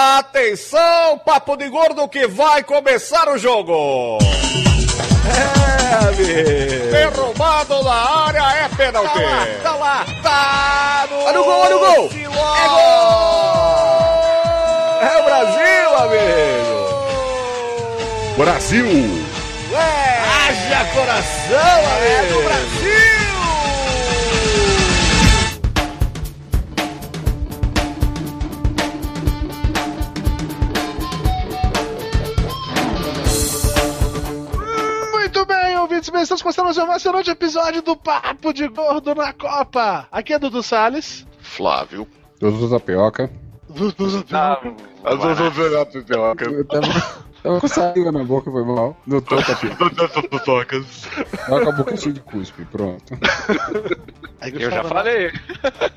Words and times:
Atenção, 0.00 1.18
papo 1.26 1.56
de 1.56 1.68
gordo 1.68 2.06
que 2.06 2.24
vai 2.28 2.62
começar 2.62 3.28
o 3.28 3.36
jogo. 3.36 4.18
É, 5.26 5.94
amigo. 6.06 6.90
Derrubado 6.92 7.82
na 7.82 8.26
área 8.26 8.64
é 8.64 8.68
pênalti. 8.76 9.18
Tá 9.60 9.74
lá, 9.74 10.06
tá 10.22 11.04
no. 11.10 11.24
Olha 11.24 11.40
o 11.40 11.44
gol, 11.44 11.60
olha 11.62 11.76
o 11.76 11.80
gol. 11.80 12.10
É 12.14 12.68
gol. 12.68 12.78
É 15.02 15.18
o 15.18 15.24
Brasil, 15.24 15.96
amigo. 15.96 16.78
Brasil! 18.36 18.86
É. 19.72 20.20
Haja 20.48 20.84
coração, 20.94 21.58
É 21.58 22.18
amigo. 22.20 22.34
do 22.34 22.42
Brasil! 22.44 22.77
Ouvintes, 35.98 36.10
bem, 36.10 36.22
estamos 36.22 36.42
começando 36.42 36.66
mais 36.66 36.78
um 36.78 36.82
emocionante 36.82 37.28
episódio 37.28 37.82
do 37.82 37.96
Papo 37.96 38.52
de 38.52 38.68
Gordo 38.68 39.16
na 39.16 39.32
Copa. 39.32 40.06
Aqui 40.12 40.32
é 40.32 40.38
Dudu 40.38 40.62
Salles. 40.62 41.26
Flávio. 41.40 42.06
Dudu 42.38 42.70
Tapioca. 42.70 43.28
Dudu 43.68 44.08
Eu 46.44 46.64
tava, 46.66 46.86
tava 47.42 47.60
com 47.60 47.66
saliva 47.66 48.12
na 48.12 48.22
boca, 48.22 48.48
foi 48.48 48.64
mal. 48.64 48.96
Doutor 49.08 49.44
Tapioca. 49.44 49.90
Tava 51.36 51.64
com 51.64 51.68
a 51.68 51.72
boca 51.72 51.96
cheia 51.96 52.14
de 52.14 52.20
cuspe, 52.20 52.64
pronto. 52.66 53.18
Aí, 54.40 54.52
Eu 54.54 54.70
já 54.70 54.84
falei. 54.84 55.32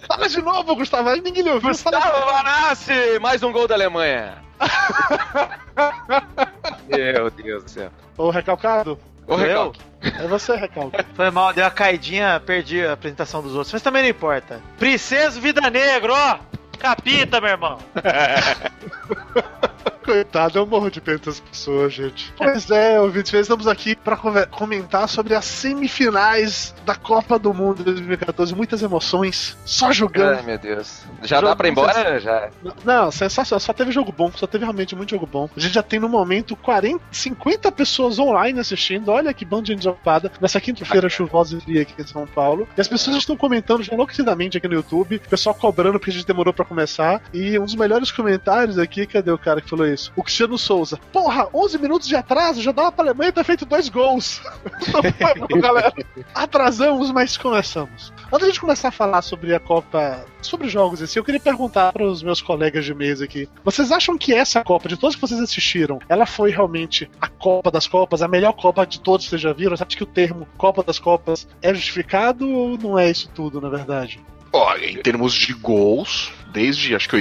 Fala 0.08 0.28
de 0.28 0.42
novo, 0.42 0.76
Gustavo, 0.78 1.10
aí 1.10 1.22
ninguém 1.22 1.44
lhe 1.44 1.52
ouviu. 1.52 1.70
Gustavo 1.70 2.26
Vanassi, 2.26 3.20
mais 3.22 3.44
um 3.44 3.52
gol 3.52 3.68
da 3.68 3.76
Alemanha. 3.76 4.40
Meu 6.90 7.30
Deus 7.30 7.66
do 7.66 7.70
céu. 7.70 7.92
Ô, 8.18 8.32
Recalcado, 8.32 8.98
Ô, 9.28 9.36
Recalque. 9.36 9.80
é 10.02 10.28
você, 10.28 10.56
Recalcado. 10.56 11.06
Foi 11.16 11.30
mal, 11.32 11.54
deu 11.54 11.64
uma 11.64 11.72
caidinha, 11.72 12.42
perdi 12.46 12.86
a 12.86 12.94
apresentação 12.94 13.42
dos 13.42 13.54
outros, 13.54 13.72
mas 13.74 13.82
também 13.82 14.04
não 14.04 14.10
importa. 14.10 14.62
Princesa 14.78 15.40
Vida 15.40 15.70
Negra, 15.70 16.14
ó! 16.14 16.40
Capita, 16.78 17.40
meu 17.40 17.52
irmão! 17.52 17.78
Coitado, 20.04 20.58
eu 20.58 20.66
morro 20.66 20.90
de 20.90 21.00
pena 21.00 21.20
das 21.20 21.40
pessoas, 21.40 21.94
gente. 21.94 22.34
Pois 22.36 22.70
é, 22.72 23.00
ouvintes, 23.00 23.34
estamos 23.34 23.68
aqui 23.68 23.96
para 23.96 24.18
comentar 24.48 25.08
sobre 25.08 25.36
as 25.36 25.46
semifinais 25.46 26.74
da 26.86 26.96
Copa 26.96 27.38
do 27.38 27.54
Mundo 27.54 27.78
de 27.78 27.84
2014. 27.84 28.56
Muitas 28.56 28.82
emoções, 28.82 29.58
só 29.64 29.92
jogando. 29.92 30.38
Ai, 30.38 30.44
meu 30.44 30.58
Deus. 30.58 31.04
Já 31.24 31.40
dá 31.40 31.56
pra 31.56 31.68
ir 31.68 31.72
embora? 31.72 32.20
Já. 32.20 32.50
Não, 32.84 33.12
sensacional. 33.12 33.60
Só 33.60 33.74
teve 33.74 33.92
jogo 33.92 34.12
bom, 34.12 34.32
só 34.36 34.48
teve 34.48 34.64
realmente 34.64 34.96
muito 34.96 35.12
jogo 35.12 35.28
bom. 35.28 35.50
A 35.56 35.60
gente 35.60 35.74
já 35.74 35.84
tem 35.84 36.00
no 36.00 36.10
momento 36.10 36.56
40, 36.56 37.04
50 37.12 37.72
pessoas 37.72 38.18
online 38.18 38.60
assistindo. 38.60 39.10
Olha 39.10 39.34
que 39.34 39.46
bando 39.46 39.64
de 39.64 39.74
gente 39.74 39.88
ocupada. 39.88 40.32
Nessa 40.42 40.60
quinta-feira 40.60 41.10
chuvosa 41.10 41.58
e 41.58 41.62
fria 41.62 41.82
aqui 41.84 41.94
em 42.02 42.08
São 42.08 42.26
Paulo. 42.26 42.68
E 42.76 42.82
as 42.82 42.88
pessoas 42.88 43.18
estão 43.18 43.38
comentando 43.38 43.84
já 43.84 43.94
enlouquecidamente 43.94 44.58
aqui 44.58 44.68
no 44.68 44.74
YouTube. 44.74 45.18
O 45.18 45.30
pessoal 45.30 45.54
cobrando 45.54 46.00
porque 46.00 46.10
a 46.10 46.14
gente 46.14 46.26
demorou 46.26 46.54
pra 46.54 46.66
começar. 46.66 47.22
E 47.34 47.58
um 47.60 47.66
dos 47.66 47.76
melhores 47.76 48.12
comentários 48.12 48.80
aqui, 48.80 49.06
cadê 49.06 49.32
o 49.32 49.38
cara 49.38 49.62
que 49.62 49.70
falou 49.70 49.91
isso? 49.94 50.12
O 50.16 50.24
Cristiano 50.24 50.58
Souza. 50.58 50.98
Porra, 51.12 51.48
11 51.54 51.78
minutos 51.78 52.08
de 52.08 52.16
atraso, 52.16 52.62
já 52.62 52.72
dava 52.72 52.92
pra 52.92 53.06
Alemanha 53.06 53.32
ter 53.32 53.44
feito 53.44 53.66
dois 53.66 53.90
gols. 53.90 54.42
Galera. 55.62 55.94
Atrasamos, 56.34 57.12
mas 57.12 57.38
começamos. 57.38 58.14
Antes 58.32 58.54
de 58.54 58.60
começar 58.60 58.90
a 58.90 58.92
falar 58.92 59.22
sobre 59.22 59.54
a 59.54 59.60
Copa, 59.60 60.26
sobre 60.42 60.70
jogos 60.70 61.02
em 61.02 61.08
si, 61.08 61.20
eu 61.20 61.24
queria 61.24 61.40
perguntar 61.40 61.92
para 61.92 62.06
os 62.06 62.24
meus 62.24 62.42
colegas 62.42 62.86
de 62.86 62.94
mesa 62.94 63.26
aqui: 63.26 63.48
vocês 63.64 63.92
acham 63.92 64.18
que 64.18 64.34
essa 64.34 64.64
Copa, 64.64 64.88
de 64.88 64.98
todas 64.98 65.16
que 65.16 65.22
vocês 65.22 65.40
assistiram, 65.40 66.00
ela 66.08 66.26
foi 66.26 66.52
realmente 66.52 67.10
a 67.20 67.28
Copa 67.28 67.72
das 67.72 67.88
Copas, 67.88 68.22
a 68.22 68.28
melhor 68.28 68.54
Copa 68.54 68.86
de 68.86 69.00
todos 69.00 69.26
que 69.26 69.32
vocês 69.32 69.42
já 69.42 69.54
viram? 69.54 69.74
Acha 69.74 69.86
que 69.86 70.04
o 70.04 70.08
termo 70.08 70.48
Copa 70.58 70.84
das 70.84 71.00
Copas 71.00 71.48
é 71.62 71.74
justificado 71.74 72.50
ou 72.50 72.78
não 72.78 72.98
é 72.98 73.10
isso 73.10 73.30
tudo, 73.34 73.60
na 73.60 73.70
verdade? 73.70 74.20
Olha, 74.54 74.86
em 74.86 74.98
termos 74.98 75.34
de 75.34 75.54
gols, 75.54 76.32
desde 76.52 76.94
acho 76.96 77.08
que 77.08 77.16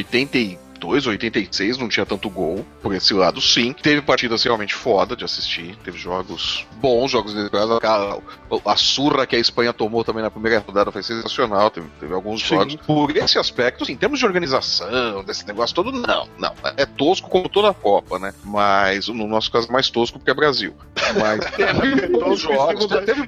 82, 0.80 1.06
86 1.06 1.78
não 1.78 1.88
tinha 1.88 2.06
tanto 2.06 2.30
gol. 2.30 2.64
Por 2.82 2.94
esse 2.94 3.12
lado, 3.12 3.41
sim. 3.41 3.72
Teve 3.72 4.00
partidas 4.00 4.42
realmente 4.42 4.74
foda 4.74 5.14
de 5.14 5.24
assistir. 5.24 5.76
Teve 5.84 5.98
jogos 5.98 6.66
bons, 6.76 7.10
jogos 7.10 7.34
desesperados. 7.34 7.78
A, 7.82 8.18
a 8.64 8.76
surra 8.76 9.26
que 9.26 9.36
a 9.36 9.38
Espanha 9.38 9.72
tomou 9.72 10.04
também 10.04 10.22
na 10.22 10.30
primeira 10.30 10.58
rodada 10.58 10.90
foi 10.90 11.02
sensacional. 11.02 11.70
Teve, 11.70 11.86
teve 12.00 12.14
alguns 12.14 12.40
Sim. 12.40 12.56
jogos. 12.56 12.76
Por 12.76 13.16
esse 13.16 13.38
aspecto, 13.38 13.84
assim, 13.84 13.92
em 13.92 13.96
termos 13.96 14.19
de 14.19 14.26
organização, 14.26 15.22
desse 15.24 15.46
negócio 15.46 15.74
todo, 15.74 15.92
não, 15.92 16.28
não. 16.38 16.54
É 16.76 16.86
tosco 16.86 17.28
como 17.28 17.48
toda 17.48 17.70
a 17.70 17.74
Copa, 17.74 18.19
né? 18.19 18.32
Mas 18.44 19.08
no 19.08 19.26
nosso 19.26 19.50
caso, 19.50 19.70
mais 19.70 19.90
tosco 19.90 20.19
porque 20.19 20.30
é 20.30 20.34
Brasil. 20.34 20.74
Mas 21.19 21.44
teve 21.52 22.08
bons 22.08 22.40
jogos, 22.40 22.86
teve, 22.86 23.26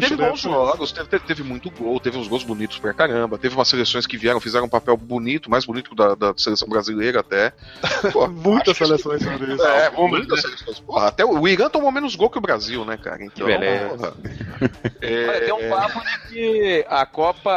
Teve 0.00 0.16
bons 0.16 0.40
jogos, 0.40 0.92
teve, 0.92 1.08
teve, 1.08 1.24
teve 1.24 1.42
muito 1.42 1.70
gol, 1.70 2.00
teve 2.00 2.16
uns 2.16 2.28
gols 2.28 2.42
bonitos 2.42 2.78
pra 2.78 2.92
caramba, 2.92 3.38
teve 3.38 3.54
umas 3.54 3.68
seleções 3.68 4.06
que 4.06 4.16
vieram, 4.16 4.40
fizeram 4.40 4.66
um 4.66 4.68
papel 4.68 4.96
bonito, 4.96 5.50
mais 5.50 5.64
bonito 5.64 5.88
que 5.88 5.94
o 5.94 5.96
da, 5.96 6.14
da 6.14 6.34
seleção 6.36 6.68
brasileira 6.68 6.87
até. 7.18 7.52
Pô, 8.12 8.26
Muitas 8.28 8.76
seleções 8.76 9.22
sobre 9.22 9.54
isso. 9.54 9.64
É, 9.64 9.90
muitas 9.90 10.40
seleções. 10.40 10.80
Porra, 10.80 11.08
até 11.08 11.24
o 11.24 11.46
Irã 11.48 11.68
tomou 11.68 11.90
menos 11.92 12.14
gol 12.14 12.30
que 12.30 12.38
o 12.38 12.40
Brasil, 12.40 12.84
né, 12.84 12.96
cara? 12.96 13.22
Então, 13.24 13.46
Que 13.46 13.52
beleza. 13.52 13.96
porra. 13.96 14.14
Olha, 15.02 15.40
tem 15.40 15.54
um 15.54 15.60
É, 15.60 15.68
papo 15.68 16.00
de 16.00 16.18
que 16.28 16.86
a 16.88 17.06
Copa, 17.06 17.52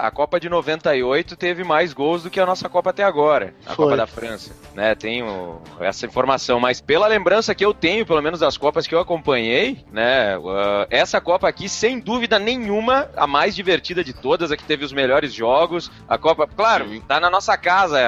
a 0.00 0.10
Copa 0.10 0.40
de 0.40 0.48
98 0.48 1.36
teve 1.36 1.64
mais 1.64 1.92
gols 1.92 2.22
do 2.22 2.30
que 2.30 2.40
a 2.40 2.46
nossa 2.46 2.68
Copa 2.68 2.90
até 2.90 3.04
agora, 3.04 3.54
a 3.66 3.74
Foi. 3.74 3.84
Copa 3.86 3.96
da 3.96 4.06
França. 4.06 4.50
Né, 4.74 4.94
tenho 4.94 5.60
essa 5.80 6.06
informação, 6.06 6.60
mas 6.60 6.80
pela 6.80 7.06
lembrança 7.06 7.54
que 7.54 7.64
eu 7.64 7.74
tenho, 7.74 8.06
pelo 8.06 8.22
menos 8.22 8.40
das 8.40 8.56
Copas 8.56 8.86
que 8.86 8.94
eu 8.94 9.00
acompanhei, 9.00 9.84
né, 9.90 10.36
uh, 10.38 10.86
essa 10.90 11.20
Copa 11.20 11.48
aqui, 11.48 11.68
sem 11.68 11.98
dúvida 11.98 12.38
nenhuma, 12.38 13.08
a 13.16 13.26
mais 13.26 13.54
divertida 13.54 14.04
de 14.04 14.12
todas, 14.12 14.52
a 14.52 14.56
que 14.56 14.64
teve 14.64 14.84
os 14.84 14.92
melhores 14.92 15.32
jogos. 15.32 15.90
A 16.08 16.16
Copa, 16.16 16.46
claro, 16.46 16.88
Sim. 16.88 17.00
tá 17.06 17.18
na 17.18 17.28
nossa 17.30 17.56
casa, 17.56 17.98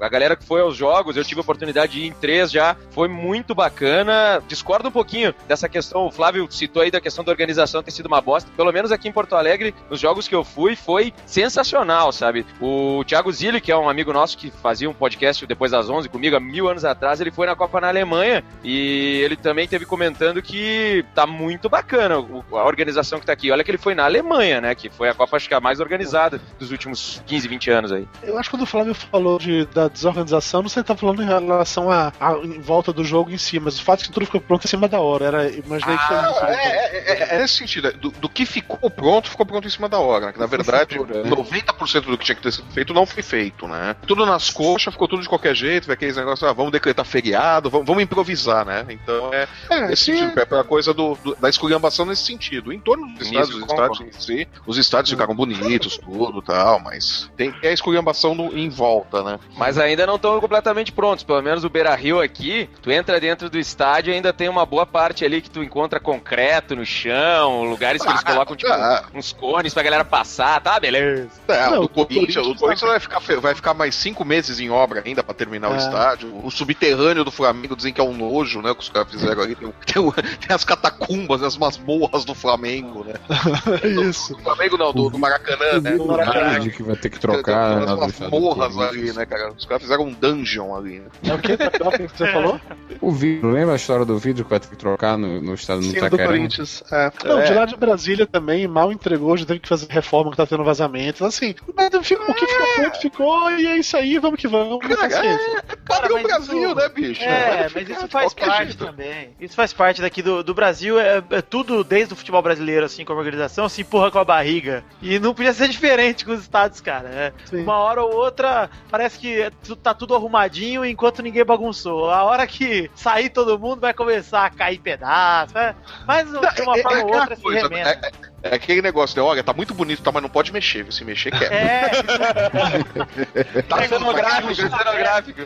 a 0.00 0.08
galera 0.08 0.19
que 0.36 0.44
foi 0.44 0.60
aos 0.60 0.76
jogos, 0.76 1.16
eu 1.16 1.24
tive 1.24 1.40
a 1.40 1.42
oportunidade 1.42 1.92
de 1.92 2.00
ir 2.00 2.06
em 2.06 2.12
três 2.12 2.50
já, 2.50 2.76
foi 2.90 3.08
muito 3.08 3.54
bacana. 3.54 4.42
Discordo 4.46 4.88
um 4.88 4.92
pouquinho 4.92 5.34
dessa 5.48 5.68
questão, 5.68 6.06
o 6.06 6.10
Flávio 6.10 6.46
citou 6.50 6.82
aí 6.82 6.90
da 6.90 7.00
questão 7.00 7.24
da 7.24 7.32
organização 7.32 7.82
ter 7.82 7.90
sido 7.90 8.06
uma 8.06 8.20
bosta, 8.20 8.50
pelo 8.56 8.72
menos 8.72 8.92
aqui 8.92 9.08
em 9.08 9.12
Porto 9.12 9.34
Alegre, 9.34 9.74
nos 9.88 10.00
jogos 10.00 10.28
que 10.28 10.34
eu 10.34 10.44
fui, 10.44 10.76
foi 10.76 11.12
sensacional, 11.26 12.12
sabe? 12.12 12.44
O 12.60 13.04
Thiago 13.04 13.32
Zilli, 13.32 13.60
que 13.60 13.72
é 13.72 13.76
um 13.76 13.88
amigo 13.88 14.12
nosso 14.12 14.36
que 14.36 14.50
fazia 14.50 14.88
um 14.88 14.94
podcast 14.94 15.46
depois 15.46 15.70
das 15.70 15.88
11 15.88 16.08
comigo 16.08 16.36
há 16.36 16.40
mil 16.40 16.68
anos 16.68 16.84
atrás, 16.84 17.20
ele 17.20 17.30
foi 17.30 17.46
na 17.46 17.56
Copa 17.56 17.80
na 17.80 17.88
Alemanha 17.88 18.44
e 18.62 19.20
ele 19.24 19.36
também 19.36 19.66
teve 19.66 19.84
comentando 19.84 20.42
que 20.42 21.04
tá 21.14 21.26
muito 21.26 21.68
bacana 21.68 22.16
a 22.16 22.64
organização 22.64 23.20
que 23.20 23.26
tá 23.26 23.32
aqui. 23.32 23.50
Olha 23.50 23.64
que 23.64 23.70
ele 23.70 23.78
foi 23.78 23.94
na 23.94 24.04
Alemanha, 24.04 24.60
né? 24.60 24.74
Que 24.74 24.88
foi 24.88 25.08
a 25.08 25.14
Copa, 25.14 25.36
acho 25.36 25.48
que 25.48 25.54
a 25.54 25.60
mais 25.60 25.80
organizada 25.80 26.40
dos 26.58 26.70
últimos 26.70 27.22
15, 27.26 27.48
20 27.48 27.70
anos 27.70 27.92
aí. 27.92 28.06
Eu 28.22 28.38
acho 28.38 28.48
que 28.48 28.56
quando 28.56 28.62
o 28.62 28.66
Flávio 28.66 28.94
falou 28.94 29.38
de, 29.38 29.64
da 29.66 29.88
desorganização, 30.10 30.62
não 30.62 30.68
sei 30.68 30.74
se 30.74 30.78
ele 30.80 30.86
tá 30.86 30.96
falando 30.96 31.22
em 31.22 31.26
relação 31.26 31.90
a, 31.90 32.12
a- 32.20 32.34
em 32.42 32.60
volta 32.60 32.92
do 32.92 33.04
jogo 33.04 33.30
em 33.30 33.38
si, 33.38 33.58
mas 33.60 33.78
o 33.78 33.82
fato 33.82 34.00
é 34.02 34.06
que 34.06 34.12
tudo 34.12 34.26
ficou 34.26 34.40
pronto 34.40 34.64
em 34.64 34.68
cima 34.68 34.88
da 34.88 35.00
hora. 35.00 35.24
Era, 35.26 35.48
imaginei 35.50 35.96
que 35.96 36.06
foi 36.06 36.16
isso. 36.16 36.44
É, 36.44 36.54
é, 36.54 37.12
é, 37.32 37.36
é 37.36 37.38
nesse 37.38 37.54
sentido, 37.54 37.88
é, 37.88 37.92
do, 37.92 38.10
do 38.10 38.28
que 38.28 38.44
ficou 38.46 38.90
pronto, 38.90 39.30
ficou 39.30 39.46
pronto 39.46 39.66
em 39.66 39.70
cima 39.70 39.88
da 39.88 39.98
hora. 39.98 40.26
Né? 40.26 40.32
Que 40.32 40.38
na 40.40 40.46
verdade, 40.46 40.96
Futuro, 40.96 41.22
né? 41.24 41.30
90% 41.30 42.00
do 42.02 42.18
que 42.18 42.24
tinha 42.24 42.36
que 42.36 42.42
ter 42.42 42.52
sido 42.52 42.70
feito 42.72 42.92
não 42.94 43.06
foi 43.06 43.22
feito, 43.22 43.66
né? 43.66 43.94
Tudo 44.06 44.24
nas 44.26 44.50
coxas, 44.50 44.92
ficou 44.92 45.08
tudo 45.08 45.22
de 45.22 45.28
qualquer 45.28 45.54
jeito, 45.54 45.90
aqueles 45.90 46.16
negócios, 46.16 46.48
ah, 46.48 46.52
vamos 46.52 46.72
decretar 46.72 47.04
feriado, 47.04 47.70
vamos, 47.70 47.86
vamos 47.86 48.02
improvisar, 48.02 48.64
né? 48.64 48.84
Então 48.88 49.32
é, 49.32 49.46
É, 49.70 49.88
nesse 49.88 50.10
que- 50.12 50.18
sentido, 50.18 50.40
é 50.40 50.44
pra 50.44 50.64
coisa 50.64 50.92
do, 50.92 51.14
do- 51.16 51.34
da 51.36 51.48
esculhambação 51.48 52.04
nesse 52.06 52.24
sentido. 52.24 52.72
Em 52.72 52.80
torno 52.80 53.06
dos 53.14 53.26
estádios, 53.26 53.54
os 53.56 53.62
estádios 53.62 54.00
em 54.00 54.12
si, 54.12 54.48
os 54.66 54.78
estádios 54.78 55.10
ficaram 55.10 55.34
bonitos, 55.34 55.98
tudo 55.98 56.40
tal, 56.42 56.80
mas 56.80 57.30
tem 57.36 57.54
é 57.62 57.68
a 57.68 57.72
esculhambação 57.72 58.34
no- 58.34 58.56
em 58.56 58.68
volta, 58.68 59.22
né? 59.22 59.38
Mas 59.56 59.78
ainda 59.90 60.06
não 60.06 60.16
estão 60.16 60.40
completamente 60.40 60.92
prontos. 60.92 61.24
Pelo 61.24 61.42
menos 61.42 61.64
o 61.64 61.68
Beira 61.70 61.94
Rio 61.94 62.20
aqui, 62.20 62.68
tu 62.82 62.90
entra 62.90 63.20
dentro 63.20 63.48
do 63.50 63.58
estádio 63.58 64.12
e 64.12 64.14
ainda 64.14 64.32
tem 64.32 64.48
uma 64.48 64.64
boa 64.66 64.86
parte 64.86 65.24
ali 65.24 65.40
que 65.40 65.50
tu 65.50 65.62
encontra 65.62 66.00
concreto 66.00 66.74
no 66.74 66.84
chão, 66.84 67.64
lugares 67.64 68.02
que 68.02 68.08
eles 68.08 68.22
colocam 68.22 68.56
tipo 68.56 68.72
ah. 68.72 69.04
uns 69.14 69.32
cones 69.32 69.74
pra 69.74 69.82
galera 69.82 70.04
passar, 70.04 70.60
tá? 70.60 70.78
Beleza. 70.80 71.28
É, 71.48 71.68
Não, 71.70 71.82
o 71.82 71.84
o 71.84 71.88
Corinthians, 71.88 72.46
o 72.46 72.54
Corinthians 72.54 72.90
vai, 72.90 73.00
ficar, 73.00 73.20
vai 73.40 73.54
ficar 73.54 73.74
mais 73.74 73.94
cinco 73.94 74.24
meses 74.24 74.60
em 74.60 74.70
obra 74.70 75.02
ainda 75.04 75.22
pra 75.22 75.34
terminar 75.34 75.70
o 75.70 75.74
É. 75.74 75.78
estádio. 75.78 76.30
O 76.44 76.50
subterrâneo 76.50 77.24
do 77.24 77.30
Flamengo 77.30 77.76
dizem 77.76 77.92
que 77.92 78.00
é 78.00 78.04
um 78.04 78.12
nojo, 78.16 78.62
né? 78.62 78.72
Que 78.74 78.80
os 78.80 78.88
caras 78.88 79.10
fizeram 79.10 79.42
ali. 79.42 79.54
Tem, 79.56 79.68
o- 79.68 79.74
tem 79.84 80.02
o- 80.02 80.12
tem 80.12 80.54
as 80.54 80.64
catacumbas, 80.64 81.42
as 81.42 81.56
masmorras 81.56 82.24
do 82.24 82.34
Flamengo, 82.34 83.04
né? 83.04 83.14
Isso. 84.08 84.34
Do 84.34 84.42
Flamengo 84.42 84.76
não, 84.76 84.92
do, 84.92 85.10
do 85.10 85.18
Maracanã, 85.18 85.80
né? 85.80 85.92
Do 85.92 86.06
Maracanã. 86.06 86.60
Que 86.68 86.82
vai 86.82 86.96
ter 86.96 87.10
que 87.10 87.18
Tem- 87.18 87.30
tem 87.30 87.42
trocar 87.42 87.74
do 87.74 87.80
estado 87.80 87.94
do 87.96 88.00
masmorras 88.00 88.78
ali, 88.78 89.12
né, 89.12 89.26
cara? 89.26 89.52
Os 89.52 89.64
caras 89.64 89.79
fizeram 89.80 90.04
um 90.04 90.12
dungeon 90.12 90.74
ali, 90.74 91.00
né? 91.00 91.06
É 91.24 91.34
o 91.34 91.38
que, 91.38 91.56
você 91.56 92.26
falou? 92.32 92.60
O 93.00 93.10
vidro, 93.10 93.50
lembra 93.50 93.72
a 93.74 93.76
história 93.76 94.04
do 94.04 94.18
vidro 94.18 94.44
que 94.44 94.50
vai 94.50 94.60
ter 94.60 94.68
que 94.68 94.76
trocar 94.76 95.16
no, 95.16 95.40
no 95.40 95.54
estado 95.54 95.78
do 95.80 95.86
Sim, 95.86 95.92
do 95.92 95.98
Itaquera? 95.98 96.26
Corinthians. 96.28 96.82
É. 96.92 97.10
Não, 97.24 97.36
de 97.36 97.42
É, 97.42 97.44
estádio 97.50 97.74
de 97.74 97.80
Brasília 97.80 98.26
também 98.26 98.66
mal 98.68 98.92
entregou, 98.92 99.36
já 99.36 99.44
teve 99.46 99.60
que 99.60 99.68
fazer 99.68 99.86
reforma 99.90 100.30
que 100.30 100.36
tá 100.36 100.46
tendo 100.46 100.62
vazamento. 100.64 101.24
Assim, 101.24 101.54
mas 101.76 101.90
ficou, 102.06 102.26
o 102.28 102.34
que 102.34 102.46
ficou 102.46 102.66
pronto 102.76 103.00
ficou 103.00 103.50
e 103.52 103.66
é 103.66 103.76
isso 103.78 103.96
aí, 103.96 104.18
vamos 104.18 104.38
que 104.40 104.48
vamos. 104.48 104.78
Cara, 104.86 105.26
é, 105.26 105.34
é 105.34 105.76
padrão 105.86 106.14
mas 106.14 106.22
Brasil, 106.22 106.62
isso- 106.66 106.74
né, 106.74 106.88
bicho? 106.88 107.22
É, 107.22 107.68
mas 107.74 107.88
isso 107.88 108.08
faz 108.08 108.34
parte 108.34 108.64
jeito. 108.68 108.84
também. 108.86 109.30
Isso 109.40 109.54
faz 109.54 109.72
parte 109.72 110.00
daqui 110.02 110.22
do, 110.22 110.42
do 110.42 110.54
Brasil. 110.54 110.98
É, 110.98 111.22
é 111.30 111.42
tudo 111.42 111.82
desde 111.82 112.12
o 112.12 112.16
futebol 112.16 112.42
brasileiro, 112.42 112.84
assim, 112.84 113.04
como 113.04 113.18
organização, 113.18 113.68
se 113.68 113.82
empurra 113.82 114.10
com 114.10 114.18
a 114.18 114.24
barriga. 114.24 114.84
E 115.02 115.18
não 115.18 115.34
podia 115.34 115.52
ser 115.52 115.68
diferente 115.68 116.24
com 116.24 116.32
os 116.32 116.40
estados, 116.40 116.80
cara. 116.80 117.08
É, 117.08 117.32
uma 117.56 117.76
hora 117.78 118.02
ou 118.02 118.14
outra, 118.14 118.68
parece 118.90 119.18
que 119.18 119.40
é 119.40 119.50
tá 119.76 119.94
tudo 119.94 120.14
arrumadinho 120.14 120.84
enquanto 120.84 121.22
ninguém 121.22 121.44
bagunçou. 121.44 122.10
A 122.10 122.24
hora 122.24 122.46
que 122.46 122.90
sair 122.94 123.30
todo 123.30 123.58
mundo 123.58 123.80
vai 123.80 123.92
começar 123.94 124.44
a 124.44 124.50
cair 124.50 124.78
pedaço. 124.78 125.56
É, 125.56 125.74
mas 126.06 126.30
de 126.30 126.36
uma 126.62 126.78
É- 126.78 126.82
forma 126.82 126.98
é 127.00 127.04
ou 127.04 127.14
outra 127.14 127.36
se 127.36 127.48
remenda. 127.48 128.10
É- 128.42 128.54
aquele 128.54 128.82
negócio, 128.82 129.16
né? 129.16 129.22
Olha, 129.28 129.42
tá 129.42 129.52
muito 129.52 129.74
bonito, 129.74 130.02
tá, 130.02 130.10
mas 130.12 130.22
não 130.22 130.28
pode 130.30 130.52
mexer, 130.52 130.82
viu? 130.82 130.92
se 130.92 131.04
mexer 131.04 131.30
quebra. 131.30 131.54
É, 131.54 131.90
Tá 133.68 133.86
Cenográfico, 133.88 134.54
cenográfico. 134.54 135.40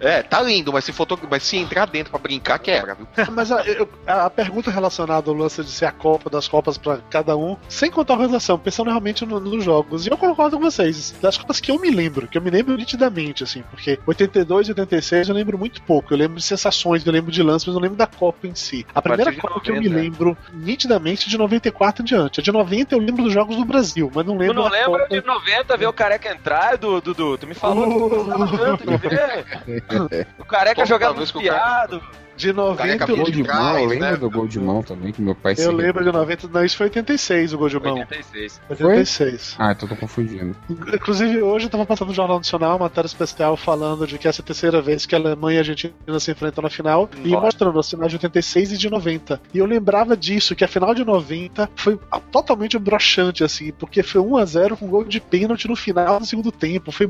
É, 0.00 0.22
tá 0.22 0.40
lindo, 0.42 0.72
mas 0.72 0.84
se, 0.84 0.92
foto... 0.92 1.18
mas 1.30 1.42
se 1.42 1.56
entrar 1.56 1.86
dentro 1.86 2.10
pra 2.10 2.20
brincar, 2.20 2.58
quebra, 2.58 2.94
viu? 2.94 3.06
Mas 3.32 3.50
a, 3.50 3.62
eu- 3.66 3.88
a- 4.06 4.28
pergunta 4.30 4.70
relacionada 4.70 5.30
ao 5.30 5.36
lance 5.36 5.62
de 5.62 5.70
ser 5.70 5.86
a 5.86 5.92
Copa 5.92 6.28
das 6.30 6.46
Copas 6.48 6.76
pra 6.78 6.98
cada 7.10 7.36
um, 7.36 7.56
sem 7.68 7.90
contar 7.90 8.14
a 8.14 8.16
organização, 8.16 8.58
pensando 8.58 8.88
realmente 8.88 9.24
no- 9.24 9.40
nos 9.40 9.64
jogos. 9.64 10.06
E 10.06 10.10
eu 10.10 10.16
concordo 10.18 10.56
com 10.56 10.62
vocês. 10.62 11.14
Das 11.20 11.36
Copas 11.38 11.60
que 11.60 11.70
eu 11.70 11.78
me 11.78 11.90
lembro, 11.90 12.26
que 12.26 12.36
eu 12.38 12.42
me 12.42 12.50
lembro 12.50 12.76
nitidamente, 12.76 13.42
assim, 13.44 13.62
porque 13.70 13.98
82 14.06 14.68
e 14.68 14.70
86 14.72 15.28
eu 15.28 15.34
lembro 15.34 15.58
muito 15.58 15.80
pouco. 15.82 16.12
Eu 16.12 16.18
lembro 16.18 16.36
de 16.36 16.42
sensações, 16.44 17.04
eu 17.06 17.12
lembro 17.12 17.30
de 17.30 17.42
lances, 17.42 17.66
mas 17.66 17.74
eu 17.74 17.80
lembro 17.80 17.96
da 17.96 18.06
Copa 18.06 18.46
em 18.46 18.54
si. 18.54 18.86
A, 18.94 19.00
primeira 19.02 19.32
Copa 19.34 19.60
que 19.60 19.70
eu 19.70 19.76
me 19.80 19.88
90. 19.88 20.02
lembro 20.02 20.36
nitidamente 20.52 21.26
é 21.26 21.30
de 21.30 21.38
94 21.38 22.02
em 22.02 22.06
diante. 22.06 22.31
A 22.38 22.42
de 22.42 22.50
90 22.50 22.94
eu 22.94 22.98
lembro 22.98 23.22
dos 23.24 23.32
jogos 23.32 23.56
do 23.56 23.64
Brasil, 23.64 24.10
mas 24.14 24.24
não 24.24 24.34
Tu 24.34 24.40
lembro 24.40 24.54
não 24.54 24.64
da 24.64 24.70
lembra 24.70 25.06
de 25.08 25.20
90 25.20 25.76
ver 25.76 25.86
o 25.86 25.92
careca 25.92 26.30
entrar, 26.32 26.78
Du- 26.78 27.00
Dudu? 27.00 27.36
Tu 27.36 27.46
me 27.46 27.54
falou 27.54 27.86
que 27.86 27.98
tu 27.98 28.08
gostava 28.08 28.58
tanto 28.58 28.86
de 28.86 28.96
ver. 28.96 30.26
O 30.38 30.44
careca 30.44 30.86
jogava 30.86 31.12
vez 31.14 31.30
nos 31.30 31.32
que 31.32 31.46
o 31.46 31.50
cara- 31.52 31.60
piados. 31.88 32.02
De 32.42 32.52
90 32.52 32.76
Careca 32.76 33.08
eu 33.08 33.16
Gol 33.16 33.30
de 33.30 33.44
mão, 33.44 33.78
eu 33.78 33.86
lembro 33.86 34.10
né? 34.10 34.16
do 34.16 34.28
gol 34.28 34.48
de 34.48 34.58
mão 34.58 34.82
também, 34.82 35.12
que 35.12 35.22
meu 35.22 35.34
pai 35.34 35.54
Eu 35.56 35.70
lembro 35.70 36.02
de 36.02 36.10
90, 36.10 36.48
não, 36.48 36.64
isso 36.64 36.76
foi 36.76 36.86
86 36.86 37.52
o 37.52 37.58
gol 37.58 37.68
de 37.68 37.78
mão. 37.78 37.94
86. 37.94 38.60
86. 38.68 39.54
Ah, 39.58 39.70
então 39.70 39.88
tô 39.88 39.94
confundindo. 39.94 40.56
Inclusive, 40.68 41.40
hoje 41.40 41.66
eu 41.66 41.70
tava 41.70 41.86
passando 41.86 42.08
no 42.08 42.14
Jornal 42.14 42.38
Nacional 42.38 42.72
uma 42.72 42.86
matéria 42.86 43.06
especial 43.06 43.56
falando 43.56 44.08
de 44.08 44.18
que 44.18 44.26
essa 44.26 44.40
é 44.40 44.42
a 44.42 44.46
terceira 44.46 44.82
vez 44.82 45.06
que 45.06 45.14
a 45.14 45.18
Alemanha 45.18 45.54
e 45.54 45.58
a 45.58 45.60
Argentina 45.60 46.18
se 46.18 46.32
enfrentam 46.32 46.62
na 46.62 46.70
final 46.70 47.08
e 47.24 47.28
Nossa. 47.28 47.44
mostrando 47.44 47.78
as 47.78 47.88
finais 47.88 48.10
de 48.10 48.16
86 48.16 48.72
e 48.72 48.76
de 48.76 48.90
90. 48.90 49.40
E 49.54 49.58
eu 49.58 49.66
lembrava 49.66 50.16
disso, 50.16 50.56
que 50.56 50.64
a 50.64 50.68
final 50.68 50.92
de 50.94 51.04
90 51.04 51.70
foi 51.76 51.96
totalmente 52.32 52.76
broxante, 52.76 53.44
assim, 53.44 53.70
porque 53.70 54.02
foi 54.02 54.20
1x0 54.20 54.76
com 54.76 54.88
gol 54.88 55.04
de 55.04 55.20
pênalti 55.20 55.68
no 55.68 55.76
final 55.76 56.18
do 56.18 56.26
segundo 56.26 56.50
tempo. 56.50 56.90
Foi, 56.90 57.08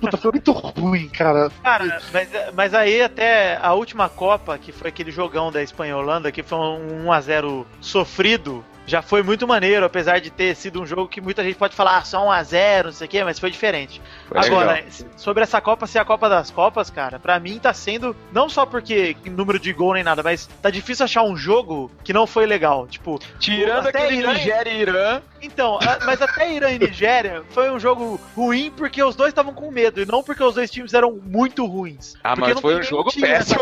puta, 0.00 0.16
foi 0.16 0.30
muito 0.30 0.52
ruim, 0.52 1.08
cara. 1.08 1.50
Cara, 1.64 2.00
mas, 2.12 2.28
mas 2.54 2.74
aí 2.74 3.02
até 3.02 3.58
a 3.60 3.72
última 3.74 4.08
Copa, 4.08 4.56
que 4.58 4.67
foi 4.72 4.88
aquele 4.88 5.10
jogão 5.10 5.50
da 5.50 5.62
Espanha 5.62 5.96
Holanda, 5.96 6.32
que 6.32 6.42
foi 6.42 6.58
um 6.58 7.06
1x0 7.06 7.64
sofrido, 7.80 8.64
já 8.88 9.02
foi 9.02 9.22
muito 9.22 9.46
maneiro, 9.46 9.84
apesar 9.84 10.18
de 10.20 10.30
ter 10.30 10.56
sido 10.56 10.80
um 10.82 10.86
jogo 10.86 11.06
que 11.06 11.20
muita 11.20 11.44
gente 11.44 11.56
pode 11.56 11.74
falar 11.76 11.98
ah, 11.98 12.04
só 12.04 12.26
1x0, 12.26 12.84
não 12.86 12.92
sei 12.92 13.06
o 13.06 13.10
quê, 13.10 13.22
mas 13.22 13.38
foi 13.38 13.50
diferente. 13.50 14.00
Foi 14.26 14.38
Agora, 14.38 14.72
legal. 14.72 14.90
sobre 15.16 15.42
essa 15.42 15.60
Copa 15.60 15.86
ser 15.86 15.98
a 15.98 16.04
Copa 16.04 16.28
das 16.28 16.50
Copas, 16.50 16.88
cara, 16.90 17.18
pra 17.18 17.38
mim 17.38 17.58
tá 17.58 17.72
sendo, 17.74 18.16
não 18.32 18.48
só 18.48 18.64
porque 18.64 19.14
número 19.26 19.58
de 19.58 19.72
gol 19.72 19.92
nem 19.94 20.02
nada, 20.02 20.22
mas 20.22 20.46
tá 20.62 20.70
difícil 20.70 21.04
achar 21.04 21.22
um 21.22 21.36
jogo 21.36 21.90
que 22.02 22.12
não 22.12 22.26
foi 22.26 22.46
legal. 22.46 22.86
Tipo, 22.88 23.18
Tirando 23.38 23.88
Até 23.88 23.98
aquele 24.04 24.16
Irã- 24.20 24.32
Nigéria 24.32 24.70
e 24.70 24.80
Irã. 24.80 25.22
então, 25.42 25.78
a- 25.82 26.04
mas 26.06 26.22
até 26.22 26.50
Irã 26.52 26.70
e 26.70 26.78
Nigéria 26.80 27.42
foi 27.50 27.70
um 27.70 27.78
jogo 27.78 28.18
ruim 28.34 28.72
porque 28.74 29.02
os 29.02 29.14
dois 29.14 29.28
estavam 29.30 29.52
com 29.52 29.70
medo 29.70 30.00
e 30.00 30.06
não 30.06 30.22
porque 30.22 30.42
os 30.42 30.54
dois 30.54 30.70
times 30.70 30.94
eram 30.94 31.12
muito 31.22 31.66
ruins. 31.66 32.14
Ah, 32.24 32.34
mas 32.34 32.58
foi 32.58 32.76
um 32.80 32.82
jogo 32.82 33.10
péssimo. 33.20 33.60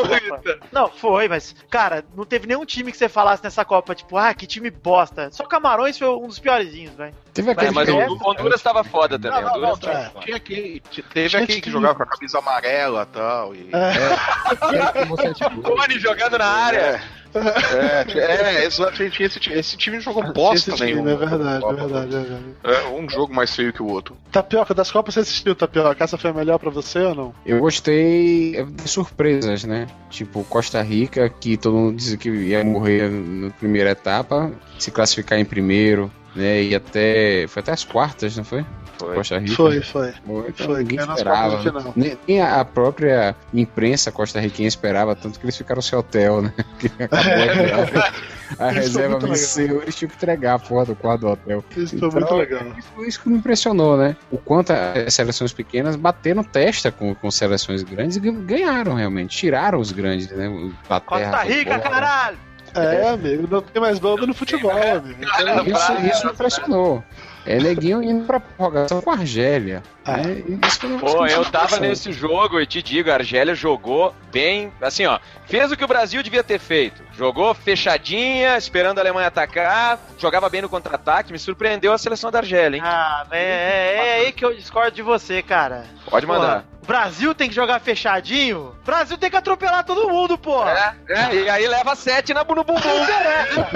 Não, 0.70 0.88
foi, 0.88 1.26
mas, 1.28 1.54
cara, 1.68 2.04
não 2.16 2.24
teve 2.24 2.46
nenhum 2.46 2.64
time 2.64 2.92
que 2.92 2.96
você 2.98 3.08
falasse 3.08 3.42
nessa 3.42 3.64
Copa, 3.64 3.92
tipo, 3.94 4.16
ah, 4.16 4.32
que 4.32 4.46
time 4.46 4.70
bosta. 4.70 5.15
Só 5.30 5.44
Camarões 5.44 5.98
foi 5.98 6.08
um 6.08 6.26
dos 6.26 6.38
piorzinhos, 6.38 6.94
velho. 6.94 7.14
Teve 7.32 7.50
aquele 7.50 7.68
É, 7.68 7.70
mas 7.70 7.88
que- 7.88 7.94
o 7.94 8.28
Honduras 8.28 8.62
tava 8.62 8.84
foda 8.84 9.18
também. 9.18 9.40
Não, 9.42 9.48
não, 9.48 9.56
Honduras 9.56 9.70
não, 9.70 9.78
tava 9.78 9.98
é. 9.98 10.10
foda. 10.10 10.24
Tinha 10.24 10.36
aquele, 10.36 10.80
teve 11.12 11.28
Tinha 11.28 11.42
aquele 11.42 11.60
que 11.60 11.70
jogava 11.70 11.94
com 11.94 12.02
a 12.02 12.06
camisa 12.06 12.38
amarela 12.38 13.02
e 13.02 13.14
tal. 13.14 13.54
E... 13.54 13.70
que 14.92 15.04
você, 15.06 15.34
tipo, 15.34 15.62
Cone 15.62 15.98
jogando 15.98 16.38
na 16.38 16.46
área. 16.46 17.02
É, 17.36 18.18
é, 18.18 18.64
exato. 18.64 19.02
Esse, 19.02 19.22
esse, 19.22 19.52
esse 19.52 19.76
time 19.76 20.00
jogou 20.00 20.22
bosta 20.32 20.70
Esse 20.70 20.72
time, 20.72 20.92
nenhuma. 20.92 21.10
é 21.12 21.16
verdade, 21.16 21.64
é 21.64 21.72
verdade, 21.72 22.16
é 22.16 22.18
verdade. 22.18 22.44
É, 22.64 22.88
um 22.88 23.08
jogo 23.08 23.34
mais 23.34 23.54
feio 23.54 23.72
que 23.72 23.82
o 23.82 23.86
outro. 23.86 24.16
Tapioca 24.30 24.74
das 24.74 24.90
Copas, 24.90 25.14
você 25.14 25.20
assistiu, 25.20 25.54
Tapioca? 25.54 26.02
Essa 26.02 26.16
foi 26.18 26.30
a 26.30 26.34
melhor 26.34 26.58
pra 26.58 26.70
você 26.70 26.98
ou 27.00 27.14
não? 27.14 27.34
Eu 27.44 27.60
gostei 27.60 28.64
de 28.64 28.88
surpresas, 28.88 29.64
né? 29.64 29.86
Tipo, 30.10 30.44
Costa 30.44 30.80
Rica, 30.82 31.28
que 31.28 31.56
todo 31.56 31.76
mundo 31.76 31.96
dizia 31.96 32.16
que 32.16 32.28
ia 32.30 32.64
morrer 32.64 33.10
na 33.10 33.50
primeira 33.50 33.90
etapa, 33.90 34.52
se 34.78 34.90
classificar 34.90 35.38
em 35.38 35.44
primeiro, 35.44 36.10
né? 36.34 36.62
E 36.62 36.74
até. 36.74 37.46
Foi 37.48 37.60
até 37.60 37.72
as 37.72 37.84
quartas, 37.84 38.36
não 38.36 38.44
foi? 38.44 38.64
Foi. 38.98 39.14
Costa 39.14 39.38
Rica. 39.38 39.54
Foi, 39.54 39.80
foi. 39.82 40.14
Bom, 40.24 40.44
então 40.48 40.66
Foi, 40.66 40.78
ninguém 40.78 40.98
esperava. 40.98 41.62
final. 41.62 41.92
Nem, 41.94 42.18
nem 42.26 42.40
a 42.40 42.64
própria 42.64 43.36
imprensa 43.52 44.10
costarriquenha 44.10 44.68
esperava, 44.68 45.14
tanto 45.14 45.38
que 45.38 45.44
eles 45.44 45.56
ficaram 45.56 45.82
sem 45.82 45.98
hotel, 45.98 46.42
né? 46.42 46.52
A, 48.58 48.66
foi 48.66 48.74
reserva 48.74 49.18
muito 49.18 49.26
venceu, 49.26 49.82
eles 49.82 49.96
tinham 49.96 50.08
que 50.08 50.16
entregar 50.16 50.54
a 50.54 50.58
porra 50.58 50.84
do 50.84 50.94
quarto 50.94 51.22
do 51.22 51.28
hotel. 51.28 51.64
Isso 51.76 51.98
foi 51.98 52.08
Então, 52.08 52.10
muito 52.20 52.34
legal. 52.34 52.62
Isso, 52.78 53.04
isso 53.04 53.22
que 53.22 53.28
me 53.28 53.38
impressionou, 53.38 53.96
né? 53.96 54.16
O 54.30 54.38
quanto 54.38 54.70
as 54.72 55.12
seleções 55.12 55.52
pequenas 55.52 55.96
bateram 55.96 56.44
testa 56.44 56.92
com, 56.92 57.14
com 57.14 57.30
seleções 57.30 57.82
grandes 57.82 58.16
e 58.16 58.20
ganharam 58.20 58.94
realmente. 58.94 59.36
Tiraram 59.36 59.80
os 59.80 59.90
grandes, 59.90 60.30
né? 60.30 60.46
Inglaterra, 60.46 61.00
Costa 61.00 61.42
Rica, 61.42 61.80
foi 61.80 61.90
caralho! 61.90 62.38
É, 62.74 63.08
amigo, 63.08 63.48
não 63.50 63.62
tem 63.62 63.80
mais 63.80 63.98
bobo 63.98 64.26
no 64.26 64.34
futebol, 64.34 64.70
amigo. 64.70 65.18
Isso, 65.22 65.92
isso 66.06 66.26
me 66.26 66.32
impressionou. 66.32 67.02
É 67.46 67.58
neguinho 67.58 68.02
indo 68.02 68.24
pra 68.24 68.40
prorrogação 68.40 69.00
com 69.00 69.10
a 69.10 69.14
Argélia. 69.14 69.82
Ah. 70.04 70.16
né? 70.16 70.42
Isso 70.66 70.80
foi 70.80 70.92
um 70.92 70.98
Pô, 70.98 71.26
eu 71.26 71.44
tava 71.44 71.78
nesse 71.78 72.12
jogo 72.12 72.60
e 72.60 72.66
te 72.66 72.82
digo, 72.82 73.10
a 73.10 73.14
Argélia 73.14 73.54
jogou 73.54 74.14
bem, 74.32 74.72
assim, 74.80 75.06
ó, 75.06 75.18
fez 75.46 75.70
o 75.70 75.76
que 75.76 75.84
o 75.84 75.88
Brasil 75.88 76.22
devia 76.22 76.42
ter 76.42 76.58
feito. 76.58 77.02
Jogou 77.16 77.54
fechadinha, 77.54 78.56
esperando 78.56 78.98
a 78.98 79.00
Alemanha 79.00 79.28
atacar, 79.28 79.98
jogava 80.18 80.48
bem 80.48 80.62
no 80.62 80.68
contra-ataque, 80.68 81.32
me 81.32 81.38
surpreendeu 81.38 81.92
a 81.92 81.98
seleção 81.98 82.30
da 82.30 82.38
Argélia, 82.38 82.76
hein? 82.76 82.82
Ah, 82.84 83.26
é, 83.30 83.38
é, 83.38 83.96
é 83.96 84.12
aí 84.26 84.32
que 84.32 84.44
eu 84.44 84.54
discordo 84.54 84.94
de 84.94 85.02
você, 85.02 85.42
cara. 85.42 85.84
Pode 86.10 86.26
mandar. 86.26 86.62
Porra, 86.62 86.64
o 86.82 86.86
Brasil 86.86 87.34
tem 87.34 87.48
que 87.48 87.54
jogar 87.54 87.80
fechadinho? 87.80 88.75
Brasil 88.86 89.18
tem 89.18 89.28
que 89.28 89.36
atropelar 89.36 89.84
todo 89.84 90.08
mundo, 90.08 90.38
porra! 90.38 90.96
É, 91.08 91.12
é, 91.12 91.34
e 91.34 91.50
aí 91.50 91.66
leva 91.66 91.96
sete 91.96 92.32
na, 92.32 92.44
no 92.44 92.62
bumbum. 92.64 92.74
Não 92.74 93.02
interessa. 93.02 93.68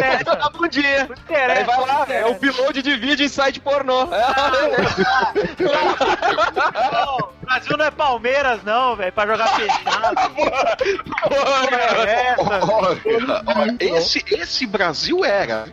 Sete 0.00 0.24
na 0.38 0.48
bundinha. 0.50 1.04
Não 1.06 1.14
interessa. 1.14 1.60
Aí 1.60 1.64
vai 1.64 1.80
lá, 1.80 1.86
não 1.86 2.00
é 2.00 2.04
interessa. 2.04 2.28
o 2.28 2.32
upload 2.32 2.82
de 2.82 2.96
vídeo 2.96 3.26
em 3.26 3.28
site 3.28 3.60
pornô. 3.60 4.06
Não, 4.06 4.16
o 7.16 7.28
Brasil 7.46 7.76
não 7.76 7.84
é 7.84 7.90
Palmeiras, 7.90 8.62
não, 8.64 8.96
velho, 8.96 9.12
pra 9.12 9.26
jogar 9.26 9.48
fechado. 9.48 10.16
Porra, 11.22 12.08
é 12.08 12.26
essa? 12.28 12.42
Olha, 12.42 13.42
olha, 13.46 13.76
esse, 13.80 14.24
esse 14.30 14.66
Brasil 14.66 15.24
era. 15.24 15.66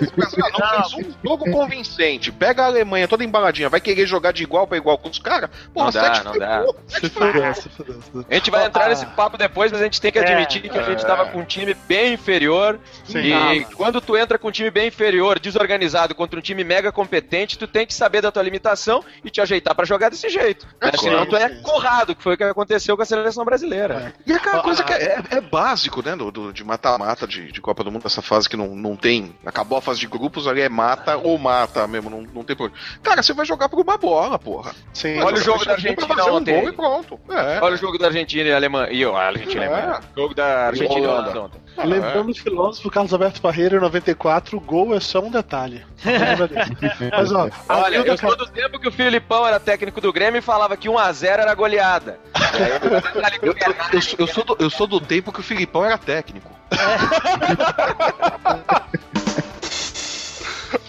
Esse 0.00 0.12
Brasil 0.16 0.38
não, 0.58 0.90
fez 0.90 1.06
um 1.06 1.14
jogo 1.22 1.50
convincente. 1.50 2.32
Pega 2.32 2.62
a 2.62 2.66
Alemanha 2.66 3.06
toda 3.08 3.24
embaladinha, 3.24 3.68
vai 3.68 3.80
querer 3.80 4.06
jogar 4.06 4.32
de 4.32 4.42
igual 4.42 4.66
pra 4.66 4.76
igual 4.78 4.96
com 4.98 5.08
os 5.08 5.18
caras? 5.18 5.50
Porra, 5.72 5.86
Não 5.86 5.92
dá, 5.92 6.14
sete 6.14 6.24
não 6.24 6.38
dá. 6.38 6.64
fudeu, 7.10 7.54
se 7.54 7.68
fudeu. 7.68 7.93
A 8.30 8.34
gente 8.34 8.50
vai 8.50 8.66
entrar 8.66 8.86
Ah. 8.86 8.88
nesse 8.88 9.06
papo 9.06 9.36
depois, 9.38 9.70
mas 9.72 9.80
a 9.80 9.84
gente 9.84 10.00
tem 10.00 10.10
que 10.12 10.18
É, 10.18 10.22
admitir 10.22 10.62
que 10.62 10.78
a 10.78 10.82
gente 10.82 11.04
tava 11.04 11.26
com 11.26 11.40
um 11.40 11.44
time 11.44 11.74
bem 11.86 12.14
inferior. 12.14 12.78
Sim. 13.04 13.18
e 13.52 13.64
quando 13.74 14.00
tu 14.00 14.16
entra 14.16 14.38
com 14.38 14.48
um 14.48 14.52
time 14.52 14.70
bem 14.70 14.88
inferior, 14.88 15.38
desorganizado, 15.38 16.14
contra 16.14 16.38
um 16.38 16.42
time 16.42 16.64
mega 16.64 16.90
competente, 16.92 17.58
tu 17.58 17.66
tem 17.66 17.86
que 17.86 17.94
saber 17.94 18.20
da 18.22 18.30
tua 18.32 18.42
limitação 18.42 19.02
e 19.24 19.30
te 19.30 19.40
ajeitar 19.40 19.74
pra 19.74 19.84
jogar 19.84 20.08
desse 20.10 20.28
jeito. 20.28 20.66
né? 20.80 20.90
É, 20.92 20.96
Senão 20.96 21.24
sim, 21.24 21.30
tu 21.30 21.36
é 21.36 21.48
sim. 21.48 21.62
corrado, 21.62 22.14
que 22.14 22.22
foi 22.22 22.34
o 22.34 22.36
que 22.36 22.44
aconteceu 22.44 22.96
com 22.96 23.02
a 23.02 23.06
seleção 23.06 23.44
brasileira. 23.44 24.14
E 24.26 24.32
aquela 24.32 24.58
Ah, 24.58 24.62
coisa 24.62 24.82
que 24.82 24.92
é, 24.92 25.22
é 25.30 25.40
básico, 25.40 26.02
né, 26.04 26.14
do, 26.16 26.30
do- 26.30 26.52
de 26.52 26.62
mata-mata 26.64 27.26
de, 27.26 27.50
de 27.52 27.60
Copa 27.60 27.82
do 27.84 27.90
Mundo, 27.92 28.06
essa 28.06 28.22
fase 28.22 28.48
que 28.48 28.56
não, 28.56 28.68
não 28.74 28.96
tem. 28.96 29.34
Acabou 29.44 29.78
a 29.78 29.82
fase 29.82 30.00
de 30.00 30.06
grupos, 30.06 30.46
ali 30.46 30.60
é 30.60 30.68
mata 30.68 31.16
ou 31.16 31.36
mata 31.38 31.86
mesmo, 31.86 32.08
não, 32.10 32.22
não 32.22 32.44
tem 32.44 32.54
problema. 32.56 32.78
Cara, 33.02 33.22
você 33.22 33.32
vai 33.32 33.44
jogar 33.46 33.68
por 33.68 33.80
uma 33.80 33.96
bola, 33.96 34.38
porra. 34.38 34.74
Sim, 34.92 35.20
Olha 35.20 35.36
o 35.36 35.40
jogo 35.40 35.64
da 35.64 35.74
fazer 35.76 35.88
Argentina 35.88 36.24
um 36.24 36.34
ontem. 36.36 36.60
gol 36.60 36.68
e 36.68 36.72
pronto. 36.72 37.20
É. 37.30 37.58
Olha 37.60 37.74
o 37.74 37.78
jogo 37.84 37.98
da 37.98 38.06
Argentina 38.06 38.48
e 38.48 38.52
Alemanha. 38.52 38.88
E 38.92 39.04
a 39.04 39.16
Argentina 39.18 39.62
e 39.64 39.68
É. 39.68 39.72
Alemanha. 39.72 40.00
Jogo 40.16 40.34
da 40.34 40.66
Argentina 40.66 41.00
e 41.00 41.02
Holanda. 41.06 41.20
Holanda 41.30 41.40
ontem. 41.42 41.60
É. 41.76 41.84
Lembrando 41.84 42.30
o 42.30 42.34
filósofo 42.34 42.88
Carlos 42.90 43.12
Alberto 43.12 43.40
Parreira, 43.42 43.76
em 43.76 43.80
94, 43.80 44.56
o 44.56 44.60
gol 44.60 44.94
é 44.94 45.00
só 45.00 45.20
um 45.20 45.30
detalhe. 45.30 45.84
Mas 47.10 47.32
ó, 47.32 47.48
a 47.68 47.78
Olha, 47.78 47.96
eu 47.96 48.16
sou 48.16 48.36
do 48.36 48.46
tempo 48.46 48.78
que 48.78 48.88
o 48.88 48.92
Filipão 48.92 49.46
era 49.46 49.58
técnico 49.60 50.00
do 50.00 50.12
Grêmio 50.12 50.38
e 50.38 50.42
falava 50.42 50.76
que 50.76 50.88
1x0 50.88 51.26
era 51.26 51.54
goleada. 51.54 52.18
Eu, 53.42 53.52
eu- 53.52 53.56
eu 53.92 54.00
sou- 54.02 54.16
eu 54.20 54.26
sou 54.28 54.44
do, 54.44 54.56
eu 54.60 54.70
sou 54.70 54.86
do 54.86 55.00
tempo 55.00 55.32
que 55.32 55.40
o 55.40 55.42
Filipão 55.42 55.84
era 55.84 55.98
técnico. 55.98 56.50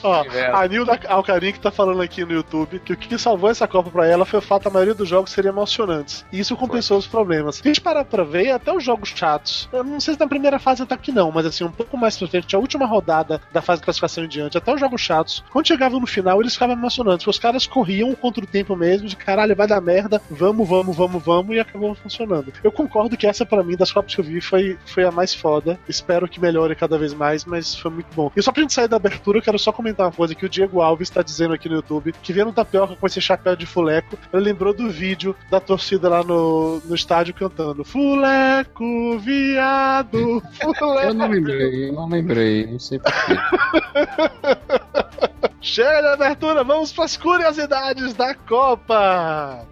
Ó, 0.06 0.24
a 0.54 0.68
Nilda 0.68 1.00
Alcarim 1.08 1.52
que 1.52 1.60
tá 1.60 1.72
falando 1.72 2.02
aqui 2.02 2.24
no 2.24 2.34
YouTube 2.34 2.80
que 2.80 2.94
o 2.94 2.98
que 2.98 3.18
salvou 3.18 3.50
essa 3.50 3.68
Copa 3.68 3.90
pra 3.90 4.08
ela 4.08 4.26
foi 4.26 4.40
o 4.40 4.42
fato 4.42 4.64
da 4.64 4.70
maioria 4.70 4.94
dos 4.94 5.08
jogos 5.08 5.32
serem 5.32 5.50
emocionantes. 5.50 6.26
E 6.32 6.40
isso 6.40 6.56
compensou 6.56 6.98
os 6.98 7.08
problemas. 7.08 7.56
Se 7.56 7.62
a 7.64 7.68
gente 7.68 7.82
parar 7.82 8.06
pra 8.06 8.24
ver, 8.24 8.52
até 8.52 8.72
os 8.74 8.84
jogos 8.84 9.10
chatos, 9.10 9.68
eu 9.72 9.84
não 9.84 10.00
sei 10.00 10.14
se 10.14 10.20
na 10.20 10.28
primeira 10.28 10.60
fase 10.60 10.84
até 10.84 10.96
que 10.98 11.12
não, 11.12 11.32
mas 11.32 11.46
assim, 11.46 11.64
um 11.64 11.72
pouco 11.72 11.98
mais 11.98 12.18
pra 12.18 12.28
frente, 12.28 12.56
a 12.56 12.60
última 12.60 12.86
rodada 12.86 13.42
da 13.52 13.62
fase 13.62 13.82
de 13.82 13.86
classificação 13.86 14.24
em 14.24 14.28
diante, 14.28 14.58
até 14.58 14.74
os 14.74 14.80
jogos 14.80 15.02
chatos, 15.02 15.44
quando 15.52 15.68
chegavam 15.68 16.00
no 16.00 16.08
final, 16.08 16.42
eles 16.42 16.54
ficavam 16.54 16.76
emocionantes, 16.76 17.24
porque 17.26 17.36
os 17.36 17.40
caras 17.40 17.68
corriam 17.68 18.14
contra 18.16 18.44
o 18.44 18.48
tempo 18.48 18.76
mesmo, 18.76 19.08
de 19.08 19.16
caralho, 19.16 19.56
vai 19.56 19.68
dar 19.68 19.82
merda, 19.82 20.22
vamos, 20.30 20.68
vamos, 20.68 20.96
vamos, 20.96 21.24
vamos, 21.24 21.56
e 21.56 21.60
acabou 21.60 21.96
funcionando. 21.96 22.54
Eu 22.64 22.72
concordo 22.72 23.18
que 23.18 23.28
essa, 23.28 23.46
pra 23.46 23.64
mim, 23.64 23.76
das 23.76 23.92
Copas 23.92 24.14
que 24.14 24.22
eu 24.22 24.26
vi, 24.26 24.42
foi, 24.42 24.78
foi 24.86 25.04
a 25.04 25.12
mais 25.12 25.34
foda. 25.34 25.80
Espero 25.88 26.28
que 26.28 26.40
melhore 26.40 26.76
cada 26.76 26.98
vez 26.98 27.14
mais, 27.14 27.46
mas 27.46 27.76
foi 27.76 27.92
muito 27.92 28.08
bom. 28.16 28.32
E 28.36 28.42
só 28.42 28.52
pra 28.52 28.62
gente 28.62 28.74
sair 28.74 28.88
da 28.88 28.98
abertura, 28.98 29.38
eu 29.38 29.42
quero 29.42 29.58
só 29.58 29.72
comentar 29.72 29.95
uma 30.04 30.12
coisa 30.12 30.36
que 30.36 30.46
o 30.46 30.50
Diego 30.50 30.82
Alves 30.82 31.10
tá 31.10 31.22
dizendo 31.22 31.54
aqui 31.54 31.70
no 31.70 31.76
YouTube, 31.76 32.14
que 32.22 32.34
vendo 32.34 32.50
o 32.50 32.54
Tapioca 32.54 32.96
com 32.96 33.08
esse 33.08 33.22
chapéu 33.22 33.56
de 33.56 33.66
fuleco, 33.66 34.18
ele 34.34 34.44
lembrou 34.44 34.74
do 34.74 34.90
vídeo 34.90 35.36
da 35.50 35.60
torcida 35.60 36.10
lá 36.10 36.24
no, 36.24 36.82
no 36.86 36.96
estádio 36.96 37.34
cantando 37.34 37.84
Fuleco, 37.84 39.18
viado, 39.20 40.42
fuleco. 40.62 41.08
Eu 41.08 41.14
não 41.14 41.28
lembrei, 41.28 41.90
eu 41.90 41.94
não 41.94 42.10
lembrei, 42.10 42.68
não 42.68 42.80
sei 42.80 43.00
porquê. 43.00 43.36
Chega 45.62 46.02
de 46.02 46.08
abertura, 46.08 46.64
vamos 46.64 46.94
pras 46.94 47.18
curiosidades 47.18 48.14
da 48.14 48.36
Copa. 48.36 49.66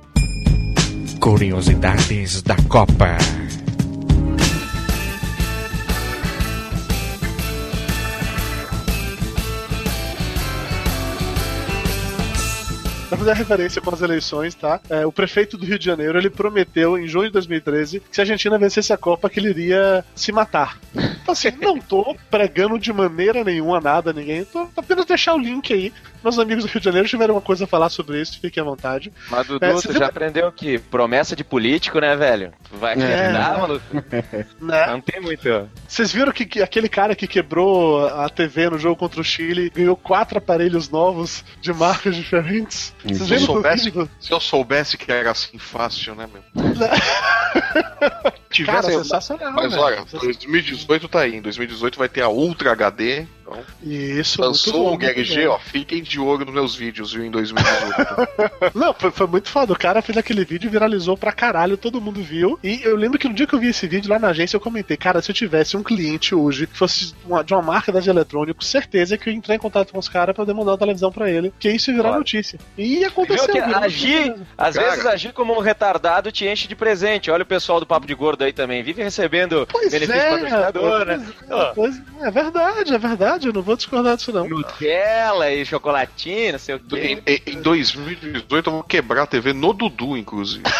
Curiosidades 1.20 2.42
da 2.42 2.56
Copa. 2.68 3.18
Pra 13.13 13.20
fazer 13.20 13.32
a 13.32 13.36
referência 13.36 13.79
com 13.79 13.93
as 13.93 14.01
eleições, 14.01 14.55
tá? 14.55 14.79
É, 14.89 15.05
o 15.05 15.12
prefeito 15.12 15.55
do 15.55 15.67
Rio 15.67 15.77
de 15.77 15.86
Janeiro, 15.86 16.17
ele 16.17 16.32
prometeu 16.32 16.98
em 16.98 17.08
junho 17.08 17.27
de 17.27 17.34
2013 17.34 18.00
que 18.00 18.08
se 18.12 18.20
a 18.20 18.24
Argentina 18.24 18.58
vencesse 18.58 18.91
a 18.91 18.98
Copa, 18.98 19.29
que 19.29 19.39
ele 19.39 19.50
iria 19.50 20.03
se 20.15 20.32
matar. 20.32 20.79
Então 20.96 21.32
assim, 21.32 21.51
não 21.62 21.77
tô 21.77 22.15
pregando 22.32 22.79
de 22.79 22.91
maneira 22.91 23.43
nenhuma 23.43 23.79
nada 23.79 24.12
ninguém, 24.12 24.43
tô 24.43 24.67
apenas 24.75 25.05
deixar 25.05 25.36
o 25.36 25.38
link 25.38 25.72
aí. 25.72 25.93
Meus 26.24 26.39
amigos 26.39 26.63
do 26.63 26.70
Rio 26.70 26.80
de 26.80 26.86
Janeiro 26.86 27.08
tiveram 27.08 27.36
uma 27.36 27.42
coisa 27.42 27.65
a 27.65 27.68
falar 27.68 27.89
sobre 27.89 28.22
isso, 28.22 28.39
fiquem 28.39 28.62
à 28.62 28.65
vontade. 28.65 29.12
Mas, 29.30 29.46
Dudu, 29.48 29.65
É, 29.65 29.72
você 29.74 29.92
já 29.92 30.00
viu- 30.00 30.08
aprendeu 30.08 30.51
que 30.51 30.80
promessa 30.80 31.36
de 31.36 31.44
político, 31.44 32.00
né, 32.00 32.15
velho? 32.15 32.53
Tu 32.70 32.77
vai 32.77 32.94
acreditar, 32.94 33.58
maluco? 33.60 33.84
Né? 34.62 34.88
Não 34.88 35.01
tem 35.01 35.22
muito. 35.22 35.70
Vocês 35.88 36.12
viram 36.12 36.32
que, 36.32 36.46
que 36.46 36.62
aquele 36.62 36.88
cara 36.88 37.15
que 37.15 37.27
quebrou 37.27 38.08
a 38.08 38.30
TV 38.30 38.70
no 38.70 38.77
jogo 38.80 38.96
contra 38.96 39.20
o 39.20 39.24
Chile 39.24 39.70
ganhou 39.74 39.96
quatro 39.96 40.38
aparelhos 40.38 40.89
novos 40.89 41.44
de 41.62 41.74
marcas 41.74 42.15
diferentes? 42.15 42.94
Vocês 43.03 43.27
Se 43.27 43.34
eu, 43.34 43.39
soubesse, 43.42 43.94
se 44.20 44.32
eu 44.32 44.39
soubesse 44.39 44.98
que 44.98 45.12
era 45.12 45.32
assim 45.32 45.58
fácil, 45.58 46.15
né, 46.15 46.27
meu? 46.32 46.44
Cara, 48.63 48.81
Tivesse. 48.81 48.98
sensacional, 49.03 49.53
Mas 49.53 49.72
velho. 49.72 49.81
olha, 49.83 50.05
2018 50.12 51.07
tá 51.07 51.22
aí. 51.22 51.36
Em 51.36 51.41
2018 51.41 51.98
vai 51.98 52.10
ter 52.10 52.22
a 52.22 52.29
Ultra 52.29 52.72
HD. 52.72 53.25
Então, 53.45 53.60
Isso, 53.83 54.41
lançou 54.41 54.74
bom, 54.74 54.93
um 54.95 54.98
bom. 54.98 55.51
ó. 55.51 55.60
Fiquem 55.60 56.01
de 56.01 56.17
olho 56.19 56.45
nos 56.45 56.53
meus 56.53 56.75
vídeos, 56.75 57.12
viu, 57.12 57.25
em 57.25 57.29
2018. 57.29 58.72
Não, 58.74 58.93
foi, 58.93 59.12
foi 59.12 59.27
muito 59.27 59.50
foda. 59.50 59.74
O 59.74 59.77
cara 59.77 60.01
fez 60.01 60.17
aquele 60.17 60.45
vídeo 60.45 60.67
e 60.67 60.72
viralizou 60.72 61.17
pra 61.17 61.31
caralho, 61.31 61.75
todo 61.77 62.00
mundo 62.01 62.22
viu. 62.24 62.57
E 62.63 62.81
eu 62.83 62.95
lembro 62.95 63.19
que 63.19 63.27
no 63.27 63.33
dia 63.33 63.45
que 63.45 63.53
eu 63.53 63.60
vi 63.60 63.67
esse 63.67 63.86
vídeo 63.86 64.10
lá 64.10 64.17
na 64.17 64.29
agência, 64.29 64.55
eu 64.55 64.62
comentei, 64.62 64.95
cara, 64.95 65.22
se 65.22 65.29
eu 65.29 65.36
tivesse 65.36 65.75
um 65.75 65.83
cliente 65.83 66.33
hoje 66.33 66.65
que 66.67 66.77
fosse 66.77 67.13
uma- 67.25 67.43
de 67.43 67.53
uma 67.53 67.62
marca 67.62 67.91
de 67.91 68.10
eletrônico, 68.10 68.63
certeza 68.63 69.17
que 69.17 69.29
eu 69.29 69.33
ia 69.33 69.38
entrar 69.38 69.55
em 69.55 69.60
contato 69.60 69.91
com 69.91 70.00
os 70.00 70.07
caras 70.10 70.33
pra 70.33 70.45
poder 70.45 70.53
mandar 70.57 70.72
uma 70.72 70.77
televisão 70.77 71.12
pra 71.12 71.29
ele, 71.29 71.53
que 71.60 71.69
isso 71.69 71.91
ia 71.91 71.95
virar 71.98 72.10
Claro. 72.10 72.19
notícia. 72.19 72.57
E 72.77 73.00
Viu 73.00 73.07
aconteceu. 73.07 73.48
que 73.53 73.62
virou 73.62 73.75
agir, 73.83 74.36
às 74.57 74.75
Cara. 74.75 74.89
vezes 74.89 75.05
agir 75.05 75.33
como 75.33 75.53
um 75.55 75.60
retardado 75.60 76.31
te 76.31 76.45
enche 76.48 76.67
de 76.67 76.75
presente. 76.75 77.29
Olha 77.29 77.43
o 77.43 77.45
pessoal 77.45 77.79
do 77.79 77.86
Papo 77.86 78.07
de 78.07 78.15
Gordo 78.15 78.42
aí 78.43 78.53
também. 78.53 78.83
Vive 78.83 79.01
recebendo 79.03 79.67
Pois 79.71 79.91
benefício 79.91 80.13
é, 80.21 80.29
patrocinador, 80.31 81.05
né? 81.05 81.25
Pois, 81.75 82.01
é 82.21 82.31
verdade, 82.31 82.93
é 82.93 82.97
verdade, 82.97 83.47
eu 83.47 83.53
não 83.53 83.62
vou 83.62 83.75
discordar 83.75 84.15
disso 84.17 84.31
não. 84.31 84.47
Nutella 84.47 85.51
e 85.51 85.65
chocolatinho, 85.65 86.53
não 86.53 86.59
sei 86.59 86.75
o 86.75 86.79
quê. 86.79 87.21
em, 87.25 87.31
em- 87.33 87.57
em 87.57 87.62
2018 87.62 88.69
eu 88.69 88.73
vou 88.73 88.83
quebrar 88.83 89.23
a 89.23 89.27
TV 89.27 89.53
no 89.53 89.73
Dudu, 89.73 90.17
inclusive. 90.17 90.63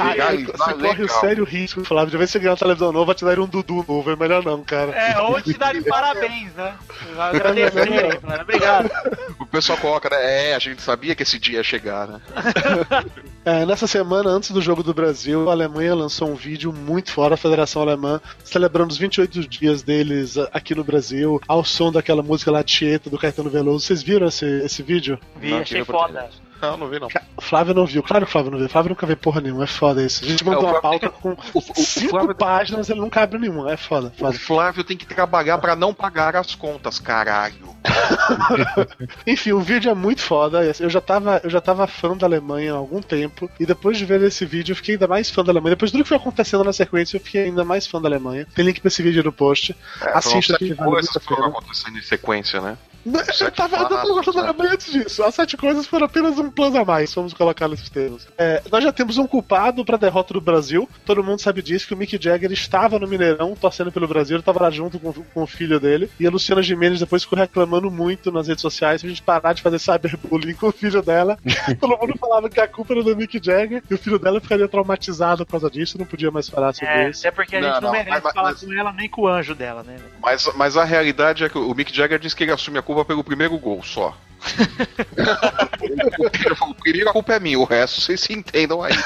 Ah, 0.00 0.10
Legal, 0.10 0.30
você 0.56 0.72
corre 0.74 0.98
o 0.98 1.02
legal. 1.02 1.20
sério 1.20 1.44
risco, 1.44 1.84
Flávio, 1.84 2.10
de 2.10 2.16
vez 2.16 2.28
você 2.30 2.38
ganhar 2.40 2.50
uma 2.52 2.56
televisão 2.56 2.90
nova, 2.90 3.06
vai 3.06 3.14
te 3.14 3.24
dar 3.24 3.38
um 3.38 3.46
Dudu 3.46 3.84
novo, 3.86 4.10
é 4.10 4.16
melhor 4.16 4.42
não, 4.44 4.60
cara. 4.64 4.90
É, 4.90 5.20
ou 5.20 5.40
te 5.40 5.52
darem 5.56 5.82
parabéns, 5.84 6.52
né? 6.54 6.74
Agradecer. 7.16 8.20
falando, 8.20 8.40
Obrigado. 8.40 8.90
O 9.38 9.46
pessoal 9.46 9.78
coloca, 9.78 10.10
né? 10.10 10.50
É, 10.50 10.54
a 10.56 10.58
gente 10.58 10.82
sabia 10.82 11.14
que 11.14 11.22
esse 11.22 11.38
dia 11.38 11.58
ia 11.58 11.62
chegar, 11.62 12.08
né? 12.08 12.20
É, 13.46 13.66
nessa 13.66 13.86
semana, 13.86 14.30
antes 14.30 14.50
do 14.52 14.62
Jogo 14.62 14.82
do 14.82 14.94
Brasil, 14.94 15.50
a 15.50 15.54
Alemanha 15.64 15.94
lançou 15.94 16.28
um 16.28 16.34
vídeo 16.34 16.72
muito 16.72 17.12
fora, 17.12 17.34
a 17.34 17.38
Federação 17.38 17.82
Alemã, 17.82 18.20
celebrando 18.44 18.92
os 18.92 18.98
28 18.98 19.48
dias 19.48 19.82
deles 19.82 20.36
aqui 20.52 20.74
no 20.74 20.84
Brasil, 20.84 21.40
ao 21.48 21.64
som 21.64 21.90
daquela 21.90 22.22
música 22.22 22.50
lá, 22.50 22.62
Tieta, 22.62 23.08
do 23.10 23.18
Caetano 23.18 23.50
Veloso. 23.50 23.86
Vocês 23.86 24.02
viram 24.02 24.26
esse, 24.26 24.46
esse 24.62 24.82
vídeo? 24.82 25.18
Vi, 25.36 25.50
Não 25.50 25.58
achei 25.58 25.84
foda. 25.84 26.28
Não, 26.64 26.76
não 26.76 26.88
vi 26.88 26.98
não. 26.98 27.08
O 27.36 27.40
Flávio 27.42 27.74
não 27.74 27.86
viu, 27.86 28.02
claro 28.02 28.24
que 28.24 28.30
o 28.30 28.32
Flávio 28.32 28.50
não 28.50 28.58
viu. 28.58 28.66
O 28.66 28.70
Flávio 28.70 28.88
nunca 28.90 29.06
vê 29.06 29.16
porra 29.16 29.40
nenhuma, 29.40 29.64
é 29.64 29.66
foda 29.66 30.02
isso. 30.02 30.24
A 30.24 30.28
gente 30.28 30.44
mandou 30.44 30.62
É, 30.62 30.66
o 30.66 30.70
uma 30.72 30.80
Flávio 30.80 31.00
pauta 31.00 31.10
com 31.20 31.30
O, 31.30 31.36
o- 31.58 31.58
o 31.58 31.84
cinco 31.84 32.10
Flávio, 32.10 32.34
páginas, 32.34 32.88
ele 32.90 33.00
nunca 33.00 33.22
abre 33.22 33.38
nenhuma, 33.38 33.70
é 33.72 33.76
foda, 33.76 34.08
o 34.14 34.18
foda. 34.18 34.38
Flávio 34.38 34.84
tem 34.84 34.96
que 34.96 35.06
trabalhar 35.06 35.58
pra 35.58 35.74
não 35.76 35.92
pagar 35.94 36.36
as 36.36 36.54
contas, 36.54 36.98
caralho. 36.98 37.74
Enfim, 39.26 39.52
o 39.52 39.60
vídeo 39.60 39.90
é 39.90 39.94
muito 39.94 40.20
foda. 40.22 40.62
Eu 40.80 40.88
já, 40.90 41.00
tava, 41.00 41.40
eu 41.44 41.50
já 41.50 41.60
tava 41.60 41.86
fã 41.86 42.16
da 42.16 42.26
Alemanha 42.26 42.72
há 42.72 42.76
algum 42.76 43.00
tempo. 43.00 43.50
E 43.58 43.66
depois 43.66 43.98
de 43.98 44.04
ver 44.04 44.22
esse 44.22 44.44
vídeo, 44.44 44.72
eu 44.72 44.76
fiquei 44.76 44.94
ainda 44.94 45.06
mais 45.06 45.30
fã 45.30 45.44
da 45.44 45.52
Alemanha. 45.52 45.74
Depois 45.76 45.90
de 45.90 45.96
tudo 45.98 46.02
que 46.04 46.08
foi 46.08 46.16
acontecendo 46.16 46.64
na 46.64 46.72
sequência, 46.72 47.16
eu 47.16 47.20
fiquei 47.20 47.44
ainda 47.44 47.64
mais 47.64 47.86
fã 47.86 48.00
da 48.00 48.08
Alemanha. 48.08 48.46
Tem 48.54 48.64
link 48.64 48.80
pra 48.80 48.88
esse 48.88 49.02
vídeo 49.02 49.22
no 49.22 49.32
post. 49.32 49.76
Assista 50.00 50.54
Foram 50.54 50.58
que 50.68 50.74
vale 50.74 50.90
muito 50.90 51.18
a 51.18 51.20
pena. 51.20 51.46
acontecendo 51.48 51.98
em 51.98 52.02
sequência, 52.02 52.60
né? 52.60 52.76
Eu 53.06 53.50
tava, 53.52 53.76
eu 53.76 53.88
tava 53.88 54.06
gostando 54.08 54.38
da 54.38 54.48
Alemanha 54.48 54.72
antes 54.72 54.92
disso. 54.92 55.22
As 55.22 55.34
sete 55.34 55.56
coisas 55.56 55.86
foram 55.86 56.06
apenas 56.06 56.38
um 56.38 56.50
plus 56.50 56.74
a 56.74 56.84
mais, 56.84 57.12
vamos 57.14 57.34
colocar 57.34 57.68
nesses 57.68 57.90
termos. 57.90 58.26
É, 58.38 58.62
nós 58.70 58.82
já 58.82 58.92
temos 58.92 59.18
um 59.18 59.26
culpado 59.26 59.84
pra 59.84 59.96
derrota 59.96 60.32
do 60.34 60.40
Brasil. 60.40 60.88
Todo 61.04 61.22
mundo 61.22 61.40
sabe 61.40 61.60
disso, 61.62 61.86
que 61.86 61.94
o 61.94 61.96
Mick 61.96 62.18
Jagger 62.20 62.50
estava 62.52 62.98
no 62.98 63.06
Mineirão 63.06 63.54
torcendo 63.54 63.92
pelo 63.92 64.08
Brasil. 64.08 64.36
Ele 64.36 64.42
tava 64.42 64.62
lá 64.62 64.70
junto 64.70 64.98
com, 64.98 65.12
com 65.12 65.42
o 65.42 65.46
filho 65.46 65.78
dele. 65.78 66.10
E 66.18 66.26
a 66.26 66.30
Luciana 66.30 66.62
Gimenez 66.62 67.00
depois 67.00 67.22
ficou 67.24 67.38
reclamando 67.38 67.90
muito 67.90 68.32
nas 68.32 68.48
redes 68.48 68.62
sociais 68.62 69.00
pra 69.02 69.08
gente 69.10 69.22
parar 69.22 69.52
de 69.52 69.62
fazer 69.62 69.78
cyberbullying 69.78 70.54
com 70.54 70.68
o 70.68 70.72
filho 70.72 71.02
dela. 71.02 71.38
Todo 71.80 71.98
mundo 71.98 72.14
falava 72.18 72.48
que 72.48 72.60
a 72.60 72.66
culpa 72.68 72.94
era 72.94 73.02
do 73.02 73.16
Mick 73.16 73.38
Jagger 73.42 73.82
e 73.90 73.94
o 73.94 73.98
filho 73.98 74.18
dela 74.18 74.40
ficaria 74.40 74.66
traumatizado 74.68 75.44
por 75.44 75.52
causa 75.52 75.70
disso. 75.70 75.98
Não 75.98 76.06
podia 76.06 76.30
mais 76.30 76.48
falar 76.48 76.72
sobre 76.72 76.88
É, 76.88 77.10
isso. 77.10 77.20
até 77.26 77.30
porque 77.34 77.56
a 77.56 77.60
gente 77.60 77.68
Não, 77.74 77.80
não, 77.80 77.88
não, 77.88 77.92
merece 77.92 78.22
mas- 78.22 78.32
falar 78.34 78.50
mas- 78.52 78.60
com 78.64 78.72
ela 78.72 78.92
nem 78.92 79.08
com 79.08 79.22
o 79.22 79.28
anjo 79.28 79.54
dela, 79.54 79.82
né? 79.82 79.96
Mas, 80.22 80.48
mas 80.56 80.76
a 80.76 80.84
realidade 80.84 81.44
é 81.44 81.48
que 81.48 81.58
o 81.58 81.74
Mick 81.74 81.94
Jagger 81.94 82.18
disse 82.18 82.34
que 82.34 82.44
ele 82.44 82.52
assume 82.52 82.78
a 82.78 82.82
culpa 82.82 82.93
pelo 83.02 83.24
primeiro 83.24 83.56
gol 83.56 83.82
só. 83.82 84.14
ele 85.84 86.54
falou, 86.56 86.74
primeiro 86.74 87.10
a 87.10 87.12
culpa 87.12 87.34
é 87.34 87.40
minha, 87.40 87.58
o 87.58 87.64
resto 87.64 88.00
vocês 88.00 88.20
se 88.20 88.32
entendam 88.32 88.82
aí. 88.82 88.92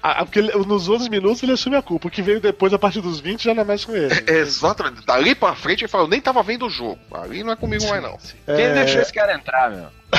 Ah, 0.00 0.24
porque 0.24 0.38
ele- 0.38 0.52
nos 0.64 0.88
11 0.88 1.10
minutos 1.10 1.42
ele 1.42 1.52
assume 1.52 1.74
a 1.76 1.82
culpa. 1.82 2.06
O 2.06 2.10
que 2.10 2.22
veio 2.22 2.40
depois, 2.40 2.72
a 2.72 2.78
partir 2.78 3.00
dos 3.00 3.18
20, 3.18 3.42
já 3.42 3.52
não 3.52 3.62
é 3.62 3.64
mais 3.64 3.84
com 3.84 3.94
ele. 3.96 4.14
Exatamente. 4.30 5.04
Dali 5.04 5.34
pra 5.34 5.56
frente 5.56 5.80
ele 5.82 5.88
falou, 5.88 6.06
eu 6.06 6.10
nem 6.10 6.20
tava 6.20 6.40
vendo 6.42 6.66
o 6.66 6.70
jogo. 6.70 6.98
Ali 7.12 7.42
não 7.42 7.52
é 7.52 7.56
comigo 7.56 7.84
mais 7.88 8.00
não. 8.00 8.16
Quem 8.46 8.64
É, 8.64 8.74
deixou 8.74 9.00
esse 9.02 9.12
cara 9.12 9.34
entrar, 9.34 9.70
meu? 9.70 9.86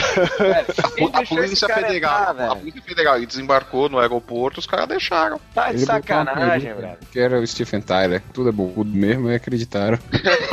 A, 1.11 1.19
a 1.21 1.25
polícia 1.25 1.67
federal, 1.67 2.31
entrar, 2.33 2.51
a 2.51 2.55
polícia 2.55 2.81
federal 2.83 3.15
ele 3.17 3.25
desembarcou 3.25 3.89
no 3.89 3.97
aeroporto, 3.97 4.59
os 4.59 4.67
caras 4.67 4.87
deixaram. 4.87 5.39
Tá 5.55 5.69
de 5.71 5.77
Ele 5.77 5.85
sacanagem, 5.85 6.73
velho. 6.75 6.97
Que 7.11 7.19
era 7.19 7.39
o 7.39 7.47
Stephen 7.47 7.81
Tyler. 7.81 8.21
Tudo 8.31 8.49
é 8.49 8.51
burro 8.51 8.85
mesmo 8.85 9.31
e 9.31 9.35
acreditaram. 9.35 9.97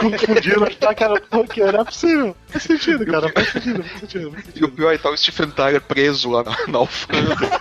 confundiram, 0.00 0.66
tá, 0.80 0.94
cara? 0.94 1.20
Porque 1.28 1.62
não 1.62 1.80
é 1.80 1.84
possível. 1.84 2.34
Faz 2.48 2.62
sentido, 2.62 3.04
cara. 3.04 3.30
Faz 3.30 3.48
sentido, 3.50 3.84
E 4.54 4.64
o 4.64 4.70
pior 4.70 4.94
é 4.94 4.98
tá 4.98 5.10
o 5.10 5.16
Stephen 5.16 5.50
Tyler 5.50 5.80
preso 5.80 6.30
lá 6.30 6.42
na, 6.42 6.56
na 6.68 6.78
alfândega. 6.78 7.60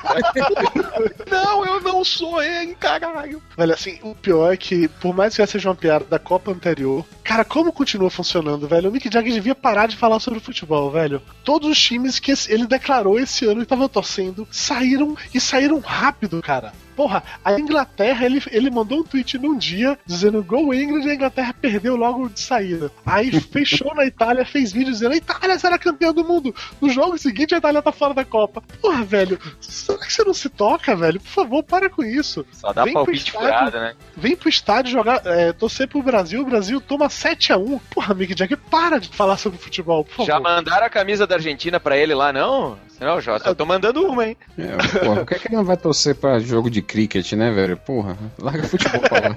não, 1.30 1.66
eu 1.66 1.82
não 1.82 2.04
sou 2.04 2.42
ele, 2.42 2.76
caralho. 2.76 3.42
Velho, 3.58 3.74
assim, 3.74 4.00
o 4.02 4.14
pior 4.16 4.54
é 4.54 4.58
que, 4.58 4.88
por 4.88 5.16
mais 5.16 5.36
que 5.36 5.42
essa 5.42 5.56
seja 5.56 5.70
uma 5.70 5.76
piada 5.76 6.06
da 6.06 6.20
Copa 6.20 6.52
anterior, 6.52 7.06
cara, 7.24 7.46
como 7.46 7.72
continua 7.72 8.10
funcionando, 8.10 8.68
velho? 8.68 8.90
O 8.90 8.92
Mick 8.92 9.10
Jagger 9.12 9.34
devia 9.34 9.56
parar 9.56 9.88
de 9.88 9.96
falar 9.96 10.20
sobre 10.20 10.40
futebol, 10.40 10.92
velho. 10.92 11.22
Todos 11.44 11.70
os 11.70 11.82
times 11.82 12.20
que 12.20 12.34
ele 12.48 12.68
declarou 12.68 13.20
esse 13.20 13.46
ano 13.46 13.58
que 13.58 13.64
estavam 13.64 13.88
torcendo 13.88 14.48
saíram 14.52 15.16
e 15.34 15.40
saíram 15.40 15.80
rápido, 15.80 16.42
cara. 16.42 16.74
Porra, 16.96 17.24
a 17.44 17.60
Inglaterra, 17.60 18.26
ele, 18.26 18.42
ele 18.52 18.70
mandou 18.70 19.00
um 19.00 19.04
tweet 19.04 19.38
num 19.38 19.58
dia 19.58 19.98
dizendo 20.06 20.44
Go 20.44 20.74
England 20.74 21.06
e 21.06 21.12
a 21.12 21.16
Inglaterra 21.16 21.54
perdeu 21.54 21.96
logo 21.96 22.30
de 22.30 22.40
saída. 22.40 22.92
Aí 23.06 23.32
fechou 23.40 23.94
na 23.94 24.06
Itália, 24.06 24.46
fez 24.46 24.72
vídeo 24.72 24.92
dizendo 24.94 25.14
a 25.14 25.18
Itália 25.18 25.60
será 25.60 25.78
campeã 25.78 26.14
do 26.14 26.24
mundo. 26.24 26.54
No 26.80 26.90
jogo 26.90 27.18
seguinte, 27.18 27.54
a 27.54 27.58
Itália 27.58 27.82
tá 27.82 27.92
fora 27.92 28.14
da 28.14 28.24
Copa. 28.24 28.64
Porra, 28.82 29.04
velho, 29.04 29.40
será 29.60 30.00
que 30.00 30.14
você 30.14 30.24
não 30.24 30.34
se 30.34 30.50
toca, 30.50 30.96
velho? 30.96 31.20
Por 31.20 31.30
favor, 31.30 31.64
para 31.64 31.90
com 31.90 32.04
isso. 32.04 32.46
Só 32.52 32.72
dá 32.72 32.84
Vem 32.84 32.94
pro 32.94 33.04
palpite 33.06 33.28
estádio. 33.28 33.48
furado, 33.48 33.80
né? 33.80 33.96
Vem 34.16 34.36
pro 34.36 34.50
estádio 34.50 34.92
jogar, 34.92 35.22
é, 35.26 35.52
torcer 35.54 35.88
pro 35.88 36.02
Brasil, 36.02 36.42
o 36.42 36.46
Brasil 36.46 36.80
toma 36.80 37.08
7x1. 37.08 37.82
Porra, 37.90 38.14
Mick 38.14 38.38
Jagger, 38.38 38.58
para 38.70 39.00
de 39.00 39.10
falar 39.10 39.38
sobre 39.38 39.58
futebol, 39.58 40.04
por 40.04 40.12
favor. 40.12 40.28
Já 40.28 40.40
mandaram 40.40 40.86
a 40.86 40.90
camisa 40.90 41.28
da 41.28 41.36
Argentina 41.36 41.80
pra 41.80 41.98
ele 41.98 42.14
lá, 42.14 42.32
não? 42.32 42.78
Não, 43.00 43.20
Jota, 43.20 43.50
eu 43.50 43.56
tô 43.56 43.66
mandando 43.66 44.06
uma, 44.06 44.26
hein? 44.28 44.38
É, 44.58 45.00
porra, 45.00 45.16
por 45.18 45.26
que, 45.28 45.40
que 45.40 45.48
ele 45.48 45.56
não 45.56 45.66
vai 45.66 45.78
torcer 45.78 46.16
pra 46.16 46.40
jogo 46.40 46.70
de 46.70 46.82
cricket, 46.82 47.34
né, 47.34 47.52
velho? 47.52 47.78
Porra, 47.78 48.18
larga 48.40 48.64
futebol 48.64 49.02
pra 49.02 49.20
lá. 49.20 49.36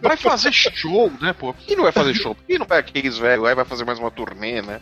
Vai 0.00 0.16
fazer 0.16 0.52
show, 0.52 1.12
né, 1.20 1.32
pô? 1.32 1.52
Por 1.52 1.64
que 1.64 1.76
não 1.76 1.82
vai 1.84 1.92
fazer 1.92 2.14
show? 2.14 2.34
Por 2.34 2.44
que 2.44 2.58
não 2.58 2.66
vai 2.66 2.78
aqueles 2.78 3.18
velhos 3.18 3.44
lá 3.44 3.52
e 3.52 3.54
vai 3.54 3.64
fazer 3.64 3.84
mais 3.84 3.98
uma 3.98 4.10
turnê, 4.10 4.62
né? 4.62 4.80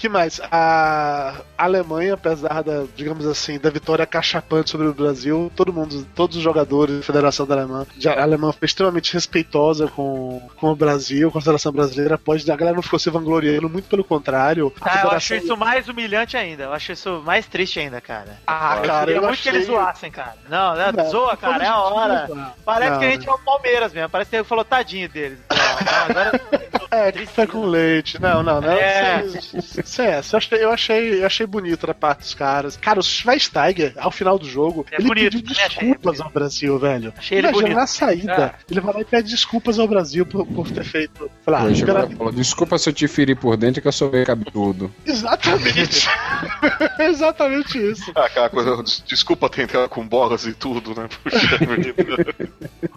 Que 0.00 0.08
mais? 0.08 0.40
A 0.50 1.42
Alemanha, 1.58 2.14
apesar 2.14 2.62
da, 2.62 2.84
digamos 2.96 3.26
assim, 3.26 3.58
da 3.58 3.68
vitória 3.68 4.06
cachapante 4.06 4.70
sobre 4.70 4.86
o 4.86 4.94
Brasil, 4.94 5.52
todo 5.54 5.72
mundo, 5.74 6.06
todos 6.14 6.38
os 6.38 6.42
jogadores 6.42 6.96
da 6.96 7.02
Federação 7.02 7.46
da 7.46 7.54
Alemanha, 7.54 7.86
a 8.16 8.22
Alemanha 8.22 8.52
foi 8.54 8.64
extremamente 8.64 9.12
respeitosa 9.12 9.88
com, 9.88 10.40
com 10.56 10.72
o 10.72 10.74
Brasil, 10.76 11.30
com 11.30 11.38
a 11.38 11.42
seleção 11.42 11.70
brasileira. 11.70 12.16
Pode, 12.16 12.50
a 12.50 12.56
galera 12.56 12.74
não 12.74 12.82
ficou 12.82 12.98
se 12.98 13.10
vangloriando, 13.10 13.68
muito 13.68 13.88
pelo 13.90 14.02
contrário. 14.02 14.72
Ah, 14.80 14.88
eu 14.88 14.90
Federação- 14.90 15.16
acho 15.16 15.34
isso 15.34 15.56
mais 15.56 15.86
humilhante 15.86 16.34
ainda. 16.34 16.64
Eu 16.64 16.72
acho 16.72 16.92
isso 16.92 17.22
mais 17.24 17.46
triste 17.46 17.78
ainda, 17.78 18.00
cara. 18.00 18.38
Ah, 18.46 18.76
eu 18.78 18.82
cara, 18.88 19.10
eu 19.10 19.20
muito 19.20 19.32
achei... 19.34 19.52
que 19.52 19.58
eles 19.58 19.66
zoassem, 19.66 20.10
cara. 20.10 20.34
Não, 20.48 20.74
não, 20.74 20.92
Não, 20.92 21.10
zoa, 21.10 21.36
cara, 21.36 21.62
é 21.62 21.68
a 21.68 21.78
hora. 21.78 22.26
Não, 22.26 22.52
Parece 22.64 22.98
que 22.98 23.04
a 23.04 23.08
não. 23.08 23.12
gente 23.12 23.28
é 23.28 23.32
o 23.32 23.38
Palmeiras 23.38 23.92
mesmo. 23.92 24.08
Parece 24.08 24.30
que 24.30 24.36
ele 24.36 24.44
falou 24.44 24.64
tadinho 24.64 25.08
deles. 25.10 25.38
Não, 25.50 26.14
não, 26.14 26.22
agora. 26.22 26.40
É, 26.92 27.12
café 27.12 27.46
com 27.46 27.66
leite. 27.66 28.20
Não, 28.20 28.42
não, 28.42 28.60
não. 28.60 28.72
É. 28.72 29.24
Isso 29.24 29.80
é, 29.98 30.20
eu 30.32 30.36
achei, 30.38 30.64
eu 30.64 30.70
achei, 30.70 31.20
eu 31.22 31.26
achei 31.26 31.46
bonito 31.46 31.86
da 31.86 31.94
parte 31.94 32.20
dos 32.20 32.34
caras. 32.34 32.76
Cara, 32.76 33.00
o 33.00 33.02
Schweinsteiger, 33.02 33.94
ao 33.96 34.10
final 34.10 34.38
do 34.38 34.46
jogo, 34.48 34.86
É 34.90 34.96
ele 34.96 35.08
bonito, 35.08 35.32
pediu 35.38 35.50
achei, 35.52 35.68
desculpas 35.68 36.20
ao 36.20 36.30
Brasil, 36.30 36.78
velho. 36.78 37.12
Achei 37.16 37.38
ele 37.38 37.46
Imagina, 37.48 37.62
bonito. 37.62 37.78
na 37.80 37.86
saída, 37.86 38.54
ele 38.70 38.80
vai 38.80 38.94
lá 38.94 39.00
e 39.00 39.04
pede 39.04 39.30
desculpas 39.30 39.78
ao 39.78 39.88
Brasil 39.88 40.24
por, 40.26 40.46
por 40.46 40.70
ter 40.70 40.84
feito. 40.84 41.30
Falar, 41.44 41.64
pela- 41.74 42.08
falou, 42.10 42.32
desculpa 42.32 42.78
se 42.78 42.88
eu 42.88 42.92
te 42.92 43.08
feri 43.08 43.34
por 43.34 43.56
dentro 43.56 43.80
que 43.82 43.88
eu 43.88 43.92
sou 43.92 44.10
bem 44.10 44.24
cabeludo. 44.24 44.92
Exatamente. 45.06 46.08
Exatamente 46.98 47.78
isso. 47.78 48.12
Ah, 48.14 48.26
Aquela 48.26 48.48
coisa, 48.48 48.82
des- 48.82 49.02
desculpa 49.06 49.48
tentar 49.48 49.88
com 49.88 50.06
bolas 50.06 50.46
e 50.46 50.52
tudo, 50.52 50.94
né? 50.94 51.08
Puxa 51.22 51.58
vida. 51.58 52.34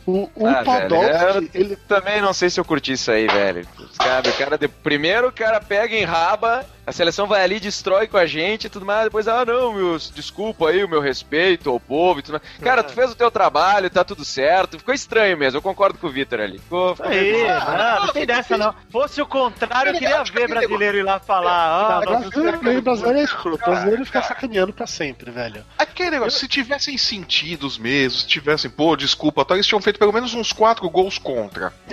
O, 0.06 0.30
o 0.36 0.48
Ah, 0.48 0.64
Podolski, 0.64 1.12
velho, 1.18 1.50
ele. 1.54 1.76
Também 1.88 2.22
não 2.22 2.34
sei 2.34 2.50
se 2.50 2.60
eu 2.60 2.66
curti 2.66 2.94
isso 2.94 3.12
aí, 3.12 3.28
velho. 3.28 3.66
Cara, 3.98 4.30
o 4.30 4.34
cara 4.34 4.58
de- 4.58 4.68
primeiro 4.68 5.28
o 5.28 5.32
cara 5.32 5.60
pega 5.60 5.96
em 5.96 6.04
raba, 6.04 6.66
a 6.86 6.92
seleção 6.92 7.28
vai 7.28 7.44
ali, 7.44 7.60
destrói 7.60 8.08
com 8.08 8.18
a 8.18 8.26
gente 8.26 8.66
e 8.66 8.70
tudo 8.70 8.86
mais, 8.86 9.06
depois, 9.06 9.28
ah 9.28 9.46
não, 9.46 9.74
meus, 9.74 10.12
desculpa 10.12 10.70
aí 10.70 10.84
o 10.84 10.90
meu 10.90 11.00
respeito 11.02 11.70
ao 11.70 11.80
povo 11.80 12.20
e 12.20 12.24
tudo 12.24 12.34
mais. 12.40 12.44
Cara, 12.62 12.84
tu 12.84 12.94
fez 12.94 13.12
o 13.12 13.16
teu 13.16 13.32
trabalho, 13.32 13.90
tá 13.90 14.04
tudo 14.04 14.24
certo. 14.26 14.78
Ficou 14.78 14.94
estranho 14.94 15.38
mesmo, 15.38 15.58
eu 15.58 15.62
concordo 15.62 15.98
com 15.98 16.08
o 16.08 16.12
Vitor 16.12 16.40
ali. 16.40 16.60
Ficou, 16.60 16.96
ficou 16.96 17.12
Aí, 17.12 17.32
meio- 17.32 17.48
não, 17.48 18.06
não 18.08 18.14
tem 18.14 18.26
dessa 18.26 18.58
não. 18.58 18.74
Fosse 18.92 19.22
o 19.22 19.26
contrário, 19.26 19.92
eu 19.94 20.00
queria 20.00 20.24
ver 20.24 20.48
brasileiro 20.48 20.98
ir 20.98 21.04
lá 21.04 21.20
falar. 21.20 21.52
Ah, 21.54 21.98
Agora, 21.98 22.20
nossa, 22.20 22.40
o 22.40 22.82
brasileiro 22.82 23.20
é 23.20 23.24
escroto. 23.24 23.64
Brasileiro 23.66 24.06
fica 24.06 24.22
sacaneando 24.22 24.74
pra 24.74 24.86
sempre, 24.88 25.32
velho. 25.32 25.64
Aquele 25.78 26.12
negócio, 26.12 26.40
se 26.40 26.48
tivessem 26.48 26.98
sentidos 26.98 27.78
mesmo, 27.78 28.20
se 28.20 28.28
tivessem, 28.28 28.70
pô, 28.70 28.96
desculpa, 28.96 29.46
tá, 29.46 29.54
eles 29.54 29.66
tinham 29.68 29.82
feito 29.82 30.00
pelo 30.00 30.12
menos 30.12 30.34
uns 30.34 30.52
quatro 30.52 30.90
gols 30.90 31.18
contra. 31.18 31.72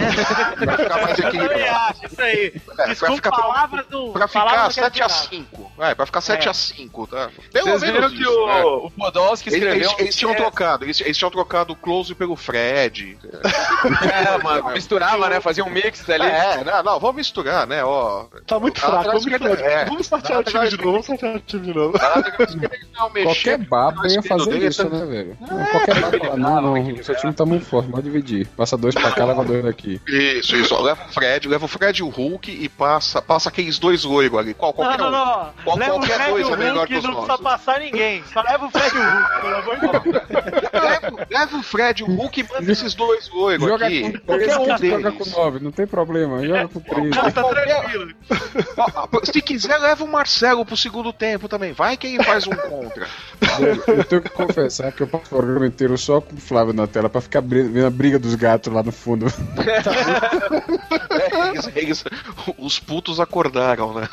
pra 0.59 0.77
ficar 0.77 1.01
mais 1.03 1.19
eu 1.19 1.29
equilibrado. 1.29 1.63
acho, 1.91 2.07
isso 2.07 2.21
aí. 2.23 2.53
É, 2.79 2.87
Desculpa, 2.89 2.97
pra 2.97 3.15
ficar, 3.17 3.31
palavras 3.31 3.87
do. 3.87 4.13
pra 4.13 4.29
ficar 4.29 4.41
palavras 4.45 4.75
não 4.81 4.91
quer 4.91 5.07
7x5. 5.07 5.45
É, 5.79 5.95
pra 5.95 6.07
ficar 6.07 6.21
7x5, 6.21 7.09
tá? 7.09 7.31
Pelo 7.53 7.67
Vocês 7.67 7.81
viram 7.83 7.95
menos 8.01 8.13
que 8.13 8.23
isso, 8.23 8.47
né? 8.47 8.63
o, 8.65 8.87
o 8.87 8.91
Podolski 8.91 9.49
Eles, 9.49 9.59
escreveu. 9.63 9.89
eles- 9.91 10.01
eles 10.01 10.17
tinham 10.17 10.33
é, 10.33 10.35
trocado, 10.37 10.85
eles, 10.85 11.01
eles 11.01 11.17
tinham 11.17 11.31
trocado 11.31 11.73
o 11.73 11.77
Close 11.77 12.15
pelo 12.15 12.37
Fred. 12.37 13.19
É, 14.11 14.43
mano, 14.43 14.71
misturava, 14.73 15.29
né? 15.29 15.41
Fazia 15.41 15.65
um 15.65 15.71
mix 15.71 16.09
ali. 16.09 16.27
É, 16.27 16.63
não, 16.65 16.83
não, 16.83 17.01
vamos 17.01 17.17
misturar, 17.17 17.67
né? 17.67 17.83
Ó, 17.85 18.25
Tá 18.47 18.59
muito 18.59 18.79
fraco. 18.81 19.05
Vamos, 19.05 19.25
quem- 19.25 19.35
é. 19.35 19.85
vamos 19.87 20.07
sortear 20.07 20.41
o 20.41 20.45
time 20.45 20.69
de 20.69 20.77
novo. 20.77 20.91
Vamos 20.93 21.07
sortear 21.07 21.37
o 21.37 21.41
time 21.41 21.63
de 21.67 21.75
novo. 21.75 21.99
Qualquer 23.25 23.59
baba 23.59 24.07
ia 24.09 24.23
fazer 24.23 24.59
isso, 24.63 24.89
né, 24.89 25.07
velho? 25.07 25.37
Não, 25.41 25.65
Qualquer 25.67 26.01
baba 26.01 26.19
fala, 26.19 26.37
não, 26.37 26.61
não, 26.61 27.03
seu 27.03 27.17
time 27.17 27.33
tá 27.33 27.45
muito 27.47 27.65
forte, 27.67 27.91
pode 27.91 28.03
dividir. 28.03 28.47
Passa 28.57 28.77
dois 28.77 28.95
pra 28.95 29.11
cá, 29.13 29.25
leva 29.25 29.45
dois 29.45 29.65
daqui. 29.65 30.01
Isso, 30.07 30.57
isso. 30.57 30.81
Leva 30.83 31.03
o 31.09 31.13
Fred, 31.13 31.49
leva 31.49 31.65
o 31.65 31.69
Fred 31.69 32.01
e 32.01 32.03
o 32.03 32.09
Hulk 32.09 32.51
e 32.51 32.69
passa, 32.69 33.21
passa 33.23 33.49
aqueles 33.49 33.79
dois 33.79 34.05
loiros 34.05 34.39
ali. 34.39 34.55
Qual, 34.55 34.70
Não, 34.71 34.73
qualquer 34.75 34.99
não, 34.99 35.09
um. 35.09 35.11
não. 35.11 35.51
Qual- 35.65 35.77
leva 35.79 35.95
o 35.95 35.99
qualquer 35.99 36.15
Fred 36.17 36.31
dois 36.31 36.47
e 36.47 36.51
o 36.51 36.55
é 36.55 36.57
melhor 36.57 36.75
Hulk 36.77 36.87
que 36.93 36.99
os 36.99 37.05
não 37.05 37.11
precisa 37.13 37.29
nossos. 37.33 37.45
passar 37.45 37.81
ninguém. 37.81 38.25
Só 38.33 38.43
leva 38.43 38.67
o 38.67 38.71
Fred 38.71 38.97
e 38.97 38.99
o 38.99 39.03
Hulk, 39.03 39.41
pelo 39.41 39.57
amor 39.57 39.77
de 39.77 40.13
Deus. 40.13 40.23
Leva, 40.73 41.27
leva 41.31 41.57
o 41.57 41.63
Fred 41.63 42.03
e 42.03 42.05
o 42.05 42.15
Hulk 42.15 42.41
e 42.41 42.43
manda 42.53 42.73
esses 42.73 42.95
dois 42.95 43.29
loiros 43.31 43.67
Joga 43.67 43.87
aqui. 43.87 44.03
com 44.03 44.11
13, 44.11 44.21
Qualquer 44.27 44.59
um 44.59 44.65
joga 44.67 44.79
deles. 44.79 45.15
com 45.35 45.41
9, 45.41 45.59
não 45.61 45.71
tem 45.73 45.87
problema, 45.87 46.45
joga 46.47 46.69
com 46.69 46.81
13. 46.81 47.11
Tá 47.11 47.31
tranquilo. 47.31 48.15
Se 49.25 49.43
quiser, 49.43 49.79
leva 49.79 50.05
o 50.05 50.09
Marcelo 50.09 50.65
pro 50.65 50.77
segundo 50.77 51.13
tempo 51.13 51.49
também. 51.49 51.73
Vai 51.73 51.97
que 51.97 52.07
ele 52.07 52.23
faz 52.25 52.47
um 52.47 52.51
contra. 52.51 53.07
Eu, 53.87 53.95
eu 53.97 54.05
tenho 54.05 54.23
que 54.23 54.29
confessar 54.31 54.93
que 54.93 55.03
eu 55.03 55.07
passo 55.07 55.25
o 55.27 55.29
programa 55.29 55.67
inteiro 55.67 55.97
só 55.99 56.21
com 56.21 56.35
o 56.35 56.41
Flávio 56.41 56.73
na 56.73 56.87
tela 56.87 57.09
pra 57.09 57.21
ficar 57.21 57.41
vendo 57.43 57.85
a 57.87 57.91
briga 57.91 58.19
dos 58.19 58.35
gatos 58.35 58.73
lá 58.73 58.83
no 58.83 58.93
fundo. 58.93 59.27
É, 61.11 61.49
eles- 61.49 61.71
eles- 61.77 62.05
os 62.59 62.79
putos 62.79 63.21
acordaram, 63.21 63.95
né? 63.95 64.09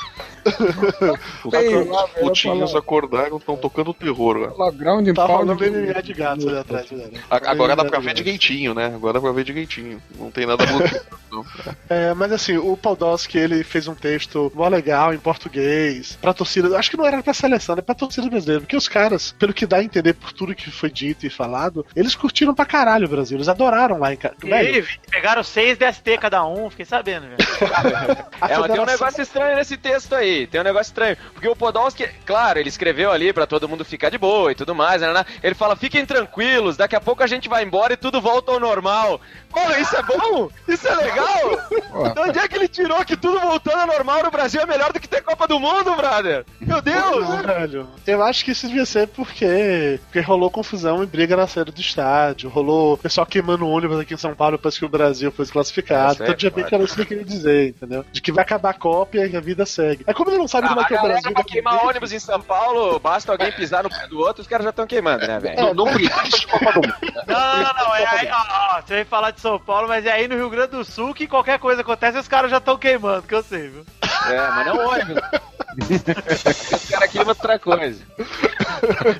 Os 1.44 1.88
lá, 1.88 2.08
putinhos 2.08 2.76
acordaram, 2.76 3.38
estão 3.38 3.56
tocando 3.58 3.94
terror. 3.94 4.40
Né? 4.40 4.54
Lá, 4.58 4.72
ground 4.72 5.08
Tá 5.14 5.28
MMA 5.28 6.02
de 6.04 6.14
gato 6.14 6.48
ali 6.48 6.58
atrás, 6.58 6.88
Agora 7.30 7.76
dá 7.76 7.86
pra 7.86 8.00
ver 8.00 8.14
direitinho, 8.14 8.74
né? 8.74 8.88
Agora 8.88 9.14
dá 9.14 9.22
pra 9.22 9.32
ver 9.32 9.44
direitinho. 9.44 10.02
Não 10.18 10.32
tem 10.32 10.46
nada 10.46 10.66
não. 10.66 10.78
É, 11.90 12.14
mas 12.14 12.32
assim, 12.32 12.58
o 12.58 12.76
Podolski, 12.76 13.38
ele 13.38 13.64
fez 13.64 13.88
um 13.88 13.94
texto 13.94 14.52
mó 14.56 14.68
legal 14.68 15.14
em 15.14 15.20
português, 15.20 16.18
pra 16.22 16.34
torcida, 16.34 16.76
acho 16.78 16.90
que 16.90 16.98
não 16.98 17.06
era 17.06 17.22
pra 17.22 17.34
seleção, 17.34 17.74
era 17.74 17.82
pra 17.82 17.94
torcida 17.94 18.30
brasileira, 18.30 18.62
porque 18.62 18.76
os 18.76 18.88
caras, 18.88 19.34
pelo 19.38 19.54
que 19.54 19.66
dá 19.66 19.78
a 19.78 19.84
entender 19.84 20.14
por 20.14 20.32
tudo 20.32 20.56
que 20.56 20.72
foi 20.72 20.90
dito 20.90 21.26
e 21.26 21.30
falado, 21.30 21.86
eles 21.96 22.16
curtiram 22.16 22.56
pra 22.56 22.66
caralho 22.66 23.06
o 23.06 23.10
Brasil, 23.10 23.38
eles 23.38 23.48
adoraram 23.50 24.00
lá 24.00 24.14
em 24.14 24.18
casa. 24.18 24.36
E 24.44 24.84
pegaram 25.12 25.44
seis 25.44 25.78
DST 25.78 26.18
cada 26.18 26.46
um, 26.46 26.70
fiquei 26.70 26.86
sabendo, 26.86 27.28
velho. 27.28 27.38
É, 28.40 28.40
mas 28.40 28.50
tem 28.50 28.60
um 28.60 28.62
federação- 28.62 28.86
negócio 28.86 29.22
estranho 29.22 29.56
nesse 29.58 29.78
texto 29.78 30.14
aí. 30.16 30.37
Tem 30.46 30.62
um 30.62 30.64
negócio 30.64 30.90
estranho. 30.92 31.18
Porque 31.34 31.48
o 31.48 31.56
Podolski, 31.56 32.08
claro, 32.26 32.60
ele 32.60 32.70
escreveu 32.70 33.12
ali 33.12 33.34
pra 33.34 33.48
todo 33.48 33.68
mundo 33.68 33.84
ficar 33.84 34.10
de 34.10 34.18
boa 34.18 34.52
e 34.52 34.56
tudo 34.56 34.76
mais. 34.76 35.02
Né, 35.02 35.12
né? 35.12 35.26
Ele 35.42 35.56
fala: 35.56 35.76
fiquem 35.76 36.06
tranquilos, 36.06 36.78
daqui 36.78 36.96
a 36.96 37.02
pouco 37.02 37.24
a 37.24 37.28
gente 37.28 37.50
vai 37.50 37.64
embora 37.64 37.94
e 37.94 37.98
tudo 37.98 38.22
volta 38.22 38.52
ao 38.52 38.60
normal. 38.60 39.20
Porra, 39.50 39.80
isso 39.80 39.96
é 39.96 40.04
bom? 40.04 40.50
Isso 40.68 40.88
é 40.88 40.96
legal? 40.96 42.14
De 42.14 42.20
onde 42.20 42.40
é 42.40 42.48
que 42.48 42.56
ele 42.56 42.68
tirou 42.68 43.04
que 43.06 43.16
tudo 43.16 43.40
voltando 43.40 43.80
ao 43.80 43.88
normal 43.88 44.24
no 44.24 44.32
Brasil 44.32 44.62
é 44.62 44.66
melhor 44.66 44.92
do 44.92 45.00
que 45.00 45.08
ter 45.08 45.22
Copa 45.22 45.48
do 45.48 45.60
Mundo, 45.60 45.96
brother? 45.96 46.46
Meu 46.60 46.82
Deus! 46.82 47.30
Não, 47.30 47.42
velho. 47.42 47.88
Eu 48.06 48.22
acho 48.24 48.44
que 48.44 48.52
isso 48.52 48.68
devia 48.68 48.86
ser 48.86 49.08
porque, 49.08 50.00
porque 50.06 50.20
rolou 50.20 50.52
confusão 50.52 51.02
e 51.02 51.06
briga 51.06 51.36
na 51.36 51.48
saída 51.48 51.72
do 51.72 51.82
estádio. 51.82 52.50
Rolou 52.50 52.98
pessoal 52.98 53.26
queimando 53.26 53.68
ônibus 53.68 54.00
aqui 54.00 54.14
em 54.14 54.18
São 54.18 54.36
Paulo 54.36 54.58
depois 54.58 54.78
que 54.78 54.86
o 54.86 54.90
Brasil 54.90 55.32
foi 55.32 55.46
classificado. 55.46 56.24
É 56.24 56.26
Então, 56.26 56.36
de 56.36 56.46
repente, 56.46 56.76
era 56.76 56.84
isso 56.84 56.94
que 56.94 57.02
ele 57.02 57.08
queria 57.08 57.26
dizer, 57.26 57.70
entendeu? 57.70 58.06
De 58.12 58.22
que 58.22 58.32
vai 58.32 58.44
acabar 58.44 58.72
a 58.72 58.74
Copa 58.74 59.18
e 59.18 59.36
a 59.36 59.40
vida 59.40 59.66
segue. 59.66 60.04
Aí, 60.06 60.14
como 60.28 60.36
ele 60.36 60.42
não 60.42 60.48
sabe 60.48 60.68
Ah, 60.68 60.70
como 60.70 60.82
é 60.82 60.86
que 60.86 60.94
é 60.94 61.00
o 61.00 61.04
Brasil. 61.04 61.32
pra 61.32 61.44
queimar 61.44 61.86
ônibus 61.86 62.12
em 62.12 62.20
São 62.20 62.42
Paulo, 62.42 63.00
basta 63.00 63.32
alguém 63.32 63.52
pisar 63.54 63.84
no 63.84 63.90
pé 63.90 64.08
do 64.08 64.20
outro, 64.20 64.42
os 64.42 64.48
caras 64.48 64.66
já 64.66 64.72
estão 64.72 64.86
queimando, 64.86 65.26
né, 65.26 65.40
velho? 65.40 65.62
Não, 65.62 65.74
não 65.74 65.86
precisa 65.94 66.24
de 66.24 66.48
Copa 66.48 66.72
do 66.74 66.82
Mundo. 66.82 66.94
Não, 67.26 67.58
não, 67.64 67.74
não. 67.74 67.96
É 67.96 68.06
aí, 68.08 68.28
ó, 68.30 68.78
ó, 68.78 68.82
você 68.82 68.96
vem 68.96 69.06
falar 69.06 69.32
de 69.32 69.40
São 69.40 69.58
Paulo, 69.58 69.88
mas 69.88 70.06
é 70.06 70.12
aí 70.12 70.28
no 70.28 70.36
Rio 70.36 70.50
Grande 70.50 70.72
do 70.72 70.84
Sul 70.84 71.14
que 71.14 71.28
qualquer 71.28 71.60
coisa 71.60 71.80
acontece 71.82 72.18
os 72.18 72.28
caras 72.28 72.52
já 72.52 72.58
estão 72.58 72.78
queimando, 72.78 73.22
que 73.24 73.34
eu 73.36 73.42
sei, 73.44 73.70
viu? 73.70 73.86
É, 74.30 74.38
mas 74.50 74.66
não 74.68 74.86
ônibus. 74.88 75.22
Os 76.74 76.90
caras 76.90 77.10
queimam 77.12 77.30
outra 77.30 77.60
coisa. 77.60 78.04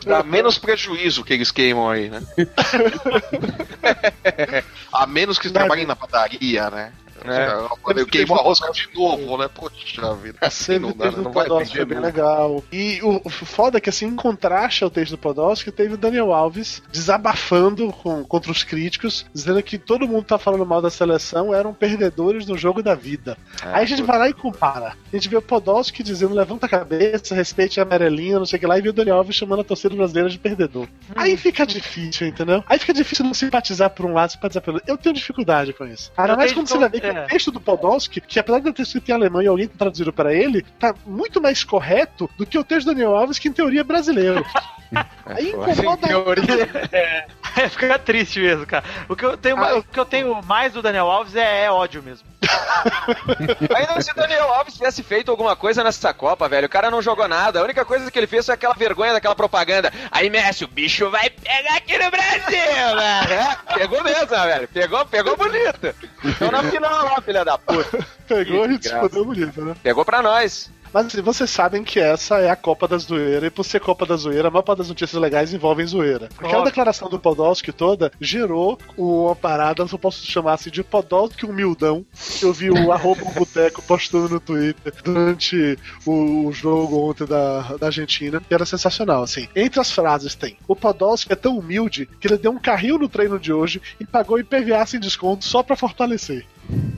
Dá 0.06 0.24
menos 0.24 0.58
prejuízo 0.58 1.24
que 1.24 1.34
eles 1.34 1.52
queimam 1.52 1.90
aí, 1.90 2.10
né? 2.10 2.22
A 4.92 5.06
menos 5.06 5.38
que 5.40 5.50
trabalhem 5.50 5.86
na 5.86 5.96
padaria, 5.96 6.70
né? 6.70 6.92
É. 7.26 7.68
Quando 7.82 8.00
eu 8.00 8.06
queimo 8.06 8.36
a 8.36 8.42
rosca 8.42 8.72
de 8.72 8.88
novo, 8.96 9.38
né? 9.38 9.48
Poxa 9.54 10.16
vida. 10.16 10.38
Assim 10.42 10.74
Sempre 10.74 10.90
não 10.90 10.96
dá, 10.98 11.06
texto 11.06 11.18
não 11.22 11.32
vai 11.32 11.46
Podolski 11.46 11.78
vender 11.78 11.86
foi 11.86 11.96
bem 11.96 12.00
legal. 12.04 12.64
E 12.72 13.00
o, 13.02 13.22
o 13.26 13.30
foda 13.30 13.78
é 13.78 13.82
que, 13.82 13.90
assim, 13.90 14.06
em 14.08 14.16
contraste 14.16 14.84
ao 14.84 14.90
texto 14.90 15.12
do 15.12 15.18
Podolski, 15.18 15.72
teve 15.72 15.94
o 15.94 15.98
Daniel 15.98 16.34
Alves 16.34 16.82
desabafando 16.92 17.92
com- 17.92 18.24
contra 18.24 18.52
os 18.52 18.64
críticos, 18.64 19.26
dizendo 19.34 19.62
que 19.64 19.78
todo 19.78 20.08
mundo 20.08 20.26
tá 20.26 20.38
falando 20.38 20.66
mal 20.66 20.82
da 20.82 20.90
seleção 20.90 21.54
eram 21.54 21.74
perdedores 21.74 22.46
no 22.46 22.58
jogo 22.58 22.84
da 22.84 22.94
vida. 22.96 23.38
Aí 23.62 23.84
a 23.84 23.88
gente 23.88 24.04
vai 24.04 24.18
lá 24.20 24.30
e 24.30 24.34
compara. 24.34 24.96
A 25.12 25.16
gente 25.16 25.30
vê 25.30 25.36
o 25.38 25.42
Podolski 25.42 26.04
dizendo 26.04 26.34
levanta 26.36 26.66
a 26.66 26.70
cabeça, 26.70 27.34
respeite 27.34 27.80
a 27.80 27.84
amarelinha, 27.84 28.38
não 28.40 28.46
sei 28.46 28.58
o 28.58 28.60
que 28.60 28.66
lá, 28.68 28.78
e 28.78 28.82
vê 28.82 28.90
o 28.90 28.94
Daniel 28.94 29.18
Alves 29.18 29.36
chamando 29.36 29.62
a 29.62 29.64
torcida 29.64 29.96
brasileira 29.96 30.30
de 30.30 30.38
perdedor. 30.38 30.88
Aí 31.16 31.36
fica 31.38 31.66
difícil, 31.66 32.28
entendeu? 32.28 32.64
Aí 32.68 32.78
fica 32.80 32.94
difícil 32.94 33.26
não 33.26 33.34
simpatizar 33.34 33.90
por 33.90 34.06
um 34.06 34.14
lado, 34.14 34.32
simpatizar 34.32 34.62
pelo 34.64 34.78
outro. 34.78 34.92
Eu 34.92 34.98
tenho 34.98 35.16
dificuldade 35.16 35.74
com 35.74 35.86
isso. 35.86 36.12
Ainda 36.18 36.34
Eu 36.34 36.38
mais 36.38 36.54
quando 36.54 36.68
você 36.68 36.78
vai 36.78 36.90
ver 36.90 37.02
que 37.02 37.07
é. 37.08 37.24
o 37.24 37.28
texto 37.28 37.52
do 37.52 37.60
Podolski, 37.60 38.22
que 38.22 38.40
apesar 38.40 38.60
de 38.60 38.72
ter 38.74 38.82
escrito 38.82 39.10
em 39.10 39.14
alemão 39.14 39.42
e 39.42 39.48
alguém 39.48 39.68
ter 39.68 39.78
traduzido 39.78 40.14
pra 40.14 40.34
ele, 40.34 40.64
tá 40.80 40.94
muito 41.06 41.42
mais 41.42 41.64
correto 41.64 42.30
do 42.38 42.46
que 42.46 42.58
o 42.58 42.64
texto 42.64 42.88
do 42.88 42.94
Daniel 42.94 43.16
Alves, 43.16 43.40
que 43.40 43.48
em 43.48 43.54
teoria 43.54 43.82
é 43.82 43.84
brasileiro. 43.84 44.46
Aí 45.26 45.50
incomoda. 45.50 46.08
Fica 47.70 48.00
triste 48.00 48.40
mesmo, 48.40 48.66
cara. 48.66 48.84
O 49.10 49.16
que 49.16 49.26
eu 49.26 49.36
tenho, 49.36 49.58
Ai. 49.58 49.80
o 49.80 49.84
que 49.84 50.00
eu 50.00 50.06
tenho 50.06 50.42
mais 50.44 50.74
do 50.74 50.82
Daniel 50.82 51.10
Alves 51.10 51.36
é, 51.36 51.66
é 51.66 51.72
ódio 51.72 52.02
mesmo. 52.02 52.26
Ainda 53.76 54.02
se 54.02 54.12
o 54.12 54.16
Daniel 54.16 54.52
Alves 54.54 54.76
tivesse 54.76 55.04
feito 55.04 55.32
alguma 55.32 55.56
coisa 55.56 55.84
nessa 55.84 56.14
Copa, 56.14 56.48
velho, 56.48 56.68
o 56.68 56.70
cara 56.70 56.90
não 56.90 57.02
jogou 57.02 57.28
nada. 57.28 57.60
A 57.60 57.64
única 57.64 57.84
coisa 57.84 58.10
que 58.10 58.18
ele 58.18 58.28
fez 58.28 58.46
foi 58.46 58.56
aquela 58.56 58.74
vergonha 58.74 59.14
daquela 59.14 59.36
propaganda. 59.36 59.92
Aí, 60.12 60.30
Messi, 60.30 60.64
o 60.64 60.68
bicho 60.68 61.10
vai 61.10 61.30
pegar 61.30 61.76
aqui 61.76 61.98
no 61.98 62.10
Brasil, 62.10 62.96
mano. 62.96 63.34
É, 63.34 63.74
pegou 63.78 64.04
mesmo, 64.04 64.28
velho. 64.28 64.68
Pegou, 64.68 65.06
pegou 65.06 65.38
bonito. 65.38 65.96
Então 66.24 66.52
na 66.52 66.64
final 66.64 66.97
lá, 67.04 67.22
filha 67.22 67.46
da 67.46 67.58
puta. 67.58 68.06
Pegou 68.28 68.70
e 68.70 68.82
se 68.82 68.90
fodeu 68.90 69.26
bonito, 69.26 69.62
né? 69.64 69.76
Pegou 69.82 70.04
pra 70.04 70.22
nós. 70.22 70.70
Mas 70.94 71.08
assim, 71.08 71.22
vocês 71.22 71.50
sabem 71.50 71.84
que 71.84 72.00
essa 72.00 72.40
é 72.40 72.50
a 72.50 72.56
Copa 72.56 72.88
da 72.88 72.98
Zoeira, 72.98 73.48
e 73.48 73.50
por 73.50 73.64
ser 73.64 73.80
Copa 73.80 74.06
da 74.06 74.16
Zoeira, 74.16 74.48
a 74.48 74.52
maior 74.52 74.64
parte 74.64 74.80
das 74.80 74.90
notícias 74.90 75.22
legais 75.22 75.54
envolvem 75.54 75.86
zoeira. 75.86 76.30
Aquela 76.38 76.50
Óbvio. 76.50 76.66
declaração 76.66 77.10
do 77.10 77.20
Podolski 77.20 77.72
toda 77.72 78.12
gerou 78.20 78.80
uma 78.98 79.36
parada, 79.36 79.86
se 79.88 79.94
eu 79.94 80.00
posso 80.00 80.26
chamar 80.26 80.54
assim, 80.54 80.70
de 80.70 80.84
Podolski 80.84 81.46
humildão. 81.46 82.06
Eu 82.42 82.54
vi 82.54 82.72
o 82.72 82.92
arroba 82.92 83.22
um 83.26 83.34
boteco 83.34 83.82
postando 83.82 84.30
no 84.30 84.40
Twitter 84.40 84.94
durante 85.04 85.78
o 86.06 86.52
jogo 86.52 87.10
ontem 87.10 87.26
da, 87.26 87.76
da 87.78 87.88
Argentina, 87.88 88.42
que 88.42 88.54
era 88.54 88.66
sensacional, 88.66 89.24
assim. 89.24 89.48
Entre 89.56 89.80
as 89.80 89.92
frases 89.92 90.36
tem, 90.36 90.58
o 90.68 90.76
Podolski 90.76 91.34
é 91.34 91.36
tão 91.36 91.58
humilde 91.58 92.08
que 92.20 92.28
ele 92.28 92.38
deu 92.38 92.52
um 92.52 92.60
carril 92.60 92.98
no 92.98 93.10
treino 93.10 93.40
de 93.40 93.52
hoje 93.52 93.82
e 94.00 94.06
pagou 94.06 94.40
IPVA 94.40 94.86
sem 94.86 95.00
desconto 95.00 95.46
só 95.46 95.62
pra 95.62 95.76
fortalecer. 95.76 96.46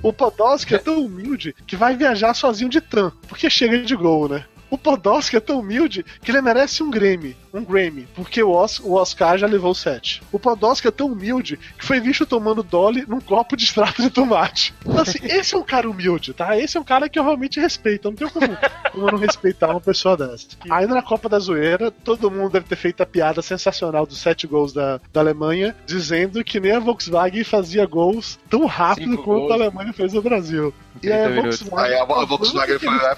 O 0.01 0.13
Podolski 0.13 0.75
é 0.75 0.77
tão 0.77 1.05
humilde 1.05 1.55
que 1.67 1.75
vai 1.75 1.95
viajar 1.95 2.33
sozinho 2.33 2.69
de 2.69 2.81
TAM, 2.81 3.11
porque 3.27 3.49
chega 3.49 3.81
de 3.81 3.95
gol, 3.95 4.29
né? 4.29 4.45
O 4.69 4.77
Podolski 4.77 5.35
é 5.35 5.39
tão 5.39 5.59
humilde 5.59 6.05
que 6.21 6.29
ele 6.31 6.41
merece 6.41 6.83
um 6.83 6.89
Grammy, 6.91 7.35
um 7.53 7.63
Grammy, 7.63 8.07
porque 8.15 8.41
o, 8.43 8.51
Os- 8.55 8.79
o 8.79 8.93
Oscar 8.93 9.37
já 9.37 9.47
levou 9.47 9.73
sete. 9.73 10.21
O 10.31 10.37
Podolski 10.39 10.87
é 10.87 10.91
tão 10.91 11.07
humilde 11.07 11.57
que 11.77 11.85
foi 11.85 11.99
visto 11.99 12.25
tomando 12.25 12.61
Dolly 12.61 13.03
num 13.07 13.19
copo 13.19 13.57
de 13.57 13.63
extrato 13.65 14.01
de 14.01 14.09
tomate. 14.09 14.73
Então, 14.85 15.01
assim, 15.01 15.19
esse 15.25 15.55
é 15.55 15.57
um 15.57 15.63
cara 15.63 15.89
humilde, 15.89 16.33
tá? 16.33 16.57
Esse 16.57 16.77
é 16.77 16.79
um 16.79 16.83
cara 16.83 17.09
que 17.09 17.17
eu 17.17 17.23
realmente 17.23 17.59
respeito. 17.59 18.07
Eu 18.07 18.11
não 18.11 18.17
tenho 18.17 18.29
como, 18.31 18.57
como 18.91 19.07
eu 19.07 19.11
não 19.13 19.17
respeitar 19.19 19.69
uma 19.71 19.81
pessoa 19.81 20.15
dessa. 20.15 20.47
Ainda 20.69 20.93
na 20.95 21.01
Copa 21.01 21.27
da 21.27 21.39
Zoeira, 21.39 21.89
todo 21.91 22.29
mundo 22.29 22.51
deve 22.51 22.65
ter 22.67 22.75
feito 22.75 23.01
a 23.01 23.05
piada 23.05 23.41
sensacional 23.41 24.05
dos 24.05 24.19
sete 24.19 24.45
gols 24.45 24.71
da, 24.71 24.99
da 25.11 25.19
Alemanha, 25.21 25.75
dizendo 25.85 26.43
que 26.43 26.59
nem 26.59 26.73
a 26.73 26.79
Volkswagen 26.79 27.43
fazia 27.43 27.85
gols 27.85 28.37
tão 28.49 28.65
rápido 28.65 29.11
Cinco 29.11 29.23
quanto 29.23 29.39
gols. 29.39 29.51
a 29.51 29.53
Alemanha 29.55 29.93
fez 29.93 30.13
no 30.13 30.21
Brasil. 30.21 30.73
E 31.01 31.11
aí 31.11 31.21
a 31.21 31.25
30 31.25 31.29
minutos. 31.41 31.61
Volkswagen, 31.61 31.93
Aí 31.95 31.99
a, 31.99 32.03
a 32.03 32.25
Volkswagen 32.25 32.79
foi 32.79 32.95
lá. 32.95 33.17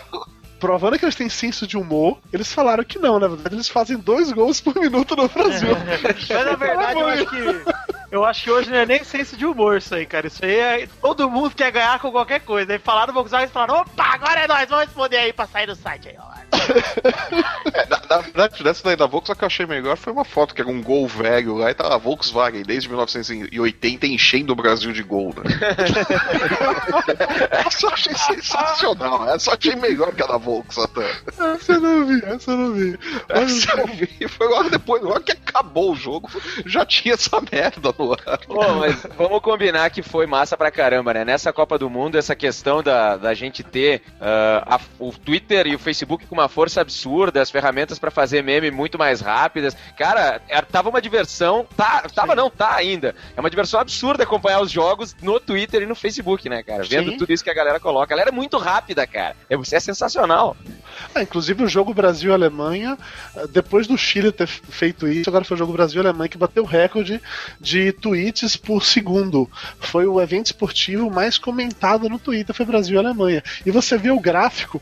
Provando 0.62 0.98
que 0.98 1.04
eles 1.04 1.16
têm 1.16 1.28
senso 1.28 1.66
de 1.66 1.76
humor, 1.76 2.20
eles 2.32 2.54
falaram 2.54 2.84
que 2.84 3.00
não, 3.00 3.20
na 3.20 3.28
verdade 3.28 3.56
eles 3.56 3.68
fazem 3.68 3.98
dois 3.98 4.32
gols 4.32 4.62
por 4.62 4.76
minuto 4.76 5.16
no 5.16 5.28
Brasil. 5.28 5.70
Mas 6.30 6.46
na 6.46 6.56
verdade, 6.56 7.00
eu 7.00 7.08
acho 7.08 7.26
que. 7.26 7.92
Eu 8.12 8.26
acho 8.26 8.44
que 8.44 8.52
hoje 8.52 8.70
não 8.70 8.78
é 8.78 8.86
nem 8.86 9.04
senso 9.04 9.36
de 9.36 9.46
humor 9.46 9.78
isso 9.78 9.96
aí, 9.96 10.06
cara. 10.06 10.28
Isso 10.28 10.44
aí 10.46 10.56
é. 10.56 10.88
Todo 11.02 11.30
mundo 11.30 11.50
quer 11.56 11.72
ganhar 11.72 12.00
com 12.00 12.12
qualquer 12.12 12.42
coisa. 12.42 12.74
Aí 12.74 12.80
falaram 12.80 13.08
do 13.08 13.14
Volkswagen 13.14 13.48
e 13.48 13.52
falaram: 13.52 13.82
opa, 13.82 14.04
agora 14.04 14.42
é 14.42 14.48
nós, 14.48 14.70
vamos 14.70 14.86
responder 14.86 15.18
aí 15.18 15.34
pra 15.34 15.48
sair 15.48 15.66
do 15.66 15.76
site 15.76 16.10
aí, 16.10 16.18
ó. 16.20 16.41
É, 17.74 17.86
na, 17.88 18.02
na 18.10 18.18
verdade, 18.18 18.64
dessa 18.64 18.84
daí 18.84 18.96
da 18.96 19.06
Volkswagen 19.06 19.38
que 19.40 19.44
eu 19.44 19.48
achei 19.48 19.66
melhor 19.66 19.96
foi 19.96 20.12
uma 20.12 20.26
foto 20.26 20.54
que 20.54 20.62
era 20.62 20.70
um 20.70 20.82
gol 20.82 21.08
velho 21.08 21.56
lá 21.56 21.72
e 21.72 21.74
tá 21.74 21.94
a 21.94 21.98
Volkswagen 21.98 22.64
desde 22.64 22.90
1980 22.90 24.08
enchendo 24.08 24.52
o 24.52 24.56
Brasil 24.56 24.92
de 24.92 25.04
gol, 25.04 25.34
né? 25.38 25.44
Essa 27.66 27.86
eu 27.86 27.90
achei 27.92 28.14
sensacional, 28.16 29.30
essa 29.30 29.52
eu 29.52 29.58
achei 29.58 29.76
melhor 29.76 30.14
que 30.14 30.24
a 30.24 30.28
da 30.28 30.38
Volkswagen 30.38 30.92
até. 30.92 31.54
essa 31.54 31.74
eu 31.74 31.82
não 31.82 32.06
vi, 32.06 32.22
essa 32.26 32.52
eu 32.52 32.58
não 32.58 32.74
vi. 32.74 33.00
Mas, 33.30 33.64
Essa 33.68 33.80
eu 33.80 33.88
vi, 33.88 34.28
foi 34.28 34.48
logo 34.48 34.70
depois, 34.70 35.02
logo 35.02 35.20
que 35.22 35.32
acabou 35.32 35.92
o 35.92 35.96
jogo, 35.96 36.30
já 36.66 36.86
tinha 36.86 37.14
essa 37.14 37.40
merda 37.52 37.94
no 37.98 38.14
ar. 38.14 38.40
Pô, 38.46 38.74
mas 38.76 39.06
vamos 39.18 39.42
combinar 39.42 39.90
que 39.90 40.02
foi 40.02 40.26
massa 40.26 40.58
pra 40.58 40.72
caramba, 40.72 41.14
né? 41.14 41.26
Nessa 41.26 41.54
Copa 41.54 41.78
do 41.78 41.90
Mundo, 41.90 42.18
essa 42.18 42.36
questão 42.36 42.82
da, 42.84 43.18
da 43.18 43.34
gente 43.34 43.64
ter 43.64 44.02
ah, 44.20 44.76
a- 44.76 44.80
o 45.00 45.12
Twitter 45.12 45.68
e 45.68 45.76
o 45.76 45.80
Facebook 45.80 46.26
com 46.26 46.36
uma 46.36 46.41
força 46.50 46.82
absurda, 46.82 47.42
as 47.42 47.50
ferramentas 47.50 48.00
pra 48.00 48.12
fazer 48.12 48.44
meme 48.44 48.72
muito 48.72 48.98
mais 48.98 49.22
rápidas. 49.22 49.76
Cara, 49.98 50.42
é- 50.48 50.62
tava 50.62 50.90
uma 50.90 51.02
diversão. 51.02 51.68
Tá, 51.76 52.04
tava 52.14 52.36
não, 52.36 52.50
tá 52.50 52.76
ainda. 52.76 53.16
É 53.36 53.40
uma 53.40 53.50
diversão 53.50 53.80
absurda 53.80 54.24
acompanhar 54.24 54.62
os 54.62 54.72
jogos 54.72 55.16
no 55.22 55.40
Twitter 55.40 55.82
e 55.84 55.86
no 55.86 55.96
Facebook, 55.96 56.48
né, 56.50 56.64
cara? 56.64 56.84
Vendo 56.84 57.12
Sim. 57.12 57.18
tudo 57.18 57.32
isso 57.34 57.44
que 57.44 57.50
a 57.50 57.54
galera 57.54 57.80
coloca. 57.80 58.06
A 58.06 58.18
galera 58.18 58.30
é 58.30 58.34
muito 58.34 58.58
rápida, 58.58 59.06
cara. 59.06 59.36
É, 59.50 59.56
é 59.56 59.80
sensacional. 59.80 60.56
ah, 61.16 61.22
inclusive 61.22 61.64
o 61.64 61.68
jogo 61.68 61.94
Brasil-Alemanha, 61.94 62.98
ah, 63.36 63.48
depois 63.50 63.88
do 63.88 63.98
Chile 63.98 64.32
ter 64.32 64.48
feito 64.48 65.08
isso, 65.08 65.30
agora 65.30 65.44
foi 65.44 65.56
o 65.56 65.58
jogo 65.58 65.74
Brasil-Alemanha 65.74 66.30
que 66.30 66.38
bateu 66.38 66.64
o 66.64 66.66
recorde 66.68 67.22
de 67.60 67.92
tweets 67.92 68.56
por 68.56 68.84
segundo. 68.84 69.50
Foi 69.80 70.06
o 70.06 70.22
evento 70.22 70.48
esportivo 70.48 71.10
mais 71.10 71.38
comentado 71.38 72.08
no 72.10 72.20
Twitter, 72.20 72.56
foi 72.56 72.66
Brasil 72.66 72.96
e 72.96 73.00
Alemanha. 73.06 73.44
E 73.66 73.72
você 73.72 73.98
vê 73.98 74.12
o 74.12 74.20
gráfico. 74.20 74.82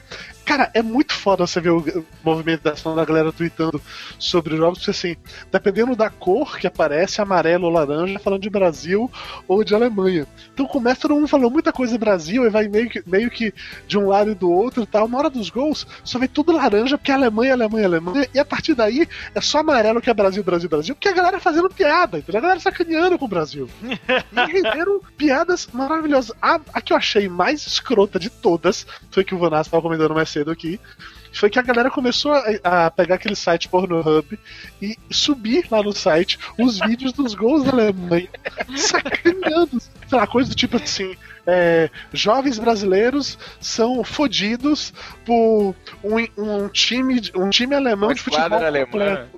Cara, 0.49 0.71
é 0.73 0.81
muito 0.81 1.13
foda 1.13 1.45
você 1.45 1.61
ver 1.61 1.69
o 1.69 2.03
movimentação 2.23 2.95
da 2.95 3.05
galera 3.05 3.31
tweetando 3.31 3.79
sobre 4.17 4.55
os 4.55 4.59
jogos, 4.59 4.79
porque 4.79 4.89
assim, 4.89 5.15
dependendo 5.51 5.95
da 5.95 6.09
cor 6.09 6.57
que 6.57 6.65
aparece, 6.65 7.21
amarelo 7.21 7.65
ou 7.67 7.71
laranja, 7.71 8.17
falando 8.17 8.41
de 8.41 8.49
Brasil 8.49 9.11
ou 9.47 9.63
de 9.63 9.75
Alemanha. 9.75 10.25
Então 10.51 10.65
começa 10.65 11.01
todo 11.01 11.13
mundo 11.13 11.27
falando 11.27 11.51
muita 11.51 11.71
coisa 11.71 11.93
de 11.93 11.99
Brasil 11.99 12.47
e 12.47 12.49
vai 12.49 12.67
meio 12.67 12.89
que, 12.89 13.03
meio 13.05 13.29
que 13.29 13.53
de 13.87 13.95
um 13.95 14.07
lado 14.07 14.31
e 14.31 14.33
do 14.33 14.51
outro 14.51 14.81
e 14.81 14.87
tal. 14.87 15.07
Na 15.07 15.19
hora 15.19 15.29
dos 15.29 15.51
gols, 15.51 15.85
só 16.03 16.17
vê 16.17 16.27
tudo 16.27 16.51
laranja, 16.51 16.97
porque 16.97 17.11
é 17.11 17.13
Alemanha, 17.13 17.53
Alemanha, 17.53 17.85
Alemanha. 17.85 18.27
E 18.33 18.39
a 18.39 18.45
partir 18.45 18.73
daí 18.73 19.07
é 19.35 19.41
só 19.41 19.59
amarelo 19.59 20.01
que 20.01 20.09
é 20.09 20.13
Brasil, 20.15 20.43
Brasil, 20.43 20.67
Brasil, 20.67 20.95
porque 20.95 21.09
a 21.09 21.13
galera 21.13 21.39
fazendo 21.39 21.69
piada, 21.69 22.17
entendeu? 22.17 22.39
A 22.39 22.41
galera 22.41 22.59
sacaneando 22.59 23.19
com 23.19 23.25
o 23.25 23.29
Brasil. 23.29 23.69
E 24.31 24.51
renderam 24.51 24.99
piadas 25.15 25.67
maravilhosas. 25.71 26.35
A, 26.41 26.59
a 26.73 26.81
que 26.81 26.93
eu 26.93 26.97
achei 26.97 27.27
mais 27.29 27.67
escrota 27.67 28.17
de 28.17 28.29
todas 28.29 28.87
foi 29.11 29.23
que 29.23 29.35
o 29.35 29.37
Vanassa 29.37 29.67
estava 29.67 29.83
comentando 29.83 30.15
mais 30.15 30.29
cedo 30.29 30.38
aqui. 30.47 30.79
Foi 31.31 31.49
que 31.49 31.59
a 31.59 31.63
galera 31.63 31.91
começou 31.91 32.31
a, 32.33 32.85
a 32.85 32.91
pegar 32.91 33.15
aquele 33.15 33.35
site 33.35 33.69
Pornhub 33.69 34.39
e 34.81 34.97
subir 35.11 35.67
lá 35.69 35.83
no 35.83 35.93
site 35.93 36.39
os 36.57 36.79
vídeos 36.79 37.13
dos 37.13 37.33
gols 37.33 37.63
da 37.63 37.71
Alemanha, 37.71 38.29
sacaneando. 38.75 39.79
Sei 39.79 40.17
lá, 40.17 40.25
coisa 40.25 40.49
do 40.49 40.55
tipo 40.55 40.77
assim: 40.77 41.15
é, 41.49 41.89
jovens 42.13 42.59
brasileiros 42.59 43.37
são 43.59 44.03
fodidos 44.03 44.93
por 45.25 45.75
um, 46.03 46.27
um 46.37 46.69
time, 46.69 47.21
um 47.35 47.49
time 47.49 47.75
alemão 47.75 48.09
Uma 48.09 48.15
de 48.15 48.21
futebol. 48.21 48.45
esquadra 48.45 48.67
alemã. 48.67 48.85
completo. 48.85 49.29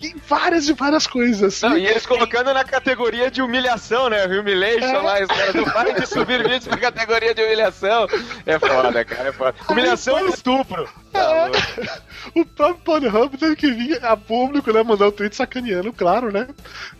E 0.00 0.14
várias 0.28 0.68
e 0.68 0.72
várias 0.72 1.06
coisas. 1.06 1.54
Assim. 1.54 1.68
Não, 1.68 1.78
e 1.78 1.86
eles 1.86 2.06
colocando 2.06 2.52
na 2.52 2.64
categoria 2.64 3.30
de 3.30 3.42
humilhação, 3.42 4.08
né? 4.08 4.24
Humiliation 4.26 4.86
É. 4.86 4.98
lá, 4.98 5.20
os 5.20 5.26
caras 5.28 5.54
não 5.54 5.64
param 5.64 5.94
de 5.94 6.06
subir 6.06 6.42
vídeos 6.42 6.66
na 6.66 6.76
categoria 6.76 7.34
de 7.34 7.42
humilhação. 7.42 8.06
É 8.46 8.58
foda, 8.58 9.04
cara, 9.04 9.28
é 9.28 9.32
foda. 9.32 9.54
Humilhação 9.68 10.26
e 10.26 10.30
estupro. 10.30 10.88
Tá 11.12 11.50
O 12.34 12.44
próprio 12.44 12.84
Pornhub 12.84 13.36
teve 13.38 13.56
que 13.56 13.70
vir 13.70 14.04
a 14.04 14.16
público, 14.16 14.72
né? 14.72 14.82
Mandar 14.82 15.08
o 15.08 15.12
tweet 15.12 15.34
sacaneando, 15.34 15.92
claro, 15.92 16.30
né? 16.30 16.46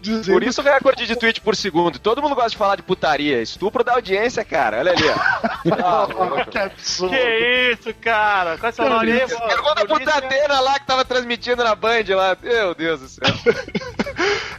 Dizendo 0.01 0.33
Por 0.35 0.43
isso 0.43 0.63
recorde 0.63 1.07
de 1.07 1.15
tweet 1.17 1.41
por 1.41 1.55
segundo. 1.55 1.99
Todo 1.99 2.23
mundo 2.23 2.35
gosta 2.35 2.51
de 2.51 2.57
falar 2.57 2.77
de 2.77 2.83
putaria. 2.83 3.43
Estupro 3.43 3.85
da 3.85 3.95
audiência, 3.95 4.45
cara. 4.45 4.79
Olha 4.79 4.93
ali, 4.93 5.05
ó. 5.09 5.69
Tá 5.79 6.05
louco. 6.05 6.51
que 6.51 6.59
absurdo. 6.59 7.15
Que 7.15 7.73
isso, 7.73 7.95
cara? 8.01 8.57
Qual 8.57 8.69
é 8.71 8.73
seu 8.73 8.89
nome 8.89 9.13
aí? 9.13 9.27
Pegou 9.27 9.75
da 9.75 9.85
putadeira 9.85 10.61
lá 10.61 10.79
que 10.79 10.87
tava 10.87 11.05
transmitindo 11.05 11.63
na 11.63 11.75
Band 11.75 12.05
lá. 12.09 12.37
Meu 12.41 12.75
Deus 12.75 13.01
do 13.01 13.09
céu. 13.09 13.35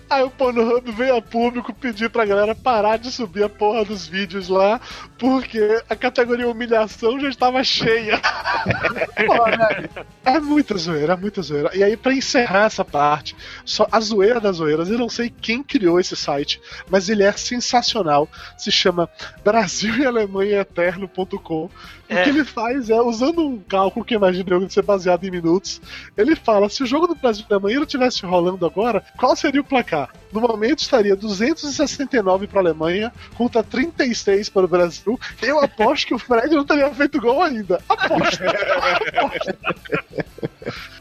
Aí 0.10 0.24
o 0.24 0.30
Pornhub 0.30 0.92
veio 0.92 1.16
a 1.18 1.22
público 1.22 1.74
pedir 1.74 2.10
pra 2.10 2.26
galera 2.26 2.56
parar 2.56 2.98
de 2.98 3.12
subir 3.12 3.44
a 3.44 3.50
porra 3.50 3.86
dos 3.86 4.08
vídeos 4.08 4.50
lá, 4.50 4.82
porque 5.20 5.84
a 5.88 5.96
categoria 5.96 6.48
humilhação 6.50 7.20
já 7.20 7.30
estava 7.30 7.64
cheia. 7.64 8.20
Porra, 9.28 9.58
velho, 9.68 9.90
é 10.26 10.40
muita 10.40 10.78
zoeira, 10.78 11.14
é 11.14 11.16
muita 11.16 11.42
zoeira. 11.42 11.76
E 11.76 11.84
aí, 11.84 11.96
pra 11.96 12.14
encerrar 12.14 12.66
essa 12.66 12.84
parte, 12.84 13.36
só 13.64 13.88
a 13.92 14.00
zoeira 14.00 14.40
das 14.40 14.58
zoeiras, 14.58 14.90
eu 14.90 14.98
não 14.98 15.10
sei 15.10 15.30
quem 15.30 15.62
criou 15.62 16.00
esse 16.00 16.16
site, 16.16 16.60
mas 16.90 17.08
ele 17.10 17.24
é 17.24 17.32
sensacional. 17.32 18.28
Se 18.58 18.72
chama 18.72 19.10
Brasil 19.44 19.96
e 19.98 20.06
Alemanha 20.06 20.62
Eterno.com. 20.62 21.70
O 22.10 22.14
É. 22.14 22.24
que 22.24 22.30
ele 22.30 22.44
faz 22.44 22.90
é, 22.90 23.00
usando 23.00 23.46
um 23.46 23.60
cálculo 23.60 24.04
que 24.04 24.16
imagino 24.16 24.52
eu 24.52 24.70
ser 24.70 24.82
baseado 24.82 25.24
em 25.26 25.30
minutos, 25.30 25.80
ele 26.18 26.36
fala: 26.36 26.68
se 26.68 26.82
o 26.82 26.86
jogo 26.86 27.06
do 27.06 27.14
Brasil 27.14 27.46
e 27.48 27.54
Alemanha 27.54 27.76
não 27.78 27.84
estivesse 27.84 28.26
rolando 28.26 28.66
agora, 28.66 29.04
qual 29.16 29.36
seria 29.36 29.59
o 29.60 29.64
placar? 29.64 30.10
No 30.32 30.42
momento 30.42 30.80
estaria 30.80 31.16
269 31.16 32.48
para 32.48 32.60
a 32.60 32.64
Alemanha 32.64 33.12
contra 33.36 33.64
36 33.64 34.50
para 34.50 34.66
o 34.66 34.68
Brasil. 34.68 35.20
Eu 35.42 35.60
aposto 35.60 36.08
que 36.08 36.14
o 36.14 36.20
Fred 36.20 36.56
não 36.56 36.66
teria 36.66 36.94
feito 36.94 37.20
gol 37.20 37.42
ainda. 37.42 37.82
Aposto. 37.90 38.44
Aposto. 38.44 39.58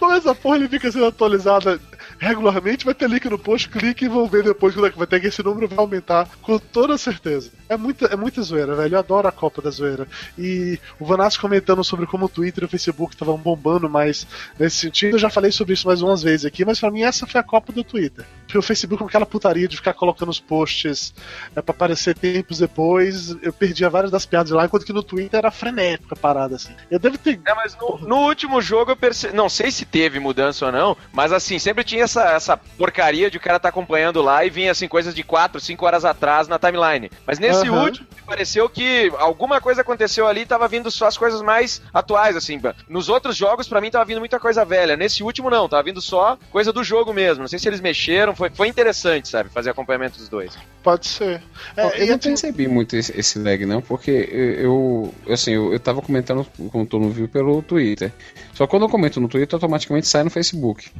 Como 0.00 0.14
essa 0.14 0.34
porra 0.34 0.56
ele 0.56 0.66
fica 0.66 0.90
sendo 0.90 1.04
atualizada 1.04 1.78
regularmente, 2.18 2.86
vai 2.86 2.94
ter 2.94 3.08
link 3.08 3.28
no 3.28 3.38
post, 3.38 3.68
clique 3.68 4.06
e 4.06 4.08
vão 4.08 4.26
ver 4.26 4.42
depois 4.42 4.74
quando 4.74 4.86
é 4.86 4.90
que 4.90 4.96
vai 4.96 5.06
ter 5.06 5.20
que 5.20 5.26
esse 5.26 5.42
número 5.42 5.68
vai 5.68 5.78
aumentar 5.78 6.26
com 6.40 6.58
toda 6.58 6.96
certeza. 6.96 7.50
É 7.68 7.76
muita, 7.76 8.06
é 8.06 8.16
muita 8.16 8.40
zoeira, 8.40 8.74
velho. 8.74 8.94
Eu 8.94 8.98
adoro 8.98 9.28
a 9.28 9.32
Copa 9.32 9.60
da 9.60 9.70
Zoeira. 9.70 10.08
E 10.38 10.78
o 10.98 11.04
Vanassi 11.04 11.38
comentando 11.38 11.84
sobre 11.84 12.06
como 12.06 12.24
o 12.24 12.28
Twitter 12.30 12.64
e 12.64 12.66
o 12.66 12.68
Facebook 12.68 13.14
estavam 13.14 13.36
bombando 13.36 13.90
mais 13.90 14.26
nesse 14.58 14.78
sentido. 14.78 15.16
Eu 15.16 15.18
já 15.18 15.28
falei 15.28 15.52
sobre 15.52 15.74
isso 15.74 15.86
mais 15.86 16.00
umas 16.00 16.22
vezes 16.22 16.46
aqui, 16.46 16.64
mas 16.64 16.80
pra 16.80 16.90
mim 16.90 17.02
essa 17.02 17.26
foi 17.26 17.38
a 17.38 17.44
Copa 17.44 17.70
do 17.70 17.84
Twitter. 17.84 18.24
o 18.54 18.62
Facebook 18.62 19.02
com 19.02 19.08
aquela 19.08 19.26
putaria 19.26 19.68
de 19.68 19.76
ficar 19.76 19.92
colocando 19.92 20.30
os 20.30 20.40
posts 20.40 21.12
é, 21.54 21.60
pra 21.60 21.74
aparecer 21.74 22.16
tempos 22.16 22.58
depois, 22.58 23.36
eu 23.42 23.52
perdia 23.52 23.90
várias 23.90 24.10
das 24.10 24.24
piadas 24.24 24.50
lá, 24.50 24.64
enquanto 24.64 24.86
que 24.86 24.94
no 24.94 25.02
Twitter 25.02 25.38
era 25.38 25.50
frenético 25.50 26.14
a 26.14 26.16
parada, 26.16 26.56
assim. 26.56 26.72
Eu 26.90 26.98
devo 26.98 27.18
ter. 27.18 27.38
É, 27.46 27.54
mas 27.54 27.76
no, 27.76 27.98
no 27.98 28.16
último 28.26 28.62
jogo 28.62 28.92
eu 28.92 28.96
percebi. 28.96 29.36
Não 29.36 29.48
sei 29.48 29.70
se 29.70 29.89
teve 29.90 30.18
mudança 30.18 30.66
ou 30.66 30.72
não, 30.72 30.96
mas 31.12 31.32
assim, 31.32 31.58
sempre 31.58 31.84
tinha 31.84 32.04
essa, 32.04 32.30
essa 32.32 32.56
porcaria 32.56 33.30
de 33.30 33.36
o 33.36 33.40
cara 33.40 33.58
tá 33.58 33.68
acompanhando 33.68 34.22
lá 34.22 34.44
e 34.44 34.50
vinha 34.50 34.70
assim, 34.70 34.88
coisas 34.88 35.14
de 35.14 35.22
4, 35.22 35.60
5 35.60 35.84
horas 35.84 36.04
atrás 36.04 36.48
na 36.48 36.58
timeline. 36.58 37.10
Mas 37.26 37.38
nesse 37.38 37.68
Aham. 37.68 37.84
último, 37.84 38.06
pareceu 38.26 38.68
que 38.68 39.12
alguma 39.18 39.60
coisa 39.60 39.80
aconteceu 39.80 40.26
ali 40.26 40.42
e 40.42 40.46
tava 40.46 40.68
vindo 40.68 40.90
só 40.90 41.06
as 41.06 41.18
coisas 41.18 41.42
mais 41.42 41.82
atuais, 41.92 42.36
assim. 42.36 42.60
Nos 42.88 43.08
outros 43.08 43.36
jogos, 43.36 43.68
pra 43.68 43.80
mim, 43.80 43.90
tava 43.90 44.04
vindo 44.04 44.20
muita 44.20 44.38
coisa 44.38 44.64
velha. 44.64 44.96
Nesse 44.96 45.22
último, 45.22 45.50
não, 45.50 45.68
tava 45.68 45.82
vindo 45.82 46.00
só 46.00 46.38
coisa 46.50 46.72
do 46.72 46.84
jogo 46.84 47.12
mesmo. 47.12 47.42
Não 47.42 47.48
sei 47.48 47.58
se 47.58 47.68
eles 47.68 47.80
mexeram, 47.80 48.34
foi, 48.34 48.50
foi 48.50 48.68
interessante, 48.68 49.28
sabe, 49.28 49.50
fazer 49.50 49.70
acompanhamento 49.70 50.18
dos 50.18 50.28
dois. 50.28 50.56
Pode 50.82 51.06
ser. 51.06 51.42
É, 51.76 52.02
eu 52.02 52.06
não 52.06 52.18
percebi 52.18 52.68
muito 52.68 52.96
esse, 52.96 53.18
esse 53.18 53.38
lag, 53.38 53.64
não, 53.66 53.82
porque 53.82 54.10
eu, 54.10 55.12
eu 55.26 55.34
assim, 55.34 55.52
eu, 55.52 55.72
eu 55.72 55.80
tava 55.80 56.00
comentando, 56.00 56.46
como 56.70 56.86
todo 56.86 57.02
mundo 57.02 57.12
viu, 57.12 57.28
pelo 57.28 57.62
Twitter. 57.62 58.12
Só 58.54 58.66
que 58.66 58.70
quando 58.70 58.84
eu 58.84 58.88
comento 58.88 59.20
no 59.20 59.28
Twitter, 59.28 59.56
automaticamente 59.56 59.79
sai 60.02 60.24
no 60.24 60.30
Facebook. 60.30 60.90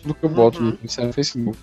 Tudo 0.00 0.14
que 0.14 0.24
eu 0.24 0.30
boto 0.30 0.58
Twitter 0.58 0.90
sai 0.90 1.06
no 1.06 1.12
Facebook. 1.12 1.58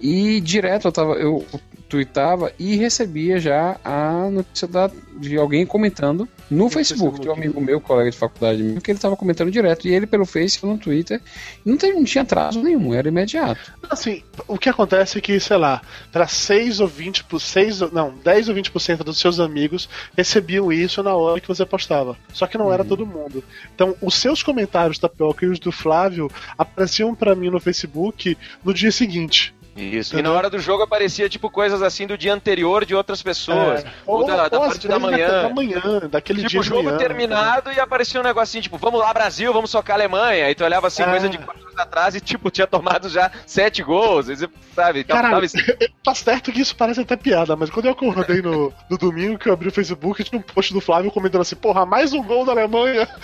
E 0.00 0.40
direto 0.40 0.88
eu 0.88 0.92
tava, 0.92 1.12
eu 1.14 1.44
tweetava 1.88 2.52
e 2.58 2.74
recebia 2.76 3.38
já 3.38 3.76
a 3.84 4.28
notícia 4.30 4.66
da, 4.66 4.90
de 5.18 5.36
alguém 5.36 5.64
comentando 5.64 6.28
no 6.50 6.68
Facebook. 6.68 7.18
Facebook. 7.18 7.28
Um 7.28 7.32
amigo 7.32 7.60
meu, 7.60 7.80
colega 7.80 8.10
de 8.10 8.16
faculdade 8.16 8.60
meu, 8.62 8.80
que 8.80 8.90
ele 8.90 8.98
tava 8.98 9.16
comentando 9.16 9.52
direto. 9.52 9.86
E 9.86 9.94
ele 9.94 10.06
pelo 10.06 10.26
Face, 10.26 10.58
eu 10.60 10.68
no 10.68 10.78
Twitter. 10.78 11.20
Não, 11.64 11.76
teve, 11.76 11.94
não 11.94 12.02
tinha 12.04 12.22
atraso 12.22 12.60
nenhum, 12.60 12.92
era 12.92 13.06
imediato. 13.08 13.72
assim, 13.88 14.22
o 14.48 14.58
que 14.58 14.68
acontece 14.68 15.18
é 15.18 15.20
que, 15.20 15.38
sei 15.38 15.56
lá, 15.56 15.80
para 16.10 16.26
6 16.26 16.80
ou 16.80 16.88
20 16.88 17.22
por 17.24 17.40
6, 17.40 17.82
ou- 17.82 17.92
não, 17.92 18.14
10 18.24 18.48
ou 18.48 18.54
20% 18.54 19.04
dos 19.04 19.18
seus 19.18 19.38
amigos 19.38 19.88
recebiam 20.16 20.72
isso 20.72 21.04
na 21.04 21.14
hora 21.14 21.40
que 21.40 21.46
você 21.48 21.64
postava. 21.64 22.16
Só 22.32 22.48
que 22.48 22.58
não 22.58 22.72
era 22.72 22.84
todo 22.84 23.06
mundo. 23.06 23.44
Então, 23.72 23.94
os 24.02 24.14
seus 24.14 24.42
comentários 24.42 24.98
da 24.98 25.08
Pioca 25.08 25.44
e 25.44 25.48
os 25.48 25.60
do 25.60 25.70
Flávio 25.70 26.09
apareciam 26.58 27.14
pra 27.14 27.34
mim 27.34 27.50
no 27.50 27.60
Facebook 27.60 28.36
no 28.64 28.72
dia 28.74 28.90
seguinte. 28.92 29.54
Isso. 29.76 30.18
E 30.18 30.20
na 30.20 30.32
hora 30.32 30.50
do 30.50 30.58
jogo 30.58 30.82
aparecia, 30.82 31.28
tipo, 31.28 31.48
coisas 31.48 31.80
assim 31.80 32.04
do 32.06 32.18
dia 32.18 32.34
anterior 32.34 32.84
de 32.84 32.94
outras 32.94 33.22
pessoas. 33.22 33.82
É, 33.84 33.86
ou, 34.04 34.26
da, 34.26 34.48
da 34.48 34.58
às 34.58 34.72
parte 34.72 34.88
da 34.88 34.98
manhã. 34.98 35.42
Da 35.42 35.48
manhã, 35.48 35.80
daquele 36.10 36.40
Tipo, 36.40 36.50
dia 36.50 36.60
o 36.60 36.62
de 36.64 36.68
jogo 36.68 36.82
manhã, 36.82 36.98
terminado 36.98 37.72
e 37.72 37.78
aparecia 37.80 38.20
um 38.20 38.24
negocinho, 38.24 38.62
tipo, 38.62 38.76
vamos 38.76 39.00
lá, 39.00 39.14
Brasil, 39.14 39.50
vamos 39.52 39.70
socar 39.70 39.94
a 39.94 39.98
Alemanha. 40.00 40.46
Aí 40.46 40.54
tu 40.56 40.64
olhava 40.64 40.88
assim, 40.88 41.02
É. 41.02 41.06
coisa 41.06 41.28
de 41.28 41.38
quatro 41.38 41.62
anos 41.64 41.78
atrás 41.78 42.14
e, 42.16 42.20
tipo, 42.20 42.50
tinha 42.50 42.66
tomado 42.66 43.08
já 43.08 43.30
sete 43.46 43.82
gols. 43.82 44.26
Você, 44.26 44.48
sabe? 44.74 45.04
Caralho, 45.04 45.48
tava- 45.48 45.64
Tá 46.04 46.14
certo 46.16 46.50
que 46.52 46.60
isso 46.60 46.74
parece 46.74 47.00
até 47.00 47.16
piada, 47.16 47.54
mas 47.56 47.70
quando 47.70 47.86
eu 47.86 47.92
acordei 47.92 48.42
no, 48.42 48.72
no 48.90 48.98
domingo 48.98 49.38
que 49.38 49.48
eu 49.48 49.52
abri 49.52 49.68
o 49.68 49.72
Facebook, 49.72 50.24
tinha 50.24 50.38
um 50.38 50.42
post 50.42 50.74
do 50.74 50.80
Flávio 50.80 51.12
comentando 51.12 51.42
assim, 51.42 51.56
porra, 51.56 51.86
mais 51.86 52.12
um 52.12 52.22
gol 52.22 52.44
da 52.44 52.52
Alemanha. 52.52 53.08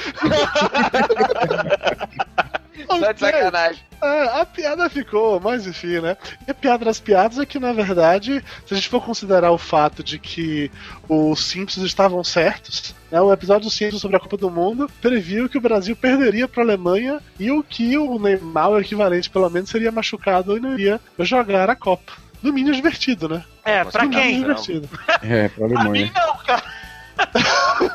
Tá 2.84 3.12
de 3.12 3.20
sacanagem. 3.20 3.82
É, 4.02 4.40
a 4.40 4.44
piada 4.44 4.90
ficou, 4.90 5.40
mas 5.40 5.66
enfim, 5.66 6.00
né? 6.00 6.16
E 6.46 6.50
a 6.50 6.54
piada 6.54 6.84
das 6.84 7.00
piadas 7.00 7.38
é 7.38 7.46
que, 7.46 7.58
na 7.58 7.72
verdade, 7.72 8.44
se 8.66 8.74
a 8.74 8.76
gente 8.76 8.88
for 8.90 9.02
considerar 9.02 9.50
o 9.50 9.58
fato 9.58 10.02
de 10.04 10.18
que 10.18 10.70
os 11.08 11.42
Simpsons 11.46 11.86
estavam 11.86 12.22
certos, 12.22 12.94
né, 13.10 13.18
o 13.20 13.32
episódio 13.32 13.62
dos 13.64 13.74
Simpsons 13.74 14.02
sobre 14.02 14.18
a 14.18 14.20
Copa 14.20 14.36
do 14.36 14.50
Mundo 14.50 14.90
previu 15.00 15.48
que 15.48 15.56
o 15.56 15.62
Brasil 15.62 15.96
perderia 15.96 16.46
para 16.46 16.62
a 16.62 16.66
Alemanha 16.66 17.20
e 17.40 17.50
o 17.50 17.62
que 17.62 17.96
o 17.96 18.18
Neymar, 18.18 18.70
o 18.70 18.78
equivalente 18.80 19.30
pelo 19.30 19.48
menos, 19.48 19.70
seria 19.70 19.90
machucado 19.90 20.56
e 20.56 20.60
não 20.60 20.74
iria 20.74 21.00
jogar 21.20 21.70
a 21.70 21.76
Copa. 21.76 22.12
No 22.42 22.52
mínimo 22.52 22.76
divertido, 22.76 23.28
né? 23.30 23.42
É, 23.64 23.82
pra 23.82 24.06
quem? 24.06 24.40
divertido. 24.40 24.88
É, 25.22 25.48
pra 25.48 25.66
Pra 25.68 25.80
Alemanha. 25.80 26.04
mim 26.06 26.12
não, 26.14 26.36
cara. 26.44 26.62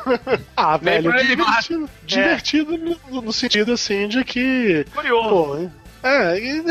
Ah, 0.56 0.78
Nem 0.80 1.00
velho, 1.02 1.10
pra 1.10 1.22
Neymar. 1.22 1.46
divertido, 1.62 1.90
divertido 2.04 2.78
no, 3.10 3.22
no 3.22 3.32
sentido 3.32 3.72
assim 3.72 4.08
de 4.08 4.24
que. 4.24 4.84
Curioso. 4.94 5.28
Pô, 5.28 5.56
hein? 5.58 5.72
é, 6.02 6.38
e... 6.38 6.64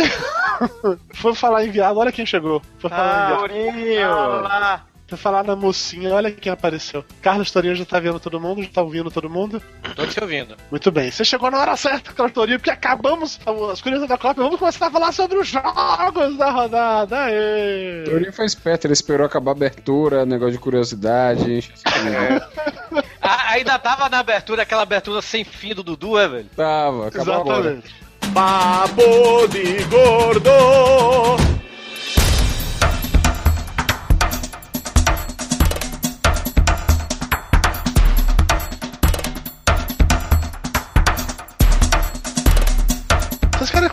foi 1.15 1.33
falar 1.35 1.65
em 1.65 1.71
viado, 1.71 1.97
olha 1.97 2.11
quem 2.11 2.25
chegou. 2.25 2.61
Foi 2.79 2.89
falar 2.89 3.39
Ah, 3.43 3.47
em 3.55 3.71
viado. 3.83 4.45
Ah, 4.45 4.81
falar 5.17 5.43
na 5.43 5.55
mocinha, 5.55 6.13
olha 6.13 6.31
quem 6.31 6.51
apareceu. 6.51 7.03
Carlos 7.21 7.51
Torinho 7.51 7.75
já 7.75 7.85
tá 7.85 7.99
vendo 7.99 8.19
todo 8.19 8.39
mundo, 8.39 8.63
já 8.63 8.69
tá 8.69 8.81
ouvindo 8.81 9.11
todo 9.11 9.29
mundo. 9.29 9.61
Tô 9.95 10.05
te 10.05 10.21
ouvindo. 10.21 10.55
Muito 10.69 10.91
bem, 10.91 11.11
você 11.11 11.23
chegou 11.23 11.49
na 11.51 11.59
hora 11.59 11.75
certa, 11.77 12.13
Carlos 12.13 12.33
Torinho, 12.33 12.59
porque 12.59 12.69
acabamos 12.69 13.39
as 13.71 13.81
curiosidades 13.81 14.09
da 14.09 14.17
Copa. 14.17 14.41
Vamos 14.41 14.59
começar 14.59 14.87
a 14.87 14.91
falar 14.91 15.11
sobre 15.11 15.37
os 15.37 15.47
jogos 15.47 16.37
da 16.37 16.51
rodada. 16.51 17.25
Aê! 17.25 18.03
Torinho 18.05 18.33
foi 18.33 18.45
esperto, 18.45 18.87
ele 18.87 18.93
esperou 18.93 19.25
acabar 19.25 19.51
a 19.51 19.55
abertura, 19.55 20.25
negócio 20.25 20.53
de 20.53 20.59
curiosidade. 20.59 21.71
Ah, 23.21 23.51
ainda 23.51 23.77
tava 23.77 24.09
na 24.09 24.19
abertura, 24.19 24.63
aquela 24.63 24.81
abertura 24.81 25.21
sem 25.21 25.43
fim 25.43 25.75
do 25.75 25.83
Dudu, 25.83 26.17
é, 26.17 26.27
velho? 26.27 26.49
Tava, 26.55 27.07
acabou 27.07 27.33
agora. 27.35 27.59
Exatamente. 27.71 27.95
Papo 28.33 29.47
de 29.47 29.83
gordo. 29.85 30.49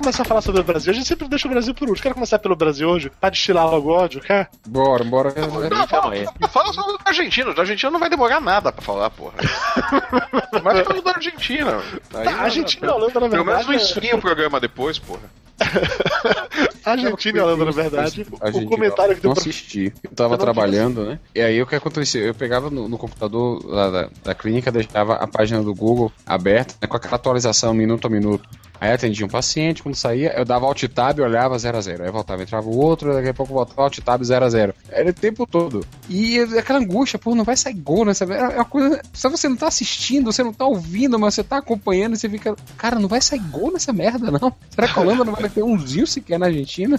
Começar 0.08 0.22
a 0.22 0.26
falar 0.26 0.40
sobre 0.40 0.60
o 0.60 0.64
Brasil? 0.64 0.90
A 0.90 0.94
gente 0.94 1.06
sempre 1.06 1.28
deixa 1.28 1.46
o 1.46 1.50
Brasil 1.50 1.74
por 1.74 1.88
último. 1.88 2.02
Quer 2.02 2.14
começar 2.14 2.38
pelo 2.38 2.56
Brasil 2.56 2.88
hoje? 2.88 3.10
Pra 3.20 3.28
destilar 3.30 3.66
logo 3.70 3.90
ódio, 3.92 4.20
quer? 4.20 4.48
Bora, 4.66 5.04
bora. 5.04 5.34
Não, 5.36 5.86
fala, 5.86 6.14
fala 6.48 6.72
só 6.72 6.82
do 6.82 6.98
Argentina. 7.04 7.52
Da 7.52 7.62
Argentina 7.62 7.90
não 7.90 8.00
vai 8.00 8.08
demorar 8.08 8.40
nada 8.40 8.72
pra 8.72 8.82
falar, 8.82 9.10
porra. 9.10 9.34
Mas 10.64 10.86
fala 10.86 11.02
da 11.02 11.10
Argentina. 11.12 11.82
Aí, 12.14 12.24
Tá, 12.24 12.30
a 12.32 12.42
Argentina 12.42 12.86
e 12.86 12.90
Holanda, 12.90 13.20
na 13.20 13.28
Pelo 13.28 13.28
menos 13.30 13.44
verdade. 13.46 13.66
não 13.66 13.72
é- 13.74 13.76
esfria 13.76 14.16
o 14.16 14.20
programa 14.20 14.58
depois, 14.60 14.98
porra. 14.98 15.20
Argentina 16.84 17.38
e 17.38 17.40
Holanda, 17.42 17.64
na 17.66 17.70
verdade. 17.70 18.26
A 18.40 18.48
O 18.48 18.66
comentário 18.66 19.14
que 19.14 19.20
deu 19.20 19.28
não 19.28 19.34
pra 19.34 19.42
assisti. 19.42 19.92
Eu 20.02 20.10
tava 20.12 20.30
não 20.30 20.38
trabalhando, 20.38 21.04
né? 21.04 21.18
E 21.34 21.40
aí 21.40 21.60
o 21.60 21.66
que 21.66 21.74
aconteceu? 21.74 22.24
Eu 22.24 22.34
pegava 22.34 22.70
no, 22.70 22.88
no 22.88 22.96
computador 22.96 23.60
lá 23.66 23.90
da, 23.90 24.08
da 24.24 24.34
clínica, 24.34 24.70
deixava 24.72 25.14
a 25.14 25.26
página 25.26 25.62
do 25.62 25.74
Google 25.74 26.10
aberta, 26.24 26.74
né, 26.80 26.86
com 26.88 26.96
aquela 26.96 27.16
atualização 27.16 27.74
minuto 27.74 28.06
a 28.06 28.10
minuto. 28.10 28.48
Aí 28.80 28.92
atendia 28.92 29.26
um 29.26 29.28
paciente, 29.28 29.82
quando 29.82 29.94
saía, 29.94 30.32
eu 30.36 30.44
dava 30.44 30.66
alt 30.66 30.82
tab 30.84 31.18
e 31.18 31.22
olhava 31.22 31.56
0x0. 31.56 32.00
Aí 32.02 32.10
voltava, 32.10 32.42
entrava 32.42 32.68
o 32.68 32.76
outro, 32.78 33.12
daqui 33.12 33.28
a 33.28 33.34
pouco 33.34 33.52
voltava 33.52 33.82
alt 33.82 33.98
tab 33.98 34.22
0x0. 34.22 34.74
Era 34.90 35.10
o 35.10 35.12
tempo 35.12 35.46
todo. 35.46 35.84
E 36.08 36.38
aquela 36.58 36.78
angústia, 36.78 37.18
pô, 37.18 37.34
não 37.34 37.44
vai 37.44 37.56
sair 37.56 37.74
gol 37.74 38.04
nessa. 38.04 38.24
É 38.24 38.56
uma 38.56 38.64
coisa. 38.64 39.00
Só 39.12 39.28
você 39.28 39.48
não 39.48 39.56
tá 39.56 39.68
assistindo, 39.68 40.32
você 40.32 40.42
não 40.42 40.52
tá 40.52 40.64
ouvindo, 40.64 41.18
mas 41.18 41.34
você 41.34 41.42
tá 41.42 41.58
acompanhando 41.58 42.14
e 42.14 42.18
você 42.18 42.28
fica. 42.28 42.54
Cara, 42.76 42.98
não 42.98 43.08
vai 43.08 43.20
sair 43.20 43.40
gol 43.40 43.72
nessa 43.72 43.92
merda, 43.92 44.30
não. 44.30 44.54
Será 44.70 44.88
que 44.88 44.98
a 44.98 45.02
Holanda 45.02 45.24
não 45.24 45.34
vai 45.34 45.48
ter 45.48 45.62
umzinho 45.62 46.06
sequer 46.06 46.38
na 46.38 46.46
Argentina? 46.46 46.98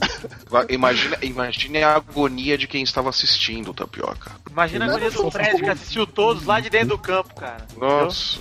Imagina, 0.70 1.18
imagine 1.22 1.84
a 1.84 1.96
agonia 1.96 2.58
de 2.58 2.68
quem 2.68 2.84
estava 2.84 3.10
assistindo, 3.10 3.74
Tapioca. 3.74 4.32
Imagina 4.52 4.86
a 4.86 4.90
agonia 4.90 5.12
do 5.12 5.32
Fred 5.32 5.62
que 5.62 5.70
assistiu 5.70 6.06
todos 6.06 6.46
lá 6.46 6.60
de 6.60 6.70
dentro 6.70 6.90
do 6.90 6.98
campo, 6.98 7.34
cara. 7.36 7.66
Nossa. 7.78 8.38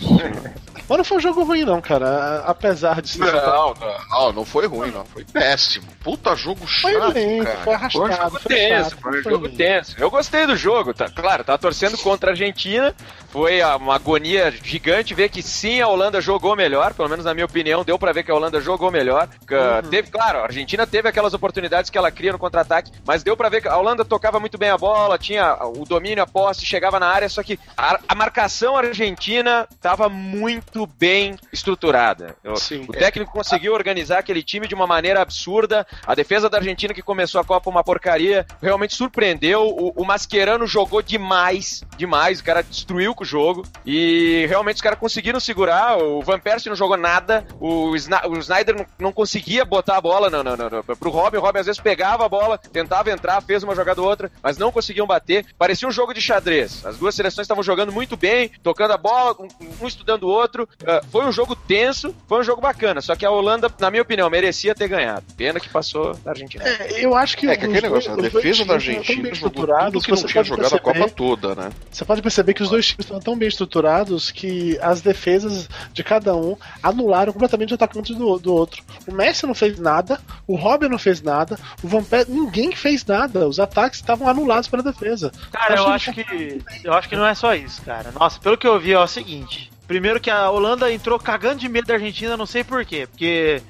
Mas 0.88 0.98
não 0.98 1.04
foi 1.04 1.18
um 1.18 1.20
jogo 1.20 1.44
ruim, 1.44 1.64
não, 1.64 1.80
cara. 1.80 2.42
Apesar 2.46 3.00
de 3.02 3.10
ser. 3.10 3.27
Não, 3.32 3.74
não, 3.74 3.98
não, 4.10 4.32
não 4.32 4.44
foi 4.44 4.66
ruim, 4.66 4.90
não. 4.90 5.04
Foi 5.04 5.24
péssimo. 5.24 5.86
Puta 6.02 6.34
jogo 6.34 6.66
Foi 6.66 6.92
chato, 6.92 7.14
lento, 7.14 7.44
cara. 7.44 7.58
foi 7.64 7.74
arrastado. 7.74 8.12
jogo 8.12 8.30
foi 8.40 8.54
tenso, 8.56 8.90
chato, 8.90 9.00
foi 9.00 9.10
um 9.18 9.22
foi 9.22 9.32
jogo 9.32 9.48
tenso. 9.50 9.96
Eu 9.98 10.10
gostei 10.10 10.46
do 10.46 10.56
jogo, 10.56 10.94
tá? 10.94 11.08
Claro, 11.08 11.44
tava 11.44 11.58
torcendo 11.58 11.98
contra 11.98 12.30
a 12.30 12.32
Argentina. 12.32 12.94
Foi 13.30 13.62
uma 13.62 13.94
agonia 13.96 14.50
gigante 14.50 15.12
ver 15.14 15.28
que 15.28 15.42
sim, 15.42 15.80
a 15.82 15.88
Holanda 15.88 16.18
jogou 16.20 16.56
melhor, 16.56 16.94
pelo 16.94 17.08
menos 17.10 17.26
na 17.26 17.34
minha 17.34 17.44
opinião, 17.44 17.84
deu 17.84 17.98
pra 17.98 18.10
ver 18.12 18.22
que 18.22 18.30
a 18.30 18.34
Holanda 18.34 18.58
jogou 18.60 18.90
melhor. 18.90 19.28
Ah, 19.50 19.82
Teve, 19.88 20.08
claro, 20.10 20.38
a 20.38 20.42
Argentina 20.44 20.86
teve 20.86 21.08
aquelas 21.10 21.34
oportunidades 21.34 21.90
que 21.90 21.98
ela 21.98 22.10
cria 22.10 22.32
no 22.32 22.38
contra-ataque, 22.38 22.90
mas 23.06 23.22
deu 23.22 23.36
pra 23.36 23.50
ver 23.50 23.60
que 23.60 23.68
a 23.68 23.76
Holanda 23.76 24.02
tocava 24.04 24.40
muito 24.40 24.56
bem 24.56 24.70
a 24.70 24.78
bola, 24.78 25.18
tinha 25.18 25.58
o 25.62 25.84
domínio, 25.84 26.22
a 26.22 26.26
posse, 26.26 26.64
chegava 26.64 26.98
na 26.98 27.06
área, 27.06 27.28
só 27.28 27.42
que 27.42 27.58
a, 27.76 27.98
a 28.08 28.14
marcação 28.14 28.76
argentina 28.78 29.68
tava 29.80 30.08
muito 30.08 30.86
bem 30.86 31.36
estruturada. 31.52 32.34
Eu- 32.42 32.56
Sim. 32.56 32.86
o 32.88 32.92
técnico 32.92 33.17
conseguiu 33.26 33.72
organizar 33.72 34.18
aquele 34.18 34.42
time 34.42 34.66
de 34.66 34.74
uma 34.74 34.86
maneira 34.86 35.20
absurda. 35.20 35.86
A 36.06 36.14
defesa 36.14 36.48
da 36.48 36.58
Argentina, 36.58 36.94
que 36.94 37.02
começou 37.02 37.40
a 37.40 37.44
Copa 37.44 37.70
uma 37.70 37.84
porcaria, 37.84 38.46
realmente 38.60 38.94
surpreendeu. 38.94 39.66
O, 39.68 40.02
o 40.02 40.04
Mascherano 40.04 40.66
jogou 40.66 41.02
demais, 41.02 41.82
demais. 41.96 42.40
O 42.40 42.44
cara 42.44 42.62
destruiu 42.62 43.14
com 43.14 43.24
o 43.24 43.26
jogo. 43.26 43.64
E 43.84 44.46
realmente 44.48 44.76
os 44.76 44.82
caras 44.82 44.98
conseguiram 44.98 45.40
segurar. 45.40 45.98
O 45.98 46.22
Van 46.22 46.38
Persie 46.38 46.68
não 46.68 46.76
jogou 46.76 46.96
nada. 46.96 47.46
O, 47.60 47.90
o 47.90 47.96
Snyder 47.96 48.76
não, 48.76 48.86
não 48.98 49.12
conseguia 49.12 49.64
botar 49.64 49.96
a 49.96 50.00
bola 50.00 50.30
no, 50.30 50.42
no, 50.42 50.56
no, 50.56 50.70
no, 50.70 50.96
pro 50.96 51.10
Robin. 51.10 51.38
O 51.38 51.40
Robin 51.40 51.60
às 51.60 51.66
vezes 51.66 51.80
pegava 51.80 52.24
a 52.24 52.28
bola, 52.28 52.58
tentava 52.58 53.10
entrar, 53.10 53.40
fez 53.42 53.62
uma 53.62 53.74
jogada 53.74 54.00
ou 54.00 54.08
outra, 54.08 54.30
mas 54.42 54.58
não 54.58 54.72
conseguiam 54.72 55.06
bater. 55.06 55.46
Parecia 55.58 55.88
um 55.88 55.92
jogo 55.92 56.12
de 56.12 56.20
xadrez. 56.20 56.84
As 56.84 56.98
duas 56.98 57.14
seleções 57.14 57.44
estavam 57.44 57.62
jogando 57.62 57.92
muito 57.92 58.16
bem, 58.16 58.50
tocando 58.62 58.92
a 58.92 58.96
bola, 58.96 59.36
um, 59.38 59.48
um 59.82 59.86
estudando 59.86 60.24
o 60.24 60.28
outro. 60.28 60.68
Ah, 60.86 61.00
foi 61.10 61.24
um 61.24 61.32
jogo 61.32 61.54
tenso, 61.54 62.14
foi 62.26 62.40
um 62.40 62.44
jogo 62.44 62.60
bacana. 62.60 63.00
Só 63.08 63.16
que 63.16 63.24
a 63.24 63.30
Holanda, 63.30 63.72
na 63.80 63.90
minha 63.90 64.02
opinião, 64.02 64.28
merecia 64.28 64.74
ter 64.74 64.86
ganhado. 64.86 65.24
Pena 65.34 65.58
que 65.58 65.66
passou 65.70 66.12
da 66.22 66.32
Argentina. 66.32 66.62
É, 66.62 67.02
eu 67.02 67.14
acho 67.14 67.38
que. 67.38 67.48
É 67.48 67.56
que 67.56 67.66
os 67.66 67.72
aquele 67.72 67.88
dois- 67.88 68.04
negócio, 68.04 68.10
a 68.10 68.14
os 68.14 68.20
dois 68.20 68.32
defesa 68.34 68.64
da 68.66 68.74
Argentina 68.74 69.22
bem 69.22 69.34
jogou 69.34 69.50
tudo 69.50 70.00
que 70.02 70.10
não 70.10 70.16
você 70.18 70.26
tinha 70.26 70.44
pode 70.44 70.48
jogado 70.48 70.66
a 70.66 70.78
perceber- 70.78 70.98
Copa 71.00 71.14
toda, 71.16 71.54
né? 71.54 71.70
Você 71.90 72.04
pode 72.04 72.20
perceber 72.20 72.52
que 72.52 72.62
os 72.62 72.68
dois 72.68 72.86
times 72.86 73.06
estão 73.06 73.18
tão 73.18 73.34
bem 73.38 73.48
estruturados 73.48 74.30
que 74.30 74.78
as 74.82 75.00
defesas 75.00 75.70
de 75.90 76.04
cada 76.04 76.36
um 76.36 76.54
anularam 76.82 77.32
completamente 77.32 77.72
o 77.72 77.76
atacante 77.76 78.14
do, 78.14 78.38
do 78.38 78.52
outro. 78.52 78.82
O 79.06 79.12
Messi 79.14 79.46
não 79.46 79.54
fez 79.54 79.78
nada, 79.78 80.20
o 80.46 80.54
Robin 80.54 80.88
não 80.88 80.98
fez 80.98 81.22
nada, 81.22 81.58
o 81.82 81.88
Van 81.88 82.02
Persie, 82.04 82.30
ninguém 82.30 82.72
fez 82.76 83.06
nada. 83.06 83.48
Os 83.48 83.58
ataques 83.58 84.00
estavam 84.00 84.28
anulados 84.28 84.68
pela 84.68 84.82
defesa. 84.82 85.32
Cara, 85.50 85.76
eu 85.76 85.86
Acho 85.88 86.10
acho 86.10 86.12
que. 86.12 86.60
Eu 86.84 86.92
acho 86.92 87.08
que 87.08 87.16
não 87.16 87.26
é 87.26 87.34
só 87.34 87.54
isso, 87.54 87.80
cara. 87.80 88.12
Nossa, 88.12 88.38
pelo 88.38 88.58
que 88.58 88.66
eu 88.66 88.78
vi, 88.78 88.92
é 88.92 88.98
o 89.00 89.06
seguinte. 89.06 89.70
Primeiro 89.88 90.20
que 90.20 90.30
a 90.30 90.50
Holanda 90.50 90.92
entrou 90.92 91.18
cagando 91.18 91.56
de 91.60 91.68
medo 91.68 91.86
da 91.86 91.94
Argentina, 91.94 92.36
não 92.36 92.44
sei 92.46 92.62
porquê. 92.62 93.06
Porque 93.10 93.62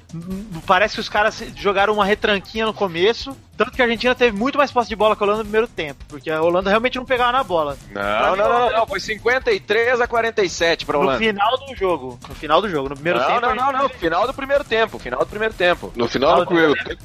parece 0.67 0.95
que 0.95 0.99
os 1.01 1.07
caras 1.09 1.41
jogaram 1.55 1.93
uma 1.93 2.03
retranquinha 2.05 2.65
no 2.65 2.73
começo. 2.73 3.35
Tanto 3.57 3.71
que 3.71 3.81
a 3.81 3.85
Argentina 3.85 4.15
teve 4.15 4.37
muito 4.37 4.57
mais 4.57 4.71
posse 4.71 4.87
de 4.87 4.95
bola 4.95 5.15
que 5.17 5.23
a 5.23 5.25
Holanda 5.25 5.39
no 5.39 5.45
primeiro 5.45 5.67
tempo. 5.67 6.05
Porque 6.07 6.29
a 6.31 6.41
Holanda 6.41 6.69
realmente 6.69 6.95
não 6.97 7.03
pegava 7.05 7.31
na 7.33 7.43
bola. 7.43 7.77
Não, 7.91 8.35
não, 8.35 8.49
não, 8.49 8.71
não, 8.71 8.87
Foi 8.87 8.99
53 9.01 9.99
a 9.99 10.07
47 10.07 10.85
pra 10.85 10.97
No 10.97 11.03
Holanda. 11.03 11.19
final 11.19 11.57
do 11.57 11.75
jogo. 11.75 12.19
No 12.27 12.35
final 12.35 12.61
do 12.61 12.69
jogo. 12.69 12.87
No 12.89 12.95
primeiro 12.95 13.19
Não, 13.19 13.27
tempo. 13.27 13.41
não, 13.41 13.55
não, 13.55 13.71
não. 13.73 13.89
Final 13.89 14.27
do 14.27 14.33
primeiro 14.33 14.63
tempo. 14.63 14.97
Final 14.99 15.19
do 15.19 15.25
primeiro 15.25 15.53
tempo. 15.53 15.91
No 15.95 16.07
final 16.07 16.37
do 16.39 16.45
primeiro 16.45 16.73
tempo. 16.73 17.03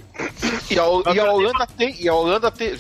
E 0.70 0.78
a, 0.78 1.12
e 1.14 1.18
a 1.20 1.32
Holanda 1.32 1.66
tem. 1.76 2.00
E 2.00 2.08
a 2.08 2.14
Holanda 2.14 2.50
tem. 2.52 2.76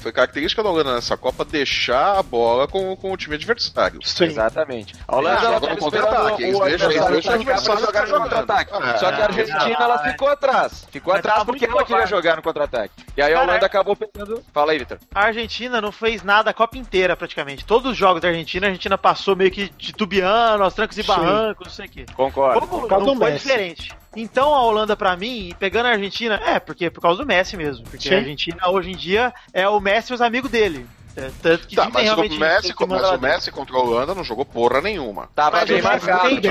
Foi 0.00 0.10
característica 0.12 0.60
da 0.62 0.68
Holanda 0.70 0.94
nessa 0.94 1.16
Copa 1.16 1.44
deixar 1.44 2.18
a 2.18 2.22
bola 2.22 2.66
com, 2.66 2.96
com 2.96 3.12
o 3.12 3.16
time 3.16 3.36
adversário. 3.36 4.00
Sim. 4.04 4.24
Exatamente. 4.24 4.92
A 5.06 5.16
Holanda 5.16 5.46
ela 5.46 5.60
contra-ataque, 5.76 6.42
eles 6.42 6.58
deixam- 6.58 6.88
deixam 6.88 7.38
no 7.78 8.20
contra-ataque. 8.20 8.70
Ah, 8.74 8.96
Só 8.98 9.12
que 9.12 9.20
a 9.20 9.24
Argentina 9.24 9.76
ela 9.80 9.98
ficou 9.98 10.28
atrás. 10.28 10.86
Ficou 10.90 11.14
atrás 11.14 11.44
porque 11.44 11.64
ela 11.64 11.84
queria 11.84 12.06
jogar 12.06 12.36
no 12.36 12.42
contra-ataque. 12.42 12.92
E 13.16 13.22
aí 13.22 13.32
a 13.34 13.42
Holanda 13.42 13.64
é- 13.64 13.66
acabou 13.66 13.96
pensando. 13.96 14.42
Fala 14.52 14.72
aí, 14.72 14.78
Vitor. 14.78 14.98
A 15.14 15.24
Argentina 15.26 15.80
não 15.80 15.92
fez 15.92 16.22
nada 16.22 16.50
a 16.50 16.54
Copa 16.54 16.76
inteira, 16.78 17.16
praticamente. 17.16 17.64
Todos 17.64 17.92
os 17.92 17.96
jogos 17.96 18.20
da 18.20 18.28
Argentina, 18.28 18.66
a 18.66 18.68
Argentina 18.70 18.96
passou 18.98 19.34
meio 19.36 19.50
que 19.50 19.68
titubeando, 19.68 20.62
aos 20.64 20.74
trancos 20.74 20.98
e 20.98 21.02
barrancos, 21.02 21.66
não 21.66 21.72
sei 21.74 21.86
o 21.86 21.88
quê. 21.90 22.06
Concordo. 22.14 22.66
Como 22.66 23.06
não 23.06 23.16
foi 23.16 23.32
diferente. 23.32 23.92
Então 24.16 24.54
a 24.54 24.62
Holanda, 24.62 24.96
pra 24.96 25.16
mim, 25.16 25.54
pegando 25.58 25.86
a 25.86 25.90
Argentina, 25.90 26.40
é, 26.46 26.60
porque 26.60 26.88
por 26.90 27.00
causa 27.00 27.18
do 27.22 27.26
Messi 27.26 27.56
mesmo. 27.56 27.84
Porque 27.84 28.08
Sim. 28.08 28.14
a 28.14 28.18
Argentina, 28.18 28.68
hoje 28.68 28.90
em 28.92 28.96
dia, 28.96 29.32
é 29.52 29.68
o 29.68 29.80
Messi 29.80 30.12
e 30.12 30.14
os 30.14 30.20
amigos 30.20 30.50
dele. 30.50 30.86
É, 31.16 31.30
tanto 31.40 31.68
que 31.68 31.76
Tá, 31.76 31.88
mas 31.90 32.10
o, 32.12 32.16
Messi, 32.16 32.74
mas 32.88 33.10
o 33.10 33.18
Messi 33.20 33.52
contra 33.52 33.76
a 33.76 33.80
Holanda 33.80 34.14
não 34.14 34.24
jogou 34.24 34.44
porra 34.44 34.80
nenhuma. 34.80 35.28
Tava 35.34 35.58
Mas 35.58 35.68
bem 35.68 35.80
marcado. 35.80 36.28
tem. 36.40 36.50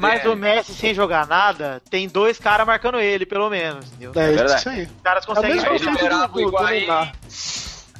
Mas 0.00 0.24
o 0.26 0.34
Messi, 0.34 0.74
sem 0.74 0.92
jogar 0.92 1.26
nada, 1.28 1.80
tem 1.88 2.08
dois 2.08 2.38
caras 2.38 2.66
marcando 2.66 2.98
ele, 2.98 3.24
pelo 3.24 3.48
menos. 3.48 3.86
Entendeu? 3.86 4.10
É, 4.16 4.32
verdade. 4.32 4.58
isso 4.60 4.68
aí. 4.68 4.82
Os 4.84 5.02
caras 5.02 5.24
É 5.26 5.30
o 5.30 5.34
conseguem. 5.34 5.58
o 5.58 6.28
do 6.28 6.40
Higuaín. 6.40 6.86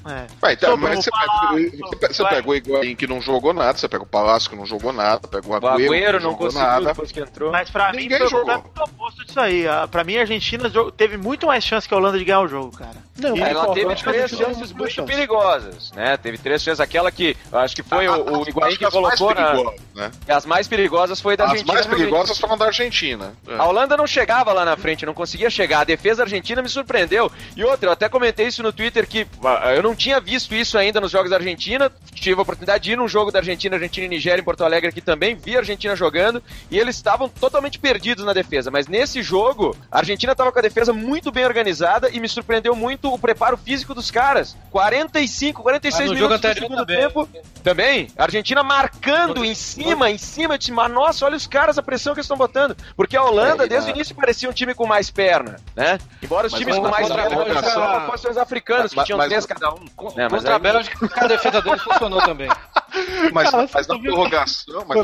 É. 0.09 0.27
Vai, 0.41 0.55
então, 0.55 0.77
mas 0.77 0.99
o 0.99 1.03
você 1.03 1.11
Palácio, 1.11 1.71
pega, 1.99 2.15
você 2.15 2.25
pega 2.25 2.49
o 2.49 2.55
Higuaín 2.55 2.97
que 2.97 3.07
não 3.07 3.21
jogou 3.21 3.53
nada, 3.53 3.77
você 3.77 3.89
pega 3.89 4.03
o 4.03 4.07
Palácio 4.07 4.49
que 4.51 4.57
não 4.57 4.65
jogou 4.67 4.93
nada, 4.93 5.27
pega 5.29 5.47
o 5.47 5.51
O 5.51 5.55
Agüero, 5.55 5.75
Agüero 5.93 6.07
que 6.07 6.13
não 6.13 6.21
jogou 6.33 6.47
conseguiu 6.47 6.67
nada. 6.67 6.85
depois 6.87 7.13
que 7.13 7.21
entrou. 7.21 7.53
Mas 7.53 7.71
pra 7.71 7.93
mim 7.93 7.99
Ninguém 8.03 8.19
foi 8.19 8.29
jogou. 8.29 8.47
completamente 8.55 8.81
o 8.81 8.85
oposto 8.95 9.25
disso 9.27 9.41
aí. 9.41 9.67
A- 9.69 9.89
Pra 9.89 10.05
mim, 10.05 10.17
a 10.17 10.21
Argentina 10.21 10.71
teve 10.97 11.17
muito 11.17 11.47
mais 11.47 11.65
chance 11.65 11.87
que 11.89 11.95
a 11.95 11.97
Holanda 11.97 12.19
de 12.19 12.25
ganhar 12.25 12.41
o 12.41 12.49
jogo, 12.49 12.77
cara. 12.77 12.97
Não, 13.19 13.37
E 13.37 13.41
Ela 13.41 13.75
teve 13.75 13.93
a 13.93 13.97
três 13.97 14.31
chances 14.31 14.73
muito 14.73 14.93
chance. 14.93 15.11
perigosas, 15.11 15.91
né? 15.93 16.17
Teve 16.17 16.39
três 16.39 16.63
chances. 16.63 16.79
Aquela 16.81 17.11
que 17.11 17.37
acho 17.53 17.75
que 17.75 17.83
foi 17.83 18.07
o, 18.07 18.13
o 18.13 18.43
As- 18.43 18.49
Higuaín 18.49 18.77
que 18.77 18.85
as 18.85 18.95
mais 18.95 19.19
colocou 19.19 19.35
na. 19.35 19.73
né? 19.95 20.11
As 20.29 20.47
mais 20.47 20.69
perigosas 20.69 21.21
foi 21.21 21.37
da 21.37 21.45
As 21.45 21.51
Argentina. 21.51 21.73
mais 21.75 21.87
realmente. 21.87 22.09
perigosas 22.11 22.39
foram 22.39 22.57
da 22.57 22.67
Argentina. 22.67 23.33
É. 23.49 23.57
A 23.57 23.65
Holanda 23.65 23.97
não 23.97 24.07
chegava 24.07 24.53
lá 24.53 24.65
na 24.65 24.77
frente, 24.77 25.05
não 25.05 25.15
conseguia 25.15 25.51
chegar. 25.51 25.81
A 25.81 25.85
defesa 25.85 26.23
argentina 26.23 26.63
me 26.63 26.69
surpreendeu. 26.69 27.31
E 27.57 27.65
outra, 27.65 27.89
eu 27.89 27.93
até 27.93 28.09
comentei 28.09 28.47
isso 28.47 28.63
no 28.63 28.73
Twitter 28.73 29.07
que 29.09 29.27
ah, 29.45 29.75
eu 29.75 29.83
não 29.83 29.97
tinha 29.99 30.21
visto 30.21 30.55
isso 30.55 30.79
ainda 30.79 31.01
nos 31.01 31.11
jogos 31.11 31.29
da 31.31 31.37
Argentina. 31.37 31.91
Tive 32.15 32.39
a 32.39 32.43
oportunidade 32.43 32.85
de 32.85 32.93
ir 32.93 32.97
num 32.97 33.07
jogo 33.09 33.31
da 33.31 33.39
Argentina, 33.41 33.77
Argentina 33.77 34.07
e 34.07 34.09
Nigéria 34.09 34.41
em 34.41 34.45
Porto 34.45 34.65
Alegre 34.65 34.89
aqui 34.89 35.01
também. 35.01 35.35
Vi 35.35 35.57
a 35.57 35.59
Argentina 35.61 35.95
jogando 35.95 36.43
e 36.71 36.79
eles 36.79 36.97
estavam 36.97 37.29
totalmente 37.29 37.79
perdidos 37.79 38.25
na 38.25 38.33
defesa. 38.33 38.71
Mas 38.71 38.87
nesse 38.89 39.23
jogo, 39.23 39.77
a 39.91 39.99
Argentina 39.99 40.33
estava 40.33 40.51
com 40.51 40.59
a 40.59 40.63
defesa 40.63 40.93
muito 40.93 41.31
bem 41.31 41.45
organizada 41.45 42.09
e 42.11 42.19
me 42.21 42.29
surpreendeu 42.29 42.75
muito 42.75 43.13
o 43.13 43.19
preparo 43.19 43.57
físico 43.57 43.95
dos 43.95 44.11
caras. 44.11 44.57
45, 44.71 45.63
46 45.63 46.01
Mas 46.01 46.09
no 46.11 46.15
minutos 46.29 46.41
do 46.41 46.55
segundo 46.55 46.77
também. 46.87 46.97
tempo. 46.97 47.29
Também, 47.63 48.09
a 48.17 48.23
Argentina 48.23 48.63
marcando 48.63 49.45
em 49.45 49.55
cima, 49.55 50.11
em 50.11 50.19
cima. 50.19 50.55
Eu 50.55 50.59
disse, 50.59 50.73
mas 50.73 50.91
nossa, 50.93 51.25
olha 51.27 51.37
os 51.37 51.47
caras, 51.47 51.77
a 51.79 51.83
pressão 51.83 52.15
que 52.15 52.19
eles 52.21 52.25
estão 52.27 52.37
botando. 52.37 52.77
Porque 52.97 53.17
a 53.17 53.23
Holanda, 53.23 53.65
É, 53.65 53.69
desde 53.69 53.91
o 53.91 53.95
início, 53.95 54.15
parecia 54.15 54.49
um 54.49 54.53
time 54.53 54.75
com 54.75 54.87
mais 54.87 55.11
perna, 55.11 55.57
né? 55.77 55.99
Embora 56.23 56.47
os 56.47 56.53
Mas 56.53 56.61
times 56.61 56.77
com 56.77 56.89
mais 56.89 57.09
perna 57.09 58.07
fossem 58.07 58.31
os 58.31 58.37
africanos, 58.37 58.91
que 58.91 58.97
Mas- 58.97 59.07
tinham 59.07 59.19
mas- 59.19 59.29
três 59.29 59.47
cada 59.47 59.73
um. 59.75 59.88
Né? 60.17 60.29
Mas 60.31 60.43
Contra 60.43 60.53
a 60.53 60.57
aí- 60.57 60.63
Bélgica, 60.63 61.11
a 61.25 61.27
defesa 61.27 61.63
dele 61.63 61.79
funcionou 61.79 62.21
também. 62.23 62.49
Mas, 63.33 63.51
Cara, 63.51 63.69
mas 63.73 63.87
na 63.87 63.99
prorrogação, 63.99 64.85
mas 64.89 65.03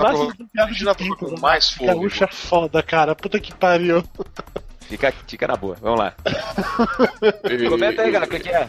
na 0.83 0.95
prorrogação, 0.95 1.17
com 1.17 1.41
mais 1.41 1.71
fôlego. 1.71 2.01
Gaúcha 2.01 2.25
é 2.25 2.33
foda, 2.33 2.83
cara. 2.83 3.15
Puta 3.15 3.39
que 3.39 3.55
pariu. 3.55 4.03
Fica, 4.81 5.13
fica 5.29 5.47
na 5.47 5.55
boa, 5.57 5.77
vamos 5.81 6.01
lá. 6.01 6.15
Comenta 7.69 8.03
aí, 8.03 8.11
cara, 8.13 8.25
o 8.25 8.29
que, 8.29 8.41
que 8.41 8.49
é? 8.49 8.69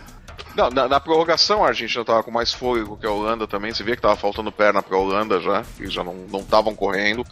Não, 0.56 0.70
na, 0.70 0.88
na 0.88 1.00
prorrogação 1.00 1.64
a 1.64 1.68
Argentina 1.68 2.04
tava 2.06 2.24
com 2.24 2.32
mais 2.32 2.54
fôlego 2.54 2.98
que 2.98 3.06
a 3.06 3.12
Holanda 3.12 3.48
também. 3.48 3.74
Você 3.74 3.84
via 3.84 3.96
que 3.96 4.02
tava 4.02 4.16
faltando 4.16 4.52
perna 4.52 4.82
pra 4.82 4.98
Holanda 4.98 5.40
já, 5.42 5.64
que 5.78 5.88
já 5.90 6.04
não 6.04 6.26
estavam 6.40 6.74
correndo. 6.76 7.26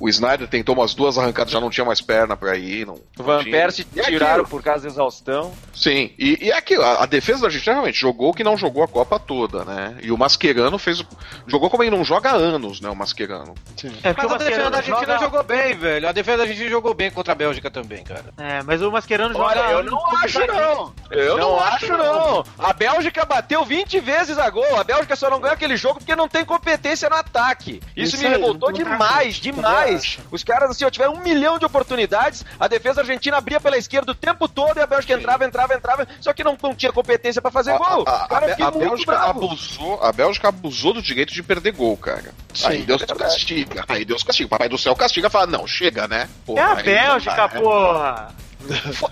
O 0.00 0.08
Snyder 0.08 0.48
tentou 0.48 0.74
umas 0.74 0.94
duas 0.94 1.16
arrancadas, 1.18 1.52
já 1.52 1.60
não 1.60 1.70
tinha 1.70 1.84
mais 1.84 2.00
perna 2.00 2.36
pra 2.36 2.56
ir. 2.56 2.86
Não, 2.86 2.94
O 2.94 3.00
não 3.18 3.24
Van. 3.24 3.44
Persie 3.44 3.86
é 3.96 4.02
tiraram 4.02 4.44
por 4.44 4.62
causa 4.62 4.82
da 4.84 4.88
exaustão. 4.88 5.52
Sim, 5.74 6.10
e, 6.18 6.46
e 6.46 6.50
é 6.50 6.56
aquilo, 6.56 6.82
a, 6.82 7.02
a 7.02 7.06
defesa 7.06 7.40
da 7.42 7.46
Argentina 7.48 7.74
realmente 7.74 8.00
jogou 8.00 8.30
o 8.30 8.34
que 8.34 8.42
não 8.42 8.56
jogou 8.56 8.82
a 8.82 8.88
Copa 8.88 9.18
toda, 9.20 9.64
né? 9.64 9.96
E 10.02 10.10
o 10.10 10.16
Mascherano 10.18 10.78
fez. 10.78 11.00
o- 11.00 11.06
Jogou 11.46 11.68
como 11.70 11.82
ele 11.82 11.94
não 11.94 12.02
joga 12.04 12.30
há 12.30 12.34
anos, 12.34 12.80
né? 12.80 12.88
O 12.88 12.96
Mascherano. 12.96 13.54
É 14.02 14.12
porque 14.12 14.26
Mas 14.26 14.32
o 14.32 14.34
a 14.34 14.38
defesa 14.38 14.70
da 14.70 14.76
Argentina 14.78 15.06
joga... 15.06 15.18
jogou 15.18 15.42
bem, 15.44 15.76
velho. 15.76 16.08
A 16.08 16.12
defesa 16.12 16.36
da 16.38 16.42
Argentina 16.44 16.70
jogou 16.70 16.94
bem 16.94 17.10
contra 17.10 17.32
a 17.32 17.36
Bélgica 17.36 17.70
também, 17.70 18.02
cara. 18.02 18.24
É, 18.38 18.62
mas 18.62 18.80
o 18.82 18.90
Mascherano 18.90 19.34
joga... 19.34 19.44
Olha, 19.60 19.70
eu 19.72 19.82
não 19.84 20.06
acho 20.16 20.46
não. 20.46 20.92
Eu 21.10 21.36
não, 21.36 21.60
acho 21.60 21.88
não. 21.96 22.44
A 22.62 22.72
Bélgica 22.72 23.24
bateu 23.24 23.64
20 23.64 24.00
vezes 24.00 24.38
a 24.38 24.48
gol. 24.50 24.78
A 24.78 24.84
Bélgica 24.84 25.16
só 25.16 25.28
não 25.28 25.40
ganhou 25.40 25.54
aquele 25.54 25.76
jogo 25.76 25.98
porque 25.98 26.14
não 26.16 26.28
tem 26.28 26.44
competência 26.44 27.08
no 27.08 27.16
ataque. 27.16 27.80
Isso, 27.96 28.14
Isso 28.16 28.18
me 28.18 28.26
aí, 28.26 28.32
revoltou 28.32 28.70
demais, 28.72 29.00
ataque. 29.36 29.40
demais. 29.40 30.18
Os 30.30 30.44
caras, 30.44 30.70
assim, 30.70 30.84
ó, 30.84 30.90
tiveram 30.90 31.14
um 31.14 31.20
milhão 31.22 31.58
de 31.58 31.64
oportunidades. 31.64 32.44
A 32.58 32.68
defesa 32.68 33.00
argentina 33.00 33.36
abria 33.36 33.60
pela 33.60 33.76
esquerda 33.76 34.12
o 34.12 34.14
tempo 34.14 34.46
todo 34.48 34.76
e 34.78 34.80
a 34.80 34.86
Bélgica 34.86 35.14
entrava, 35.14 35.44
entrava, 35.44 35.74
entrava. 35.74 36.06
Só 36.20 36.32
que 36.32 36.44
não, 36.44 36.56
não 36.62 36.74
tinha 36.74 36.92
competência 36.92 37.42
pra 37.42 37.50
fazer 37.50 37.76
gol. 37.76 38.04
A, 38.06 38.24
a- 38.24 38.28
Cara, 38.28 38.56
a- 38.58 38.66
a 38.66 38.70
Bélgica 38.70 39.12
bravo. 39.12 39.44
abusou, 39.46 40.02
a 40.02 40.12
Bélgica 40.12 40.48
abusou 40.48 40.94
do 40.94 41.02
direito 41.02 41.32
de 41.32 41.42
perder 41.42 41.72
gol, 41.72 41.96
cara. 41.96 42.32
aí 42.64 42.78
Sim, 42.78 42.84
Deus 42.84 43.02
castiga. 43.04 43.84
Aí 43.88 44.04
Deus 44.04 44.22
castiga. 44.22 44.48
Papai 44.48 44.68
do 44.68 44.78
céu 44.78 44.94
castiga 44.94 45.26
e 45.28 45.30
fala: 45.30 45.46
não, 45.46 45.66
chega, 45.66 46.06
né? 46.06 46.28
Pô, 46.46 46.56
É 46.58 46.60
a 46.62 46.74
aí 46.74 46.82
Bélgica, 46.82 47.48
né? 47.48 48.28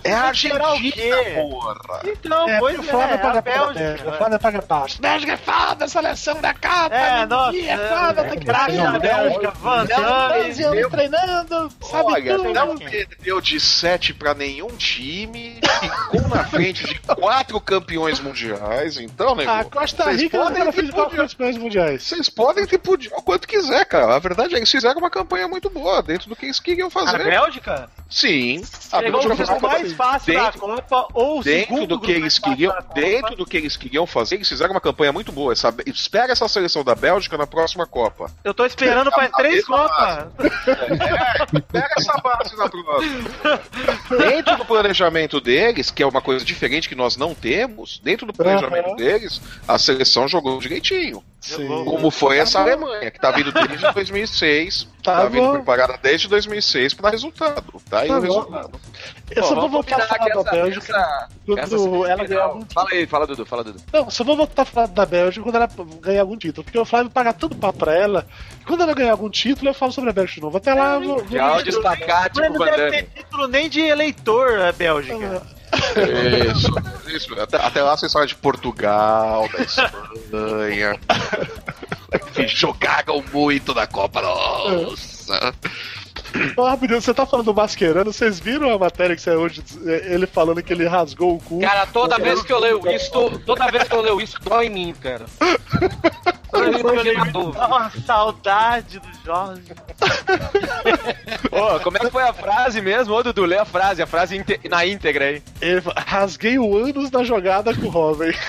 É 0.05 0.13
a 0.13 0.23
Argentina, 0.25 1.17
porra. 1.35 2.01
Então, 2.05 2.49
É, 2.49 2.59
pois 2.59 2.79
o 2.79 2.83
é, 2.83 2.85
foda 2.85 3.05
é 3.15 3.19
paga 3.19 3.39
a 3.39 3.43
Bélgica. 3.43 4.13
Foda 4.19 4.39
paga 4.39 4.63
pau. 4.63 4.87
Bélgica 5.01 5.33
é 5.33 5.37
foda, 5.37 5.89
seleção 5.89 6.41
da 6.41 6.55
Copa. 6.55 6.95
É, 6.95 7.27
nossa, 7.27 7.59
é 7.59 7.77
foda, 7.77 8.25
tem 8.25 8.39
que 8.39 8.47
da 8.47 8.99
Bélgica, 8.99 9.51
Van 9.51 9.85
Damme. 9.87 10.45
12 10.45 10.63
anos 10.65 10.91
treinando, 10.91 11.73
sabe 11.83 12.13
Olha, 12.13 12.37
tudo. 12.37 12.53
não 12.53 12.77
perdeu 12.79 13.41
de 13.41 13.61
7 13.61 14.15
pra 14.15 14.35
nenhum 14.35 14.69
time, 14.77 15.61
ficou 15.81 16.29
na 16.29 16.45
frente 16.45 16.85
de 16.87 16.99
quatro 17.01 17.61
campeões 17.61 18.21
mundiais, 18.21 18.99
então, 18.99 19.35
nego. 19.35 19.51
A 19.51 19.65
Costa 19.65 20.05
vocês 20.05 20.23
Rica 20.23 20.39
podem 20.39 20.71
ter 20.73 20.93
campeões 20.93 21.57
mundiais. 21.57 22.03
Vocês 22.03 22.29
podem 22.29 22.67
ter 22.67 22.79
podido 22.79 23.15
o 23.17 23.23
quanto 23.23 23.47
quiser, 23.47 23.85
cara. 23.85 24.15
A 24.15 24.19
verdade 24.19 24.49
é 24.49 24.53
que 24.53 24.57
eles 24.59 24.71
fizeram 24.71 24.99
uma 24.99 25.11
campanha 25.11 25.49
muito 25.49 25.69
boa, 25.71 26.03
dentro 26.03 26.29
do 26.29 26.37
que 26.37 26.47
eles 26.47 26.61
queriam 26.61 26.89
A 26.89 26.91
fazer. 26.91 27.25
Bélgica? 27.25 27.89
Sim. 28.09 28.63
A 28.93 29.01
Bélgica 29.01 29.37
fez 29.47 29.49
grupo 29.51 29.67
uma 29.67 29.79
mais 29.79 29.93
fácil 29.93 30.35
da 30.35 30.45
dentro- 30.45 30.61
Copa, 30.61 31.07
ou 31.15 31.41
o 31.41 31.43
Dentro 31.43 31.87
do 31.87 32.01
que 32.01 32.11
eles 32.13 32.39
queriam, 32.39 32.73
da 32.73 32.83
Copa. 32.83 32.95
dentro 33.01 33.37
do 33.37 33.47
que 33.47 33.57
eles 33.57 33.77
queriam 33.77 34.07
fazer, 34.07 34.37
eles 34.37 34.49
fizeram 34.49 34.73
uma 34.73 34.81
campanha 34.81 35.13
muito 35.13 35.33
boa. 35.33 35.55
Sabe? 35.57 35.83
Espera 35.87 36.33
essa 36.33 36.47
seleção 36.49 36.85
da 36.85 36.95
Bélgica 36.95 37.37
na 37.37 37.47
próxima 37.47 37.87
Copa. 37.87 38.31
Eu 38.45 38.55
tô 38.55 38.65
esperando 38.65 39.11
faz 39.11 39.31
A 39.33 39.37
três 39.37 39.65
Copas. 39.67 40.27
É, 40.39 41.61
pega 41.73 41.89
essa 41.99 42.13
base 42.19 42.57
na 42.57 42.69
próxima. 42.69 43.31
Dentro 44.19 44.57
do 44.57 44.65
planejamento 44.65 45.41
deles, 45.41 45.91
que 45.91 46.03
é 46.03 46.07
uma 46.07 46.21
coisa 46.21 46.45
diferente 46.45 46.89
que 46.89 46.95
nós 46.95 47.17
não 47.17 47.35
temos, 47.35 47.99
dentro 48.03 48.27
do 48.27 48.33
planejamento 48.33 48.89
Aham. 48.89 48.97
deles, 48.97 49.41
a 49.67 49.79
seleção 49.79 50.29
jogou 50.29 50.59
direitinho. 50.61 51.23
Sim. 51.41 51.67
Como 51.85 52.11
foi 52.11 52.37
essa 52.39 52.61
Alemanha, 52.61 53.11
que 53.11 53.19
tá 53.19 53.31
vindo 53.31 53.51
desde 53.51 53.79
2006, 53.95 54.87
tá, 55.03 55.23
Tá 55.23 55.25
vindo 55.27 55.51
preparada 55.53 55.99
desde 56.03 56.29
2006 56.29 56.93
pra 56.95 57.05
dar 57.05 57.11
resultado. 57.13 57.81
Tá 57.89 58.01
aí 58.01 58.09
Tá 58.09 58.19
o 58.19 58.21
resultado. 58.21 58.81
Eu 59.35 59.43
só 59.45 59.55
vou 59.55 59.69
voltar 59.69 59.97
a 59.97 60.07
falar 60.07 60.25
da 60.29 60.41
essa- 60.41 60.51
Bélgica 60.51 60.97
essa- 60.97 61.29
quando 61.47 61.59
essa 61.59 62.11
ela 62.13 62.25
ganhar 62.27 62.43
algum 62.43 62.61
título. 62.61 62.75
Fala 62.75 62.89
aí, 62.93 63.07
fala 63.07 63.27
Dudu, 63.27 63.47
fala 63.47 63.65
Dudu. 63.65 63.81
Não, 63.93 64.11
só 64.11 64.25
vou 64.25 64.37
voltar 64.37 64.63
a 64.63 64.65
falar 64.65 64.87
da 64.89 65.07
Bélgica 65.07 65.43
quando 65.43 65.55
ela 65.57 65.69
ganhar 66.01 66.21
algum 66.23 66.37
título. 66.37 66.65
Porque 66.65 66.79
o 66.79 66.85
Flávio 66.85 67.11
paga 67.11 67.33
tanto 67.33 67.57
papo 67.57 67.79
pra 67.79 67.95
ela. 67.97 68.27
que 68.59 68.65
Quando 68.67 68.83
ela 68.83 68.95
ganhar 68.95 69.13
algum 69.13 69.31
título, 69.31 69.71
eu 69.71 69.75
falo 69.75 69.93
sobre 69.93 70.11
a 70.11 70.13
Bélgica 70.13 70.37
de 70.37 70.43
novo. 70.43 70.57
Até 70.57 70.75
lá 70.75 70.95
eu 70.95 71.03
vou. 71.03 71.23
De 71.23 71.39
áudio 71.39 71.71
espacate 71.71 72.39
Mas 72.41 72.49
pro 72.51 72.59
não 72.59 72.67
deve 72.67 72.91
ter 72.91 73.23
título 73.23 73.49
nem 73.49 73.69
de 73.69 73.81
eleitor 73.81 74.61
a 74.61 74.73
Bélgica. 74.73 75.43
Isso, 76.51 76.75
isso. 77.15 77.41
Até, 77.41 77.57
até 77.57 77.83
lá 77.83 77.97
vocês 77.97 78.13
falam 78.13 78.27
de 78.27 78.35
Portugal, 78.35 79.49
da 79.53 79.63
Espanha. 79.63 80.99
que 82.35 82.49
jogaram 82.49 83.23
muito 83.33 83.73
na 83.75 83.87
Copa, 83.87 84.21
nossa. 84.21 85.55
Ô, 86.57 86.65
rapidinho, 86.65 87.01
você 87.01 87.13
tá 87.13 87.27
falando 87.27 87.47
do 87.47 87.55
Mascherano, 87.55 88.13
vocês 88.13 88.39
viram 88.39 88.73
a 88.73 88.79
matéria 88.79 89.17
que 89.17 89.23
saiu 89.23 89.41
hoje? 89.41 89.63
Ele 89.85 90.27
falando 90.27 90.63
que 90.63 90.73
ele 90.73 90.87
rasgou 90.87 91.37
o 91.37 91.41
cu. 91.41 91.61
Cara, 91.61 91.87
toda 91.87 92.19
vez 92.19 92.43
que 92.43 92.53
eu 92.53 92.59
leio 92.59 92.81
isso, 92.91 93.11
toda 93.45 93.71
vez 93.71 93.85
que 93.85 93.95
eu 93.95 94.01
leio 94.01 94.21
isso, 94.21 94.39
dói 94.43 94.67
em 94.67 94.71
mim, 94.71 94.95
cara. 95.01 95.27
Toda 96.51 96.71
vez 96.71 96.77
que 96.83 96.87
eu 96.87 96.95
leio 97.03 97.27
isso, 97.27 97.53
Ah, 97.59 97.91
saudade 98.07 98.99
do 98.99 99.09
Jorge. 99.25 99.73
Ô, 101.51 101.81
como 101.81 101.97
é 101.97 102.01
que 102.01 102.11
foi 102.11 102.23
a 102.23 102.33
frase 102.33 102.81
mesmo? 102.81 103.15
Ô, 103.15 103.23
Dudu, 103.23 103.45
lê 103.45 103.59
a 103.59 103.65
frase, 103.65 104.03
a 104.03 104.07
frase 104.07 104.45
na 104.69 104.87
íntegra 104.87 105.27
aí. 105.27 105.43
Ele 105.61 105.83
rasguei 106.07 106.59
o 106.59 106.77
ânus 106.77 107.11
na 107.11 107.25
jogada 107.25 107.75
com 107.75 107.87
o 107.87 107.91
Robin. 107.91 108.33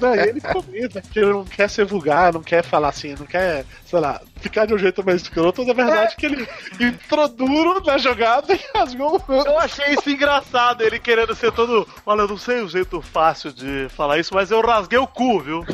Não, 0.00 0.14
ele 0.14 0.40
comenta 0.40 1.00
que 1.00 1.18
ele 1.18 1.32
não 1.32 1.44
quer 1.44 1.70
ser 1.70 1.84
vulgar, 1.84 2.32
não 2.32 2.42
quer 2.42 2.64
falar 2.64 2.88
assim, 2.88 3.14
não 3.16 3.24
quer, 3.26 3.64
sei 3.86 4.00
lá, 4.00 4.20
ficar 4.40 4.66
de 4.66 4.74
um 4.74 4.78
jeito 4.78 5.04
mais 5.04 5.22
escroto. 5.22 5.64
Na 5.64 5.72
verdade, 5.72 6.12
É. 6.12 6.16
que 6.16 6.26
ele 6.26 6.48
entrou 6.80 7.28
duro 7.28 7.82
na 7.84 7.96
jogada 7.98 8.52
e 8.54 8.60
rasgou 8.74 9.22
o. 9.28 9.32
Eu 9.32 9.58
achei 9.58 9.94
isso 9.94 10.10
engraçado, 10.10 10.82
ele 10.82 10.98
querendo 10.98 11.34
ser 11.34 11.52
todo. 11.52 11.86
Olha, 12.04 12.22
eu 12.22 12.28
não 12.28 12.36
sei 12.36 12.60
o 12.62 12.68
jeito 12.68 13.00
fácil 13.00 13.52
de 13.52 13.88
falar 13.90 14.18
isso, 14.18 14.34
mas 14.34 14.50
eu 14.50 14.60
rasguei 14.60 14.98
o 14.98 15.06
cu, 15.06 15.40
viu? 15.40 15.64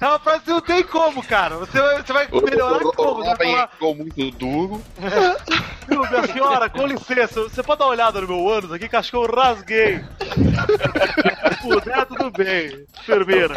É 0.00 0.06
uma 0.06 0.18
frase 0.18 0.40
que 0.44 0.50
não 0.50 0.60
tem 0.60 0.82
como, 0.82 1.22
cara. 1.22 1.56
Você 1.56 1.80
vai, 1.80 2.02
você 2.02 2.12
vai 2.12 2.28
melhorar 2.30 2.78
como? 2.80 3.14
Você 3.16 3.22
vai 3.24 3.32
Robin 3.34 3.52
falar, 3.52 3.68
ficou 3.68 3.94
muito 3.94 4.30
duro. 4.32 4.82
"Viu, 5.88 6.00
minha 6.10 6.26
senhora, 6.26 6.68
com 6.68 6.86
licença, 6.86 7.42
você 7.42 7.62
pode 7.62 7.78
dar 7.78 7.84
uma 7.86 7.92
olhada 7.92 8.20
no 8.20 8.26
meu 8.28 8.48
ânus 8.48 8.72
aqui 8.72 8.88
que 8.88 8.96
acho 8.96 9.10
que 9.10 9.16
eu 9.16 9.26
rasguei. 9.26 10.04
Se 11.54 11.62
puder, 11.62 12.06
tudo 12.06 12.30
bem. 12.30 12.84
Enfermeira. 13.00 13.54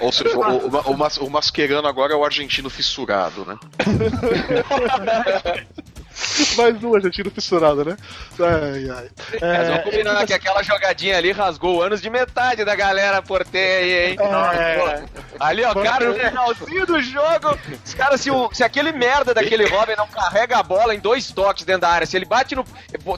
Ou 0.00 0.12
seja, 0.12 0.31
o, 0.34 0.40
o, 0.40 0.92
o, 0.92 0.98
mas- 0.98 1.16
o 1.18 1.28
masquerano 1.30 1.86
agora 1.88 2.12
é 2.12 2.16
o 2.16 2.24
argentino 2.24 2.68
fissurado, 2.70 3.44
né? 3.44 3.58
Mais 6.56 6.82
um 6.84 6.94
argentino 6.94 7.30
fissurado, 7.30 7.84
né? 7.84 7.96
Ai, 8.40 8.90
ai. 8.90 9.08
Mas 9.32 9.42
É, 9.42 9.64
vamos 9.64 9.84
combinar 9.84 10.26
que 10.26 10.32
aquela 10.34 10.62
jogadinha 10.62 11.16
ali 11.16 11.32
rasgou 11.32 11.76
o 11.76 11.82
ânus 11.82 12.00
de 12.00 12.08
metade 12.10 12.64
da 12.64 12.74
galera 12.74 13.20
porteia 13.22 13.78
aí, 13.78 14.10
hein? 14.12 14.16
É. 14.20 15.02
Ali, 15.40 15.64
ó, 15.64 15.74
cara, 15.74 16.06
no 16.06 16.14
finalzinho 16.14 16.86
do 16.86 17.00
jogo, 17.02 17.58
os 17.84 17.94
caras, 17.94 18.20
se, 18.20 18.30
o- 18.30 18.50
se 18.52 18.62
aquele 18.62 18.92
merda 18.92 19.34
daquele 19.34 19.66
Robin 19.66 19.94
não 19.96 20.06
carrega 20.06 20.58
a 20.58 20.62
bola 20.62 20.94
em 20.94 21.00
dois 21.00 21.30
toques 21.30 21.64
dentro 21.64 21.82
da 21.82 21.88
área, 21.88 22.06
se 22.06 22.16
ele 22.16 22.24
bate 22.24 22.54
no. 22.54 22.64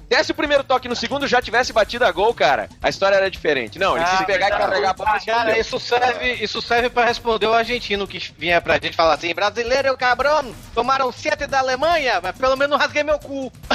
desce 0.08 0.32
o 0.32 0.34
primeiro 0.34 0.64
toque 0.64 0.88
no 0.88 0.96
segundo 0.96 1.26
já 1.26 1.40
tivesse 1.42 1.72
batido 1.72 2.04
a 2.04 2.12
gol, 2.12 2.32
cara, 2.34 2.68
a 2.82 2.88
história 2.88 3.16
era 3.16 3.30
diferente. 3.30 3.78
Não, 3.78 3.96
ele 3.96 4.04
Ah, 4.04 4.16
quis 4.16 4.26
pegar 4.26 4.48
e 4.48 4.50
carregar 4.50 4.90
a 4.90 4.94
bola. 4.94 5.20
Cara, 5.24 5.58
isso 5.58 5.78
serve, 5.78 6.32
isso 6.34 6.62
serve 6.62 6.88
pra 6.88 7.04
responder 7.04 7.46
o 7.46 7.52
argentino 7.52 8.06
que 8.06 8.18
vinha 8.38 8.60
pra 8.60 8.74
gente 8.74 8.96
falar 8.96 9.14
assim: 9.14 9.34
brasileiro, 9.34 9.96
cabrão, 9.96 10.54
tomaram 10.74 11.10
sete 11.12 11.46
da 11.46 11.58
Alemanha, 11.58 12.20
mas 12.22 12.36
pelo 12.36 12.56
menos 12.56 12.70
não 12.70 12.78
rasguei 12.94 13.02
meu 13.02 13.18
cu. 13.18 13.50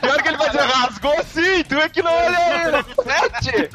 Pior 0.00 0.22
que 0.22 0.28
ele 0.28 0.36
vai 0.36 0.50
dizer, 0.50 0.62
rasgou 0.62 1.24
sim, 1.24 1.64
tu 1.68 1.76
é 1.76 1.88
que 1.88 2.02
não 2.02 2.12
olha 2.12 2.38
aí, 2.38 2.84
sete! 3.04 3.70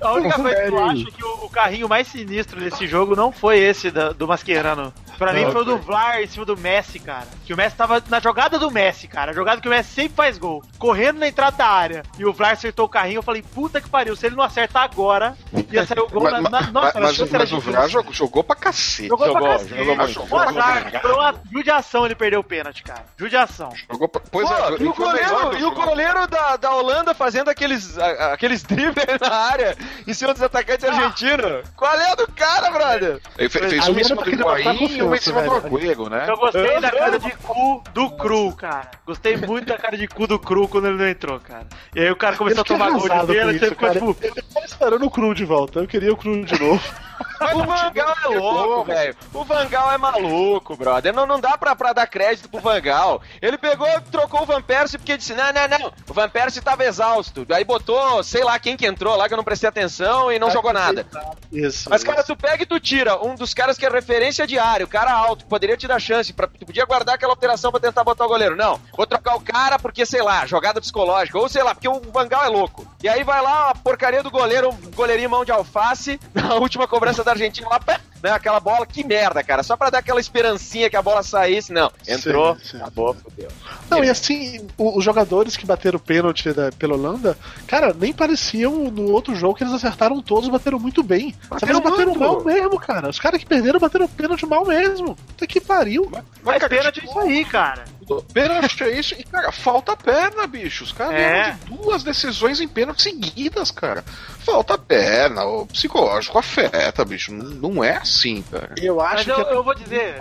a 0.00 0.12
única 0.12 0.36
coisa 0.36 0.62
que 0.62 0.68
eu 0.68 0.84
acho 0.84 1.08
é 1.08 1.10
que 1.12 1.24
o, 1.24 1.48
carrinho 1.48 1.88
mais 1.88 2.08
sinistro 2.08 2.58
desse 2.60 2.88
jogo 2.88 3.14
não 3.14 3.30
foi 3.30 3.58
esse 3.58 3.88
do 3.90 4.26
Mascherano. 4.26 4.92
Pra 5.18 5.32
mim 5.32 5.50
foi 5.50 5.62
o 5.62 5.64
do 5.64 5.78
Vlar 5.78 6.20
em 6.22 6.26
cima 6.26 6.44
do 6.44 6.56
Messi, 6.56 6.98
cara. 6.98 7.26
Que 7.44 7.52
o 7.54 7.56
Messi 7.56 7.76
tava 7.76 8.02
na 8.08 8.20
jogada 8.20 8.58
do 8.58 8.70
Messi, 8.70 9.06
cara. 9.08 9.30
A 9.32 9.34
jogada 9.34 9.60
que 9.60 9.68
o 9.68 9.70
Messi 9.70 9.90
sempre 9.94 10.14
faz 10.16 10.38
gol. 10.38 10.62
Correndo 10.78 11.18
na 11.18 11.28
entrada 11.28 11.56
da 11.56 11.66
área. 11.66 12.02
E 12.18 12.24
o 12.24 12.32
Vlar 12.32 12.52
acertou 12.52 12.86
o 12.86 12.88
carrinho. 12.88 13.18
Eu 13.18 13.22
falei, 13.22 13.42
puta 13.42 13.80
que 13.80 13.88
pariu. 13.88 14.16
Se 14.16 14.26
ele 14.26 14.36
não 14.36 14.44
acertar 14.44 14.82
agora, 14.84 15.36
ia 15.70 15.86
sair 15.86 16.00
o 16.00 16.08
gol 16.08 16.22
Mas, 16.24 16.32
na, 16.32 16.40
mas, 16.42 16.50
na, 16.50 16.60
nossa, 16.72 17.00
mas, 17.00 17.20
era 17.20 17.38
mas 17.38 17.52
o. 17.52 17.60
Vlar 17.60 17.88
jogou, 17.88 18.12
jogou 18.12 18.44
pra 18.44 18.56
cacete. 18.56 19.08
Jogou, 19.08 19.26
Jogou, 19.26 19.42
pra 19.42 19.52
cacete. 19.52 19.84
jogou. 19.84 20.08
Jogou 20.08 20.38
azar. 20.38 21.00
Foi 21.00 21.12
uma 21.12 21.34
judiação 21.52 22.04
ele 22.04 22.14
perdeu 22.14 22.40
o 22.40 22.44
pênalti, 22.44 22.82
cara. 22.82 23.04
Judiação. 23.16 23.70
Jogou 23.90 24.08
pra... 24.08 24.20
Pois 24.30 24.48
Pô, 24.48 24.54
é, 24.54 24.70
e, 24.80 24.86
o 24.86 24.94
goleiro, 24.94 25.58
e 25.58 25.64
o 25.64 25.70
goleiro 25.72 26.26
da, 26.26 26.56
da 26.56 26.72
Holanda 26.74 27.14
fazendo 27.14 27.48
aqueles, 27.50 27.96
aqueles 27.98 28.62
dribles 28.62 29.06
na 29.20 29.34
área 29.34 29.76
em 30.06 30.12
cima 30.14 30.32
dos 30.32 30.42
atacantes 30.42 30.84
argentinos. 30.84 31.64
Qual 31.76 31.92
é 31.94 32.10
a 32.12 32.14
do 32.14 32.26
cara, 32.32 32.70
brother? 32.70 33.20
Ele 33.38 33.48
fe- 33.48 33.68
fez 33.68 33.82
Ali 33.84 33.92
uma 33.92 34.00
em 34.00 34.04
cima 34.04 34.22
do 34.22 34.30
Higuaín 34.30 34.84
e 34.84 35.02
uma 35.06 35.16
em 35.16 35.18
confiança, 35.18 35.42
cima 35.42 35.42
do 35.42 35.60
velho. 35.60 35.76
Agüero, 35.76 36.10
né? 36.10 36.26
Eu 36.28 36.36
gostei 36.36 36.80
da 36.80 36.90
cara 36.90 37.18
de 37.18 37.30
cu 37.36 37.82
do 37.92 38.10
Cru, 38.10 38.56
cara. 38.56 38.90
Gostei 39.06 39.36
muito 39.36 39.66
da 39.66 39.78
cara 39.78 39.96
de 39.96 40.08
cu 40.08 40.26
do 40.26 40.38
Cru 40.38 40.68
quando 40.68 40.86
ele 40.88 40.96
não 40.96 41.08
entrou, 41.08 41.40
cara. 41.40 41.66
E 41.94 42.00
aí 42.00 42.10
o 42.10 42.16
cara 42.16 42.36
começou 42.36 42.62
a 42.62 42.64
fiquei 42.64 42.78
tomar 42.78 42.90
gol 42.90 43.02
de 43.02 43.32
pênalti 43.32 43.56
e 43.56 43.58
você 43.58 43.68
ficou 43.68 43.90
tipo... 43.90 44.16
Ele 44.20 44.42
tava 44.42 44.66
esperando 44.66 45.06
o 45.06 45.10
Cru 45.10 45.34
de 45.34 45.44
volta. 45.44 45.80
Eu 45.80 45.86
queria 45.86 46.12
o 46.12 46.16
Cru 46.16 46.44
de 46.44 46.60
novo. 46.60 46.82
o 47.54 47.64
Vangal 47.64 48.16
é 48.24 48.28
louco, 48.28 48.84
velho. 48.84 49.16
O 49.32 49.44
Vangal 49.44 49.92
é 49.92 49.98
maluco, 49.98 50.76
brother. 50.76 51.12
Não, 51.12 51.26
não 51.26 51.40
dá 51.40 51.56
pra, 51.56 51.74
pra 51.74 51.92
dar 51.92 52.06
crédito 52.06 52.48
pro 52.48 52.60
Vangal. 52.60 53.20
Ele 53.40 53.58
pegou, 53.58 53.86
trocou 54.10 54.42
o 54.42 54.46
Van 54.46 54.62
Persie 54.62 54.98
porque 54.98 55.16
disse: 55.16 55.34
não, 55.34 55.52
não, 55.52 55.68
não. 55.68 55.92
O 56.08 56.14
Van 56.14 56.28
Persie 56.28 56.62
tava 56.62 56.84
exausto. 56.84 57.46
Aí 57.50 57.64
botou, 57.64 58.22
sei 58.22 58.44
lá 58.44 58.58
quem 58.58 58.76
que 58.76 58.86
entrou 58.86 59.16
lá 59.16 59.28
que 59.28 59.34
eu 59.34 59.36
não 59.36 59.44
prestei 59.44 59.68
atenção 59.68 60.30
e 60.30 60.38
não 60.38 60.50
jogou 60.50 60.72
nada. 60.72 61.06
Isso. 61.52 61.88
Mas, 61.88 62.02
cara, 62.02 62.22
tu 62.22 62.36
pega 62.36 62.62
e 62.62 62.66
tu 62.66 62.80
tira 62.80 63.22
um 63.24 63.34
dos 63.34 63.54
caras 63.54 63.76
que 63.78 63.86
é 63.86 63.88
referência 63.88 64.46
diário, 64.46 64.88
cara 64.88 65.12
alto, 65.12 65.44
que 65.44 65.50
poderia 65.50 65.76
te 65.76 65.86
dar 65.86 66.00
chance, 66.00 66.32
pra, 66.32 66.46
tu 66.46 66.66
podia 66.66 66.84
guardar 66.84 67.14
aquela 67.14 67.32
alteração 67.32 67.70
pra 67.70 67.80
tentar 67.80 68.04
botar 68.04 68.24
o 68.24 68.28
goleiro. 68.28 68.56
Não, 68.56 68.80
vou 68.96 69.06
trocar 69.06 69.36
o 69.36 69.40
cara 69.40 69.78
porque, 69.78 70.04
sei 70.04 70.22
lá, 70.22 70.46
jogada 70.46 70.80
psicológica, 70.80 71.38
ou 71.38 71.48
sei 71.48 71.62
lá, 71.62 71.74
porque 71.74 71.88
o 71.88 72.00
Vangal 72.12 72.44
é 72.44 72.48
louco. 72.48 72.86
E 73.02 73.08
aí 73.08 73.22
vai 73.22 73.40
lá 73.42 73.70
a 73.70 73.74
porcaria 73.74 74.22
do 74.22 74.30
goleiro, 74.30 74.70
um 74.70 74.90
goleirinho 74.92 75.30
mão 75.30 75.44
de 75.44 75.52
alface, 75.52 76.18
na 76.34 76.54
última 76.54 76.88
cobrança 77.04 77.24
da 77.24 77.30
Argentina 77.32 77.68
lá, 77.68 77.78
pá, 77.80 78.00
né, 78.22 78.30
aquela 78.30 78.58
bola, 78.58 78.86
que 78.86 79.04
merda, 79.04 79.42
cara, 79.42 79.62
só 79.62 79.76
pra 79.76 79.90
dar 79.90 79.98
aquela 79.98 80.18
esperancinha 80.20 80.88
que 80.88 80.96
a 80.96 81.02
bola 81.02 81.22
saísse, 81.22 81.72
não. 81.72 81.90
Entrou, 82.08 82.56
Sim, 82.56 82.64
sim. 82.64 82.76
acabou, 82.78 83.14
fodeu. 83.14 83.48
Não, 83.90 84.02
e 84.02 84.08
assim, 84.08 84.66
o- 84.78 84.98
os 84.98 85.04
jogadores 85.04 85.56
que 85.56 85.66
bateram 85.66 85.98
o 85.98 86.00
pênalti 86.00 86.52
da- 86.52 86.72
pela 86.72 86.94
Holanda, 86.94 87.36
cara, 87.66 87.94
nem 87.98 88.12
pareciam 88.14 88.90
no 88.90 89.10
outro 89.12 89.34
jogo 89.34 89.54
que 89.54 89.62
eles 89.64 89.74
acertaram 89.74 90.22
todos, 90.22 90.48
bateram 90.48 90.78
muito 90.78 91.02
bem. 91.02 91.32
Que 91.58 91.64
eles 91.66 91.78
bateram 91.80 92.14
muito. 92.14 92.20
mal 92.20 92.42
mesmo, 92.44 92.78
cara. 92.80 93.10
Os 93.10 93.18
caras 93.20 93.38
que 93.40 93.46
perderam 93.46 93.78
bateram 93.78 94.08
pênalti 94.08 94.46
mal 94.46 94.64
mesmo. 94.64 95.14
Puta 95.14 95.46
que 95.46 95.60
pariu. 95.60 96.10
Mas 96.42 96.64
pênalti 96.66 97.00
é 97.00 97.04
isso 97.04 97.18
aí, 97.18 97.44
cara. 97.44 97.84
Pênalti 98.32 98.82
é 98.84 98.98
isso. 98.98 99.14
E, 99.18 99.24
cara, 99.24 99.50
falta 99.52 99.96
perna, 99.96 100.46
bicho. 100.46 100.84
Os 100.84 100.92
caras 100.92 101.14
É. 101.14 101.50
de 101.52 101.74
duas 101.74 102.02
decisões 102.02 102.60
em 102.60 102.68
pênalti 102.68 103.02
seguidas, 103.02 103.70
cara. 103.70 104.04
Falta 104.44 104.76
perna. 104.76 105.44
O 105.44 105.66
psicológico 105.66 106.38
afeta, 106.38 107.04
bicho. 107.04 107.32
Não, 107.32 107.70
não 107.72 107.84
é 107.84 107.96
assim, 107.96 108.42
cara. 108.42 108.74
Eu 108.76 108.96
Mas 108.96 109.20
acho 109.20 109.30
eu, 109.30 109.44
que 109.44 109.54
eu 109.54 109.64
vou 109.64 109.74
dizer, 109.74 110.18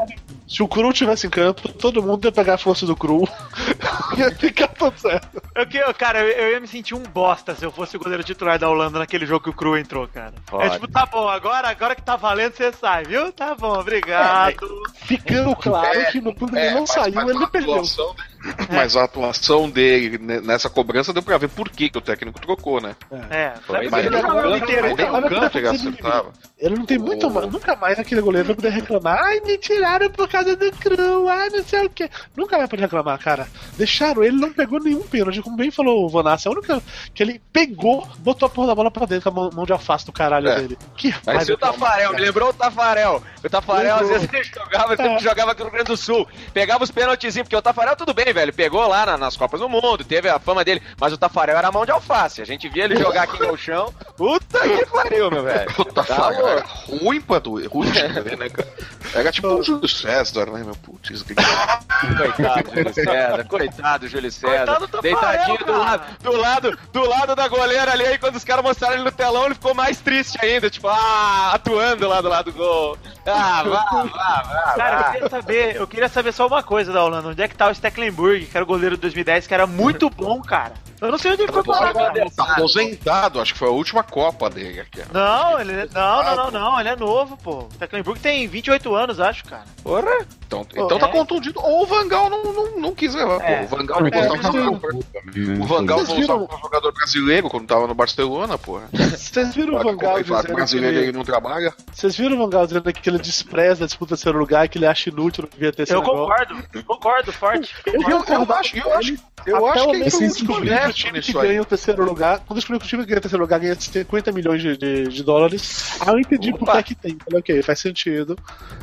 se 0.47 0.63
o 0.63 0.67
Cru 0.67 0.93
tivesse 0.93 1.27
em 1.27 1.29
campo, 1.29 1.67
todo 1.73 2.01
mundo 2.01 2.25
ia 2.25 2.31
pegar 2.31 2.53
a 2.53 2.57
força 2.57 2.85
do 2.85 2.95
Cru. 2.95 3.27
ia 4.17 4.33
ficar 4.35 4.69
tudo 4.69 4.97
certo. 4.97 5.41
eu, 5.55 5.93
cara, 5.93 6.19
eu, 6.21 6.29
eu 6.29 6.51
ia 6.53 6.59
me 6.59 6.67
sentir 6.67 6.95
um 6.95 7.03
bosta 7.03 7.53
se 7.53 7.65
eu 7.65 7.71
fosse 7.71 7.97
o 7.97 7.99
goleiro 7.99 8.23
titular 8.23 8.57
da 8.57 8.69
Holanda 8.69 8.99
naquele 8.99 9.25
jogo 9.25 9.43
que 9.43 9.49
o 9.49 9.53
Cru 9.53 9.77
entrou, 9.77 10.07
cara. 10.07 10.33
Pode. 10.45 10.67
É 10.67 10.69
tipo, 10.71 10.87
tá 10.87 11.05
bom, 11.05 11.27
agora, 11.27 11.67
agora 11.69 11.95
que 11.95 12.01
tá 12.01 12.15
valendo, 12.15 12.53
você 12.53 12.71
sai, 12.71 13.03
viu? 13.03 13.31
Tá 13.33 13.55
bom, 13.55 13.77
obrigado. 13.77 14.55
Ficando 14.95 15.55
claro 15.55 16.11
que 16.11 16.21
no 16.21 16.33
quando 16.33 16.55
ele 16.57 16.71
não 16.71 16.81
mas- 16.81 16.91
saiu, 16.91 17.15
mas 17.15 17.29
ele 17.29 17.47
perdeu. 17.47 17.73
atuação 17.73 18.15
dele- 18.43 18.67
Mas 18.71 18.95
a 18.95 19.03
atuação 19.03 19.69
dele 19.69 20.17
ne- 20.17 20.41
nessa 20.41 20.69
cobrança 20.69 21.13
deu 21.13 21.23
pra 21.23 21.37
ver 21.37 21.49
por 21.49 21.69
que, 21.69 21.89
que 21.89 21.97
o 21.97 22.01
técnico 22.01 22.39
trocou, 22.39 22.81
né? 22.81 22.95
É, 23.29 23.53
Foi, 23.65 23.87
mas 23.89 23.91
Mas 23.91 24.05
ele 24.05 24.15
o 24.17 24.57
inteiro, 24.57 24.95
mas 25.11 25.21
nem 25.21 25.39
canto 25.39 25.57
ele 25.57 25.67
acertava. 25.67 26.31
Ele 26.59 26.75
não 26.75 26.85
tem 26.85 26.97
muito 26.97 27.29
mais. 27.29 27.51
Nunca 27.51 27.75
mais 27.75 27.99
aquele 27.99 28.21
goleiro 28.21 28.47
vai 28.47 28.55
poder 28.55 28.69
reclamar. 28.69 29.19
Ai, 29.23 29.39
me 29.41 29.57
tiraram 29.57 30.09
por 30.09 30.27
causa 30.29 30.55
do 30.55 30.71
cru. 30.73 31.27
Ai, 31.27 31.49
não 31.49 31.63
sei 31.63 31.85
o 31.85 31.89
que. 31.89 32.09
Nunca 32.35 32.57
vai 32.57 32.67
poder 32.67 32.83
reclamar, 32.83 33.19
cara. 33.19 33.47
Deixaram 33.77 34.23
ele, 34.23 34.37
não 34.37 34.51
pegou 34.53 34.79
nenhum 34.79 35.01
pênalti. 35.03 35.41
Como 35.41 35.57
bem 35.57 35.71
falou 35.71 36.05
o 36.05 36.09
Vanassi, 36.09 36.47
a 36.47 36.51
única 36.51 36.81
que 37.13 37.21
ele 37.23 37.41
pegou, 37.51 38.07
botou 38.19 38.45
a 38.47 38.49
porra 38.49 38.67
da 38.67 38.75
bola 38.75 38.89
pra 38.91 39.05
dentro 39.05 39.31
com 39.31 39.41
a 39.41 39.51
mão, 39.51 39.65
de 39.65 39.71
alface 39.73 40.05
do 40.05 40.11
caralho 40.11 40.47
É. 40.47 40.55
dele. 40.61 40.77
Que 40.95 41.13
Mas 41.25 41.49
o 41.49 41.57
Tafarel, 41.57 42.13
me 42.13 42.21
lembrou 42.21 42.49
o 42.49 42.53
Tafarel. 42.53 43.21
O 43.43 43.49
Tafarel, 43.49 43.95
às 43.95 44.01
Lembrou. 44.01 44.19
vezes, 44.19 44.29
ele 44.33 44.43
jogava, 44.43 44.93
ele 44.93 45.19
jogava 45.19 45.51
aqui 45.51 45.59
no 45.59 45.65
Rio 45.65 45.73
Grande 45.73 45.87
do 45.91 45.97
Sul. 45.97 46.27
Pegava 46.53 46.83
os 46.83 46.91
pênaltizinhos, 46.91 47.45
porque 47.45 47.55
o 47.57 47.61
Tafarel, 47.61 47.95
tudo 47.95 48.13
bem, 48.13 48.32
velho. 48.33 48.53
Pegou 48.53 48.87
lá 48.87 49.05
na- 49.05 49.17
nas 49.17 49.37
Copas 49.37 49.59
do 49.59 49.69
Mundo, 49.69 50.03
teve 50.03 50.27
a 50.29 50.39
fama 50.39 50.63
dele. 50.63 50.81
Mas 50.99 51.13
o 51.13 51.17
Tafarel 51.17 51.57
era 51.57 51.71
mão 51.71 51.85
de 51.85 51.91
alface. 51.91 52.41
A 52.41 52.45
gente 52.45 52.67
via 52.69 52.85
ele 52.85 52.95
jogar 52.97 53.23
aqui 53.23 53.39
no 53.41 53.57
chão. 53.57 53.93
Puta 54.17 54.59
que 54.59 54.85
pariu, 54.87 55.29
meu 55.31 55.43
velho. 55.43 55.69
O 55.77 55.85
Tafarel 55.85 56.43
Tá 56.43 56.49
era 56.51 56.65
ruim 56.65 57.21
pra 57.21 57.39
doer, 57.39 57.67
ruim 57.69 57.89
de 57.91 58.01
ver, 58.21 58.37
né, 58.37 58.49
cara? 58.49 58.67
Era 59.13 59.31
tipo 59.31 59.47
um 59.47 59.61
Júlio 59.63 59.87
César, 59.87 60.45
né, 60.47 60.63
meu 60.63 60.75
putz, 60.75 61.21
que 61.21 61.33
Coitado, 61.35 62.69
Júlio 62.75 62.93
César. 62.93 63.45
Coitado, 63.47 64.07
Júlio 64.07 64.31
César. 64.31 64.55
Coitado 64.65 64.87
do 64.87 64.87
Tafarel, 64.87 65.19
Deitadinho 65.19 65.65
do 65.65 65.77
lado, 65.77 66.03
do 66.21 66.37
lado, 66.37 66.79
do 66.91 67.09
lado 67.09 67.35
da 67.35 67.47
goleira 67.47 67.91
ali. 67.91 68.05
Aí 68.05 68.17
quando 68.17 68.35
os 68.35 68.43
caras 68.43 68.63
mostraram 68.63 68.95
ele 68.95 69.03
no 69.03 69.11
telão, 69.11 69.45
ele 69.45 69.55
ficou 69.55 69.73
mais 69.73 69.99
triste 69.99 70.37
ainda. 70.43 70.69
Tipo, 70.69 70.87
ah, 70.87 71.51
atuando 71.53 72.07
lá 72.07 72.21
do 72.21 72.29
lado 72.29 72.51
do 72.51 72.57
gol. 72.57 72.97
Ah, 73.25 73.63
vá, 73.63 73.85
vá, 74.03 74.41
vá. 74.43 74.73
Cara, 74.75 74.95
eu 74.95 74.99
vá. 75.03 75.11
queria 75.11 75.29
saber, 75.29 75.75
eu 75.75 75.87
queria 75.87 76.09
saber 76.09 76.31
só 76.33 76.47
uma 76.47 76.63
coisa 76.63 76.91
da 76.91 77.03
Holanda. 77.03 77.29
Onde 77.29 77.41
é 77.41 77.47
que 77.47 77.55
tá 77.55 77.69
o 77.69 77.75
Stecklenburg, 77.75 78.13
que 78.31 78.55
era 78.55 78.63
o 78.63 78.67
goleiro 78.67 78.95
de 78.95 79.01
2010, 79.01 79.47
que 79.47 79.53
era 79.53 79.67
muito 79.67 80.09
bom, 80.09 80.41
cara. 80.41 80.73
Eu 81.01 81.11
não 81.11 81.17
sei 81.17 81.33
onde 81.33 81.43
ele 81.43 81.51
foi 81.51 81.63
parar, 81.63 81.93
cara. 81.93 82.29
Tá 82.31 82.43
aposentado, 82.53 83.41
acho 83.41 83.53
que 83.53 83.59
foi 83.59 83.67
a 83.67 83.71
última 83.71 84.03
Copa 84.03 84.49
dele 84.49 84.79
aqui. 84.79 85.01
ó. 85.01 85.13
Não, 85.13 85.59
ele 85.59 85.89
não, 85.93 86.23
não, 86.23 86.35
não, 86.35 86.51
não, 86.51 86.79
ele 86.79 86.89
é 86.89 86.95
novo, 86.95 87.35
pô. 87.35 87.63
O 87.63 87.69
Stecklenburg 87.73 88.19
tem 88.21 88.47
28 88.47 88.95
anos, 88.95 89.19
acho, 89.19 89.43
cara. 89.43 89.65
Porra. 89.83 90.25
Então, 90.47 90.65
então 90.71 90.99
tá 90.99 91.07
é. 91.07 91.11
contundido. 91.11 91.59
Ou 91.59 91.83
o 91.83 91.85
Vangal 91.85 92.29
não, 92.29 92.43
não, 92.43 92.79
não 92.79 92.95
quis 92.95 93.13
levar. 93.13 93.39
pô. 93.39 93.45
É. 93.45 93.63
O 93.63 93.67
Vangal 93.67 94.01
não 94.01 94.09
gostava 94.09 94.37
de 94.37 94.51
sim. 94.51 94.63
jogar. 94.63 95.63
O 95.63 95.67
Vangal 95.67 95.99
viram- 96.05 96.21
usado 96.21 96.47
como 96.47 96.61
jogador 96.61 96.91
brasileiro 96.93 97.49
quando 97.49 97.67
tava 97.67 97.87
no 97.87 97.93
Barcelona, 97.95 98.57
porra. 98.57 98.87
Vocês 98.93 99.53
viram 99.53 99.75
o 99.75 99.83
Vangal 99.83 100.21
dizendo 100.21 100.45
que 100.45 100.53
brasileiro 100.53 100.97
ele 100.99 101.11
não 101.11 101.25
trabalha? 101.25 101.73
Vocês 101.91 102.15
viram 102.15 102.37
o 102.37 102.39
Vangal 102.39 102.65
dizendo 102.65 102.93
que 102.93 103.09
ele 103.09 103.19
despreza 103.19 103.83
a 103.83 103.87
disputa 103.87 104.13
terceiro 104.13 104.37
lugar, 104.37 104.67
que 104.69 104.77
ele 104.77 104.85
acha 104.85 105.09
inútil, 105.09 105.43
não 105.43 105.49
devia 105.49 105.71
ter 105.71 105.91
Eu 105.91 106.01
concordo, 106.01 106.55
concordo, 106.85 107.31
forte. 107.33 107.75
Eu, 107.85 108.12
Eu, 108.13 108.19
eu 108.19 108.23
concordava 108.25 108.59
acho, 108.59 108.77
eu 108.77 108.93
acho, 108.93 109.15
eu 109.45 109.65
acho 109.67 109.83
o 109.89 109.91
que 109.91 109.97
eu 109.97 110.03
que 110.03 110.89
o 110.89 110.93
time 110.93 111.21
que 111.21 111.33
ganha 111.33 111.61
o 111.61 111.65
terceiro 111.65 112.03
lugar, 112.05 112.37
quando 112.39 112.51
eu 112.51 112.55
descobri 112.55 112.79
que 112.79 112.85
o 112.85 112.89
time 112.89 113.03
que 113.03 113.09
ganha 113.09 113.19
o 113.19 113.21
terceiro 113.21 113.43
lugar 113.43 113.59
ganha 113.59 113.75
50 113.75 114.31
milhões 114.31 114.61
de, 114.61 114.77
de, 114.77 115.07
de 115.07 115.23
dólares, 115.23 115.97
aí 115.99 116.07
eu 116.13 116.19
entendi 116.19 116.53
por 116.53 116.69
que 116.71 116.77
é 116.77 116.83
que 116.83 116.95
tem. 116.95 117.17
Falei, 117.23 117.39
ok, 117.39 117.61
faz 117.63 117.79
sentido. 117.79 118.37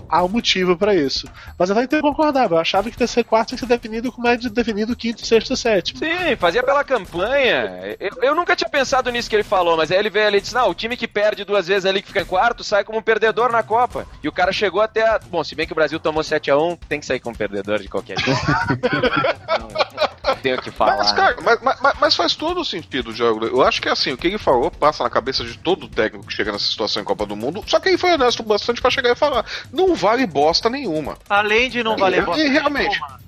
Há 0.09 0.25
um 0.25 0.29
motivo 0.29 0.77
pra 0.77 0.93
isso. 0.95 1.29
Mas 1.57 1.71
eu 1.71 1.79
até 1.79 2.01
concordava, 2.01 2.57
eu 2.57 2.59
achava 2.59 2.91
que 2.91 2.97
terceiro 2.99 3.29
quarto 3.29 3.49
tinha 3.51 3.59
que 3.59 3.65
ser 3.65 3.69
definido 3.73 4.11
como 4.11 4.27
é 4.27 4.37
de- 4.37 4.51
definido 4.51 4.97
quinto, 4.97 5.25
sexto 5.25 5.53
e 5.53 5.57
sétimo. 5.57 6.01
Sim, 6.01 6.35
fazia 6.37 6.63
pela 6.65 6.83
campanha. 6.83 7.97
Eu, 8.01 8.11
eu 8.23 8.35
nunca 8.35 8.57
tinha 8.57 8.69
pensado 8.69 9.09
nisso 9.11 9.31
que 9.31 9.37
ele 9.37 9.45
falou, 9.45 9.77
mas 9.77 9.91
aí 9.93 9.99
ele 9.99 10.11
veio 10.11 10.27
ali 10.27 10.39
e 10.39 10.41
disse: 10.41 10.55
Não, 10.55 10.69
o 10.69 10.75
time 10.75 10.97
que 10.97 11.07
perde 11.07 11.45
duas 11.45 11.69
vezes 11.69 11.87
ali, 11.87 12.03
que 12.03 12.09
fica 12.09 12.23
em 12.23 12.27
quarto, 12.27 12.65
sai 12.65 12.83
como 12.83 12.99
um 12.99 13.03
perdedor 13.03 13.53
na 13.53 13.63
Copa. 13.63 14.05
E 14.23 14.29
o 14.29 14.33
cara 14.33 14.51
chegou 14.53 14.81
até 14.81 15.07
a. 15.07 15.19
Bom, 15.19 15.45
se 15.45 15.55
bem 15.55 15.65
que 15.65 15.73
o 15.73 15.77
Brasil 15.77 16.01
tomou 16.01 16.23
7x1, 16.25 16.77
tem 16.89 16.99
que 16.99 17.07
sair 17.07 17.21
como 17.21 17.37
perdedor 17.37 17.79
de 17.79 17.89
qualquer 17.89 18.19
jeito. 18.19 18.41
não, 19.59 20.37
tenho 20.37 20.57
o 20.57 20.63
que 20.63 20.71
falar. 20.71 20.97
Mas, 20.99 21.13
cara, 21.13 21.37
mas, 21.43 21.61
mas- 21.81 21.95
mas 22.01 22.17
faz 22.17 22.35
todo 22.35 22.61
o 22.61 22.65
sentido 22.65 23.11
o 23.11 23.15
jogo. 23.15 23.45
Eu 23.47 23.63
acho 23.63 23.81
que 23.83 23.89
assim, 23.89 24.13
o 24.13 24.17
que 24.17 24.27
ele 24.27 24.39
falou 24.39 24.71
passa 24.71 25.03
na 25.03 25.11
cabeça 25.11 25.45
de 25.45 25.59
todo 25.59 25.89
técnico 25.89 26.27
que 26.27 26.33
chega 26.33 26.53
nessa 26.53 26.65
situação 26.67 27.03
em 27.03 27.05
Copa 27.05 27.27
do 27.27 27.37
Mundo. 27.37 27.63
Só 27.67 27.79
que 27.81 27.89
ele 27.89 27.99
foi 27.99 28.13
honesto 28.13 28.43
bastante 28.43 28.81
pra 28.81 28.91
chegar 28.91 29.11
e 29.11 29.15
falar: 29.17 29.45
não 29.73 29.95
vale 29.95 30.27
bosta 30.27 30.71
nenhuma. 30.71 31.17
Além 31.29 31.69
de 31.69 31.83
não 31.83 31.97
valer 31.97 32.23
E- 32.23 32.27
bosta 32.27 32.43
e 32.43 32.49
realmente. 32.49 32.89
nenhuma, 32.89 33.21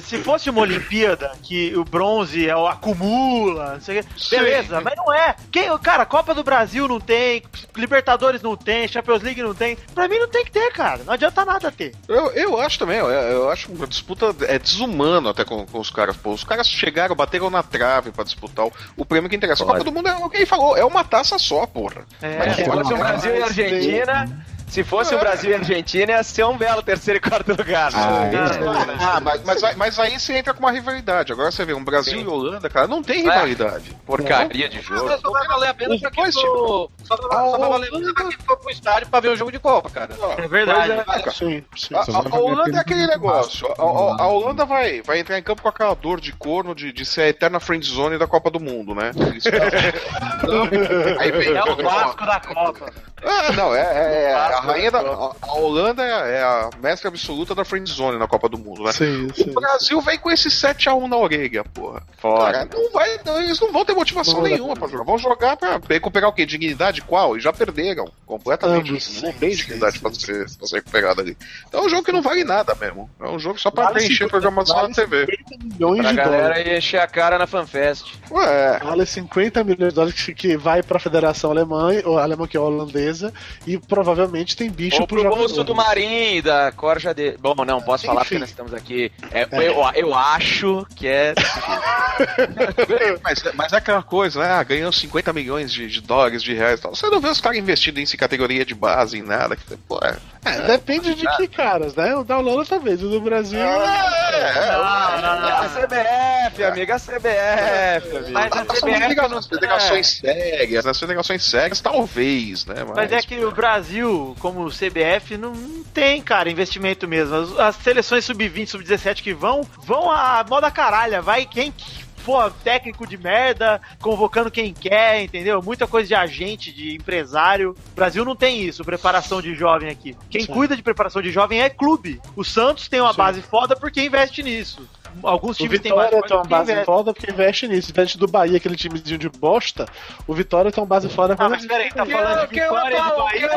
Se 0.00 0.18
fosse 0.18 0.48
uma 0.50 0.60
Olimpíada 0.60 1.32
que 1.42 1.74
o 1.76 1.84
bronze 1.84 2.48
é 2.48 2.54
o 2.54 2.66
acumula, 2.66 3.74
não 3.74 3.80
sei 3.80 4.00
o 4.00 4.02
quê, 4.02 4.08
Sim. 4.16 4.36
beleza, 4.36 4.80
mas 4.80 4.94
não 4.96 5.12
é. 5.12 5.34
Quem, 5.50 5.76
cara, 5.78 6.04
Copa 6.06 6.34
do 6.34 6.44
Brasil 6.44 6.86
não 6.86 7.00
tem, 7.00 7.42
Libertadores 7.74 8.42
não 8.42 8.56
tem, 8.56 8.86
Champions 8.86 9.22
League 9.22 9.42
não 9.42 9.54
tem. 9.54 9.76
Pra 9.94 10.06
mim 10.06 10.18
não 10.18 10.28
tem 10.28 10.44
que 10.44 10.50
ter, 10.52 10.70
cara. 10.72 11.02
Não 11.04 11.14
adianta 11.14 11.44
nada 11.44 11.72
ter. 11.72 11.94
Eu, 12.06 12.30
eu 12.32 12.60
acho 12.60 12.78
também, 12.78 12.98
eu, 12.98 13.08
eu 13.08 13.50
acho 13.50 13.72
uma 13.72 13.86
disputa 13.86 14.34
é 14.46 14.58
desumano 14.58 15.28
até 15.28 15.44
com, 15.44 15.66
com 15.66 15.78
os 15.78 15.90
caras. 15.90 16.16
Pô, 16.16 16.30
os 16.32 16.44
caras 16.44 16.68
chegaram, 16.68 17.16
bateram 17.16 17.50
na 17.50 17.62
trave 17.62 18.10
pra 18.12 18.24
disputar 18.24 18.66
o, 18.66 18.72
o 18.96 19.04
prêmio 19.04 19.28
que 19.30 19.36
interessa. 19.36 19.64
A 19.64 19.66
Copa 19.66 19.84
do 19.84 19.92
Mundo 19.92 20.08
é 20.08 20.14
o 20.14 20.28
que 20.28 20.36
ele 20.36 20.46
falou, 20.46 20.76
é 20.76 20.84
uma 20.84 21.02
taça 21.04 21.38
só, 21.38 21.66
porra. 21.66 22.02
É, 22.20 22.38
Mas 22.38 22.56
se 22.56 22.62
É, 22.62 22.64
fosse 22.66 22.92
o 22.92 22.96
não, 22.96 22.98
Brasil 22.98 23.34
e 23.36 23.42
Argentina. 23.42 24.44
Se 24.70 24.84
fosse 24.84 25.14
o 25.14 25.18
Brasil 25.18 25.50
e 25.50 25.54
a 25.54 25.58
Argentina, 25.58 26.12
ia 26.12 26.22
ser 26.22 26.44
um 26.44 26.56
belo 26.56 26.82
terceiro 26.82 27.18
e 27.18 27.20
quarto 27.20 27.48
lugar. 27.50 27.90
Ah, 27.94 28.20
né? 28.26 28.44
isso 28.44 28.58
Ah, 29.04 29.20
mas, 29.20 29.42
mas, 29.44 29.64
aí- 29.64 29.76
mas 29.76 29.98
aí 29.98 30.18
você 30.18 30.36
entra 30.36 30.54
com 30.54 30.60
uma 30.60 30.70
rivalidade. 30.70 31.32
Agora 31.32 31.50
você 31.50 31.64
vê, 31.64 31.74
um 31.74 31.82
Brasil 31.82 32.20
e 32.20 32.26
Holanda, 32.26 32.70
cara, 32.70 32.86
não 32.86 33.02
tem 33.02 33.22
rivalidade. 33.22 33.96
Porcaria 34.06 34.68
de 34.68 34.80
jogo. 34.80 35.08
Só 35.08 35.18
só 35.18 35.30
vai 35.32 35.46
valer 35.48 35.68
a 35.70 35.74
pena 35.74 35.98
pra 35.98 36.10
quem 36.10 36.32
for. 36.32 36.90
Só 37.02 37.16
vai, 37.16 37.50
só 37.50 37.58
vai 37.58 37.68
valer 37.68 37.88
a 37.88 37.90
pena 37.90 38.14
pra 38.14 38.24
quem 38.28 38.38
for 38.46 38.56
pro 38.58 38.70
estádio 38.70 39.08
pra 39.08 39.20
ver 39.20 39.28
o 39.28 39.36
jogo 39.36 39.50
de 39.52 39.58
Copa, 39.58 39.90
cara. 39.90 40.10
é 40.38 40.46
verdade. 40.48 40.92
Sim, 41.34 41.64
sim. 41.76 41.94
A, 41.94 42.36
Holanda 42.38 42.76
é 42.78 42.80
aquele 42.80 43.06
negócio. 43.06 43.66
A, 43.76 43.82
a- 43.82 44.22
a 44.22 44.26
Holanda 44.28 44.64
vai, 44.64 45.02
vai 45.02 45.18
entrar 45.18 45.36
em 45.38 45.42
campo 45.42 45.62
com 45.62 45.68
aquela 45.68 45.94
dor 45.94 46.20
de 46.20 46.32
corno 46.32 46.74
de, 46.74 46.92
de 46.92 47.04
ser 47.04 47.22
a 47.22 47.28
eterna 47.28 47.58
friend 47.58 47.84
zone 47.86 48.18
da 48.18 48.26
Copa 48.26 48.50
do 48.50 48.60
Mundo, 48.60 48.94
né? 48.94 49.10
Isso, 49.36 49.48
aí 51.18 51.30
vem, 51.32 51.56
É 51.56 51.62
o 51.64 51.76
Vasco 51.76 52.24
da 52.24 52.40
Copa. 52.40 52.86
Ah, 53.22 53.52
não, 53.52 53.74
é, 53.74 53.80
é- 53.80 54.30
é 54.30 54.34
a 54.60 54.72
rainha 54.72 54.90
da. 54.90 54.98
A, 55.00 55.54
Holanda 55.54 56.02
é, 56.04 56.36
é 56.38 56.42
a 56.42 56.70
mestre 56.82 57.08
absoluta 57.08 57.54
da 57.54 57.64
friend 57.64 57.90
zone 57.90 58.18
na 58.18 58.26
Copa 58.26 58.48
do 58.48 58.58
Mundo, 58.58 58.82
né? 58.82 58.92
Sim, 58.92 59.28
sim. 59.34 59.50
O 59.50 59.54
Brasil 59.54 60.00
vem 60.00 60.18
com 60.18 60.30
esse 60.30 60.48
7x1 60.48 61.08
na 61.08 61.16
orelha, 61.16 61.64
porra. 61.64 62.02
Foda. 62.18 62.52
Cara, 62.52 62.68
não 62.72 62.90
vai, 62.92 63.18
não, 63.24 63.40
eles 63.42 63.60
não 63.60 63.72
vão 63.72 63.84
ter 63.84 63.94
motivação 63.94 64.40
vai 64.40 64.52
nenhuma 64.52 64.74
pra 64.74 64.88
jogar. 64.88 65.04
Vão 65.04 65.18
jogar 65.18 65.56
pra 65.56 65.80
recuperar 65.88 66.30
o 66.30 66.32
quê? 66.32 66.44
Dignidade 66.46 67.02
qual? 67.02 67.36
E 67.36 67.40
já 67.40 67.52
perderam 67.52 68.10
completamente. 68.26 68.90
Ambos. 68.90 69.22
Não 69.22 69.32
tem 69.32 69.50
dignidade 69.50 69.98
pra 69.98 70.12
ser, 70.12 70.46
pra 70.58 70.66
ser 70.66 70.76
recuperada 70.76 71.22
ali. 71.22 71.36
Então 71.68 71.82
é 71.82 71.86
um 71.86 71.88
jogo 71.88 72.04
que 72.04 72.12
não 72.12 72.22
vale 72.22 72.44
nada 72.44 72.74
mesmo. 72.80 73.10
É 73.20 73.28
um 73.28 73.38
jogo 73.38 73.58
só 73.58 73.70
pra 73.70 73.84
Vale 73.84 73.94
preencher 73.96 74.24
50, 74.24 74.30
programação 74.30 74.76
vale 74.76 74.88
na 74.88 74.94
TV. 74.94 75.26
50 75.26 75.64
milhões 75.64 76.00
Pra 76.00 76.10
de 76.10 76.16
galera 76.16 76.54
dólares. 76.54 76.78
encher 76.78 77.00
a 77.00 77.06
cara 77.06 77.38
na 77.38 77.46
FanFest. 77.46 78.14
Ué, 78.30 78.78
Vale 78.78 79.06
50 79.06 79.64
milhões 79.64 79.88
de 79.92 79.94
dólares 79.94 80.22
que, 80.22 80.34
que 80.34 80.56
vai 80.56 80.82
pra 80.82 80.98
Federação 80.98 81.50
Alemã, 81.50 81.90
ou 82.04 82.18
alemã 82.18 82.46
que 82.46 82.56
é 82.56 82.60
holandesa, 82.60 83.32
e 83.66 83.78
provavelmente 83.78 84.49
tem 84.56 84.70
bicho 84.70 85.00
Ou 85.00 85.06
pro 85.06 85.18
jogador. 85.18 85.36
bolso 85.36 85.64
do 85.64 85.74
Marim 85.74 86.36
e 86.36 86.42
da 86.42 86.72
Corja 86.72 87.14
de. 87.14 87.36
Bom, 87.38 87.54
não, 87.64 87.80
posso 87.80 88.06
falar 88.06 88.20
porque 88.22 88.38
nós 88.38 88.50
estamos 88.50 88.74
aqui. 88.74 89.10
É, 89.30 89.46
Eu, 89.52 89.82
eu 89.94 90.14
acho 90.14 90.86
que 90.94 91.06
é. 91.06 91.34
mas, 93.22 93.42
mas 93.54 93.72
é 93.72 93.76
aquela 93.76 94.02
coisa, 94.02 94.40
né? 94.40 94.50
Ah, 94.50 94.62
ganhando 94.62 94.92
50 94.92 95.32
milhões 95.32 95.72
de, 95.72 95.88
de 95.88 96.00
dólares, 96.00 96.42
de 96.42 96.54
reais 96.54 96.80
e 96.80 96.82
tal. 96.82 96.94
Você 96.94 97.06
não 97.08 97.20
vê 97.20 97.28
os 97.28 97.40
caras 97.40 97.58
investindo 97.58 97.98
em 97.98 98.06
categoria 98.16 98.64
de 98.64 98.74
base, 98.74 99.18
em 99.18 99.22
nada. 99.22 99.56
Que, 99.56 99.76
pô, 99.76 99.98
é. 100.02 100.16
É, 100.44 100.62
depende 100.62 101.14
de 101.14 101.26
que 101.36 101.46
caras, 101.48 101.94
né? 101.94 102.16
O 102.16 102.24
da 102.24 102.38
Holanda 102.38 102.64
talvez, 102.64 103.02
o 103.02 103.08
do 103.08 103.20
Brasil. 103.20 103.60
É, 103.60 104.72
Não, 104.72 105.40
não, 105.40 105.48
É 105.48 105.52
a. 105.52 105.68
CBF, 105.68 106.64
amiga, 106.64 106.94
a 106.94 106.98
CBF, 106.98 108.16
amigo. 108.16 108.32
Mas 108.32 108.52
a 108.52 108.64
CBF 108.64 109.28
nas 109.28 109.46
delegações 109.46 110.06
sérias, 110.08 110.84
nas 110.84 111.00
delegações 111.00 111.44
sérias, 111.44 111.80
talvez, 111.80 112.64
né? 112.64 112.84
Mas, 112.84 112.96
Mas 112.96 113.12
é 113.12 113.20
que 113.20 113.44
o 113.44 113.50
Brasil, 113.50 114.34
como 114.38 114.64
o 114.64 114.70
CBF, 114.70 115.36
não, 115.36 115.52
não 115.52 115.84
tem, 115.84 116.22
cara, 116.22 116.50
investimento 116.50 117.06
mesmo. 117.06 117.34
As, 117.36 117.58
as 117.58 117.76
seleções 117.76 118.24
sub-20, 118.24 118.66
sub-17 118.68 119.22
que 119.22 119.34
vão, 119.34 119.60
vão 119.78 120.10
a 120.10 120.44
moda 120.48 120.70
caralha. 120.70 121.20
Vai 121.20 121.44
quem 121.44 121.72
for 122.20 122.52
técnico 122.64 123.06
de 123.06 123.16
merda, 123.16 123.80
convocando 124.00 124.50
quem 124.50 124.72
quer, 124.72 125.22
entendeu? 125.22 125.62
Muita 125.62 125.86
coisa 125.86 126.08
de 126.08 126.14
agente, 126.14 126.72
de 126.72 126.94
empresário. 126.94 127.74
O 127.92 127.94
Brasil 127.94 128.24
não 128.24 128.36
tem 128.36 128.62
isso, 128.62 128.84
preparação 128.84 129.42
de 129.42 129.54
jovem 129.54 129.88
aqui. 129.90 130.16
Quem 130.28 130.42
Sim. 130.42 130.52
cuida 130.52 130.76
de 130.76 130.82
preparação 130.82 131.20
de 131.22 131.30
jovem 131.30 131.62
é 131.62 131.68
clube. 131.68 132.20
O 132.36 132.44
Santos 132.44 132.88
tem 132.88 133.00
uma 133.00 133.12
Sim. 133.12 133.18
base 133.18 133.42
foda 133.42 133.74
porque 133.74 134.04
investe 134.04 134.42
nisso. 134.42 134.88
Alguns 135.22 135.56
O 135.56 135.58
times 135.62 135.80
têm 135.80 135.94
mais 135.94 136.10
Vitória 136.10 136.28
tem 136.28 136.36
uma 136.36 136.44
base 136.44 136.70
investe. 136.72 136.86
foda 136.86 137.12
porque 137.12 137.30
investe 137.30 137.68
nisso. 137.68 137.90
Investe 137.90 138.18
do 138.18 138.26
Bahia, 138.28 138.56
aquele 138.56 138.76
timezinho 138.76 139.18
de 139.18 139.28
bosta. 139.28 139.86
O 140.26 140.34
Vitória 140.34 140.70
tem 140.72 140.80
uma 140.82 140.86
base 140.86 141.08
foda 141.08 141.34
Ah, 141.38 141.48
mas 141.48 141.66
peraí, 141.66 141.90
tá 141.92 142.04
Quem 142.06 142.14
é- 142.14 142.18
falando 142.18 142.48
de 142.48 142.60
é 142.60 142.70
o 142.70 142.74
Vitória 142.74 142.96
e 142.96 143.02
do 143.02 143.16
Bahia? 143.16 143.48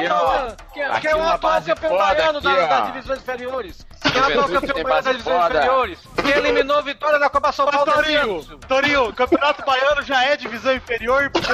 quem 1.02 1.12
é 1.12 1.16
o 1.16 1.24
atual- 1.24 1.60
o 1.60 1.64
campeão 1.66 1.98
baiano 1.98 2.42
das 2.42 2.86
divisões 2.88 3.20
inferiores? 3.20 3.86
Quem 4.02 4.22
é 4.22 4.24
o 4.24 4.26
atual 4.28 4.50
campeão 4.50 4.84
baiano 4.84 5.04
das 5.04 5.18
divisões 5.18 5.46
inferiores? 5.50 6.00
Quem 6.22 6.32
eliminou 6.32 6.78
a 6.78 6.82
vitória 6.82 7.20
da 7.20 7.30
Copa 7.30 7.52
São 7.52 7.66
Paulo 7.68 7.92
Torinho? 7.92 8.44
Torinho, 8.68 9.10
o 9.10 9.14
Campeonato 9.14 9.66
Baiano 9.66 10.02
já 10.04 10.24
é 10.24 10.36
divisão 10.38 10.74
inferior 10.76 11.24
e 11.24 11.30
ponto. 11.30 11.48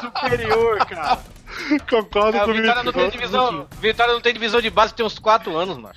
superior, 0.00 0.78
cara. 0.86 1.18
Concordo 1.88 2.36
É, 2.38 2.42
o 2.42 2.46
com 2.46 2.52
Vitória 2.52 2.82
não 2.82 2.92
tem 2.92 3.10
divisão. 3.10 3.66
Vitória 3.80 4.12
não 4.14 4.20
tem 4.20 4.32
divisão 4.32 4.60
de 4.60 4.70
base 4.70 4.94
tem 4.94 5.04
uns 5.06 5.18
4 5.18 5.56
anos, 5.56 5.76
mano. 5.78 5.94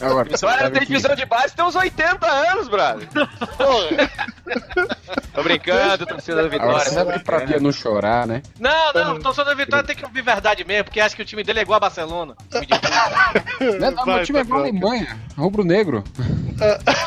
Agora, 0.00 0.24
Vitória 0.28 0.58
sabe 0.58 0.70
tem 0.70 0.80
que- 0.80 0.86
divisão 0.86 1.14
de 1.14 1.24
base 1.26 1.54
tem 1.54 1.64
uns 1.64 1.74
80 1.76 2.26
anos, 2.26 2.68
brother. 2.68 3.08
Tô 5.34 5.42
brincando, 5.42 6.06
torcida 6.06 6.36
da 6.36 6.42
Agora, 6.42 6.58
Vitória. 6.58 6.78
você 6.84 6.90
sabe 6.90 7.12
que 7.14 7.18
pra 7.20 7.40
Bia 7.40 7.58
não 7.60 7.72
chorar, 7.72 8.26
né? 8.26 8.42
Não, 8.58 8.92
não, 8.92 9.20
torcedor 9.20 9.54
da 9.54 9.54
Vitória 9.64 9.86
tem 9.86 9.96
que 9.96 10.04
ouvir 10.04 10.22
verdade 10.22 10.64
mesmo, 10.64 10.84
porque 10.84 11.00
acha 11.00 11.16
que 11.16 11.22
o 11.22 11.24
time 11.24 11.42
dele 11.42 11.60
é 11.60 11.62
igual 11.62 11.76
a 11.78 11.80
Barcelona. 11.80 12.34
Time 12.50 12.66
de. 12.66 12.72
Não, 13.78 13.90
não, 13.92 14.04
Vai, 14.04 14.14
meu 14.16 14.24
time 14.24 14.38
é 14.38 14.42
igual 14.42 14.60
a. 14.60 14.62
Alemanha, 14.62 15.18
rubro-negro. 15.36 16.04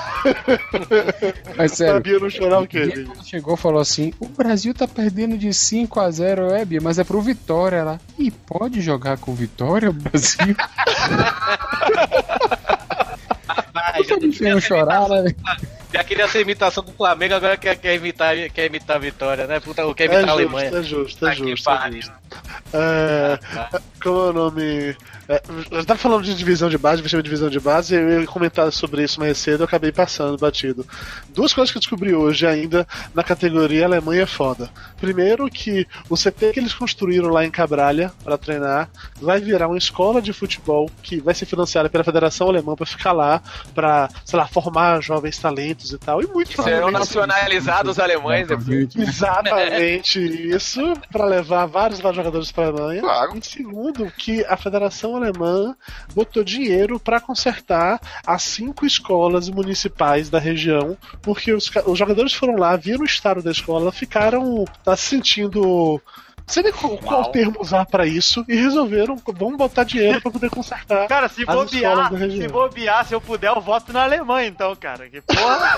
Mas 1.55 1.55
Pra 1.55 1.67
sério, 1.69 2.01
Bia 2.01 2.19
não 2.19 2.29
chorar 2.29 2.59
o 2.61 2.67
quê? 2.67 3.05
Chegou 3.23 3.55
falou 3.55 3.79
assim: 3.79 4.11
o 4.19 4.27
Brasil 4.27 4.73
tá 4.73 4.87
perdendo 4.87 5.37
de 5.37 5.53
5 5.53 5.99
a 5.99 6.09
0 6.09 6.51
é, 6.55 6.65
Bia, 6.65 6.79
mas 6.81 6.97
é 6.99 7.03
pro 7.03 7.21
Vitória 7.21 7.83
lá. 7.83 7.99
E 8.17 8.31
pode 8.31 8.81
jogar 8.81 9.17
com 9.17 9.33
Vitória, 9.35 9.91
Brasil? 9.91 10.55
Ai, 13.75 14.03
já, 14.03 14.59
chorar, 14.59 15.07
né? 15.09 15.35
já 15.93 16.03
queria 16.03 16.27
ser 16.27 16.41
imitação 16.41 16.83
do 16.83 16.91
Flamengo, 16.91 17.35
agora 17.35 17.55
quer, 17.55 17.75
quer, 17.77 17.95
imitar, 17.95 18.35
quer 18.53 18.65
imitar 18.65 18.97
a 18.97 18.99
Vitória, 18.99 19.47
né? 19.47 19.59
Puta, 19.59 19.81
quer 19.93 20.05
imitar 20.05 20.23
É 20.25 20.29
a 20.29 20.31
Alemanha. 20.31 20.69
justo, 20.69 20.77
é 20.77 20.83
justo, 20.83 21.25
é 21.25 21.29
Tá 21.29 21.35
justo. 21.35 21.69
É 21.69 21.91
justo. 21.91 22.13
É, 22.73 23.39
como 24.01 24.17
é 24.17 24.29
o 24.29 24.33
nome? 24.33 24.97
É, 25.27 25.41
eu 25.71 25.83
tava 25.85 25.99
falando 25.99 26.23
de 26.23 26.35
divisão 26.35 26.69
de 26.69 26.77
base, 26.77 27.01
vestimento 27.01 27.23
de 27.23 27.29
divisão 27.29 27.49
de 27.49 27.59
base, 27.59 27.95
eu 27.95 28.21
ia 28.21 28.27
comentar 28.27 28.71
sobre 28.71 29.03
isso 29.03 29.19
mais 29.19 29.37
cedo, 29.37 29.61
eu 29.61 29.65
acabei 29.65 29.91
passando 29.91 30.37
batido. 30.37 30.85
Duas 31.29 31.51
coisas 31.53 31.71
que 31.71 31.77
eu 31.77 31.81
descobri 31.81 32.13
hoje 32.13 32.45
ainda 32.45 32.87
na 33.13 33.23
categoria 33.23 33.85
Alemanha 33.85 34.23
é 34.23 34.25
foda. 34.27 34.69
Primeiro 35.01 35.49
que 35.49 35.87
o 36.09 36.15
CT 36.15 36.53
que 36.53 36.59
eles 36.59 36.73
construíram 36.73 37.29
lá 37.29 37.43
em 37.43 37.49
Cabralha 37.49 38.11
para 38.23 38.37
treinar 38.37 38.89
vai 39.19 39.39
virar 39.39 39.67
uma 39.67 39.77
escola 39.77 40.21
de 40.21 40.31
futebol 40.31 40.89
que 41.01 41.19
vai 41.19 41.33
ser 41.33 41.45
financiada 41.45 41.89
pela 41.89 42.03
Federação 42.03 42.47
Alemã 42.47 42.75
para 42.75 42.85
ficar 42.85 43.11
lá, 43.11 43.41
para, 43.73 44.09
sei 44.23 44.37
lá, 44.37 44.47
formar 44.47 45.01
jovens 45.01 45.37
talentos 45.39 45.91
e 45.91 45.97
tal. 45.97 46.21
E 46.21 46.27
muito 46.27 46.49
Serão 46.51 46.63
provavelmente- 46.65 46.99
nacionalizados 46.99 47.91
os 47.93 47.99
alemães 47.99 48.47
depois. 48.47 48.95
Exatamente 48.95 50.19
isso, 50.19 50.81
para 51.11 51.25
levar 51.25 51.65
vários 51.65 51.99
vários 51.99 52.17
jogadores 52.17 52.51
para 52.51 52.65
a 52.65 52.67
Alemanha. 52.67 53.01
Claro. 53.01 53.37
E 53.37 53.45
segundo, 53.45 54.11
que 54.17 54.43
a 54.45 54.55
Federação 54.57 55.14
Alemã 55.15 55.75
botou 56.13 56.43
dinheiro 56.43 56.99
para 56.99 57.19
consertar 57.19 57.99
as 58.25 58.43
cinco 58.43 58.85
escolas 58.85 59.49
municipais 59.49 60.29
da 60.29 60.39
região, 60.39 60.97
porque 61.21 61.53
os, 61.53 61.71
os 61.85 61.97
jogadores 61.97 62.33
foram 62.33 62.55
lá, 62.55 62.75
viram 62.75 63.01
o 63.01 63.05
estado 63.05 63.41
da 63.41 63.51
escola, 63.51 63.91
ficaram 63.91 64.65
tá, 64.83 64.95
se 64.95 65.15
sentindo. 65.15 66.01
Não 66.47 66.53
sei 66.53 66.63
nem 66.63 66.71
qual, 66.71 66.97
qual 66.99 67.31
termo 67.31 67.57
usar 67.59 67.85
para 67.85 68.05
isso, 68.05 68.45
e 68.47 68.55
resolveram, 68.55 69.17
vamos 69.35 69.57
botar 69.57 69.83
dinheiro 69.83 70.21
para 70.21 70.29
poder 70.31 70.49
consertar. 70.51 71.07
Cara, 71.07 71.27
se 71.27 71.43
bobear, 71.43 72.09
se 72.11 72.47
bobear, 72.47 73.05
se 73.07 73.13
eu 73.15 73.19
puder, 73.21 73.49
eu 73.49 73.59
voto 73.59 73.91
na 73.91 74.03
Alemanha, 74.03 74.47
então, 74.47 74.75
cara. 74.75 75.09
Que 75.09 75.21
porra. 75.21 75.75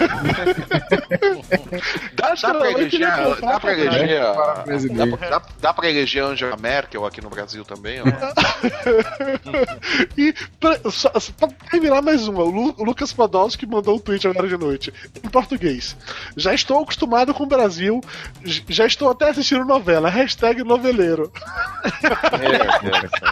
Dá, 2.14 2.34
dá 2.42 2.54
pra 2.54 2.72
eleger, 2.72 2.90
querer 2.90 3.24
comprar 3.24 3.36
dá 3.36 3.48
pra 3.48 3.60
pra 3.60 3.74
eleger, 3.74 4.22
a- 4.22 4.34
dá, 4.34 5.30
dá, 5.30 5.42
dá 5.62 5.74
pra 5.74 5.90
eleger 5.90 6.24
Angela 6.24 6.58
Merkel 6.58 7.06
aqui 7.06 7.22
no 7.22 7.30
Brasil 7.30 7.64
também, 7.64 8.02
ó. 8.02 8.04
E 10.18 10.34
pra, 10.60 10.80
só, 10.92 11.12
só 11.20 11.32
pra 11.38 11.48
terminar 11.70 12.02
mais 12.02 12.28
uma, 12.28 12.44
o, 12.44 12.50
Lu- 12.50 12.76
o 12.78 12.84
Lucas 12.84 13.14
Podolski 13.14 13.66
mandou 13.66 13.96
um 13.96 14.00
tweet 14.00 14.28
agora 14.28 14.48
de 14.48 14.58
noite, 14.58 14.94
em 15.24 15.30
português. 15.30 15.96
Já 16.36 16.54
estou 16.54 16.82
acostumado 16.82 17.34
com 17.34 17.44
o 17.44 17.48
Brasil, 17.48 18.02
já 18.44 18.86
estou 18.86 19.10
até 19.10 19.30
assistindo 19.30 19.66
novela, 19.66 20.10
hashtag 20.10 20.57
noveleiro. 20.64 21.32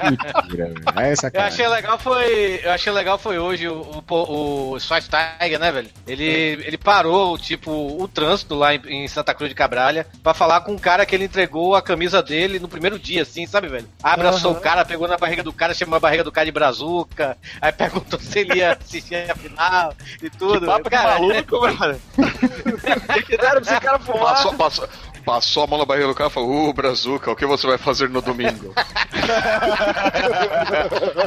Mentira, 0.03 0.65
velho. 0.67 0.83
É 0.95 1.11
essa 1.11 1.31
Eu 1.33 1.41
achei 1.41 1.67
legal 1.67 1.99
foi, 1.99 2.61
eu 2.63 2.71
achei 2.71 2.91
legal 2.91 3.17
foi 3.17 3.37
hoje 3.37 3.67
o 3.67 4.03
o, 4.09 4.73
o 4.73 4.79
Schweinsteiger, 4.79 5.59
né, 5.59 5.71
velho? 5.71 5.89
Ele 6.07 6.25
ele 6.25 6.77
parou 6.77 7.37
tipo 7.37 7.71
o 7.71 8.07
trânsito 8.07 8.55
lá 8.55 8.73
em, 8.73 8.81
em 8.87 9.07
Santa 9.07 9.33
Cruz 9.33 9.49
de 9.49 9.55
Cabralha 9.55 10.05
pra 10.23 10.33
falar 10.33 10.61
com 10.61 10.73
um 10.73 10.77
cara 10.77 11.05
que 11.05 11.15
ele 11.15 11.25
entregou 11.25 11.75
a 11.75 11.81
camisa 11.81 12.21
dele 12.21 12.59
no 12.59 12.67
primeiro 12.67 12.99
dia, 12.99 13.23
assim, 13.23 13.45
sabe, 13.45 13.67
velho? 13.67 13.87
Abraçou 14.01 14.51
Aham. 14.51 14.59
o 14.59 14.61
cara, 14.61 14.85
pegou 14.85 15.07
na 15.07 15.17
barriga 15.17 15.43
do 15.43 15.53
cara, 15.53 15.73
chamou 15.73 15.97
a 15.97 15.99
barriga 15.99 16.23
do 16.23 16.31
cara 16.31 16.45
de 16.45 16.51
brazuca, 16.51 17.37
aí 17.61 17.71
perguntou 17.71 18.19
se 18.19 18.39
ele 18.39 18.55
ia 18.55 18.73
assistir 18.73 19.29
a 19.29 19.35
final 19.35 19.93
e 20.21 20.29
tudo. 20.29 20.61
Que 20.61 20.65
papo 20.65 20.89
cara, 20.89 21.19
maluco, 21.19 21.61
mano. 21.79 22.01
O 22.17 23.23
que 23.23 23.37
deram 23.37 23.61
pra 23.61 23.71
esse 23.71 23.81
cara 23.81 23.99
fumar? 23.99 24.35
Passou, 24.35 24.53
passou, 24.53 24.89
passou 25.25 25.63
a 25.63 25.67
mão 25.67 25.79
na 25.79 25.85
barriga 25.85 26.07
do 26.07 26.15
cara 26.15 26.29
e 26.29 26.33
falou: 26.33 26.69
Uh, 26.69 26.73
Brazuca, 26.73 27.31
o 27.31 27.35
que 27.35 27.45
você 27.45 27.67
vai 27.67 27.77
fazer 27.77 28.09
no 28.09 28.21
domingo? 28.21 28.73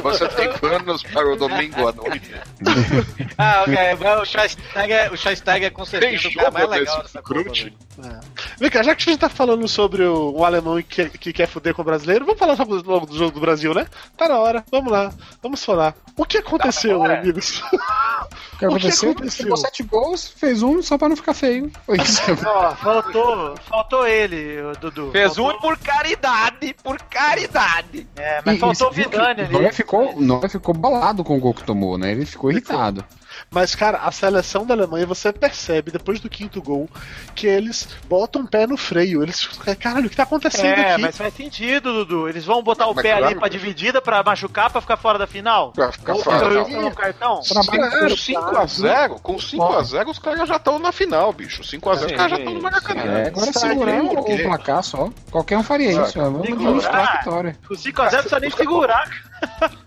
você 0.01 0.27
tem 0.29 0.51
planos 0.53 1.03
para 1.03 1.31
o 1.31 1.35
domingo 1.35 1.87
à 1.87 1.93
noite? 1.93 2.31
Ah, 3.41 3.63
ok, 3.65 3.73
o 4.21 4.25
Schweinsteiger, 4.25 5.13
o 5.13 5.17
Schweinsteiger 5.17 5.67
é 5.67 5.69
com 5.69 5.85
certeza 5.85 6.27
o 6.27 6.33
cara 6.33 6.51
mais 6.51 6.69
legal 6.69 7.01
dessa 7.01 7.21
crute? 7.21 7.73
velho. 7.97 8.19
Vem 8.59 8.69
cá, 8.69 8.83
já 8.83 8.93
que 8.93 9.09
a 9.09 9.13
gente 9.13 9.21
tá 9.21 9.29
falando 9.29 9.65
sobre 9.65 10.03
o, 10.03 10.31
o 10.35 10.43
alemão 10.43 10.81
que, 10.81 11.07
que 11.09 11.31
quer 11.31 11.47
fuder 11.47 11.73
com 11.73 11.81
o 11.81 11.85
brasileiro, 11.85 12.25
vamos 12.25 12.37
falar 12.37 12.57
sobre 12.57 12.81
logo 12.85 13.05
do 13.05 13.17
jogo 13.17 13.31
do 13.31 13.39
Brasil, 13.39 13.73
né? 13.73 13.87
Tá 14.17 14.27
na 14.27 14.37
hora, 14.37 14.61
vamos 14.69 14.91
lá, 14.91 15.13
vamos 15.41 15.63
falar. 15.63 15.95
O 16.17 16.25
que 16.25 16.39
aconteceu, 16.39 16.99
hora. 16.99 17.19
amigos? 17.19 17.61
O 17.61 17.69
que 17.71 17.77
O 17.77 18.57
que 18.59 18.65
aconteceu? 18.65 19.11
aconteceu? 19.11 19.45
Tomou 19.45 19.57
sete 19.57 19.83
gols, 19.83 20.27
fez 20.35 20.61
um 20.61 20.81
só 20.81 20.97
pra 20.97 21.07
não 21.07 21.15
ficar 21.15 21.33
feio. 21.33 21.71
Foi 21.85 21.97
isso. 21.97 22.21
Ó, 22.45 22.75
faltou, 22.75 23.55
faltou 23.69 23.88
ele, 24.05 24.61
o 24.61 24.73
Dudu. 24.79 25.11
Fez 25.11 25.35
faltou, 25.35 25.55
um 25.55 25.59
por 25.59 25.77
caridade, 25.77 26.75
por 26.83 26.97
caridade. 27.03 28.07
É, 28.15 28.41
mas 28.45 28.57
E- 28.57 28.59
faltou 28.59 28.87
o 28.89 28.91
Vidani 28.91 29.41
o 29.41 29.45
ali. 29.45 29.53
Noé 29.53 29.71
ficou, 29.71 30.19
Noé 30.21 30.47
ficou 30.49 30.73
balado 30.73 31.23
com 31.23 31.37
o 31.37 31.39
gol 31.39 31.53
que 31.53 31.63
tomou, 31.63 31.97
né? 31.97 32.11
Ele 32.11 32.25
ficou 32.25 32.51
irritado. 32.51 33.03
Mas, 33.51 33.73
cara, 33.73 33.97
a 33.99 34.11
seleção 34.11 34.63
da 34.63 34.75
Alemanha, 34.75 35.07
você 35.07 35.33
percebe, 35.33 35.89
depois 35.91 36.19
do 36.19 36.29
quinto 36.29 36.61
gol, 36.61 36.87
que 37.33 37.47
eles 37.47 37.87
botam 38.07 38.43
o 38.43 38.47
pé 38.47 38.67
no 38.67 38.77
freio. 38.77 39.23
Eles. 39.23 39.47
Caralho, 39.79 40.05
o 40.05 40.09
que 40.09 40.15
tá 40.15 40.21
acontecendo 40.23 40.65
É, 40.79 40.91
aqui? 40.93 41.01
mas 41.01 41.17
faz 41.17 41.33
sentido, 41.33 41.91
Dudu. 42.05 42.29
Eles 42.29 42.45
vão 42.45 42.61
botar 42.61 42.85
o 42.87 42.93
Mas 42.93 43.01
pé 43.01 43.09
claro 43.11 43.25
ali 43.25 43.35
pra 43.35 43.47
dividida, 43.47 43.99
pra 44.01 44.21
machucar, 44.21 44.69
pra 44.69 44.79
ficar 44.81 44.97
fora 44.97 45.17
da 45.17 45.25
final? 45.25 45.71
Pra 45.71 45.91
ficar 45.91 46.13
Ou 46.13 46.23
fora. 46.23 46.39
pra 46.47 46.61
um 46.63 46.91
cartão? 46.91 47.39
É, 47.39 48.07
5x0, 48.07 49.19
com 49.21 49.35
5x0 49.37 50.07
os 50.09 50.19
caras 50.19 50.47
já 50.47 50.55
estão 50.57 50.77
na 50.77 50.91
final, 50.91 51.33
bicho. 51.33 51.63
5x0 51.63 52.05
os 52.05 52.11
caras 52.11 52.31
já 52.31 52.37
estão 52.37 52.53
no 52.53 52.61
Maracanã. 52.61 53.01
É, 53.01 53.27
agora 53.27 53.51
segurar 53.53 54.03
o, 54.03 54.19
o 54.19 54.43
placar 54.43 54.83
só. 54.83 55.09
Qualquer 55.31 55.57
um 55.57 55.63
faria 55.63 55.91
isso. 55.91 56.19
ó. 56.19 56.23
Vamos 56.23 56.45
Segurar. 56.47 56.53
administrar 56.69 57.07
a 57.15 57.17
vitória. 57.17 57.57
O 57.69 57.73
5x0 57.73 58.01
não 58.03 58.09
precisa 58.19 58.39
nem 58.39 58.51
segurar. 58.51 59.09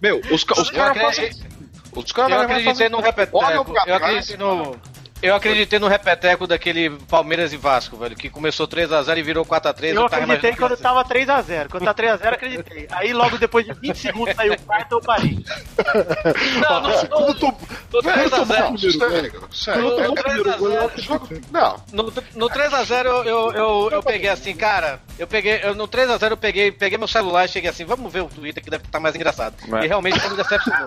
Meu, 0.00 0.20
os, 0.32 0.44
os 0.58 0.70
caras 0.70 0.98
fazem. 1.00 1.30
Os 1.94 2.10
caras 2.12 2.30
Eu 2.32 2.36
vão 2.36 2.56
acreditei 2.56 2.88
no 2.88 3.00
repeteco. 3.00 3.74
Eu 3.86 3.94
acreditei 3.94 4.36
no. 4.36 4.76
Eu 5.22 5.34
acreditei 5.36 5.78
no 5.78 5.86
repeteco 5.86 6.46
daquele 6.46 6.90
Palmeiras 7.08 7.52
e 7.52 7.56
Vasco, 7.56 7.96
velho, 7.96 8.16
que 8.16 8.28
começou 8.28 8.66
3x0 8.66 9.16
e 9.18 9.22
virou 9.22 9.44
4x3. 9.46 9.94
Eu 9.94 10.08
tava 10.08 10.22
acreditei 10.24 10.56
quando 10.56 10.76
tava 10.76 11.04
3x0. 11.04 11.68
Quando 11.70 11.84
tá 11.84 11.94
3x0, 11.94 12.32
acreditei. 12.32 12.88
Aí 12.90 13.12
logo 13.12 13.38
depois 13.38 13.64
de 13.64 13.72
20 13.72 13.96
segundos 13.96 14.34
saiu 14.34 14.54
o 14.54 14.60
quarto, 14.62 14.92
eu 14.92 15.00
parei. 15.00 15.38
Não, 16.60 16.80
não, 16.80 17.06
Quando 17.06 17.26
não. 17.28 17.34
tô- 17.34 17.54
No 17.92 18.02
3x0. 18.02 18.30
Não, 18.70 18.78
sério, 18.78 19.48
sério. 19.52 19.82
No- 19.82 19.96
no 19.96 20.18
É- 20.18 20.22
3x0. 20.22 21.42
Não, 21.52 21.76
No, 21.92 22.12
no 22.34 22.48
3x0 22.50 23.06
eu, 23.26 23.52
eu, 23.52 23.90
eu, 23.92 24.02
peguei 24.02 24.28
assim, 24.30 24.54
cara. 24.56 24.98
Eu 25.18 25.26
peguei. 25.26 25.60
Eu, 25.62 25.74
no 25.74 25.86
3x0 25.86 26.30
eu 26.32 26.36
peguei, 26.36 26.72
peguei 26.72 26.98
meu 26.98 27.06
celular 27.06 27.44
e 27.44 27.48
cheguei 27.48 27.70
assim, 27.70 27.84
vamos 27.84 28.12
ver 28.12 28.22
o 28.22 28.26
Twitter 28.28 28.62
que 28.62 28.70
deve 28.70 28.84
estar 28.84 28.98
mais 28.98 29.14
engraçado. 29.14 29.54
É. 29.72 29.84
E 29.84 29.88
realmente 29.88 30.18
foi 30.18 30.30
me 30.30 30.36
decepcionou. 30.36 30.86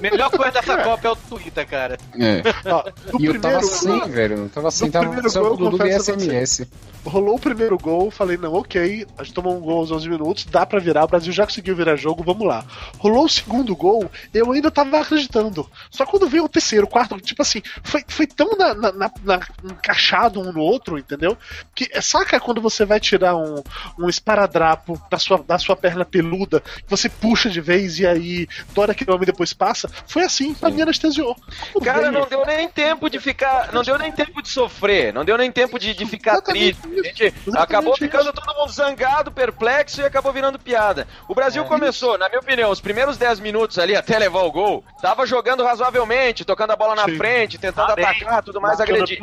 Melhor 0.00 0.30
coisa 0.30 0.50
dessa 0.52 0.76
Copa 0.78 1.06
é 1.06 1.10
o 1.10 1.16
Twitter, 1.16 1.66
cara. 1.66 1.96
É. 2.18 2.42
Ó, 2.70 2.84
no 3.12 3.20
E 3.20 3.26
eu 3.26 3.40
tava 3.40 3.58
primeiro- 3.58 3.67
sem, 3.68 4.00
velho. 4.10 4.36
Eu 4.38 4.48
tava 4.48 4.70
sem, 4.70 4.86
no 4.88 4.92
tava 4.92 5.04
primeiro 5.06 5.30
só 5.30 5.40
gol, 5.40 5.52
o 5.52 5.56
Dudu 5.56 5.86
e. 5.86 5.98
SMS. 5.98 6.66
Rolou 7.04 7.36
o 7.36 7.40
primeiro 7.40 7.78
gol, 7.78 8.10
falei, 8.10 8.36
não, 8.36 8.52
ok, 8.54 9.06
a 9.16 9.22
gente 9.22 9.32
tomou 9.32 9.56
um 9.56 9.60
gol 9.60 9.78
aos 9.78 9.90
11 9.90 10.08
minutos, 10.10 10.44
dá 10.44 10.66
pra 10.66 10.78
virar, 10.80 11.04
o 11.04 11.08
Brasil 11.08 11.32
já 11.32 11.46
conseguiu 11.46 11.74
virar 11.74 11.96
jogo, 11.96 12.22
vamos 12.24 12.46
lá. 12.46 12.64
Rolou 12.98 13.24
o 13.24 13.28
segundo 13.28 13.74
gol, 13.74 14.10
eu 14.34 14.52
ainda 14.52 14.70
tava 14.70 15.00
acreditando. 15.00 15.66
Só 15.90 16.04
quando 16.04 16.28
veio 16.28 16.44
o 16.44 16.48
terceiro, 16.48 16.86
quarto, 16.86 17.18
tipo 17.20 17.40
assim, 17.40 17.62
foi, 17.82 18.02
foi 18.06 18.26
tão 18.26 18.50
na, 18.58 18.74
na- 18.74 18.92
na- 18.92 19.10
na- 19.24 19.40
encaixado 19.64 20.40
um 20.40 20.52
no 20.52 20.60
outro, 20.60 20.98
entendeu? 20.98 21.36
Que 21.74 21.88
saca 22.02 22.38
quando 22.40 22.60
você 22.60 22.84
vai 22.84 22.98
tirar 23.00 23.36
um, 23.36 23.62
um 23.98 24.08
esparadrapo 24.08 25.00
da 25.10 25.18
sua, 25.18 25.38
da 25.38 25.56
sua 25.58 25.76
perna 25.76 26.04
peluda, 26.04 26.60
que 26.60 26.90
você 26.90 27.08
puxa 27.08 27.48
de 27.48 27.60
vez 27.60 27.98
e 28.00 28.06
aí 28.06 28.46
dora 28.74 28.92
aquele 28.92 29.12
homem 29.12 29.24
depois 29.24 29.52
passa? 29.52 29.88
Foi 30.06 30.24
assim, 30.24 30.52
pra 30.52 30.68
mim 30.68 30.82
anestesiou. 30.82 31.34
Cara, 31.82 32.10
veio? 32.10 32.12
não 32.12 32.26
deu 32.28 32.44
nem 32.44 32.68
tempo 32.68 33.08
de 33.08 33.18
ficar. 33.20 33.57
Não 33.72 33.82
deu 33.82 33.98
nem 33.98 34.12
tempo 34.12 34.42
de 34.42 34.48
sofrer. 34.48 35.12
Não 35.12 35.24
deu 35.24 35.36
nem 35.38 35.50
tempo 35.52 35.78
de, 35.78 35.94
de 35.94 36.06
ficar 36.06 36.40
triste. 36.40 37.34
acabou 37.56 37.96
ficando 37.96 38.32
todo 38.32 38.54
mundo 38.56 38.72
zangado, 38.72 39.30
perplexo 39.32 40.00
e 40.00 40.04
acabou 40.04 40.32
virando 40.32 40.58
piada. 40.58 41.06
O 41.28 41.34
Brasil 41.34 41.64
começou, 41.64 42.16
na 42.18 42.28
minha 42.28 42.40
opinião, 42.40 42.70
os 42.70 42.80
primeiros 42.80 43.16
10 43.16 43.40
minutos 43.40 43.78
ali 43.78 43.94
até 43.96 44.18
levar 44.18 44.42
o 44.42 44.52
gol, 44.52 44.84
tava 45.00 45.26
jogando 45.26 45.64
razoavelmente, 45.64 46.44
tocando 46.44 46.72
a 46.72 46.76
bola 46.76 46.94
na 46.94 47.04
Sim. 47.04 47.16
frente, 47.16 47.58
tentando 47.58 47.88
Tá 47.88 47.94
bem. 47.96 48.04
atacar, 48.04 48.42
tudo 48.42 48.60
mais, 48.60 48.80
agredir. 48.80 49.18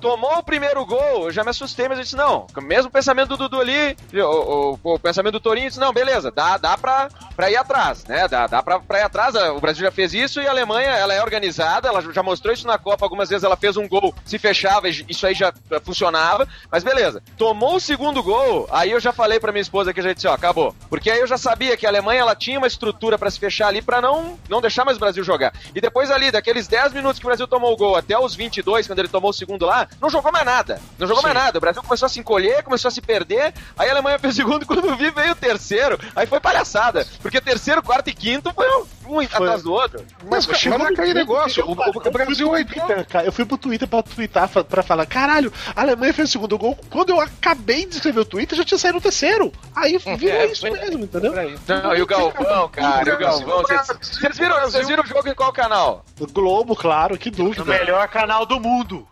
Tomou 0.00 0.38
o 0.38 0.42
primeiro 0.42 0.84
gol, 0.84 1.24
eu 1.24 1.30
já 1.32 1.42
me 1.44 1.50
assustei, 1.50 1.88
mas 1.88 1.98
eu 1.98 2.04
disse, 2.04 2.16
não, 2.16 2.46
mesmo 2.62 2.90
pensamento 2.90 3.28
do 3.30 3.36
Dudu 3.36 3.60
ali, 3.60 3.96
o, 4.14 4.78
o- 4.84 4.94
o 4.94 4.98
pensamento 4.98 5.32
do 5.34 5.40
Torinho, 5.40 5.66
eu 5.66 5.68
disse, 5.68 5.80
não, 5.80 5.92
beleza, 5.92 6.30
dá, 6.30 6.56
dá 6.56 6.76
pra, 6.76 7.08
pra 7.36 7.50
ir 7.50 7.56
atrás, 7.56 8.04
né, 8.04 8.26
dá, 8.28 8.46
dá 8.46 8.62
pra, 8.62 8.78
pra 8.80 8.98
ir 9.00 9.02
atrás, 9.02 9.34
o 9.34 9.60
Brasil 9.60 9.84
já 9.84 9.90
fez 9.90 10.12
isso 10.14 10.40
e 10.40 10.46
a 10.46 10.50
Alemanha, 10.50 10.90
ela 10.90 11.14
é 11.14 11.22
organizada, 11.22 11.88
ela 11.88 12.00
já 12.12 12.22
mostrou 12.22 12.52
isso 12.52 12.66
na 12.66 12.78
Copa 12.78 13.04
algumas 13.04 13.28
vezes 13.28 13.37
ela 13.44 13.56
fez 13.56 13.76
um 13.76 13.88
gol, 13.88 14.14
se 14.24 14.38
fechava, 14.38 14.88
isso 14.88 15.26
aí 15.26 15.34
já 15.34 15.52
funcionava, 15.84 16.46
mas 16.70 16.84
beleza. 16.84 17.22
Tomou 17.36 17.76
o 17.76 17.80
segundo 17.80 18.22
gol, 18.22 18.68
aí 18.70 18.90
eu 18.90 19.00
já 19.00 19.12
falei 19.12 19.40
pra 19.40 19.52
minha 19.52 19.62
esposa 19.62 19.92
que 19.92 20.00
a 20.00 20.02
gente 20.02 20.16
disse, 20.16 20.28
ó, 20.28 20.32
acabou. 20.32 20.74
Porque 20.88 21.10
aí 21.10 21.20
eu 21.20 21.26
já 21.26 21.38
sabia 21.38 21.76
que 21.76 21.86
a 21.86 21.88
Alemanha 21.88 22.20
ela 22.20 22.34
tinha 22.34 22.58
uma 22.58 22.66
estrutura 22.66 23.18
pra 23.18 23.30
se 23.30 23.38
fechar 23.38 23.68
ali 23.68 23.82
pra 23.82 24.00
não, 24.00 24.38
não 24.48 24.60
deixar 24.60 24.84
mais 24.84 24.96
o 24.96 25.00
Brasil 25.00 25.22
jogar. 25.22 25.52
E 25.74 25.80
depois 25.80 26.10
ali, 26.10 26.30
daqueles 26.30 26.66
10 26.66 26.92
minutos 26.92 27.18
que 27.18 27.26
o 27.26 27.28
Brasil 27.28 27.46
tomou 27.46 27.72
o 27.72 27.76
gol 27.76 27.96
até 27.96 28.18
os 28.18 28.34
22, 28.34 28.86
quando 28.86 28.98
ele 28.98 29.08
tomou 29.08 29.30
o 29.30 29.34
segundo 29.34 29.66
lá, 29.66 29.88
não 30.00 30.10
jogou 30.10 30.32
mais 30.32 30.44
nada. 30.44 30.80
Não 30.98 31.06
jogou 31.06 31.22
mais 31.22 31.34
nada. 31.34 31.58
O 31.58 31.60
Brasil 31.60 31.82
começou 31.82 32.06
a 32.06 32.08
se 32.08 32.20
encolher, 32.20 32.62
começou 32.62 32.88
a 32.88 32.92
se 32.92 33.00
perder, 33.00 33.52
aí 33.76 33.88
a 33.88 33.92
Alemanha 33.92 34.18
fez 34.18 34.34
o 34.34 34.36
segundo, 34.36 34.64
quando 34.66 34.96
vi 34.96 35.10
veio 35.10 35.32
o 35.32 35.36
terceiro, 35.36 35.98
aí 36.14 36.26
foi 36.26 36.40
palhaçada. 36.40 37.06
Porque 37.20 37.40
terceiro, 37.40 37.82
quarto 37.82 38.08
e 38.08 38.14
quinto 38.14 38.52
foi 38.52 38.68
um, 38.68 38.86
um 39.16 39.20
atrás 39.20 39.62
do 39.62 39.72
outro. 39.72 40.04
Mas 40.30 40.44
chegou 40.58 40.78
naquele 40.78 41.14
negócio. 41.14 41.64
O, 41.64 41.72
o, 41.72 42.08
o 42.08 42.10
Brasil 42.10 42.46
eu 42.48 42.52
fui, 42.54 42.64
pro 42.64 42.74
Twitter, 42.74 43.06
cara, 43.06 43.24
eu 43.26 43.32
fui 43.32 43.44
pro 43.44 43.58
Twitter 43.58 43.88
pra 43.88 44.02
twittar 44.02 44.48
pra 44.48 44.82
falar: 44.82 45.06
caralho, 45.06 45.52
a 45.74 45.80
Alemanha 45.82 46.12
fez 46.14 46.28
o 46.28 46.32
segundo 46.32 46.56
gol. 46.58 46.78
Quando 46.90 47.10
eu 47.10 47.20
acabei 47.20 47.86
de 47.86 47.96
escrever 47.96 48.20
o 48.20 48.24
Twitter, 48.24 48.56
já 48.56 48.64
tinha 48.64 48.78
saído 48.78 48.98
o 48.98 49.00
terceiro. 49.00 49.52
Aí 49.74 49.96
virou 50.16 50.40
É, 50.40 50.46
isso 50.46 50.60
foi- 50.60 50.70
mesmo, 50.70 51.04
entendeu? 51.04 51.32
Não, 51.32 51.94
e 51.96 52.02
o 52.02 52.06
Galvão, 52.06 52.68
cara, 52.68 53.10
e 53.10 53.14
o 53.14 53.18
Galvão. 53.18 53.62
Vocês- 53.62 54.36
viram, 54.36 54.60
vocês 54.62 54.86
viram 54.88 55.02
o 55.02 55.06
jogo 55.06 55.28
em 55.28 55.34
qual 55.34 55.52
canal? 55.52 56.04
O 56.20 56.26
Globo, 56.26 56.74
claro, 56.76 57.16
que 57.18 57.30
dúvida. 57.30 57.64
melhor 57.64 58.06
canal 58.08 58.44
do 58.46 58.58
mundo. 58.60 59.06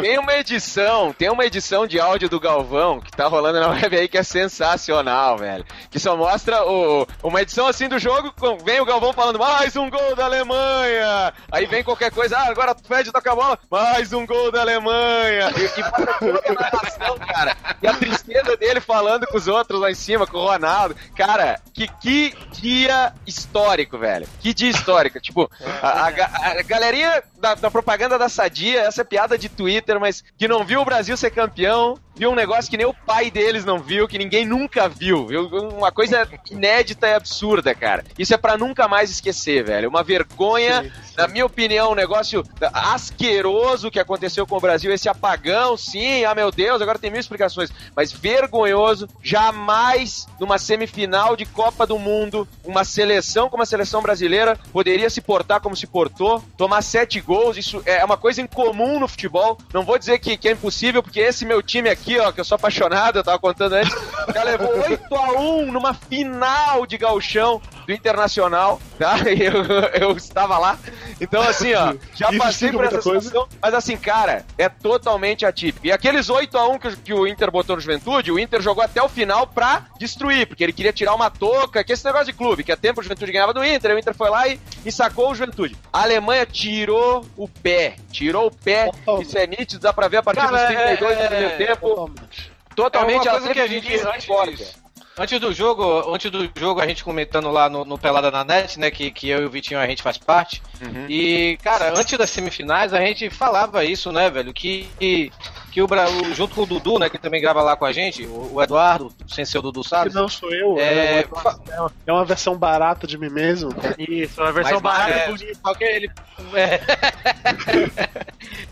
Tem 0.00 0.18
uma 0.18 0.34
edição, 0.34 1.12
tem 1.12 1.30
uma 1.30 1.44
edição 1.44 1.86
de 1.86 1.98
áudio 1.98 2.28
do 2.28 2.38
Galvão 2.38 3.00
que 3.00 3.10
tá 3.10 3.26
rolando 3.26 3.60
na 3.60 3.68
web 3.68 3.96
aí 3.96 4.08
que 4.08 4.18
é 4.18 4.22
sensacional, 4.22 5.38
velho. 5.38 5.64
Que 5.90 5.98
só 5.98 6.16
mostra 6.16 6.64
o, 6.64 7.06
uma 7.22 7.40
edição 7.40 7.66
assim 7.66 7.88
do 7.88 7.98
jogo, 7.98 8.32
vem 8.64 8.80
o 8.80 8.84
Galvão 8.84 9.12
falando 9.12 9.38
mais 9.38 9.74
um 9.76 9.88
gol 9.88 10.14
da 10.14 10.26
Alemanha. 10.26 11.32
Aí 11.50 11.66
vem 11.66 11.82
qualquer 11.82 12.10
coisa, 12.10 12.36
ah, 12.38 12.48
agora 12.48 12.72
o 12.72 12.86
Fred 12.86 13.10
toca 13.10 13.32
a 13.32 13.34
bola, 13.34 13.58
mais 13.70 14.12
um 14.12 14.26
gol 14.26 14.52
da 14.52 14.60
Alemanha. 14.60 15.50
E, 15.56 15.80
e 15.80 15.82
a 15.82 17.26
cara. 17.26 17.56
E 17.80 17.86
a 17.86 17.94
tristeza 17.94 18.56
dele 18.56 18.80
falando 18.80 19.26
com 19.26 19.36
os 19.36 19.48
outros 19.48 19.80
lá 19.80 19.90
em 19.90 19.94
cima, 19.94 20.26
com 20.26 20.38
o 20.38 20.46
Ronaldo. 20.46 20.94
Cara, 21.16 21.60
que, 21.72 21.88
que 22.00 22.34
dia 22.52 23.12
histórico, 23.26 23.98
velho. 23.98 24.28
Que 24.40 24.52
dia 24.52 24.70
histórico. 24.70 25.20
Tipo, 25.20 25.50
a, 25.82 26.06
a 26.06 26.12
a 26.60 26.62
galerinha 26.62 27.22
da, 27.42 27.56
da 27.56 27.70
propaganda 27.70 28.16
da 28.16 28.28
Sadia, 28.28 28.82
essa 28.82 29.00
é 29.00 29.04
piada 29.04 29.36
de 29.36 29.48
Twitter, 29.48 29.98
mas 29.98 30.22
que 30.38 30.46
não 30.46 30.64
viu 30.64 30.80
o 30.80 30.84
Brasil 30.84 31.16
ser 31.16 31.32
campeão, 31.32 31.98
viu 32.14 32.30
um 32.30 32.34
negócio 32.34 32.70
que 32.70 32.76
nem 32.76 32.86
o 32.86 32.94
pai 32.94 33.30
deles 33.30 33.64
não 33.64 33.78
viu, 33.78 34.08
que 34.08 34.18
ninguém 34.18 34.44
nunca 34.44 34.88
viu. 34.88 35.26
viu? 35.26 35.46
Uma 35.46 35.90
coisa 35.92 36.28
inédita 36.50 37.08
e 37.08 37.14
absurda, 37.14 37.74
cara. 37.74 38.04
Isso 38.18 38.34
é 38.34 38.36
pra 38.36 38.56
nunca 38.56 38.88
mais 38.88 39.10
esquecer, 39.10 39.64
velho. 39.64 39.88
Uma 39.88 40.02
vergonha, 40.02 40.92
na 41.16 41.28
minha 41.28 41.46
opinião, 41.46 41.92
um 41.92 41.94
negócio 41.94 42.44
asqueroso 42.72 43.90
que 43.90 44.00
aconteceu 44.00 44.46
com 44.46 44.56
o 44.56 44.60
Brasil, 44.60 44.92
esse 44.92 45.08
apagão, 45.08 45.76
sim, 45.76 46.24
ah 46.24 46.34
meu 46.34 46.50
Deus, 46.50 46.80
agora 46.80 46.98
tem 46.98 47.10
mil 47.10 47.20
explicações, 47.20 47.70
mas 47.94 48.12
vergonhoso, 48.12 49.08
jamais 49.22 50.26
numa 50.40 50.58
semifinal 50.58 51.36
de 51.36 51.46
Copa 51.46 51.86
do 51.86 51.98
Mundo, 51.98 52.46
uma 52.64 52.84
seleção 52.84 53.48
como 53.48 53.62
a 53.62 53.66
seleção 53.66 54.02
brasileira 54.02 54.58
poderia 54.72 55.10
se 55.10 55.20
portar 55.20 55.60
como 55.60 55.76
se 55.76 55.86
portou, 55.86 56.42
tomar 56.56 56.82
sete 56.82 57.20
gols, 57.20 57.56
isso 57.56 57.82
é 57.84 58.04
uma 58.04 58.16
coisa 58.16 58.40
incomum 58.40 58.98
no 58.98 59.08
futebol, 59.08 59.58
não 59.72 59.84
vou 59.84 59.98
dizer 59.98 60.18
que, 60.18 60.36
que 60.36 60.48
é 60.48 60.52
impossível, 60.52 61.02
porque 61.02 61.20
esse 61.20 61.44
meu 61.44 61.62
time 61.62 61.88
aqui, 61.88 62.01
ó, 62.20 62.32
que 62.32 62.40
eu 62.40 62.44
sou 62.44 62.56
apaixonado, 62.56 63.18
eu 63.18 63.24
tava 63.24 63.38
contando 63.38 63.74
antes, 63.74 63.94
já 64.34 64.42
levou 64.42 64.68
8 64.82 65.14
a 65.14 65.32
1 65.40 65.72
numa 65.72 65.94
final 65.94 66.86
de 66.86 66.98
gauchão 66.98 67.60
do 67.86 67.92
Internacional, 67.92 68.80
tá? 68.98 69.16
Eu, 69.28 70.08
eu 70.10 70.16
estava 70.16 70.58
lá. 70.58 70.78
Então, 71.20 71.42
assim, 71.42 71.72
ó, 71.74 71.94
já 72.14 72.28
Isso 72.30 72.38
passei 72.38 72.70
por 72.72 72.84
essa 72.84 73.00
coisa. 73.00 73.20
situação, 73.26 73.48
mas 73.60 73.74
assim, 73.74 73.96
cara, 73.96 74.44
é 74.58 74.68
totalmente 74.68 75.44
atípico. 75.46 75.86
E 75.86 75.92
aqueles 75.92 76.28
8 76.30 76.56
a 76.58 76.68
1 76.68 76.78
que, 76.78 76.88
o- 76.88 76.96
que 76.96 77.14
o 77.14 77.26
Inter 77.26 77.50
botou 77.50 77.76
no 77.76 77.82
Juventude, 77.82 78.30
o 78.32 78.38
Inter 78.38 78.60
jogou 78.60 78.82
até 78.84 79.02
o 79.02 79.08
final 79.08 79.46
pra 79.46 79.86
destruir, 79.98 80.46
porque 80.46 80.62
ele 80.64 80.72
queria 80.72 80.92
tirar 80.92 81.14
uma 81.14 81.30
touca, 81.30 81.82
que 81.84 81.92
esse 81.92 82.04
negócio 82.04 82.26
de 82.26 82.32
clube, 82.32 82.64
que 82.64 82.72
a 82.72 82.76
tempo 82.76 83.00
o 83.00 83.02
Juventude 83.02 83.32
ganhava 83.32 83.52
do 83.54 83.64
Inter, 83.64 83.94
o 83.94 83.98
Inter 83.98 84.14
foi 84.14 84.30
lá 84.30 84.46
e, 84.48 84.58
e 84.84 84.92
sacou 84.92 85.30
o 85.30 85.34
Juventude. 85.34 85.76
A 85.92 86.02
Alemanha 86.02 86.44
tirou 86.46 87.24
o 87.36 87.48
pé, 87.48 87.96
tirou 88.10 88.46
o 88.46 88.50
pé, 88.50 88.86
Totalmente. 88.86 89.26
isso 89.26 89.38
é 89.38 89.46
nítido, 89.46 89.80
dá 89.80 89.92
pra 89.92 90.08
ver 90.08 90.18
a 90.18 90.22
partir 90.22 90.40
Cara, 90.40 90.56
dos 90.56 90.66
32 90.66 91.18
é- 91.18 91.22
do 91.22 91.28
primeiro 91.28 91.56
tempo, 91.56 91.88
Totalmente. 91.88 92.52
totalmente 92.74 93.28
É 93.28 93.30
uma 93.32 93.38
coisa 93.40 93.54
que 93.54 93.60
a 93.60 93.66
gente 93.66 93.98
fora. 94.26 94.50
antes, 94.50 94.81
antes 95.18 95.40
do 95.40 95.52
jogo, 95.52 96.12
antes 96.14 96.30
do 96.30 96.50
jogo 96.58 96.80
a 96.80 96.86
gente 96.86 97.04
comentando 97.04 97.50
lá 97.50 97.68
no, 97.68 97.84
no 97.84 97.98
Pelada 97.98 98.30
na 98.30 98.44
Net, 98.44 98.78
né, 98.78 98.90
que, 98.90 99.10
que 99.10 99.28
eu 99.28 99.42
e 99.42 99.44
o 99.44 99.50
Vitinho 99.50 99.80
a 99.80 99.86
gente 99.86 100.02
faz 100.02 100.18
parte. 100.18 100.62
Uhum. 100.80 101.06
E 101.08 101.58
cara, 101.62 101.92
antes 101.98 102.16
das 102.16 102.30
semifinais 102.30 102.92
a 102.92 103.00
gente 103.00 103.30
falava 103.30 103.84
isso, 103.84 104.10
né, 104.12 104.30
velho, 104.30 104.52
que 104.52 104.88
que, 104.98 105.30
que 105.72 105.80
o 105.80 105.86
Brasil 105.86 106.34
junto 106.34 106.54
com 106.54 106.62
o 106.62 106.66
Dudu, 106.66 106.98
né, 106.98 107.08
que 107.08 107.16
também 107.16 107.40
grava 107.40 107.62
lá 107.62 107.74
com 107.74 107.86
a 107.86 107.92
gente, 107.92 108.24
o, 108.26 108.54
o 108.54 108.62
Eduardo, 108.62 109.12
sem 109.26 109.44
ser 109.44 109.58
o 109.58 109.62
Dudu 109.62 109.80
Que 109.82 109.88
sabe? 109.88 110.14
não 110.14 110.28
sou 110.28 110.52
eu, 110.52 110.78
É, 110.78 111.20
é, 111.20 111.26
uma, 111.32 111.92
é 112.06 112.12
uma 112.12 112.24
versão 112.26 112.56
barata 112.56 113.06
de 113.06 113.16
mim 113.16 113.30
mesmo. 113.30 113.70
Isso, 113.98 114.42
a 114.42 114.50
versão 114.50 114.80
Mas, 114.82 114.82
barata 114.82 115.18
é, 115.18 115.28
bonita. 115.28 115.60
só 115.64 115.74
que 115.74 115.84
ele. 115.84 116.10
É. 116.54 116.80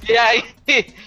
e 0.12 0.16
aí, 0.18 0.44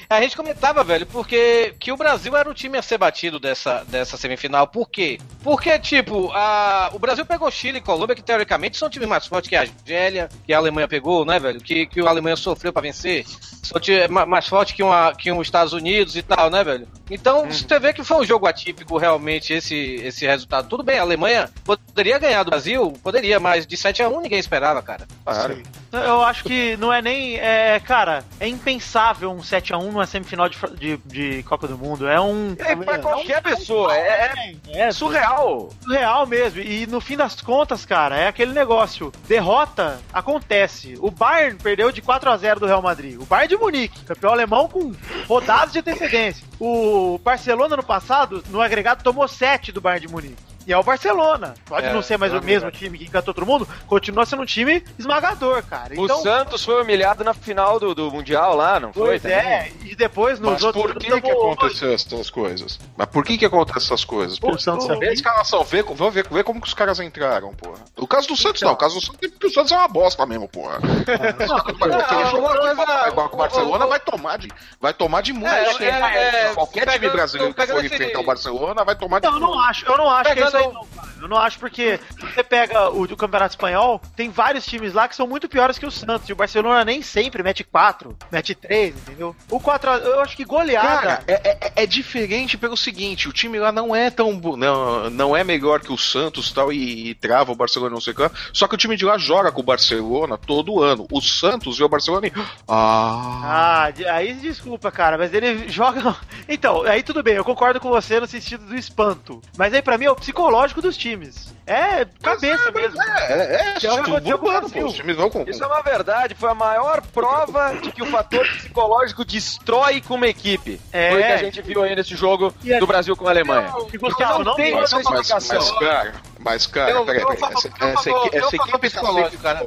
a 0.10 0.22
gente 0.22 0.36
comentava, 0.36 0.84
velho, 0.84 1.06
porque 1.06 1.76
que 1.80 1.92
o 1.92 1.98
Brasil 1.98 2.36
era 2.36 2.50
o 2.50 2.54
time 2.54 2.78
a 2.78 2.82
ser 2.82 2.98
batido 2.98 3.40
dessa, 3.40 3.84
dessa 3.88 4.18
semifinal. 4.18 4.66
Por 4.68 4.90
quê? 4.90 5.20
Porque, 5.44 5.78
tipo, 5.80 6.32
a, 6.34 6.90
o 6.94 7.00
Brasil 7.00 7.26
pegou 7.26 7.50
Chile 7.52 7.78
e 7.78 7.82
Colômbia, 7.82 8.16
que 8.16 8.24
teoricamente 8.24 8.78
são 8.78 8.90
times 8.90 9.08
mais 9.08 9.28
fortes 9.28 9.50
que 9.50 9.56
a 9.56 9.62
Argélia, 9.62 10.30
que 10.46 10.54
a 10.54 10.58
Alemanha 10.58 10.88
pegou, 10.88 11.24
né, 11.24 11.40
velho? 11.40 11.62
Que, 11.62 11.86
que 11.86 12.00
a 12.00 12.10
Alemanha 12.10 12.36
sofreu 12.36 12.74
pra 12.74 12.82
vencer. 12.82 13.26
São 13.64 13.80
time 13.80 14.08
mais 14.08 14.48
forte 14.48 14.74
que, 14.74 14.84
uma, 14.84 15.14
que 15.14 15.32
os 15.32 15.48
Estados 15.48 15.72
Unidos 15.74 15.83
e 15.88 16.22
tal, 16.22 16.50
né, 16.50 16.64
velho? 16.64 16.88
Então, 17.10 17.46
você 17.50 17.80
vê 17.80 17.94
que 17.94 18.04
foi 18.04 18.18
um 18.18 18.26
jogo 18.26 18.48
atípico, 18.48 18.98
realmente, 18.98 19.54
esse, 19.54 19.96
esse 20.04 20.26
resultado. 20.26 20.68
Tudo 20.68 20.84
bem, 20.84 20.98
a 21.00 21.02
Alemanha 21.02 21.50
poderia 21.64 22.18
ganhar 22.18 22.44
do 22.44 22.50
Brasil, 22.50 22.94
poderia, 23.04 23.40
mas 23.40 23.68
de 23.68 23.76
7 23.78 24.02
a 24.04 24.10
1 24.10 24.22
ninguém 24.22 24.40
esperava, 24.40 24.82
cara. 24.82 25.08
Claro. 25.24 25.62
Eu 25.92 26.24
acho 26.24 26.44
que 26.44 26.76
não 26.78 26.92
é 26.92 27.04
nem. 27.04 27.38
É, 27.38 27.80
cara, 27.80 28.24
é 28.40 28.48
impensável 28.48 29.32
um 29.32 29.38
7x1 29.42 29.84
numa 29.84 30.08
semifinal 30.08 30.50
de, 30.50 30.58
de, 30.76 30.98
de 31.06 31.44
Copa 31.44 31.68
do 31.68 31.78
Mundo. 31.78 32.08
É 32.08 32.20
um. 32.20 32.56
É 32.58 32.76
pra 32.76 32.98
qualquer 32.98 33.44
pessoa, 33.44 33.96
é, 33.96 34.56
é 34.70 34.88
É 34.88 34.92
surreal. 34.92 35.70
surreal 35.84 36.26
mesmo. 36.26 36.62
E 36.62 36.88
no 36.88 37.00
fim 37.00 37.16
das 37.16 37.40
contas, 37.42 37.86
cara, 37.86 38.18
é 38.18 38.28
aquele 38.28 38.54
negócio. 38.54 39.12
Derrota 39.28 40.00
acontece. 40.12 40.96
O 41.00 41.12
Bayern 41.12 41.60
perdeu 41.62 41.92
de 41.92 42.02
4 42.02 42.28
a 42.32 42.38
0 42.38 42.62
do 42.62 42.66
Real 42.66 42.82
Madrid. 42.82 43.20
O 43.22 43.26
Bayern 43.26 43.50
de 43.50 43.58
Munique, 43.58 44.04
campeão 44.04 44.32
alemão 44.32 44.68
com 44.68 44.92
rodadas 45.28 45.73
de 45.74 45.80
antecedência. 45.80 46.46
O 46.60 47.18
Barcelona 47.18 47.76
no 47.76 47.84
passado, 47.84 48.44
no 48.50 48.62
agregado, 48.62 49.04
tomou 49.04 49.28
7 49.28 49.72
do 49.72 49.82
Bayern 49.82 50.08
de 50.08 50.14
Munique. 50.14 50.53
E 50.66 50.72
é 50.74 50.78
o 50.78 50.84
Barcelona. 50.84 51.54
Pode 51.66 51.88
É, 51.88 51.94
não 51.94 52.02
ser 52.02 52.18
mais 52.18 52.32
é 52.34 52.38
o 52.38 52.42
mesmo 52.44 52.62
verdade. 52.62 52.78
time 52.78 52.98
que 52.98 53.04
encantou 53.06 53.34
todo 53.34 53.46
mundo, 53.46 53.68
continua 53.88 54.26
sendo 54.26 54.42
um 54.44 54.46
time 54.46 54.84
esmagador, 54.98 55.62
cara. 55.64 55.94
O 56.00 56.06
Então, 56.06 56.22
Santos 56.22 56.64
foi 56.64 56.82
humilhado 56.82 57.24
na 57.24 57.34
final 57.34 57.80
do, 57.80 57.94
do 57.94 58.10
Mundial 58.12 58.56
lá, 58.56 58.80
não 58.80 58.94
foi? 58.94 59.20
pois 59.20 59.26
é, 59.26 59.72
e 59.84 59.96
depois 59.96 60.40
nos 60.40 60.54
Mas 60.54 60.64
outros. 60.64 60.84
por 60.86 60.96
que, 60.96 61.22
que 61.22 61.32
aconteceu 61.32 61.94
essas 61.94 62.30
coisas? 62.30 62.80
Mas 62.96 63.08
por 63.08 63.26
que 63.26 63.38
que 63.38 63.46
acontecem 63.46 63.82
essas 63.84 64.06
coisas? 64.06 64.40
Pô, 64.40 64.52
O 64.52 64.60
Santos 64.60 64.88
vê 65.00 65.10
a 65.10 65.14
escalação, 65.14 65.64
vê, 65.64 65.84
vê, 65.84 66.10
vê, 66.12 66.24
vê 66.24 66.44
como 66.44 66.62
que 66.62 66.68
os 66.68 66.74
caras 66.74 67.00
entraram, 67.00 67.54
porra. 67.54 67.80
O 67.98 68.08
caso 68.08 68.28
do 68.30 68.36
Santos 68.38 68.62
não, 68.62 68.72
o 68.72 68.78
caso 68.78 68.96
do 69.00 69.06
Santos 69.06 69.20
é 69.24 69.28
porque 69.30 69.48
o 69.48 69.52
Santos 69.54 69.72
é 69.72 69.78
uma 69.78 69.88
bosta 69.88 70.26
mesmo, 70.26 70.48
porra. 70.48 70.80
Uma 70.80 71.64
coisa- 71.64 72.74
vai- 72.76 73.12
vai- 73.12 73.26
o 73.26 73.36
Barcelona 73.38 73.86
vai 73.88 74.00
tomar 74.00 74.38
de, 74.38 74.50
vai 74.80 74.94
tomar 74.94 75.22
de 75.22 75.34
muito. 75.34 75.54
É, 75.54 75.84
é, 75.84 76.46
é, 76.50 76.54
Qualquer 76.54 76.88
time 76.90 77.10
brasileiro 77.10 77.54
que 77.54 77.66
for 77.68 77.84
enfrentar 77.86 78.20
o 78.20 78.24
Barcelona 78.24 78.84
vai 78.84 78.96
tomar 78.96 79.20
de 79.20 79.28
eu 79.28 79.40
não 79.40 79.60
acho, 79.60 79.86
eu 79.86 79.98
não 79.98 80.10
acho 80.10 80.34
que 80.34 80.40
é 80.40 80.46
isso 80.58 80.68
aí 80.68 80.74
não, 80.74 80.86
cara. 80.96 81.14
Eu 81.22 81.28
não 81.30 81.38
acho 81.38 81.58
porque 81.58 82.00
você 82.20 82.44
pega 82.44 82.90
o 82.90 83.08
do 83.08 83.16
Campeonato 83.16 83.54
Espanhol, 83.54 84.02
tem 84.16 84.30
vários 84.30 84.66
times 84.66 84.94
lá 84.94 85.08
que 85.08 85.16
são 85.16 85.26
muito 85.26 85.48
piores 85.48 85.78
que 85.78 85.86
o 85.86 85.92
Santos. 85.92 86.28
E 86.28 86.34
o 86.34 86.36
Barcelona 86.36 86.84
nem 86.84 87.02
sempre 87.02 87.42
mete 87.42 87.64
4, 87.64 88.16
mete 88.32 88.54
3, 88.54 88.94
entendeu? 88.96 89.34
O 89.50 89.60
4, 89.60 89.90
eu 89.92 90.20
acho 90.20 90.36
que 90.36 90.44
goleada. 90.44 90.88
Cara, 90.88 91.24
é, 91.28 91.34
é- 91.68 91.74
é 91.84 91.86
diferente 91.86 92.58
pelo 92.58 92.76
seguinte, 92.76 93.30
o 93.30 93.34
time 93.34 93.58
lá 93.58 93.72
não 93.72 93.96
é 93.96 94.10
tão 94.10 94.34
não, 94.58 95.10
não 95.10 95.36
é 95.38 95.44
melhor 95.44 95.80
que 95.80 95.92
o 95.94 95.98
Santos 95.98 96.52
tal 96.52 96.72
e, 96.74 97.10
e 97.10 97.16
trava 97.16 97.52
o 97.52 97.56
Barcelona 97.56 97.94
não 97.94 98.02
sei 98.02 98.14
o 98.14 98.16
que 98.16 98.30
só 98.52 98.68
que 98.68 98.76
o 98.76 98.78
time 98.78 98.96
de 98.98 99.06
lá 99.06 99.18
joga 99.18 99.52
com 99.52 99.62
o 99.62 99.64
Barcelona 99.64 100.38
todo 100.38 100.82
ano. 100.84 101.08
O 101.12 101.22
Santos 101.22 101.78
vê 101.78 101.84
o 101.84 101.90
Barcelona 101.90 102.28
e 102.28 102.32
ah, 102.68 103.42
Ah, 103.44 103.94
aí 104.16 104.34
desculpa, 104.34 104.92
cara, 104.92 105.18
mas 105.18 105.34
ele 105.34 105.70
joga. 105.70 106.16
Então, 106.50 106.84
aí 106.84 107.02
tudo 107.02 107.24
bem, 107.24 107.36
eu 107.36 107.44
concordo 107.46 107.80
com 107.80 107.88
você 107.90 108.20
no 108.20 108.28
sentido 108.28 108.66
do 108.66 108.76
espanto. 108.76 109.42
Mas 109.58 109.74
aí 109.74 109.82
pra 109.82 109.98
mim 109.98 110.06
é 110.06 110.12
o 110.12 110.16
psicológico 110.16 110.43
dos 110.82 110.98
times. 110.98 111.54
É 111.66 112.06
cabeça 112.22 112.72
mesmo. 112.72 113.02
é, 113.02 113.34
é, 113.34 113.74
é 113.82 113.86
é 113.88 114.34
urbano, 114.36 114.70
pô, 114.70 114.86
os 114.86 114.94
times 114.94 115.16
vão 115.16 115.30
com, 115.30 115.44
Isso 115.48 115.64
é 115.64 115.68
uma 115.68 115.82
verdade, 115.82 116.36
foi 116.36 116.50
a 116.50 116.54
maior 116.56 117.02
prova 117.14 117.74
de 117.82 117.92
que 117.92 118.04
o 118.04 118.06
fator 118.08 118.46
psicológico 118.58 119.24
destrói 119.24 120.02
com 120.02 120.16
uma 120.16 120.28
equipe. 120.28 120.80
É. 120.92 121.12
Foi 121.12 121.22
o 121.22 121.26
que 121.26 121.32
a 121.32 121.38
gente 121.38 121.62
viu 121.62 121.82
aí 121.84 121.96
nesse 121.96 122.16
jogo 122.16 122.54
E 122.64 122.74
a- 122.74 122.80
do 122.80 122.86
Brasil 122.88 123.16
com 123.16 123.28
a 123.28 123.30
Alemanha. 123.32 123.72
E, 123.94 123.98
Gustavo, 123.98 124.44
não 124.44 124.56
tem 124.56 124.66
tem 124.66 124.76
outra 124.76 124.98
mas, 124.98 125.06
mas, 125.06 125.20
explicação. 125.30 125.58
mas, 125.76 125.80
cara, 125.80 126.14
Mas, 126.44 126.68
cara, 126.68 126.92
Eu- 126.92 127.06
peraí, 127.06 127.26
peraí. 127.26 127.54
Essa, 127.54 127.68
essa 127.80 128.10
essa 128.10 128.10
equipe 128.10 128.40
tá 128.40 128.50
sempre 128.50 128.80
psicológico, 128.90 129.44
cara. 129.44 129.66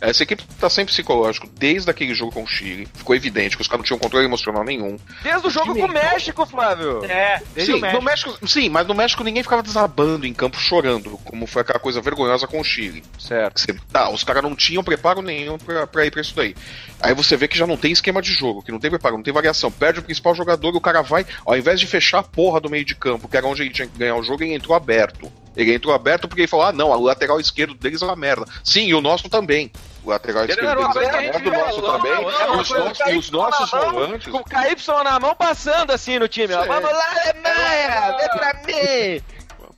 Essa 0.00 0.22
equipe 0.22 0.44
tá 0.60 0.70
sempre 0.70 0.92
psicológico 0.92 1.48
desde 1.58 1.90
aquele 1.90 2.14
jogo 2.14 2.32
com 2.32 2.42
o 2.42 2.46
Chile. 2.46 2.86
Ficou 2.94 3.14
evidente 3.16 3.56
que 3.56 3.62
os 3.62 3.68
caras 3.68 3.80
não 3.80 3.84
tinham 3.86 3.98
controle 3.98 4.26
emocional 4.26 4.62
nenhum. 4.64 4.96
Desde 5.22 5.46
o 5.46 5.50
jogo 5.50 5.74
com 5.74 5.84
o 5.84 5.88
México, 5.88 6.44
Flávio. 6.46 7.04
É, 7.04 7.40
desde 7.54 7.72
Sim, 7.72 7.78
o 7.78 7.80
México. 7.80 8.00
no 8.00 8.04
México, 8.04 8.48
sim, 8.48 8.68
mas 8.68 8.86
no 8.86 8.94
México 8.94 9.24
ninguém 9.24 9.42
ficava 9.42 9.62
desabando 9.62 10.26
em 10.26 10.34
campo 10.34 10.58
chorando, 10.58 11.18
como 11.24 11.46
foi 11.46 11.62
aquela 11.62 11.78
coisa 11.78 12.00
vergonhosa 12.00 12.46
com 12.46 12.60
o 12.60 12.64
Chile. 12.64 13.02
Certo. 13.18 13.60
Você- 13.60 13.74
tá, 13.90 14.10
os 14.10 14.22
caras 14.24 14.42
não 14.42 14.54
tinham 14.54 14.84
preparo 14.84 15.22
nenhum 15.22 15.56
pra, 15.58 15.86
pra 15.86 16.04
ir 16.06 16.10
pra 16.10 16.20
isso 16.20 16.34
daí. 16.36 16.54
Aí 17.00 17.14
você 17.14 17.36
vê 17.36 17.48
que 17.48 17.56
já 17.56 17.66
não 17.66 17.76
tem 17.76 17.92
esquema 17.92 18.20
de 18.20 18.32
jogo, 18.32 18.62
que 18.62 18.72
não 18.72 18.78
tem 18.78 18.90
preparo, 18.90 19.16
não 19.16 19.22
tem 19.22 19.32
variação. 19.32 19.70
Perde 19.70 20.00
o 20.00 20.02
principal 20.02 20.34
jogador 20.34 20.74
e 20.74 20.76
o 20.76 20.80
cara 20.80 21.00
vai, 21.02 21.24
ao 21.46 21.56
invés 21.56 21.80
de 21.80 21.86
fechar 21.86 22.18
a 22.18 22.22
porra 22.22 22.60
do 22.60 22.68
meio 22.68 22.84
de 22.84 22.94
campo, 22.94 23.28
que 23.28 23.36
era 23.36 23.46
onde 23.46 23.62
ele 23.62 23.70
tinha 23.70 23.86
que 23.88 23.96
ganhar 23.98 24.16
o 24.16 24.22
jogo, 24.22 24.42
ele 24.42 24.54
entrou 24.54 24.76
aberto. 24.76 25.30
Ele 25.58 25.74
entrou 25.74 25.92
aberto 25.92 26.28
porque 26.28 26.42
ele 26.42 26.48
falou: 26.48 26.66
ah, 26.66 26.72
não, 26.72 26.88
o 26.90 27.02
lateral 27.02 27.38
esquerdo 27.40 27.74
deles 27.74 28.00
é 28.00 28.04
uma 28.06 28.14
merda. 28.16 28.46
Sim, 28.64 28.86
e 28.86 28.94
o 28.94 29.00
nosso 29.00 29.28
também. 29.28 29.70
O 30.04 30.10
lateral 30.10 30.44
Ele 30.44 30.52
esquerdo 30.52 30.76
deles 30.78 30.96
é 30.96 31.00
uma 31.00 31.20
merda, 31.20 31.48
o 31.48 31.52
nosso 31.52 31.82
também. 31.82 32.12
não, 32.12 32.20
E 32.30 32.46
não, 32.46 32.60
os 32.60 32.70
nossos, 32.70 33.06
os 33.16 33.30
nossos 33.30 33.70
volantes. 33.70 34.30
Com 34.32 34.38
o 34.38 34.44
KY 34.44 35.04
na 35.04 35.18
mão 35.18 35.34
passando 35.34 35.90
assim 35.90 36.18
no 36.18 36.28
time, 36.28 36.54
ó. 36.54 36.64
Vamos 36.64 36.90
lá, 36.90 37.06
Alemanha! 37.10 38.16
Vem 38.18 38.28
pra 38.28 38.54
mim! 38.64 39.22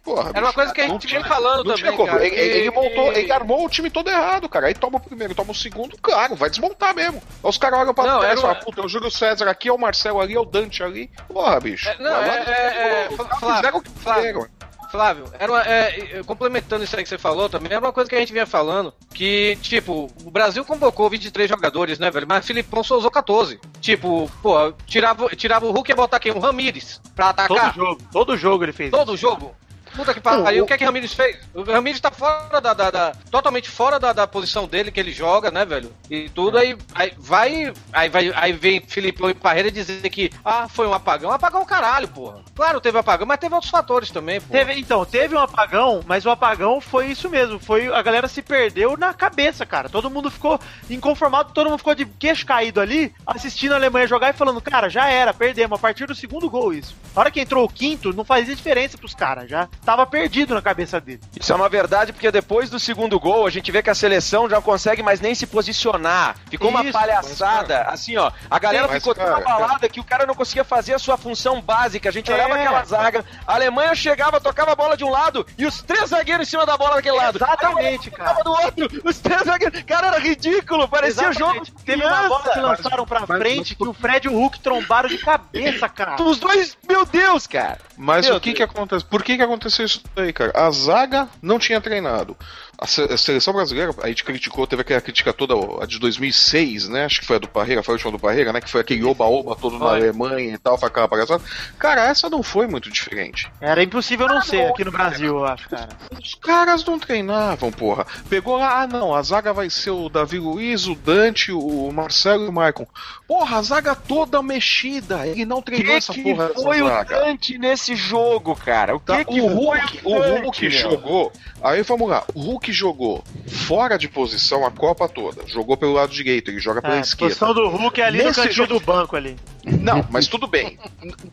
Porra, 0.03 0.31
Era 0.35 0.47
uma 0.47 0.53
coisa 0.53 0.73
que 0.73 0.81
a 0.81 0.89
gente 0.89 1.07
tinha- 1.07 1.21
vem 1.21 1.29
falando 1.29 1.65
não 1.69 1.75
também. 1.75 2.25
Ele, 2.27 2.37
ele 2.37 2.67
E- 2.69 2.71
montou, 2.71 3.13
ele 3.13 3.31
armou 3.31 3.67
o 3.67 3.69
time 3.69 3.91
todo 3.91 4.09
errado, 4.09 4.49
cara. 4.49 4.67
Aí 4.69 4.75
toma 4.75 4.97
o 4.97 5.01
primeiro, 5.01 5.35
toma 5.35 5.53
o 5.53 5.55
segundo, 5.55 5.95
claro, 6.01 6.35
vai 6.35 6.49
desmontar 6.49 6.95
mesmo. 6.95 7.23
Aí 7.23 7.49
os 7.51 7.59
caras 7.59 7.81
olham 7.81 7.93
pra 7.93 8.05
Não, 8.05 8.19
trás 8.21 8.39
e 8.39 8.43
falam, 8.43 8.57
puta, 8.61 8.81
é 8.81 8.85
o 8.85 8.89
Júlio 8.89 9.11
César 9.11 9.49
aqui, 9.49 9.69
é 9.69 9.73
o 9.73 9.79
Marcelo 9.79 10.19
ali, 10.21 10.35
é 10.35 10.41
o 10.41 10.45
Dante 10.47 10.83
ali. 10.83 11.11
Porra, 11.29 11.61
bicho. 11.61 11.87
É, 11.89 11.99
não, 11.99 12.17
é- 12.17 12.39
é- 12.39 13.09
é, 13.13 13.17
Flávio, 13.39 13.83
fizeram. 13.95 14.47
Flávio, 14.91 15.25
era 15.39 15.53
uma- 15.53 15.63
é, 15.63 16.23
complementando 16.27 16.83
isso 16.85 16.97
aí 16.97 17.03
que 17.03 17.09
você 17.09 17.19
falou 17.19 17.49
também, 17.49 17.71
era 17.73 17.81
uma 17.81 17.93
coisa 17.93 18.09
que 18.11 18.17
a 18.17 18.19
gente 18.19 18.33
vinha 18.33 18.47
falando, 18.47 18.93
que, 19.15 19.57
tipo, 19.63 20.11
o 20.25 20.31
Brasil 20.31 20.65
convocou 20.65 21.09
23 21.09 21.49
jogadores, 21.49 21.99
né, 21.99 22.11
velho? 22.11 22.27
Mas 22.29 22.47
Filipão 22.47 22.83
só 22.83 22.97
usou 22.99 23.11
14. 23.11 23.61
Tipo, 23.81 24.31
pô, 24.43 24.73
tirava, 24.87 25.29
tirava 25.37 25.67
o 25.67 25.71
Hulk 25.73 25.91
e 25.91 25.93
ia 25.93 25.97
botar 25.97 26.19
quem? 26.19 26.33
O 26.33 26.39
Ramires 26.41 27.01
pra 27.15 27.33
Todo 27.33 27.41
atacar 27.59 27.75
jogo, 27.75 28.01
todo 28.13 28.37
jogo 28.37 28.65
ele 28.65 28.73
fez. 28.73 28.91
todo 28.91 29.13
o 29.13 29.17
jogo. 29.17 29.55
Puta 30.01 30.15
que 30.15 30.21
pariu, 30.21 30.65
o 30.65 30.67
que 30.67 30.73
é 30.73 30.79
que 30.79 30.83
o 30.85 30.87
Ramires 30.87 31.13
fez? 31.13 31.37
O 31.55 31.63
Ramires 31.63 32.01
tá 32.01 32.11
fora 32.11 32.61
da, 32.61 32.73
da- 32.73 32.91
da- 32.91 33.13
totalmente 33.31 33.69
fora 33.69 33.99
da, 33.99 34.13
da 34.13 34.27
posição 34.27 34.67
dele 34.67 34.91
que 34.91 34.99
ele 34.99 35.13
joga, 35.13 35.51
né, 35.51 35.65
velho? 35.65 35.93
E 36.09 36.29
tudo 36.31 36.57
aí, 36.57 36.77
aí 36.95 37.13
vai, 37.19 37.73
aí 37.93 38.09
vai, 38.09 38.33
aí 38.35 38.53
vem 38.53 38.81
Filipão 38.87 39.29
e 39.29 39.35
Parreira 39.35 39.71
dizer 39.71 40.09
que 40.09 40.31
ah, 40.45 40.69
foi 40.69 40.87
um 40.87 40.95
apagão. 40.95 41.31
Apagão 41.31 41.65
caralho, 41.67 42.09
porra. 42.09 42.41
Claro, 42.57 42.81
teve 42.81 42.99
apagão, 42.99 43.27
mas 43.27 43.39
teve 43.39 43.55
outros 43.55 43.71
fatores 43.71 44.11
também, 44.11 44.41
porra. 44.41 44.59
Teve, 44.59 44.81
então, 44.81 45.05
teve 45.05 45.35
um 45.35 45.39
apagão, 45.39 46.03
mas 46.07 46.25
o 46.25 46.31
apagão 46.31 46.81
foi 46.81 47.07
isso 47.09 47.29
mesmo. 47.29 47.59
Foi 47.59 47.89
a 47.95 48.01
galera 48.03 48.27
se 48.27 48.41
perdeu 48.43 48.97
na 48.97 49.13
cabeça, 49.13 49.67
cara. 49.67 49.89
Todo 49.89 50.09
mundo 50.11 50.31
ficou 50.31 50.59
inconformado, 50.89 51.53
todo 51.53 51.69
mundo 51.69 51.79
ficou 51.79 51.95
de 51.95 52.07
queixo 52.07 52.47
caído 52.47 52.81
ali, 52.81 53.13
assistindo 53.27 53.73
a 53.73 53.77
Alemanha 53.77 54.07
jogar 54.07 54.31
e 54.31 54.37
falando, 54.37 54.61
cara, 54.61 54.89
já 54.89 55.09
era, 55.09 55.35
perdemos. 55.35 55.79
A 55.79 55.81
partir 55.81 56.07
do 56.07 56.15
segundo 56.15 56.49
gol, 56.49 56.73
isso. 56.73 56.95
Na 57.15 57.21
hora 57.23 57.31
que 57.31 57.41
entrou 57.41 57.65
o 57.65 57.69
quinto, 57.69 58.13
não 58.13 58.25
fazia 58.25 58.55
diferença 58.57 58.97
pros 58.97 59.15
caras, 59.15 59.49
já 59.51 59.69
tava 59.91 60.07
perdido 60.07 60.55
na 60.55 60.63
cabeça 60.63 61.01
dele. 61.01 61.21
Isso 61.39 61.53
é 61.53 61.57
uma 61.57 61.69
verdade, 61.69 62.13
porque 62.13 62.31
depois 62.31 62.71
do 62.71 62.79
segundo 62.79 63.19
gol, 63.19 63.45
a 63.45 63.51
gente 63.51 63.73
vê 63.73 63.83
que 63.83 63.91
a 63.91 63.95
seleção 63.95 64.49
já 64.49 64.57
não 64.57 64.63
consegue 64.63 65.03
mais 65.03 65.21
nem 65.21 65.35
se 65.35 65.47
posicionar. 65.47 66.37
Ficou 66.49 66.69
uma 66.71 66.83
Isso, 66.85 66.93
palhaçada. 66.93 67.83
Assim, 67.83 68.17
ó, 68.17 68.31
a 68.49 68.59
galera 68.61 68.87
mas, 68.87 68.99
ficou 68.99 69.15
tão 69.15 69.25
cara, 69.25 69.39
abalada 69.39 69.89
que 69.89 69.99
o 69.99 70.05
cara 70.05 70.27
não 70.27 70.35
conseguia 70.35 70.63
fazer 70.63 70.95
a 70.95 70.99
sua 70.99 71.17
função 71.17 71.61
básica. 71.61 72.09
A 72.09 72.13
gente 72.13 72.31
É. 72.31 72.35
olhava 72.35 72.55
aquela 72.55 72.85
zaga, 72.85 73.25
a 73.47 73.55
Alemanha 73.55 73.95
chegava, 73.95 74.41
tocava 74.41 74.73
a 74.73 74.77
bola 74.77 74.97
de 74.97 75.03
um 75.05 75.11
lado 75.11 75.45
e 75.59 75.67
os 75.67 75.83
três 75.83 76.11
zagueiros 76.11 76.47
em 76.47 76.51
cima 76.51 76.65
da 76.65 76.77
bola 76.77 76.97
daquele 76.97 77.17
lado. 77.17 77.37
Exatamente, 77.37 78.11
cara. 78.13 78.43
do 78.45 78.51
outro, 78.53 78.89
os 79.05 79.19
três 79.19 79.43
zagueiros. 79.43 79.83
Cara, 79.83 80.07
era 80.09 80.19
ridículo, 80.21 80.89
parecia 80.89 81.33
jogo. 81.33 81.51
Exatamente. 81.63 81.73
Teve 81.85 82.05
uma 82.07 82.29
bola 82.29 82.53
que 82.53 82.61
lançaram 82.61 83.07
pra 83.07 83.27
frente 83.27 83.75
que 83.75 83.89
o 83.89 83.93
Fred 83.93 84.29
e 84.29 84.31
o 84.31 84.35
Hulk 84.35 84.61
trombaram 84.61 85.09
de 85.09 85.19
cabeça, 85.19 85.89
cara. 85.89 86.23
Os 86.23 86.39
dois, 86.39 86.77
meu 86.89 87.05
Deus, 87.05 87.47
cara. 87.47 87.79
Mas 87.97 88.27
Meu 88.27 88.37
o 88.37 88.41
que 88.41 88.51
Deus. 88.53 88.57
que 88.57 88.63
acontece? 88.63 89.05
Por 89.05 89.23
que 89.23 89.37
que 89.37 89.43
aconteceu 89.43 89.70
isso 89.79 90.03
daí, 90.15 90.33
cara? 90.33 90.53
A 90.55 90.71
zaga 90.71 91.29
não 91.43 91.59
tinha 91.59 91.81
treinado. 91.81 92.37
A, 92.83 92.87
se- 92.87 93.03
a 93.03 93.17
seleção 93.19 93.53
brasileira, 93.53 93.95
a 94.03 94.09
gente 94.09 94.25
criticou, 94.25 94.67
teve 94.67 94.81
aquela 94.81 95.01
crítica 95.03 95.35
toda, 95.35 95.55
a 95.83 95.87
de 95.87 95.99
2006, 95.99 96.89
né? 96.89 97.05
Acho 97.05 97.21
que 97.21 97.27
foi 97.27 97.37
a 97.37 97.39
do 97.39 97.47
Parreira, 97.47 97.83
foi 97.83 97.93
a 97.93 97.97
última 97.97 98.13
do 98.13 98.19
Parreira, 98.19 98.53
né? 98.55 98.61
Que 98.63 98.71
foi 98.71 98.81
aquele 98.81 99.05
oba-oba 99.05 99.55
todo 99.55 99.75
na 99.79 99.87
Foi. 99.87 99.99
Alemanha 99.99 100.55
e 100.55 100.59
tal, 100.59 100.79
foi 100.79 100.89
aquela 100.89 101.07
palhaçada. 101.07 101.43
Cara, 101.79 102.07
essa 102.07 102.31
não 102.31 102.43
foi 102.43 102.67
muito 102.67 102.91
diferente. 102.91 103.51
Era 103.61 103.83
impossível 103.83 104.27
não 104.27 104.41
ser 104.41 104.63
aqui 104.69 104.83
no 104.83 104.91
Brasil, 104.91 105.37
eu 105.39 105.45
acho, 105.45 105.69
cara. 105.69 105.91
Os 106.23 106.35
caras 106.35 106.83
não 106.85 106.99
treinavam, 106.99 107.71
porra. 107.71 108.07
Pegou 108.31 108.57
lá, 108.57 108.81
ah 108.83 108.87
não, 108.87 109.15
a 109.15 109.21
zaga 109.23 109.53
vai 109.53 109.69
ser 109.69 109.91
o 109.91 110.09
Davi 110.09 110.39
Luiz, 110.39 110.87
o 110.87 110.95
Dante, 110.95 111.53
o 111.53 111.91
Marcelo 111.93 112.47
e 112.47 112.49
o 112.49 112.53
Maicon. 112.53 112.87
Porra, 113.29 113.59
a 113.59 113.63
zaga 113.63 113.95
toda 113.95 114.43
mexida. 114.43 115.27
Ele 115.27 115.45
não 115.45 115.61
treinou 115.61 115.87
que, 115.93 115.93
essa 115.99 116.15
que 116.15 116.23
porra 116.23 116.49
dessa 116.49 116.63
foi 116.63 116.81
o 116.81 116.89
zaga. 116.89 117.21
Dante 117.21 117.59
nesse 117.59 117.95
jogo, 117.95 118.57
cara? 118.57 118.97
O 118.97 119.01
que, 119.01 119.07
Tá, 119.07 119.23
que 119.25 119.41
o 119.41 119.47
Hulk, 119.47 120.01
o 120.05 120.15
Hulk 120.19 120.71
jogou. 120.71 121.31
Aí 121.63 121.83
vamos 121.83 122.09
lá. 122.09 122.25
O 122.35 122.41
Hulk 122.41 122.70
jogou 122.73 123.23
fora 123.47 123.97
de 123.99 124.09
posição 124.09 124.65
a 124.67 124.71
Copa 124.71 125.09
toda. 125.09 125.47
Jogou 125.47 125.77
pelo 125.77 125.93
lado 125.93 126.13
direito, 126.13 126.51
ele 126.51 126.61
joga 126.61 126.81
pela 126.83 126.95
É, 126.95 126.99
a 126.99 127.01
esquerda. 127.01 127.35
posição 127.35 127.55
do 127.55 127.69
Hulk 127.69 128.01
é 128.01 128.05
ali 128.05 128.19
no 128.19 128.25
Nesse 128.25 128.37
cantinho 128.41 128.55
jogo- 128.67 128.79
do 128.79 128.81
banco 128.85 129.17
ali. 129.17 129.37
Não, 129.65 130.07
mas 130.11 130.27
tudo 130.27 130.47
bem. 130.47 130.79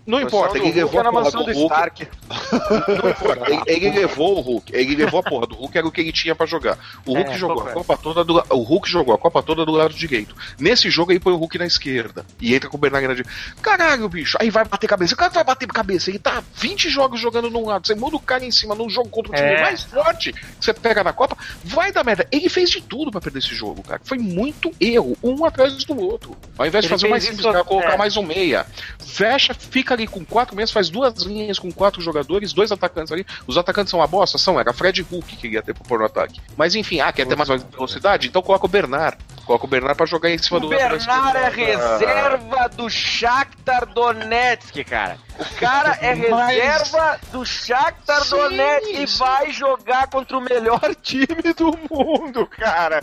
Não 0.06 0.20
importa, 0.20 0.58
ele 0.58 0.72
levou 0.74 1.00
a 1.00 1.04
porra 1.06 1.24
mansão 1.24 1.44
do 1.46 1.54
do 1.54 1.60
Hulk. 1.60 2.08
Não 2.30 3.10
importa, 3.10 3.52
ele, 3.52 3.62
ele 3.86 4.00
levou 4.00 4.38
o 4.38 4.42
Hulk. 4.42 4.76
Ele 4.76 4.96
levou 4.96 5.20
a 5.20 5.24
porra 5.24 5.48
do 5.48 5.56
Hulk, 5.56 5.78
era 5.78 5.88
o 5.88 5.92
que 5.92 6.02
ele 6.02 6.12
tinha 6.12 6.36
pra 6.36 6.46
jogar. 6.46 6.78
O 7.06 7.14
Hulk 7.14 7.32
É, 7.32 7.38
jogou 7.38 7.64
a. 7.68 7.72
Copa 7.72 7.98
toda 7.98 8.24
do 8.24 8.44
O 8.50 8.62
Hulk 8.64 8.90
jogou 8.90 9.14
a 9.14 9.18
Copa 9.18 9.42
toda 9.42 9.66
do 9.66 9.72
lado 9.72 9.94
direito. 9.94 10.36
Nesse 10.60 10.90
jogo 10.90 11.12
ele 11.12 11.20
põe 11.20 11.34
o 11.34 11.38
Hulk 11.38 11.58
na 11.58 11.66
esquerda. 11.66 12.26
E 12.42 12.54
entra 12.54 12.70
com 12.70 12.78
o 12.78 12.90
na 12.90 13.00
direita. 13.00 13.30
Caralho, 13.62 14.10
bicho. 14.10 14.38
Aí 14.42 14.50
vai 14.50 14.66
bater 14.66 14.88
cabeça. 14.88 15.14
O 15.14 15.18
cara 15.18 15.32
vai 15.32 15.44
bater 15.44 15.68
cabeça. 15.68 16.10
Ele 16.10 16.20
tá 16.20 16.44
20 16.56 16.90
jogos 16.90 17.20
jogando 17.20 17.50
num 17.50 17.66
lado. 17.66 17.88
Você 17.88 17.96
muda 17.96 18.16
o 18.18 18.20
cara 18.20 18.44
em 18.46 18.52
cima 18.52 18.76
num 18.76 18.90
jogo 18.90 19.10
contra 19.10 19.32
o 19.32 19.36
time 19.36 19.48
É. 19.48 19.62
mais 19.62 19.84
forte 19.84 20.34
que 20.34 20.40
você 20.60 20.74
pega 20.74 21.04
na 21.04 21.14
Copa. 21.14 21.27
Vai 21.64 21.92
dar 21.92 22.04
merda. 22.04 22.28
Ele 22.32 22.50
fez 22.50 22.70
de 22.70 22.82
tudo 22.82 23.12
pra 23.12 23.20
perder 23.22 23.40
esse 23.40 23.56
jogo, 23.56 23.82
cara. 23.84 24.02
Foi 24.04 24.18
muito 24.18 24.72
erro, 24.80 25.18
um 25.24 25.44
atrás 25.46 25.76
do 25.84 26.00
outro. 26.00 26.36
Ao 26.58 26.66
invés 26.66 26.84
de 26.84 26.88
Ele 26.88 26.94
fazer 27.00 27.08
mais 27.10 27.24
simples, 27.24 27.40
isso- 27.42 27.52
cara, 27.52 27.64
colocar 27.64 27.94
é. 27.94 27.98
mais 27.98 28.16
um 28.18 28.24
meia. 28.24 28.66
Fecha, 29.00 29.54
fica 29.54 29.94
ali 29.94 30.06
com 30.08 30.24
quatro 30.26 30.56
meias, 30.56 30.72
faz 30.72 30.90
duas 30.90 31.22
linhas 31.24 31.58
com 31.60 31.72
quatro 31.72 32.02
jogadores, 32.02 32.54
dois 32.54 32.72
atacantes 32.72 33.12
ali. 33.12 33.26
Os 33.48 33.58
atacantes 33.58 33.92
são 33.92 34.00
uma 34.00 34.08
bosta? 34.08 34.38
São, 34.38 34.60
era 34.60 34.74
Fred 34.74 35.02
Hulk 35.02 35.36
que 35.38 35.48
ia 35.48 35.62
ter 35.62 35.74
pôr 35.74 36.00
no 36.00 36.06
ataque. 36.06 36.40
Mas 36.56 36.76
enfim, 36.76 37.00
ah, 37.00 37.12
quer 37.12 37.26
ter 37.26 37.36
mais 37.36 37.50
velocidade? 37.72 38.28
Então 38.28 38.42
coloca 38.42 38.66
o 38.66 38.70
Bernard. 38.70 39.18
Coloca 39.48 39.66
o 39.66 39.68
Bernard 39.70 39.96
pra 39.96 40.06
jogar 40.06 40.30
em 40.30 40.38
cima 40.38 40.58
O 40.58 40.60
do 40.60 40.68
Bernard 40.68 41.08
é 41.38 41.48
reserva 41.50 42.68
do 42.70 42.90
Shakhtar 42.90 43.86
Donetsk, 43.86 44.84
cara. 44.84 45.18
O 45.40 45.56
cara 45.60 45.98
é 46.02 46.14
Mas- 46.30 46.56
reserva 46.58 47.20
do 47.32 47.46
Shakhtar 47.46 48.24
Sim, 48.24 48.36
Donetsk 48.36 48.90
e 48.92 49.08
sim. 49.08 49.18
vai 49.20 49.52
jogar 49.52 50.08
contra 50.10 50.38
o 50.38 50.42
melhor 50.42 50.82
time 51.02 51.54
do 51.56 51.78
mundo, 51.90 52.46
cara. 52.46 53.02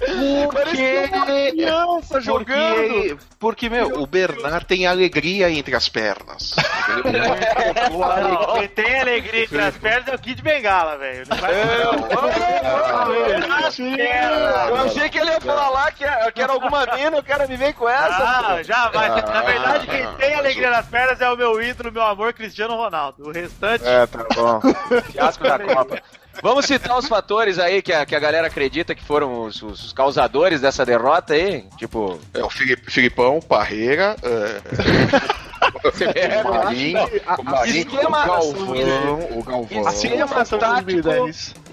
Parecia 0.52 1.08
uma 1.12 1.24
criança 1.26 2.20
jogando. 2.20 2.74
Porque, 2.74 3.16
porque, 3.38 3.68
meu, 3.70 4.00
o 4.02 4.06
Bernard 4.06 4.66
tem 4.66 4.86
alegria 4.86 5.50
entre 5.50 5.74
as 5.74 5.88
pernas. 5.88 6.54
Quem 8.58 8.68
tem 8.68 9.00
alegria 9.00 9.44
entre 9.44 9.60
as 9.62 9.76
pernas 9.78 10.08
é 10.08 10.14
o 10.14 10.18
Kid 10.18 10.42
Bengala, 10.42 10.98
velho. 10.98 11.24
Não 11.28 11.36
vai- 11.38 11.54
Eu 14.68 14.76
achei 14.76 15.08
que 15.08 15.18
ele 15.18 15.30
ia 15.30 15.40
falar 15.40 15.68
lá 15.70 15.90
que, 15.90 16.04
que 16.32 16.33
era 16.42 16.52
alguma 16.52 16.84
mina, 16.94 17.18
o 17.18 17.22
cara 17.24 17.46
me 17.46 17.56
vem 17.56 17.72
com 17.72 17.88
essa. 17.88 18.06
Ah, 18.18 18.62
já 18.62 18.88
vai. 18.88 19.08
Na 19.08 19.42
verdade, 19.42 19.86
quem 19.86 20.02
Ah, 20.02 20.14
tem 20.18 20.34
alegria 20.34 20.70
nas 20.70 20.86
pernas 20.86 21.20
é 21.20 21.30
o 21.30 21.36
meu 21.36 21.62
ídolo, 21.62 21.92
meu 21.92 22.02
amor, 22.02 22.32
Cristiano 22.32 22.74
Ronaldo. 22.76 23.26
O 23.28 23.32
restante. 23.32 23.84
é, 23.86 24.06
tá 24.06 24.26
bom. 24.34 24.60
Fiasco 25.12 25.44
da 25.44 25.58
Copa. 25.58 26.02
Vamos 26.42 26.66
citar 26.66 26.98
os 26.98 27.06
fatores 27.06 27.60
aí 27.60 27.80
que 27.80 27.92
a, 27.92 28.04
que 28.04 28.14
a 28.16 28.18
galera 28.18 28.48
acredita 28.48 28.92
que 28.94 29.04
foram 29.04 29.42
os, 29.44 29.62
os 29.62 29.92
causadores 29.92 30.60
dessa 30.60 30.84
derrota 30.84 31.32
aí? 31.34 31.64
Tipo, 31.78 32.18
É 32.34 32.42
o 32.42 32.50
Fili- 32.50 32.76
Filipão, 32.88 33.40
Parreira, 33.40 34.16
é, 34.22 34.60
o 36.44 36.52
Marinho, 36.52 36.98
o 37.38 37.42
Marinho, 37.44 37.86
o 37.86 38.10
Galvão, 38.10 39.28
o 39.38 39.42
Galvão. 39.44 39.88
esquema 39.92 40.44
tático, 40.44 41.08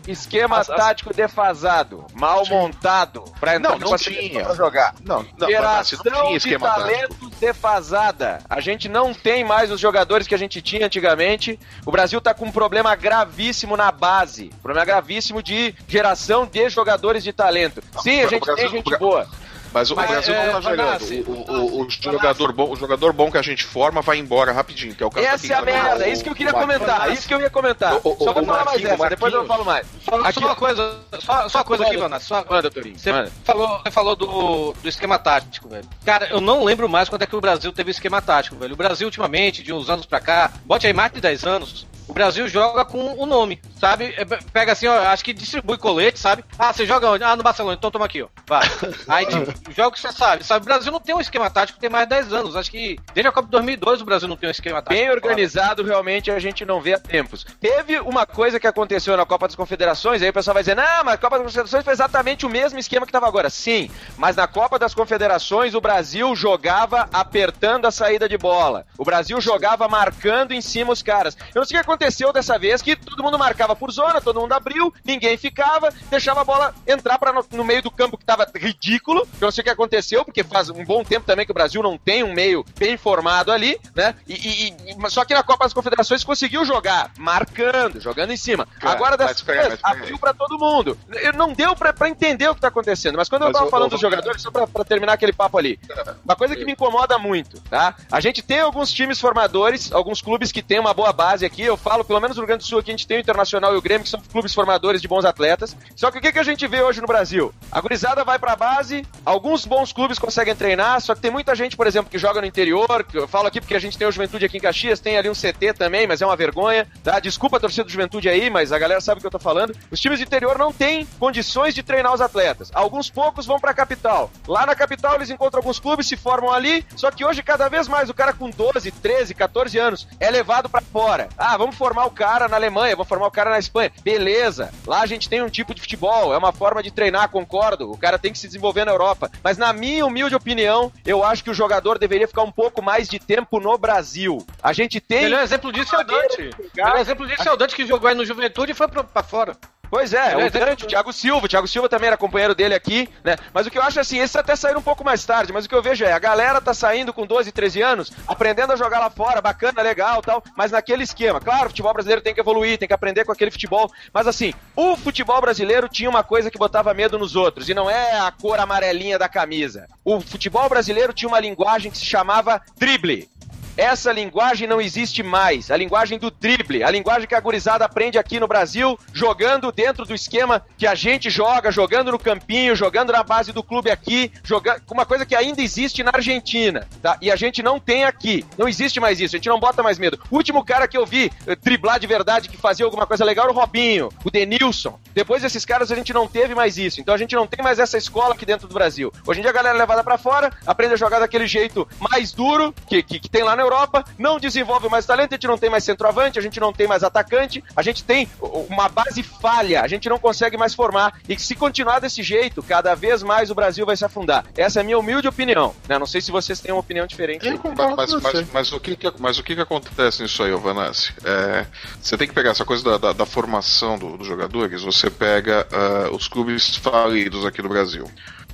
esquema 0.08 0.64
tático 0.64 1.14
defasado, 1.14 2.06
mal 2.14 2.46
montado, 2.48 3.24
pra 3.40 3.56
entrar 3.56 3.78
Não, 3.78 3.80
não 3.80 3.98
tinha. 3.98 4.46
pra 4.46 4.56
jogar. 4.56 4.96
Não, 5.04 5.26
não, 5.38 5.48
Geração 5.48 6.00
não 6.06 6.12
tinha 6.12 6.30
de 6.32 6.38
esquema 6.38 6.68
tático. 6.68 6.88
talentos 6.88 7.30
defasada. 7.40 8.40
A 8.50 8.60
gente 8.60 8.88
não 8.90 9.14
tem 9.14 9.44
mais 9.44 9.72
os 9.72 9.80
jogadores 9.80 10.28
que 10.28 10.36
a 10.36 10.38
gente 10.38 10.62
tinha 10.62 10.86
antigamente. 10.86 11.60
O 11.86 11.92
Brasil 11.92 12.20
tá 12.22 12.34
com 12.34 12.46
um 12.46 12.52
problema 12.52 12.96
gravíssimo 12.96 13.78
na 13.78 13.92
base. 13.92 14.52
Problema 14.62 14.86
gravíssimo 14.86 15.42
de 15.42 15.74
geração 15.88 16.46
de 16.46 16.70
jogadores 16.70 17.24
de 17.24 17.32
talento. 17.34 17.82
Sim, 18.02 18.22
a 18.22 18.28
gente 18.28 18.56
tem 18.56 18.70
gente 18.70 18.98
boa. 18.98 19.28
Mas 19.74 19.90
o 19.90 19.96
Mas, 19.96 20.10
Brasil 20.10 20.34
é, 20.36 20.46
não 20.48 20.54
tá 20.54 20.62
jogando. 20.62 21.02
O, 21.28 21.52
o- 21.54 21.86
o 21.86 21.90
jogador 21.90 22.52
bom, 22.52 22.70
o 22.72 22.76
jogador 22.76 23.14
bom 23.14 23.32
que 23.32 23.38
a 23.38 23.42
gente 23.42 23.64
forma 23.64 24.02
vai 24.02 24.18
embora 24.18 24.52
rapidinho, 24.52 24.94
que 24.94 25.02
é 25.02 25.06
o 25.06 25.10
caso 25.10 25.26
Essa 25.26 25.54
é 25.54 25.56
a 25.56 25.62
merda, 25.62 25.90
cara, 25.90 26.06
é 26.06 26.10
isso 26.12 26.24
que 26.24 26.30
eu 26.30 26.36
queria 26.36 26.52
comentar, 26.54 27.12
isso 27.12 27.28
que 27.28 27.34
eu 27.34 27.40
ia 27.40 27.50
comentar. 27.50 27.94
O- 27.96 28.00
o- 28.14 28.18
Só 28.26 28.34
vou 28.34 28.46
falar 28.46 28.66
mais 28.66 28.82
dessa, 28.82 29.10
depois 29.10 29.34
eu 29.34 29.40
Marquinhos. 29.46 29.48
falo 29.48 29.66
mais. 29.66 29.88
Só, 30.04 30.16
Aqui, 30.22 30.40
só 30.40 30.46
uma 30.48 30.56
coisa, 30.56 31.00
só, 31.20 31.50
só 31.50 31.58
uma 31.60 31.64
coisa 31.64 31.84
aqui, 31.86 31.98
mano. 31.98 32.20
Só, 32.20 32.46
Manda, 32.50 32.70
Torinho. 32.70 33.00
Você 33.00 33.12
falou, 33.46 33.80
você 33.84 33.92
falou 33.92 34.16
do, 34.16 34.74
do 34.74 34.90
esquema 34.90 35.18
tático, 35.18 35.70
velho. 35.70 35.86
Cara, 36.06 36.28
eu 36.28 36.42
não 36.42 36.64
lembro 36.64 36.90
mais 36.90 37.08
quando 37.08 37.22
é 37.22 37.26
que 37.26 37.36
o 37.36 37.42
Brasil 37.42 37.72
teve 37.72 37.92
esquema 37.92 38.22
tático, 38.22 38.56
velho. 38.58 38.74
O 38.74 38.78
Brasil, 38.78 39.08
ultimamente, 39.08 39.64
de 39.64 39.72
uns 39.72 39.90
anos 39.90 40.06
pra 40.06 40.20
cá, 40.20 40.52
bote 40.66 40.86
aí 40.86 40.94
mais 40.94 41.12
de 41.14 41.22
10 41.22 41.46
anos, 41.46 41.88
o 42.12 42.14
Brasil 42.14 42.46
joga 42.50 42.84
com 42.84 43.14
o 43.18 43.26
nome, 43.26 43.62
sabe? 43.80 44.14
É, 44.18 44.26
Pega 44.26 44.74
assim, 44.74 44.86
ó, 44.86 45.00
acho 45.00 45.24
que 45.24 45.32
distribui 45.32 45.78
colete, 45.78 46.20
sabe? 46.20 46.44
Ah, 46.60 46.74
você 46.74 46.86
joga 46.86 47.10
onde? 47.10 47.24
Ah, 47.24 47.38
no 47.38 47.44
Barcelona, 47.44 47.78
então 47.78 47.90
toma 47.90 48.06
aqui, 48.06 48.22
ó. 48.22 48.28
Vai. 48.46 48.68
Aí, 49.08 49.26
tipo, 49.26 49.72
joga 49.72 49.92
que 49.92 50.00
você 50.02 50.12
sabe, 50.12 50.44
sabe? 50.44 50.64
O 50.64 50.66
Brasil 50.66 50.92
não 50.92 51.00
tem 51.00 51.16
um 51.16 51.22
esquema 51.22 51.50
tático 51.50 51.80
tem 51.80 51.90
mais 51.90 52.04
de 52.04 52.10
10 52.10 52.34
anos. 52.34 52.56
Acho 52.58 52.70
que 52.70 53.00
desde 53.14 53.30
a 53.30 53.32
Copa 53.32 53.48
de 53.48 53.52
2002 53.52 54.02
o 54.02 54.06
Brasil 54.06 54.28
não 54.28 54.36
tem 54.36 54.50
um 54.50 54.52
esquema 54.52 54.82
tático. 54.82 55.02
Bem 55.02 55.10
organizado, 55.10 55.84
realmente 55.84 56.30
a 56.30 56.38
gente 56.38 56.66
não 56.66 56.82
vê 56.82 56.96
há 56.96 57.00
tempos. 57.00 57.46
Teve 57.62 58.02
uma 58.02 58.26
coisa 58.26 58.60
que 58.60 58.68
aconteceu 58.68 59.16
na 59.16 59.26
Copa 59.26 59.48
das 59.48 59.56
Confederações, 59.56 60.22
aí 60.22 60.30
o 60.30 60.34
pessoal 60.34 60.54
vai 60.54 60.64
dizer, 60.64 60.76
não, 60.76 61.06
mas 61.06 61.14
a 61.14 61.18
Copa 61.18 61.38
das 61.38 61.46
Confederações 61.46 61.84
foi 61.86 61.94
exatamente 61.94 62.46
o 62.46 62.50
mesmo 62.50 62.78
esquema 62.78 63.06
que 63.06 63.10
estava 63.10 63.28
agora. 63.28 63.50
Sim, 63.50 63.90
mas 64.18 64.36
na 64.36 64.48
Copa 64.48 64.78
das 64.78 64.94
Confederações 64.94 65.74
o 65.74 65.80
Brasil 65.80 66.36
jogava 66.36 67.08
apertando 67.14 67.86
a 67.86 67.92
saída 67.92 68.28
de 68.28 68.38
bola. 68.38 68.86
O 68.98 69.06
Brasil 69.06 69.40
jogava 69.40 69.88
marcando 69.88 70.52
em 70.52 70.60
cima 70.60 70.92
os 70.92 71.02
caras. 71.02 71.38
Eu 71.56 71.62
não 71.62 71.66
sei 71.66 71.78
o 71.78 71.80
que 71.80 71.90
aconteceu 71.90 72.01
dessa 72.34 72.58
vez, 72.58 72.82
que 72.82 72.96
todo 72.96 73.24
mundo 73.24 73.38
marcava 73.38 73.76
por 73.76 73.92
zona, 73.92 74.22
todo 74.22 74.40
mundo 74.40 74.54
abriu, 74.54 74.94
ninguém 75.04 75.38
ficava, 75.38 75.94
deixava 76.10 76.42
a 76.42 76.44
bola 76.44 76.74
entrar 76.88 77.18
para 77.20 77.32
no, 77.34 77.46
no 77.52 77.64
meio 77.64 77.82
do 77.82 77.92
campo 77.92 78.18
que 78.18 78.24
estava 78.24 78.48
ridículo. 78.56 79.22
Eu 79.40 79.46
não 79.48 79.52
sei 79.52 79.62
o 79.62 79.66
que 79.66 79.70
aconteceu, 79.70 80.24
porque 80.26 80.44
faz 80.44 80.70
um 80.70 80.84
bom 80.86 81.04
tempo 81.04 81.26
também 81.26 81.46
que 81.46 81.52
o 81.52 81.56
Brasil 81.56 81.82
não 81.84 81.98
tem 81.98 82.24
um 82.24 82.34
meio 82.34 82.66
bem 82.78 82.98
formado 82.98 83.52
ali, 83.52 83.80
né? 83.96 84.16
E, 84.28 84.34
e- 84.34 84.70
e- 84.70 85.10
só 85.10 85.24
que 85.26 85.34
na 85.34 85.44
Copa 85.44 85.66
das 85.66 85.74
Confederações 85.74 86.24
conseguiu 86.24 86.66
jogar, 86.66 87.12
marcando, 87.18 88.00
jogando 88.00 88.32
em 88.32 88.38
cima. 88.38 88.68
Cara, 88.80 88.94
Agora 88.96 89.18
dessa 89.18 89.52
aí, 89.52 89.68
vez, 89.70 89.80
abriu 89.84 90.18
pra 90.20 90.34
todo 90.34 90.58
mundo. 90.58 90.98
Eu- 91.10 91.32
Não 91.34 91.54
deu 91.54 91.76
pra 91.76 92.10
entender 92.10 92.48
o 92.50 92.54
que 92.56 92.62
tá 92.62 92.68
acontecendo, 92.68 93.16
mas 93.16 93.28
quando 93.30 93.44
eu 93.44 93.48
Mas 93.48 93.54
tava 93.54 93.66
eu- 93.66 93.72
falando 93.72 93.86
eu- 93.88 93.92
dos 93.92 94.02
jogadores, 94.02 94.42
só 94.42 94.52
pra 94.52 94.68
terminar 94.86 95.14
aquele 95.14 95.34
papo 95.34 95.58
ali, 95.58 95.80
uma 96.24 96.36
coisa 96.36 96.56
que 96.56 96.64
me 96.66 96.74
incomoda 96.74 97.18
muito, 97.18 97.60
tá? 97.62 97.96
A 98.12 98.20
gente 98.20 98.42
tem 98.42 98.60
alguns 98.60 98.92
times 98.92 99.20
formadores, 99.20 99.92
alguns 99.92 100.22
clubes 100.22 100.52
que 100.52 100.62
têm 100.62 100.80
uma 100.80 100.94
boa 100.94 101.12
base 101.12 101.46
aqui, 101.46 101.62
eu 101.64 101.76
falo, 101.78 101.91
pelo 102.04 102.20
menos 102.20 102.38
no 102.38 102.42
Rio 102.42 102.48
Grande 102.48 102.64
do 102.64 102.68
Sul 102.68 102.80
aqui, 102.80 102.92
a 102.92 102.94
gente 102.94 103.08
tem 103.08 103.18
o 103.18 103.20
Internacional 103.20 103.74
e 103.74 103.78
o 103.78 103.82
Grêmio, 103.82 104.04
que 104.04 104.10
são 104.10 104.22
clubes 104.22 104.54
formadores 104.54 105.02
de 105.02 105.08
bons 105.08 105.26
atletas. 105.26 105.76
Só 105.96 106.10
que 106.10 106.18
o 106.18 106.22
que, 106.22 106.32
que 106.32 106.40
a 106.40 106.44
gente 106.44 106.66
vê 106.68 106.82
hoje 106.82 107.02
no 107.02 107.08
Brasil? 107.08 107.54
A 107.72 107.80
gurizada 107.82 108.24
vai 108.24 108.40
pra 108.40 108.56
base, 108.56 109.06
alguns 109.26 109.66
bons 109.66 109.92
clubes 109.92 110.18
conseguem 110.18 110.56
treinar, 110.56 111.02
só 111.02 111.14
que 111.16 111.22
tem 111.22 111.32
muita 111.32 111.56
gente, 111.56 111.76
por 111.76 111.88
exemplo, 111.88 112.10
que 112.10 112.18
joga 112.18 112.42
no 112.42 112.48
interior, 112.48 113.04
que 113.04 113.18
eu 113.18 113.28
falo 113.28 113.48
aqui 113.48 113.60
porque 113.60 113.76
a 113.76 113.80
gente 113.80 113.98
tem 113.98 114.08
o 114.08 114.12
Juventude 114.12 114.46
aqui 114.46 114.58
em 114.58 114.62
Caxias, 114.62 115.00
tem 115.00 115.18
ali 115.18 115.30
um 115.30 115.34
CT 115.34 115.74
também, 115.74 116.08
mas 116.08 116.22
é 116.22 116.26
uma 116.26 116.36
vergonha, 116.36 116.88
tá? 117.04 117.20
Desculpa 117.20 117.58
a 117.58 117.60
torcida 117.60 117.84
do 117.84 117.92
Juventude 117.92 118.30
aí, 118.30 118.50
mas 118.50 118.72
a 118.72 118.80
galera 118.80 119.02
sabe 119.02 119.20
o 119.20 119.22
que 119.22 119.28
eu 119.28 119.32
tô 119.32 119.40
falando. 119.40 119.76
Os 119.90 120.00
times 120.00 120.20
do 120.20 120.24
interior 120.24 120.58
não 120.58 120.72
têm 120.72 121.06
condições 121.20 121.74
de 121.74 121.84
treinar 121.84 122.14
os 122.14 122.22
atletas. 122.22 122.72
Alguns 122.74 123.10
poucos 123.10 123.46
vão 123.46 123.60
pra 123.60 123.74
capital. 123.74 124.32
Lá 124.48 124.66
na 124.66 124.76
capital 124.76 125.16
eles 125.16 125.30
encontram 125.30 125.60
alguns 125.60 125.80
clubes, 125.80 126.08
se 126.08 126.16
formam 126.16 126.52
ali, 126.52 126.86
só 126.96 127.12
que 127.12 127.26
hoje 127.26 127.44
cada 127.44 127.68
vez 127.70 127.88
mais 127.88 128.10
o 128.10 128.14
cara 128.14 128.34
com 128.34 128.50
12, 128.50 128.92
13, 128.92 129.34
14 129.34 129.78
anos 129.78 130.08
é 130.20 130.30
levado 130.30 130.70
pra 130.70 130.82
fora. 130.82 131.30
Ah, 131.38 131.58
vamos 131.58 131.71
formar 131.76 132.06
o 132.06 132.12
cara 132.12 132.48
na 132.48 132.56
Alemanha, 132.56 132.96
vamos 132.96 133.08
formar 133.08 133.28
o 133.28 133.32
cara 133.32 133.50
na 133.50 133.60
Espanha. 133.60 133.92
Beleza. 134.04 134.74
Lá 134.86 135.02
a 135.02 135.06
gente 135.06 135.30
tem 135.30 135.42
um 135.42 135.50
tipo 135.50 135.74
de 135.74 135.82
futebol, 135.82 136.34
é 136.34 136.38
uma 136.38 136.52
forma 136.52 136.82
de 136.82 136.92
treinar, 136.92 137.30
concordo. 137.30 137.92
O 137.92 137.98
cara 137.98 138.20
tem 138.20 138.32
que 138.32 138.40
se 138.40 138.48
desenvolver 138.48 138.86
na 138.86 138.92
Europa. 138.92 139.30
Mas 139.44 139.58
na 139.58 139.74
minha 139.74 140.06
humilde 140.06 140.36
opinião, 140.36 140.92
eu 141.06 141.24
acho 141.24 141.44
que 141.44 141.50
o 141.50 141.54
jogador 141.54 141.98
deveria 141.98 142.28
ficar 142.28 142.44
um 142.44 142.52
pouco 142.52 142.82
mais 142.82 143.08
de 143.08 143.20
tempo 143.20 143.60
no 143.60 143.78
Brasil. 143.78 144.46
A 144.62 144.74
gente 144.74 145.00
tem 145.00 145.24
melhor 145.24 145.44
exemplo 145.44 145.72
disso 145.72 145.96
é 145.96 146.00
o 146.00 146.04
Dante. 146.04 146.50
Melhor 146.76 146.98
exemplo 146.98 147.28
disso 147.28 147.48
é 147.48 147.52
o 147.52 147.58
Dante 147.58 147.76
que 147.76 147.86
jogou 147.86 148.10
aí 148.10 148.16
no 148.16 148.26
Juventude 148.26 148.72
e 148.72 148.76
foi 148.76 148.88
pra, 148.88 149.04
pra 149.04 149.24
fora. 149.24 149.56
Pois 149.92 150.14
é, 150.14 150.32
é 150.32 150.38
o 150.38 150.50
Dante, 150.50 150.86
o 150.86 150.88
Thiago 150.88 151.12
Silva, 151.12 151.46
o 151.46 151.50
Thiago 151.50 151.68
Silva 151.68 151.90
também 151.90 152.08
era 152.08 152.16
companheiro 152.16 152.56
dele 152.56 152.74
aqui, 152.74 153.10
né? 153.26 153.36
Mas 153.54 153.68
o 153.68 153.70
que 153.70 153.78
eu 153.78 153.84
acho 153.84 154.00
assim, 154.00 154.20
esses 154.20 154.38
até 154.38 154.56
saíram 154.56 154.80
um 154.80 154.84
pouco 154.84 155.04
mais 155.04 155.26
tarde, 155.26 155.52
mas 155.52 155.66
o 155.66 155.70
que 155.70 155.76
eu 155.76 155.82
vejo 155.82 156.06
é, 156.06 156.14
a 156.14 156.18
galera 156.18 156.62
tá 156.62 156.74
saindo 156.74 157.12
com 157.12 157.28
12, 157.28 157.52
13 157.52 157.82
anos, 157.82 158.12
aprendendo 158.26 158.72
a 158.72 158.78
jogar 158.78 159.00
lá 159.00 159.10
fora, 159.10 159.42
bacana, 159.42 159.82
legal 159.82 160.22
tal, 160.22 160.42
mas 160.56 160.72
naquele 160.72 161.04
esquema. 161.04 161.42
Claro, 161.42 161.66
o 161.66 161.70
futebol 161.70 161.94
brasileiro 161.94 162.22
tem 162.22 162.34
que 162.34 162.40
evoluir, 162.40 162.78
tem 162.78 162.88
que 162.88 162.94
aprender 162.94 163.26
com 163.26 163.34
aquele 163.34 163.52
futebol, 163.52 163.92
mas 164.14 164.28
assim, 164.28 164.54
o 164.78 164.96
futebol 164.96 165.42
brasileiro 165.42 165.90
tinha 165.90 166.10
uma 166.10 166.24
coisa 166.24 166.50
que 166.50 166.58
botava 166.58 166.94
medo 166.94 167.20
nos 167.20 167.36
outros, 167.36 167.68
e 167.68 167.74
não 167.74 167.90
é 167.90 168.18
a 168.18 168.32
cor 168.32 168.62
amarelinha 168.62 169.20
da 169.20 169.28
camisa. 169.28 169.88
O 170.06 170.22
futebol 170.22 170.70
brasileiro 170.70 171.12
tinha 171.12 171.28
uma 171.28 171.40
linguagem 171.42 171.92
que 171.92 171.98
se 171.98 172.06
chamava 172.06 172.62
drible. 172.78 173.30
Essa 173.78 174.12
linguagem 174.12 174.68
não 174.68 174.82
existe 174.82 175.24
mais. 175.24 175.72
A 175.72 175.78
linguagem 175.78 176.20
do 176.20 176.30
drible, 176.30 176.84
a 176.84 176.92
linguagem 176.92 177.28
que 177.28 177.36
a 177.36 177.40
gurizada 177.40 177.86
aprende 177.86 178.18
aqui 178.18 178.40
no 178.40 178.48
Brasil, 178.48 178.98
jogando 179.14 179.72
dentro 179.72 180.06
do 180.06 180.14
esquema 180.14 180.64
que 180.78 180.86
a 180.86 180.96
gente 180.96 181.30
joga, 181.30 181.72
jogando 181.72 182.12
no 182.12 182.20
campinho, 182.20 182.76
jogando 182.76 183.12
na 183.12 183.24
base 183.24 183.52
do 183.52 183.64
clube 183.64 183.90
aqui, 183.90 184.32
jogando 184.44 184.82
uma 184.92 185.06
coisa 185.06 185.26
que 185.26 185.36
ainda 185.36 185.62
existe 185.62 186.04
na 186.04 186.12
Argentina, 186.14 186.88
tá? 187.02 187.18
E 187.22 187.32
a 187.32 187.36
gente 187.36 187.64
não 187.64 187.80
tem 187.80 188.04
aqui. 188.04 188.46
Não 188.58 188.68
existe 188.68 189.00
mais 189.00 189.20
isso. 189.20 189.36
A 189.36 189.38
gente 189.38 189.50
não 189.50 189.60
bota 189.60 189.82
mais 189.82 189.98
medo. 189.98 190.20
O 190.30 190.36
último 190.36 190.64
cara 190.64 190.88
que 190.88 190.98
eu 190.98 191.06
vi 191.06 191.32
eh, 191.48 191.56
driblar 191.56 192.00
de 192.00 192.08
verdade, 192.08 192.50
que 192.50 192.58
fazia 192.58 192.86
alguma 192.86 193.08
coisa 193.08 193.24
legal, 193.24 193.46
era 193.46 193.54
o 193.54 193.56
Robinho, 193.56 194.10
o 194.24 194.30
Denilson. 194.30 195.00
Depois 195.14 195.42
desses 195.42 195.66
caras 195.66 195.92
a 195.92 195.96
gente 195.96 196.14
não 196.14 196.28
teve 196.28 196.54
mais 196.54 196.78
isso. 196.78 197.00
Então 197.00 197.16
a 197.16 197.18
gente 197.18 197.36
não 197.36 197.48
tem 197.48 197.64
mais 197.64 197.80
essa 197.80 197.98
escola 197.98 198.34
aqui 198.34 198.46
dentro 198.46 198.68
do 198.68 198.74
Brasil. 198.74 199.12
Hoje 199.26 199.40
em 199.40 199.44
dia 199.44 199.52
a 199.52 199.54
galera 199.54 199.76
é 199.76 199.80
levada 199.80 200.04
pra 200.04 200.18
fora, 200.18 200.52
aprende 200.66 200.94
a 200.94 200.98
jogar 200.98 201.20
daquele 201.20 201.48
jeito 201.48 201.88
mais 202.00 202.32
duro 202.32 202.74
que, 202.88 203.02
que, 203.02 203.20
que 203.20 203.30
tem 203.30 203.44
lá 203.44 203.56
na 203.56 203.61
Europa, 203.62 204.04
não 204.18 204.40
desenvolve 204.40 204.90
mais 204.90 205.06
talento, 205.06 205.34
a 205.34 205.36
gente 205.36 205.48
não 205.48 205.58
tem 205.58 205.70
mais 205.70 205.84
centroavante, 205.84 206.38
a 206.40 206.42
gente 206.42 206.60
não 206.60 206.74
tem 206.74 206.88
mais 206.88 207.04
atacante, 207.04 207.64
a 207.76 207.82
gente 207.82 208.04
tem 208.04 208.28
uma 208.70 208.90
base 208.90 209.24
falha, 209.24 209.82
a 209.82 209.88
gente 209.88 210.10
não 210.10 210.20
consegue 210.20 210.58
mais 210.58 210.74
formar. 210.74 211.14
E 211.28 211.38
se 211.40 211.56
continuar 211.56 212.00
desse 212.00 212.22
jeito, 212.24 212.62
cada 212.64 212.96
vez 212.96 213.24
mais 213.24 213.50
o 213.52 213.56
Brasil 213.56 213.86
vai 213.86 213.96
se 213.96 214.06
afundar. 214.06 214.46
Essa 214.58 214.80
é 214.80 214.82
a 214.82 214.84
minha 214.84 214.98
humilde 215.00 215.28
opinião. 215.28 215.74
Né? 215.88 215.98
Não 216.00 216.06
sei 216.06 216.22
se 216.22 216.32
vocês 216.32 216.60
têm 216.60 216.72
uma 216.72 216.80
opinião 216.82 217.06
diferente. 217.08 217.48
Eu 217.48 217.58
concordo 217.58 217.96
Mas, 217.96 218.12
você. 218.12 218.22
mas, 218.38 218.52
mas 218.52 218.72
o 218.74 218.80
que 218.80 218.96
que, 218.96 219.12
mas 219.20 219.38
o 219.40 219.44
que 219.44 219.56
que 219.56 219.62
acontece 219.62 220.22
nisso 220.24 220.44
aí, 220.44 220.52
Vanassi? 220.52 221.14
É, 221.24 221.66
você 222.02 222.18
tem 222.18 222.28
que 222.28 222.34
pegar 222.34 222.52
essa 222.52 222.66
coisa 222.66 222.84
da, 222.84 222.98
da- 222.98 223.14
da 223.14 223.26
formação 223.26 223.98
do- 223.98 224.18
dos 224.18 224.28
jogadores, 224.28 224.82
você 224.82 225.10
pega 225.10 225.68
ah, 225.72 226.10
os 226.12 226.28
clubes 226.28 226.76
falidos 226.78 227.46
aqui 227.46 227.62
do 227.62 227.70
Brasil. 227.70 228.10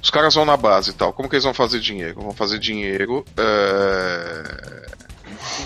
Os 0.08 0.10
caras 0.10 0.34
vão 0.36 0.46
na 0.46 0.56
base 0.56 0.92
e 0.92 0.94
tal. 0.94 1.12
Como 1.12 1.28
que 1.28 1.36
eles 1.36 1.44
vão 1.44 1.54
fazer 1.54 1.82
dinheiro? 1.82 2.22
Vão 2.22 2.32
fazer 2.32 2.60
dinheiro. 2.60 3.26
é, 3.36 4.88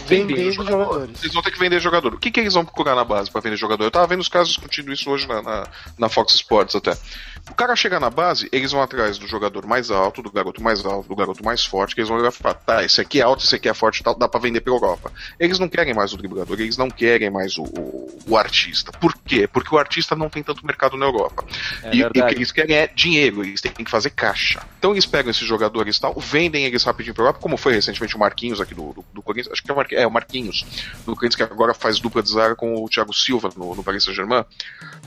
Vendendo 0.08 0.52
jogador. 0.52 0.84
jogadores. 0.86 1.22
Eles 1.22 1.34
vão 1.36 1.44
ter 1.44 1.52
que 1.52 1.60
vender 1.60 1.80
jogador. 1.80 2.16
O 2.16 2.18
que, 2.18 2.32
que 2.32 2.39
eles 2.39 2.56
vão 2.56 2.66
procurar 2.66 2.96
na 2.96 3.04
base 3.04 3.30
para 3.30 3.39
vender 3.39 3.56
jogador? 3.56 3.84
Eu 3.84 3.92
tava 3.92 4.08
vendo 4.08 4.22
os 4.22 4.28
caras 4.28 4.48
discutindo 4.48 4.92
isso 4.92 5.12
hoje 5.12 5.28
na, 5.28 5.44
na, 5.44 5.68
na 5.96 6.10
Fox 6.10 6.34
Sports 6.34 6.74
até. 6.74 6.98
O 7.50 7.54
cara 7.56 7.76
chega 7.76 8.00
na 8.00 8.10
base, 8.10 8.48
eles 8.52 8.72
vão 8.72 8.82
atrás 8.82 9.18
do 9.18 9.28
jogador 9.28 9.66
mais 9.66 9.89
alto, 9.89 10.22
do 10.22 10.32
garoto 10.32 10.62
mais 10.62 10.86
alto, 10.86 11.08
do 11.08 11.16
garoto 11.16 11.44
mais 11.44 11.66
forte, 11.66 11.96
que 11.96 12.02
eles 12.02 12.10
vão 12.10 12.18
olhar 12.18 12.30
e 12.30 12.32
falar, 12.32 12.54
tá, 12.54 12.84
esse 12.84 13.02
aqui 13.02 13.20
é 13.20 13.24
alto, 13.24 13.44
esse 13.44 13.56
aqui 13.56 13.68
é 13.68 13.74
forte 13.74 14.00
e 14.00 14.04
tal, 14.04 14.16
dá 14.16 14.28
pra 14.28 14.39
vender 14.39 14.62
pra 14.62 14.74
Europa. 14.74 15.12
Eles 15.39 15.60
não 15.60 15.68
querem 15.68 15.94
mais 15.94 16.14
o 16.14 16.18
driblador, 16.18 16.60
eles 16.60 16.78
não 16.78 16.89
querem 16.89 17.30
mais 17.30 17.58
o, 17.58 17.64
o, 17.64 18.20
o 18.28 18.38
artista. 18.38 18.92
Por 18.92 19.14
quê? 19.14 19.48
Porque 19.48 19.74
o 19.74 19.78
artista 19.78 20.16
não 20.16 20.30
tem 20.30 20.44
tanto 20.44 20.66
mercado 20.66 20.96
na 20.98 21.06
Europa. 21.06 21.44
É 21.84 21.96
e, 21.96 22.00
e 22.00 22.04
o 22.04 22.12
que 22.12 22.36
eles 22.36 22.52
querem 22.52 22.76
é 22.76 22.88
dinheiro, 22.88 23.44
eles 23.44 23.62
têm 23.62 23.72
que 23.72 23.89
fazer 23.89 24.12
caixa. 24.12 24.62
Então 24.78 24.92
eles 24.92 25.06
pegam 25.06 25.32
esses 25.32 25.48
jogadores 25.48 25.98
e 25.98 26.02
tal, 26.02 26.14
vendem 26.20 26.66
eles 26.66 26.84
rapidinho 26.84 27.14
pra 27.14 27.24
Europa, 27.24 27.39
como 27.39 27.58
foi 27.58 27.74
recentemente 27.74 28.16
o 28.16 28.20
Marquinhos 28.20 28.62
aqui 28.62 28.76
do, 28.76 28.94
do, 28.94 29.06
do 29.14 29.22
Corinthians, 29.22 29.52
acho 29.52 29.64
que 29.64 29.72
é 29.72 29.74
o, 29.74 30.04
é 30.04 30.08
o 30.08 30.12
Marquinhos, 30.12 30.66
do 31.06 31.16
Corinthians, 31.16 31.36
que 31.36 31.44
agora 31.44 31.74
faz 31.74 32.00
dupla 32.00 32.22
de 32.22 32.32
zaga 32.32 32.56
com 32.56 32.76
o 32.76 32.88
Thiago 32.88 33.14
Silva 33.14 33.50
no, 33.56 33.76
no 33.76 33.84
Paris 33.84 34.04
Saint-Germain. 34.04 34.46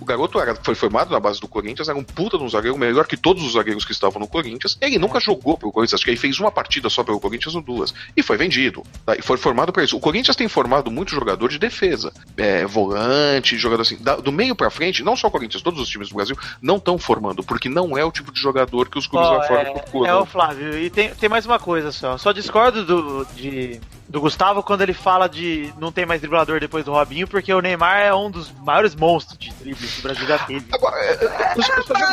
O 0.00 0.04
garoto 0.04 0.40
era, 0.40 0.54
foi 0.54 0.74
formado 0.74 1.10
na 1.10 1.20
base 1.20 1.40
do 1.40 1.48
Corinthians, 1.48 1.88
era 1.88 1.96
um 1.96 2.04
puta 2.24 2.38
de 2.38 2.44
um 2.44 2.48
zagueiro, 2.48 2.78
melhor 2.78 3.06
que 3.06 3.18
todos 3.18 3.44
os 3.44 3.52
zagueiros 3.52 3.84
que 3.84 3.92
estavam 3.92 4.18
no 4.18 4.26
Corinthians. 4.26 4.78
Ele 4.80 4.98
nunca 4.98 5.20
jogou 5.20 5.58
pelo 5.58 5.70
Corinthians, 5.70 5.94
acho 5.98 6.04
que 6.04 6.10
ele 6.10 6.16
fez 6.16 6.40
uma 6.40 6.50
partida 6.50 6.88
só 6.88 7.04
pelo 7.04 7.20
Corinthians 7.20 7.54
ou 7.54 7.60
duas. 7.60 7.92
E 8.16 8.22
foi 8.22 8.38
vendido. 8.38 8.82
Tá? 9.04 9.14
E 9.14 9.20
foi 9.20 9.36
formado 9.36 9.72
para 9.74 9.84
isso. 9.84 9.94
O 9.94 10.00
Corinthians 10.00 10.34
tem 10.34 10.48
formado 10.48 10.90
muito 10.90 11.10
jogador 11.10 11.48
de 11.50 11.58
defesa. 11.58 12.10
É, 12.36 12.64
volante, 12.64 13.58
jogador 13.58 13.82
assim. 13.82 13.96
da- 14.00 14.16
do 14.16 14.32
meio 14.32 14.54
pra 14.56 14.70
frente, 14.70 15.02
não 15.04 15.14
só 15.16 15.26
o 15.26 15.30
Corinthians, 15.30 15.62
todos 15.62 15.78
os 15.80 15.88
times 15.88 16.08
do 16.08 16.14
Brasil 16.14 16.36
não 16.62 16.76
estão 16.76 16.96
formando, 16.96 17.44
porque 17.44 17.68
não 17.68 17.98
é 17.98 18.04
o 18.04 18.10
tipo 18.10 18.32
de 18.32 18.40
jogador 18.40 18.88
que 18.88 18.98
os 18.98 19.06
clubes 19.06 19.28
Ó, 19.28 19.36
lá 19.36 19.42
fora 19.46 19.60
é, 19.68 19.72
procuram. 19.72 20.10
é 20.10 20.14
o 20.16 20.24
Flávio, 20.24 20.78
e 20.78 20.88
tem, 20.88 21.10
tem 21.14 21.28
mais 21.28 21.44
uma 21.44 21.58
coisa 21.58 21.92
só. 21.92 22.16
Só 22.16 22.32
discordo 22.32 22.84
do, 22.84 23.26
de, 23.36 23.80
do 24.08 24.20
Gustavo 24.20 24.62
quando 24.62 24.80
ele 24.82 24.94
fala 24.94 25.28
de 25.28 25.72
não 25.78 25.92
tem 25.92 26.06
mais 26.06 26.20
driblador 26.20 26.58
depois 26.60 26.84
do 26.84 26.92
Robinho, 26.92 27.28
porque 27.28 27.52
o 27.52 27.60
Neymar 27.60 27.98
é 28.00 28.14
um 28.14 28.30
dos 28.30 28.50
maiores 28.64 28.94
monstros 28.94 29.36
de 29.38 29.50
drible 29.52 29.86
que 29.86 29.98
o 29.98 30.02
Brasil 30.02 30.26
já 30.26 30.38
teve. 30.38 30.64
Agora, 30.72 30.96
é, 30.96 31.10
é, 31.12 31.54
eu 31.56 31.62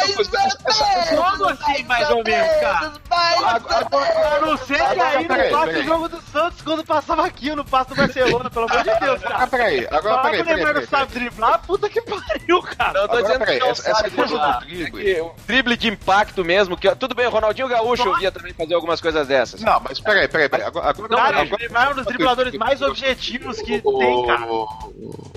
eu 0.09 0.21
essa- 0.21 1.15
Como 1.15 1.49
assim, 1.49 1.83
mais 1.85 2.09
ou 2.09 2.23
menos, 2.23 2.61
cara? 2.61 2.91
A 3.11 4.39
não 4.41 4.57
ser 4.57 4.77
que 4.77 4.99
aí 5.01 5.27
não 5.27 5.35
peraí. 5.35 5.79
o 5.81 5.83
jogo 5.83 6.09
do 6.09 6.21
Santos 6.21 6.61
quando 6.61 6.85
passava 6.85 7.25
aqui 7.25 7.53
no 7.55 7.63
passo 7.65 7.89
do 7.89 7.95
Barcelona, 7.95 8.49
pelo 8.49 8.69
amor 8.69 8.83
de 8.83 8.99
Deus, 8.99 9.21
Ah, 9.25 9.29
cara. 9.29 9.47
peraí, 9.47 9.87
agora 9.91 10.17
peraí, 10.21 10.43
que 10.43 10.51
o 10.51 10.55
Neymar 10.55 10.73
não 10.75 10.87
sabe 10.87 11.13
driblar, 11.13 11.59
puta 11.65 11.89
que 11.89 12.01
pariu, 12.01 12.61
cara. 12.63 12.93
Não, 12.93 13.01
eu 13.01 13.07
tô 13.07 13.17
Agora, 13.17 13.21
dizendo 13.23 13.39
peraí, 13.39 13.57
que 13.59 13.63
não 13.65 13.71
essa- 13.71 13.89
essa 13.89 13.97
sabe 14.01 14.11
coisa 14.11 14.37
do 14.37 14.59
drible. 14.65 15.11
É 15.11 15.21
o 15.21 15.31
drible 15.47 15.77
de 15.77 15.87
impacto 15.89 16.43
mesmo, 16.45 16.77
que 16.77 16.93
tudo 16.95 17.15
bem, 17.15 17.27
o 17.27 17.29
Ronaldinho 17.29 17.67
Gaúcho 17.67 18.07
eu 18.07 18.17
via 18.17 18.31
também 18.31 18.53
fazer 18.53 18.73
algumas 18.73 19.01
coisas 19.01 19.27
dessas. 19.27 19.61
Não, 19.61 19.79
mas 19.81 19.99
peraí, 19.99 20.27
peraí, 20.27 20.49
peraí. 20.49 20.65
Agora, 20.67 20.89
agora, 20.89 21.09
Cara, 21.09 21.41
agora- 21.41 21.55
o 21.55 21.57
Neymar 21.57 21.87
é 21.87 21.89
um 21.91 21.95
dos 21.95 22.05
dribladores 22.05 22.53
mais 22.55 22.81
objetivos 22.81 23.57
que 23.61 23.81
tem, 23.81 24.27
cara. 24.27 24.47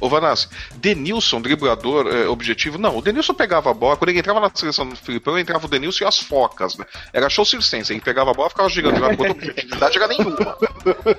Ô, 0.00 0.08
Vanassi, 0.08 0.48
Denilson, 0.76 1.40
driblador 1.40 2.06
é, 2.08 2.26
objetivo. 2.28 2.78
Não, 2.78 2.96
o 2.98 3.02
Denilson 3.02 3.34
pegava 3.34 3.70
a 3.70 3.74
bola, 3.74 3.96
quando 3.96 4.10
ele 4.10 4.18
entrava 4.18 4.40
na 4.40 4.50
seleção 4.54 4.88
do 4.88 4.96
Filipão, 4.96 5.38
entrava 5.38 5.66
o 5.66 5.68
Denilson 5.68 6.04
e 6.04 6.06
as 6.06 6.18
focas, 6.18 6.76
né? 6.76 6.84
Era 7.12 7.28
show 7.28 7.44
circense, 7.44 7.92
ele 7.92 8.00
pegava 8.00 8.30
a 8.30 8.34
bola, 8.34 8.48
ficava 8.50 8.68
girando, 8.68 8.96
jogava 8.96 9.16
com 9.16 9.30
objetividade, 9.30 9.96
era 9.96 10.08
nenhuma. 10.08 10.36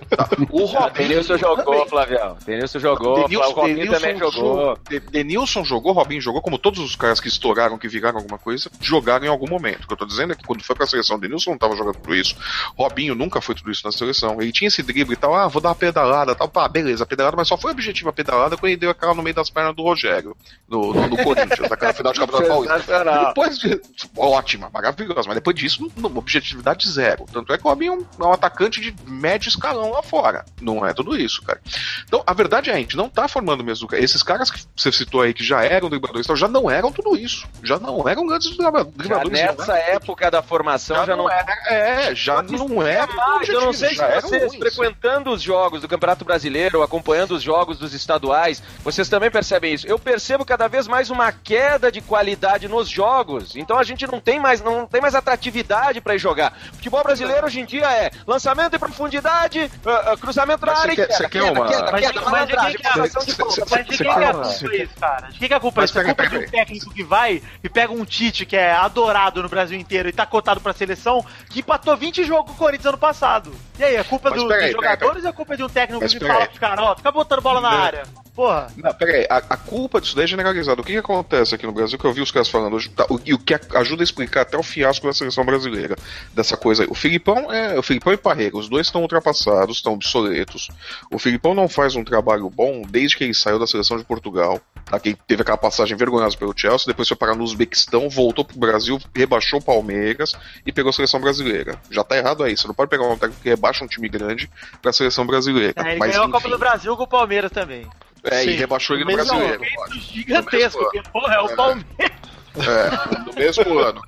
Tá. 0.09 0.29
O 0.49 0.61
O 0.61 0.65
Robinho. 0.65 1.07
Denilson 1.09 1.37
jogou, 1.37 1.87
Flavião. 1.87 2.37
Denilson 2.45 2.79
jogou, 2.79 3.15
Denilson, 3.23 3.49
o 3.49 3.51
Robinho 3.53 3.75
Denilson 3.77 3.99
também 3.99 4.17
jogou. 4.17 4.31
jogou. 4.57 4.77
De- 4.89 4.99
Denilson 4.99 5.63
jogou, 5.63 5.91
Robinho 5.93 6.21
jogou, 6.21 6.41
como 6.41 6.57
todos 6.57 6.79
os 6.79 6.95
caras 6.95 7.19
que 7.19 7.27
estouraram, 7.27 7.77
que 7.77 7.87
viraram 7.87 8.17
alguma 8.17 8.37
coisa, 8.37 8.69
jogaram 8.81 9.25
em 9.25 9.29
algum 9.29 9.47
momento. 9.47 9.83
O 9.83 9.87
que 9.87 9.93
eu 9.93 9.97
tô 9.97 10.05
dizendo 10.05 10.33
é 10.33 10.35
que 10.35 10.43
quando 10.43 10.63
foi 10.63 10.75
pra 10.75 10.85
seleção, 10.87 11.19
Denilson 11.19 11.51
não 11.51 11.57
tava 11.57 11.75
jogando 11.75 11.95
tudo 11.97 12.15
isso. 12.15 12.35
Robinho 12.77 13.15
nunca 13.15 13.41
foi 13.41 13.55
tudo 13.55 13.71
isso 13.71 13.85
na 13.85 13.91
seleção. 13.91 14.41
Ele 14.41 14.51
tinha 14.51 14.67
esse 14.67 14.81
drible 14.83 15.13
e 15.13 15.17
tal, 15.17 15.33
ah, 15.35 15.47
vou 15.47 15.61
dar 15.61 15.69
uma 15.69 15.75
pedalada 15.75 16.33
tal. 16.35 16.47
Pá, 16.47 16.67
beleza, 16.67 17.05
pedalada, 17.05 17.35
mas 17.37 17.47
só 17.47 17.57
foi 17.57 17.71
objetivo 17.71 18.09
a 18.09 18.13
pedalada 18.13 18.55
quando 18.57 18.69
ele 18.71 18.77
deu 18.77 18.89
aquela 18.89 19.13
no 19.13 19.21
meio 19.23 19.35
das 19.35 19.49
pernas 19.49 19.75
do 19.75 19.83
Rogério, 19.83 20.35
no, 20.67 20.93
no, 20.93 21.07
no 21.07 21.17
Corinthians, 21.23 21.69
naquela 21.69 21.93
final 21.93 22.13
de 22.13 22.19
Campeonato 22.19 22.47
Paulista. 22.47 23.24
Depois 23.29 23.57
de. 23.59 23.81
Ótima, 24.17 24.69
maravilhosa, 24.73 25.23
mas 25.27 25.35
depois 25.35 25.55
disso, 25.55 25.91
não, 25.97 26.15
objetividade 26.17 26.89
zero. 26.89 27.25
Tanto 27.31 27.53
é 27.53 27.57
que 27.57 27.65
o 27.65 27.69
Robinho 27.69 28.07
é 28.19 28.23
um 28.23 28.31
atacante 28.33 28.79
de 28.81 28.93
médio 29.07 29.49
escalão 29.49 29.91
lá 29.91 30.01
fora. 30.03 30.45
Não 30.61 30.85
é 30.85 30.93
tudo 30.93 31.15
isso, 31.17 31.41
cara. 31.41 31.59
Então, 32.07 32.23
a 32.25 32.33
verdade 32.33 32.69
é, 32.69 32.73
a 32.73 32.77
gente 32.77 32.95
não 32.97 33.09
tá 33.09 33.27
formando 33.27 33.63
mesmo. 33.63 33.87
Esses 33.93 34.21
caras 34.23 34.49
que 34.51 34.61
você 34.75 34.91
citou 34.91 35.21
aí, 35.21 35.33
que 35.33 35.43
já 35.43 35.63
eram 35.63 35.89
dribladores, 35.89 36.27
já 36.39 36.47
não 36.47 36.69
eram 36.69 36.91
tudo 36.91 37.15
isso. 37.17 37.47
Já 37.63 37.79
não 37.79 38.07
eram 38.07 38.25
grandes 38.27 38.49
dribla- 38.55 38.79
Já 38.79 38.83
dribladores. 38.95 39.39
nessa 39.57 39.77
época 39.77 40.29
da 40.31 40.41
formação 40.41 41.05
já, 41.05 41.15
não 41.15 41.29
era. 41.29 41.53
É, 41.67 42.15
já 42.15 42.41
não 42.41 42.81
era. 42.81 43.07
mais. 43.07 43.47
Eu 43.49 43.61
não 43.61 43.73
sei 43.73 43.89
se 43.89 43.95
já 43.95 44.19
vocês, 44.21 44.53
ruins. 44.53 44.55
frequentando 44.55 45.31
os 45.31 45.41
jogos 45.41 45.81
do 45.81 45.87
Campeonato 45.87 46.25
Brasileiro, 46.25 46.81
acompanhando 46.83 47.31
os 47.35 47.41
jogos 47.43 47.77
dos 47.77 47.93
estaduais, 47.93 48.61
vocês 48.83 49.07
também 49.09 49.31
percebem 49.31 49.73
isso. 49.73 49.87
Eu 49.87 49.97
percebo 49.99 50.43
cada 50.45 50.67
vez 50.67 50.87
mais 50.87 51.09
uma 51.09 51.31
queda 51.31 51.91
de 51.91 52.01
qualidade 52.01 52.67
nos 52.67 52.89
jogos. 52.89 53.14
Então 53.59 53.77
a 53.77 53.83
gente 53.83 54.05
não 54.07 54.19
tem 54.19 54.39
mais, 54.39 54.61
não 54.61 54.85
tem 54.85 55.01
mais 55.01 55.15
atratividade 55.15 56.01
para 56.01 56.15
ir 56.15 56.19
jogar. 56.19 56.53
Futebol 56.73 57.03
brasileiro 57.03 57.45
hoje 57.45 57.59
em 57.61 57.65
dia 57.65 57.85
é 57.91 58.11
lançamento 58.27 58.75
em 58.75 58.79
profundidade, 58.79 59.71
ah, 59.85 60.11
ah, 60.13 60.17
cruzamento 60.17 60.65
na 60.65 60.71
área 60.73 60.83
você 60.83 60.91
e 60.93 60.95
quer- 60.95 61.07
queda, 61.07 61.29
quer 61.29 61.39
queda, 61.41 61.51
uma- 61.59 61.67
queda, 61.67 61.91
Mas, 61.91 62.01
queda, 62.11 62.21
mas 62.29 62.47
de 62.47 62.55
quem 62.55 62.75
que 62.75 62.87
é, 62.87 62.97
mas 62.97 63.85
de 63.85 63.97
quem 63.97 64.07
é 64.07 64.27
a 64.27 64.33
culpa 64.33 64.75
isso, 64.75 64.93
cara? 64.99 65.27
De 65.27 65.39
quem 65.39 65.47
que 65.47 65.53
é 65.53 65.57
a 65.57 65.59
culpa 65.59 65.83
isso? 65.83 65.99
É 65.99 66.03
culpa 66.03 66.27
de 66.27 66.37
um 66.37 66.45
técnico 66.47 66.93
que 66.93 67.03
vai 67.03 67.41
e 67.63 67.69
pega 67.69 67.93
um 67.93 68.05
Tite 68.05 68.45
que 68.45 68.55
é 68.55 68.73
adorado 68.73 69.41
no 69.43 69.49
Brasil 69.49 69.77
inteiro 69.79 70.09
e 70.09 70.13
tá 70.13 70.25
cotado 70.25 70.59
pra 70.61 70.73
seleção, 70.73 71.25
que 71.49 71.59
empatou 71.59 71.95
20 71.97 72.23
jogos 72.23 72.51
com 72.51 72.53
o 72.53 72.57
Corinthians 72.57 72.85
ano 72.87 72.97
passado. 72.97 73.53
E 73.79 73.83
aí, 73.83 73.95
é 73.95 74.03
culpa 74.03 74.29
do- 74.31 74.47
dos 74.65 74.71
jogadores 74.71 75.23
ou 75.23 75.29
é 75.29 75.33
culpa 75.33 75.57
de 75.57 75.63
um 75.63 75.69
técnico 75.69 76.05
que 76.07 76.19
fala 76.19 76.45
pros 76.47 76.59
caras, 76.59 76.79
ó, 76.85 76.95
fica 76.95 77.11
botando 77.11 77.41
bola 77.41 77.61
na 77.61 77.69
área? 77.69 78.03
Porra. 78.35 78.67
Não, 78.75 78.93
peraí, 78.93 79.25
a, 79.29 79.37
a 79.37 79.57
culpa 79.57 80.01
disso 80.01 80.13
daí 80.13 80.25
é 80.25 80.27
generalizada. 80.27 80.81
O 80.81 80.83
que, 80.83 80.91
que 80.91 80.97
acontece 80.97 81.55
aqui 81.55 81.65
no 81.65 81.71
Brasil, 81.71 81.97
que 81.97 82.05
eu 82.05 82.11
vi 82.11 82.21
os 82.21 82.31
caras 82.31 82.49
falando 82.49 82.75
hoje, 82.75 82.89
tá, 82.89 83.05
o, 83.09 83.17
e 83.25 83.33
o 83.33 83.39
que 83.39 83.53
ajuda 83.73 84.03
a 84.03 84.05
explicar 84.05 84.41
até 84.41 84.57
o 84.57 84.63
fiasco 84.63 85.07
da 85.07 85.13
seleção 85.13 85.45
brasileira, 85.45 85.95
dessa 86.33 86.57
coisa 86.57 86.83
aí. 86.83 86.89
O 86.91 86.95
Filipão 86.95 87.51
é. 87.51 87.79
O 87.79 87.81
Filipão 87.81 88.11
e 88.11 88.17
Parreira, 88.17 88.57
os 88.57 88.67
dois 88.67 88.87
estão 88.87 89.01
ultrapassados, 89.01 89.77
estão 89.77 89.93
obsoletos. 89.93 90.67
O 91.09 91.17
Filipão 91.17 91.53
não 91.53 91.69
faz 91.69 91.95
um 91.95 92.03
trabalho 92.03 92.49
bom 92.49 92.81
desde 92.81 93.15
que 93.15 93.23
ele 93.23 93.33
saiu 93.33 93.57
da 93.57 93.65
seleção 93.65 93.97
de 93.97 94.03
Portugal. 94.03 94.59
Tá, 94.85 94.99
que 94.99 95.15
teve 95.25 95.41
aquela 95.41 95.57
passagem 95.57 95.97
vergonhosa 95.97 96.37
pelo 96.37 96.53
Chelsea, 96.55 96.85
depois 96.85 97.07
foi 97.07 97.17
parar 97.17 97.33
no 97.33 97.43
Uzbequistão, 97.43 98.07
voltou 98.07 98.45
pro 98.45 98.59
Brasil, 98.59 98.99
rebaixou 99.15 99.59
o 99.59 99.63
Palmeiras 99.63 100.33
e 100.63 100.71
pegou 100.71 100.91
a 100.91 100.93
seleção 100.93 101.19
brasileira. 101.19 101.79
Já 101.89 102.03
tá 102.03 102.15
errado 102.15 102.43
aí, 102.43 102.55
você 102.55 102.67
não 102.67 102.75
pode 102.75 102.91
pegar 102.91 103.07
um 103.07 103.17
técnico 103.17 103.41
que 103.41 103.49
rebaixa 103.49 103.83
um 103.83 103.87
time 103.87 104.07
grande 104.07 104.47
pra 104.83 104.93
seleção 104.93 105.25
brasileira. 105.25 105.73
É, 105.77 105.91
ele 105.91 105.99
Mas, 105.99 106.11
ganhou 106.11 106.25
a 106.25 106.31
Copa 106.31 106.47
enfim, 106.47 106.49
do 106.49 106.59
Brasil 106.59 106.95
com 106.95 107.03
o 107.03 107.07
Palmeiras 107.07 107.51
também. 107.51 107.87
É, 108.25 108.43
e 108.43 108.51
Sim. 108.51 108.55
rebaixou 108.57 108.95
ele 108.95 109.05
no 109.05 109.11
Mesmo- 109.15 109.25
brasileiro. 109.33 109.63
Lógico. 109.77 110.13
gigantesco, 110.13 110.79
porque, 110.83 111.01
porra, 111.11 111.33
é 111.35 111.41
o 111.41 111.45
É. 111.49 111.55
Palmeiras. 111.55 112.25
É, 112.57 113.19
no 113.25 113.33
mesmo 113.33 113.79
ano. 113.79 114.01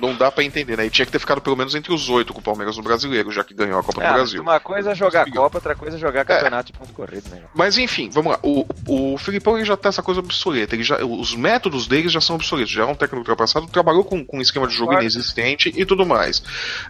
não, 0.00 0.14
dá 0.14 0.30
pra 0.30 0.44
entender, 0.44 0.76
né? 0.76 0.86
E 0.86 0.90
tinha 0.90 1.04
que 1.04 1.10
ter 1.10 1.18
ficado 1.18 1.40
pelo 1.40 1.56
menos 1.56 1.74
entre 1.74 1.92
os 1.92 2.08
oito 2.08 2.32
com 2.32 2.38
o 2.38 2.42
Palmeiras 2.42 2.76
no 2.76 2.82
brasileiro, 2.84 3.32
já 3.32 3.42
que 3.42 3.52
ganhou 3.52 3.76
a 3.76 3.82
Copa 3.82 4.00
É, 4.04 4.06
do 4.06 4.12
Brasil. 4.14 4.40
uma 4.40 4.60
coisa 4.60 4.92
é 4.92 4.94
jogar. 4.94 5.28
Copa, 5.28 5.56
outra 5.58 5.74
coisa 5.74 5.96
é 5.96 5.98
jogar 6.00 6.24
campeonato 6.24 6.70
de 6.72 6.78
ponto 6.78 6.92
corrido, 6.92 7.28
né? 7.30 7.42
Mas 7.52 7.78
enfim, 7.78 8.08
vamos 8.08 8.34
lá. 8.34 8.38
O, 8.40 8.64
o 8.86 9.18
Filipão 9.18 9.56
ele 9.56 9.64
já 9.64 9.76
tá 9.76 9.88
essa 9.88 10.00
coisa 10.00 10.20
obsoleta. 10.20 10.76
Ele 10.76 10.84
já, 10.84 11.04
os 11.04 11.34
métodos 11.34 11.88
dele 11.88 12.08
já 12.08 12.20
são 12.20 12.36
obsoletos. 12.36 12.70
Já 12.72 12.82
é 12.84 12.86
um 12.86 12.94
técnico 12.94 13.18
ultrapassado, 13.18 13.66
trabalhou 13.66 14.04
com, 14.04 14.24
com 14.24 14.38
um 14.38 14.40
esquema 14.40 14.68
de 14.68 14.74
jogo 14.74 14.90
Claro. 14.90 15.02
inexistente 15.02 15.72
e 15.74 15.84
tudo 15.84 16.06
mais. 16.06 16.40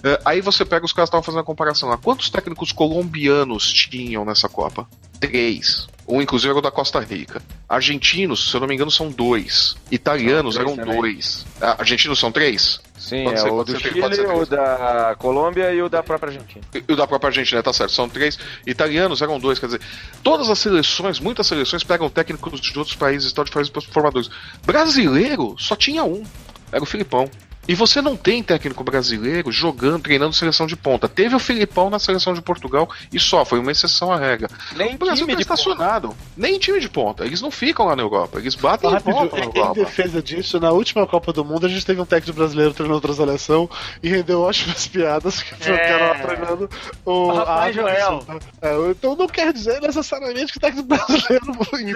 É, 0.05 0.21
aí 0.27 0.43
você 0.43 0.63
pega 0.63 0.85
os 0.85 0.93
caras 0.93 1.09
que 1.09 1.17
estavam 1.17 1.23
fazendo 1.25 1.41
a 1.41 1.45
comparação 1.45 1.89
lá. 1.89 1.97
Quantos 1.97 2.29
técnicos 2.29 2.71
colombianos 2.71 3.73
tinham 3.73 4.27
nessa 4.27 4.47
Copa? 4.47 4.87
Três. 5.29 5.87
Um, 6.07 6.21
inclusive, 6.21 6.51
era 6.51 6.59
o 6.59 6.63
da 6.63 6.71
Costa 6.71 6.99
Rica. 6.99 7.41
Argentinos, 7.69 8.51
se 8.51 8.57
eu 8.57 8.61
não 8.61 8.67
me 8.67 8.75
engano, 8.75 8.91
são 8.91 9.09
dois. 9.09 9.77
Italianos 9.91 10.57
São 10.57 10.63
eram 10.65 10.77
também. 10.77 11.01
dois. 11.01 11.47
Ah, 11.61 11.77
argentinos 11.79 12.19
são 12.19 12.33
três? 12.33 12.81
Sim, 12.99 13.25
Pode 13.25 13.37
é 13.37 13.41
ser, 13.41 13.51
o 13.51 13.65
do 13.65 13.73
ser, 13.73 13.81
Chile, 13.81 14.15
ser 14.15 14.29
o 14.29 14.45
da 14.45 15.15
Colômbia 15.19 15.73
e 15.73 15.81
o 15.81 15.89
da 15.89 16.03
própria 16.03 16.31
Argentina. 16.33 16.65
E 16.75 16.93
o 16.93 16.97
da 16.97 17.07
própria 17.07 17.29
Argentina, 17.29 17.63
tá 17.63 17.73
certo, 17.73 17.93
são 17.93 18.09
três. 18.09 18.39
Italianos 18.67 19.23
eram 19.23 19.39
dois, 19.39 19.59
quer 19.59 19.67
dizer, 19.67 19.81
todas 20.23 20.51
as 20.51 20.59
seleções, 20.59 21.21
muitas 21.21 21.47
seleções 21.47 21.85
pegam 21.85 22.11
técnicos 22.11 22.61
de 22.61 22.77
outros 22.79 22.97
países 22.97 23.31
e 23.31 23.35
tal, 23.35 23.45
de 23.45 23.51
países 23.53 23.73
formadores. 23.91 24.29
Brasileiro 24.65 25.55
só 25.59 25.77
tinha 25.77 26.05
um, 26.05 26.25
era 26.71 26.83
o 26.83 26.87
Filipão. 26.87 27.31
E 27.69 27.75
você 27.75 28.03
não 28.03 28.17
tem 28.17 28.43
técnico 28.43 28.83
brasileiro 28.83 29.53
jogando, 29.53 30.03
treinando 30.03 30.33
seleção 30.33 30.67
de 30.67 30.77
ponta. 30.77 31.09
Teve 31.09 31.37
o 31.37 31.39
Filipão 31.39 31.89
na 31.89 31.99
seleção 31.99 32.35
de 32.35 32.43
Portugal 32.43 32.89
e 33.13 33.21
só, 33.21 33.45
foi 33.45 33.59
uma 33.61 33.71
exceção 33.71 34.13
à 34.13 34.19
regra. 34.19 34.49
Nem 34.75 34.95
o 34.95 34.99
Brasil 34.99 35.27
time 35.27 35.33
tá 35.33 35.37
de 35.37 35.43
estacionado. 35.43 36.17
Nem 36.37 36.59
time 36.59 36.81
de 36.81 36.89
ponta. 36.89 37.25
Eles 37.25 37.41
não 37.41 37.51
ficam 37.51 37.87
lá 37.87 37.95
na 37.95 38.03
Europa. 38.03 38.39
Eles 38.39 38.55
batem 38.55 38.91
Só 38.91 38.97
e 38.97 39.01
voltam 39.01 39.39
na 39.39 39.45
rapidinho, 39.45 39.53
em 39.55 39.59
Europa. 39.59 39.81
defesa 39.81 40.23
disso, 40.23 40.59
na 40.59 40.71
última 40.73 41.07
Copa 41.07 41.33
do 41.33 41.45
Mundo 41.45 41.67
a 41.67 41.69
gente 41.69 41.87
teve 41.87 42.01
um 42.01 42.05
técnico 42.05 42.37
brasileiro 42.37 42.73
treinando 42.75 42.95
outra 42.97 43.13
seleção 43.13 43.71
e 44.03 44.09
rendeu 44.09 44.41
ótimas 44.41 44.87
piadas 44.89 45.43
que 45.43 45.55
o 45.55 45.75
É. 45.75 45.97
lá 45.97 46.15
treinando 46.19 46.71
o 47.05 47.33
Rafael 47.33 47.73
Joel. 47.73 48.25
É, 48.61 48.91
então 48.91 49.15
não 49.17 49.27
quer 49.29 49.53
dizer 49.53 49.81
necessariamente 49.81 50.53
que 50.53 50.59
o 50.59 50.61
técnico 50.61 50.89
brasileiro 50.89 51.47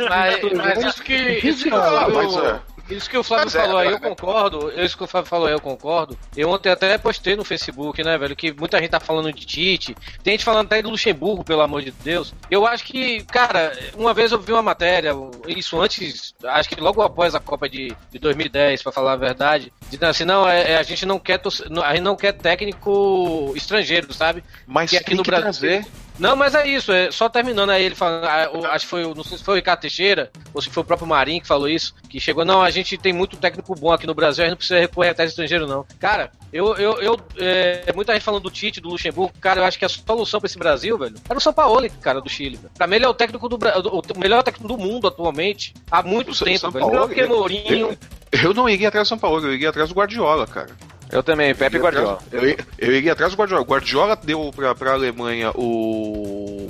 Mas, 0.08 0.52
mas 0.56 0.84
isso 0.84 1.02
que. 1.02 1.16
Isso 1.42 1.64
que 1.64 1.70
o 1.70 1.76
Ah, 1.76 2.08
mas 2.08 2.36
é. 2.36 2.75
Isso 2.88 3.10
que 3.10 3.16
o 3.16 3.22
Flávio 3.22 3.46
Mas 3.46 3.54
é, 3.54 3.62
falou 3.62 3.78
aí, 3.78 3.88
eu 3.88 4.00
concordo. 4.00 4.72
Isso 4.80 4.96
que 4.96 5.04
o 5.04 5.06
Flávio 5.06 5.28
falou 5.28 5.46
aí, 5.46 5.52
eu 5.52 5.60
concordo. 5.60 6.18
Eu 6.36 6.50
ontem 6.50 6.70
até 6.70 6.96
postei 6.98 7.34
no 7.34 7.44
Facebook, 7.44 8.02
né, 8.02 8.16
velho, 8.16 8.36
que 8.36 8.52
muita 8.52 8.78
gente 8.78 8.90
tá 8.90 9.00
falando 9.00 9.32
de 9.32 9.44
Tite. 9.44 9.96
Tem 10.22 10.32
gente 10.32 10.44
falando 10.44 10.66
até 10.66 10.82
do 10.82 10.90
Luxemburgo, 10.90 11.44
pelo 11.44 11.62
amor 11.62 11.82
de 11.82 11.90
Deus. 11.90 12.34
Eu 12.50 12.66
acho 12.66 12.84
que, 12.84 13.24
cara, 13.24 13.76
uma 13.96 14.14
vez 14.14 14.32
eu 14.32 14.40
vi 14.40 14.52
uma 14.52 14.62
matéria, 14.62 15.12
isso 15.48 15.80
antes, 15.80 16.34
acho 16.44 16.68
que 16.68 16.80
logo 16.80 17.02
após 17.02 17.34
a 17.34 17.40
Copa 17.40 17.68
de, 17.68 17.94
de 18.10 18.18
2010, 18.18 18.82
pra 18.82 18.92
falar 18.92 19.12
a 19.12 19.16
verdade, 19.16 19.72
dizendo 19.90 20.06
assim, 20.06 20.24
não, 20.24 20.48
é, 20.48 20.72
é, 20.72 20.76
a 20.76 20.82
gente 20.82 21.04
não 21.06 21.18
quer 21.18 21.40
a 21.84 21.94
gente 21.94 22.02
não 22.02 22.16
quer 22.16 22.32
técnico 22.32 23.52
estrangeiro, 23.54 24.12
sabe? 24.12 24.42
Mas 24.66 24.90
que 24.90 24.96
aqui 24.96 25.06
tem 25.06 25.16
no 25.16 25.22
que 25.22 25.30
Brasil. 25.30 25.42
trazer. 25.44 25.86
Não, 26.18 26.34
mas 26.34 26.54
é 26.54 26.66
isso, 26.66 26.92
é 26.92 27.10
só 27.10 27.28
terminando 27.28 27.70
aí 27.70 27.84
ele 27.84 27.94
falando, 27.94 28.24
ah, 28.24 28.48
acho 28.70 28.86
que 28.86 28.90
foi, 28.90 29.14
não 29.14 29.22
sei 29.22 29.36
se 29.36 29.44
foi 29.44 29.54
o 29.54 29.56
Ricardo 29.56 29.80
Teixeira, 29.80 30.30
ou 30.54 30.62
se 30.62 30.70
foi 30.70 30.82
o 30.82 30.86
próprio 30.86 31.06
Marinho 31.06 31.42
que 31.42 31.46
falou 31.46 31.68
isso, 31.68 31.94
que 32.08 32.18
chegou, 32.18 32.44
não, 32.44 32.62
a 32.62 32.70
gente 32.76 32.96
tem 32.98 33.12
muito 33.12 33.36
técnico 33.36 33.74
bom 33.74 33.92
aqui 33.92 34.06
no 34.06 34.14
Brasil, 34.14 34.42
a 34.42 34.46
gente 34.46 34.52
não 34.52 34.56
precisa 34.58 34.80
recorrer 34.80 35.10
a 35.10 35.14
técnico 35.14 35.30
estrangeiro, 35.30 35.66
não. 35.66 35.84
Cara, 35.98 36.30
eu, 36.52 36.74
eu, 36.76 37.00
eu 37.00 37.16
é, 37.38 37.92
muita 37.94 38.12
gente 38.12 38.22
falando 38.22 38.42
do 38.42 38.50
Tite, 38.50 38.80
do 38.80 38.88
Luxemburgo, 38.88 39.32
cara, 39.40 39.60
eu 39.60 39.64
acho 39.64 39.78
que 39.78 39.84
a 39.84 39.88
solução 39.88 40.40
pra 40.40 40.46
esse 40.46 40.58
Brasil, 40.58 40.96
velho, 40.98 41.14
era 41.28 41.38
o 41.38 41.40
São 41.40 41.52
Paulo, 41.52 41.88
cara, 42.00 42.20
do 42.20 42.28
Chile. 42.28 42.56
Velho. 42.56 42.70
Pra 42.76 42.86
mim 42.86 42.96
ele 42.96 43.04
é 43.04 43.08
o 43.08 43.14
técnico 43.14 43.48
do 43.48 43.56
o 43.56 44.18
melhor 44.18 44.42
técnico 44.42 44.68
do 44.68 44.78
mundo 44.78 45.06
atualmente, 45.08 45.74
há 45.90 46.02
muito 46.02 46.34
São- 46.34 46.46
tempo, 46.46 46.58
São 46.60 46.70
velho. 46.70 46.86
Paulo, 46.90 47.08
Melhor 47.08 47.28
que 47.28 47.34
Mourinho. 47.34 47.98
Eu, 48.32 48.40
eu 48.44 48.54
não 48.54 48.68
iria 48.68 48.88
atrás 48.88 49.06
do 49.06 49.10
São 49.10 49.18
Paulo, 49.18 49.44
eu 49.46 49.54
iria 49.54 49.68
atrás 49.70 49.88
do 49.88 49.94
Guardiola, 49.94 50.46
cara. 50.46 50.70
Eu 51.12 51.22
também, 51.22 51.54
Pepe 51.54 51.76
Eu 51.76 51.82
Guardiola. 51.82 52.14
atrás- 52.14 52.32
Eu, 52.42 52.48
ia- 52.48 52.58
eu 52.78 52.92
iria 52.92 53.12
atrás 53.12 53.32
do 53.32 53.38
Guardiola. 53.38 53.62
O 53.62 53.66
Guardiola 53.66 54.16
deu 54.16 54.50
pra, 54.54 54.74
pra 54.74 54.92
Alemanha 54.92 55.52
o. 55.54 56.68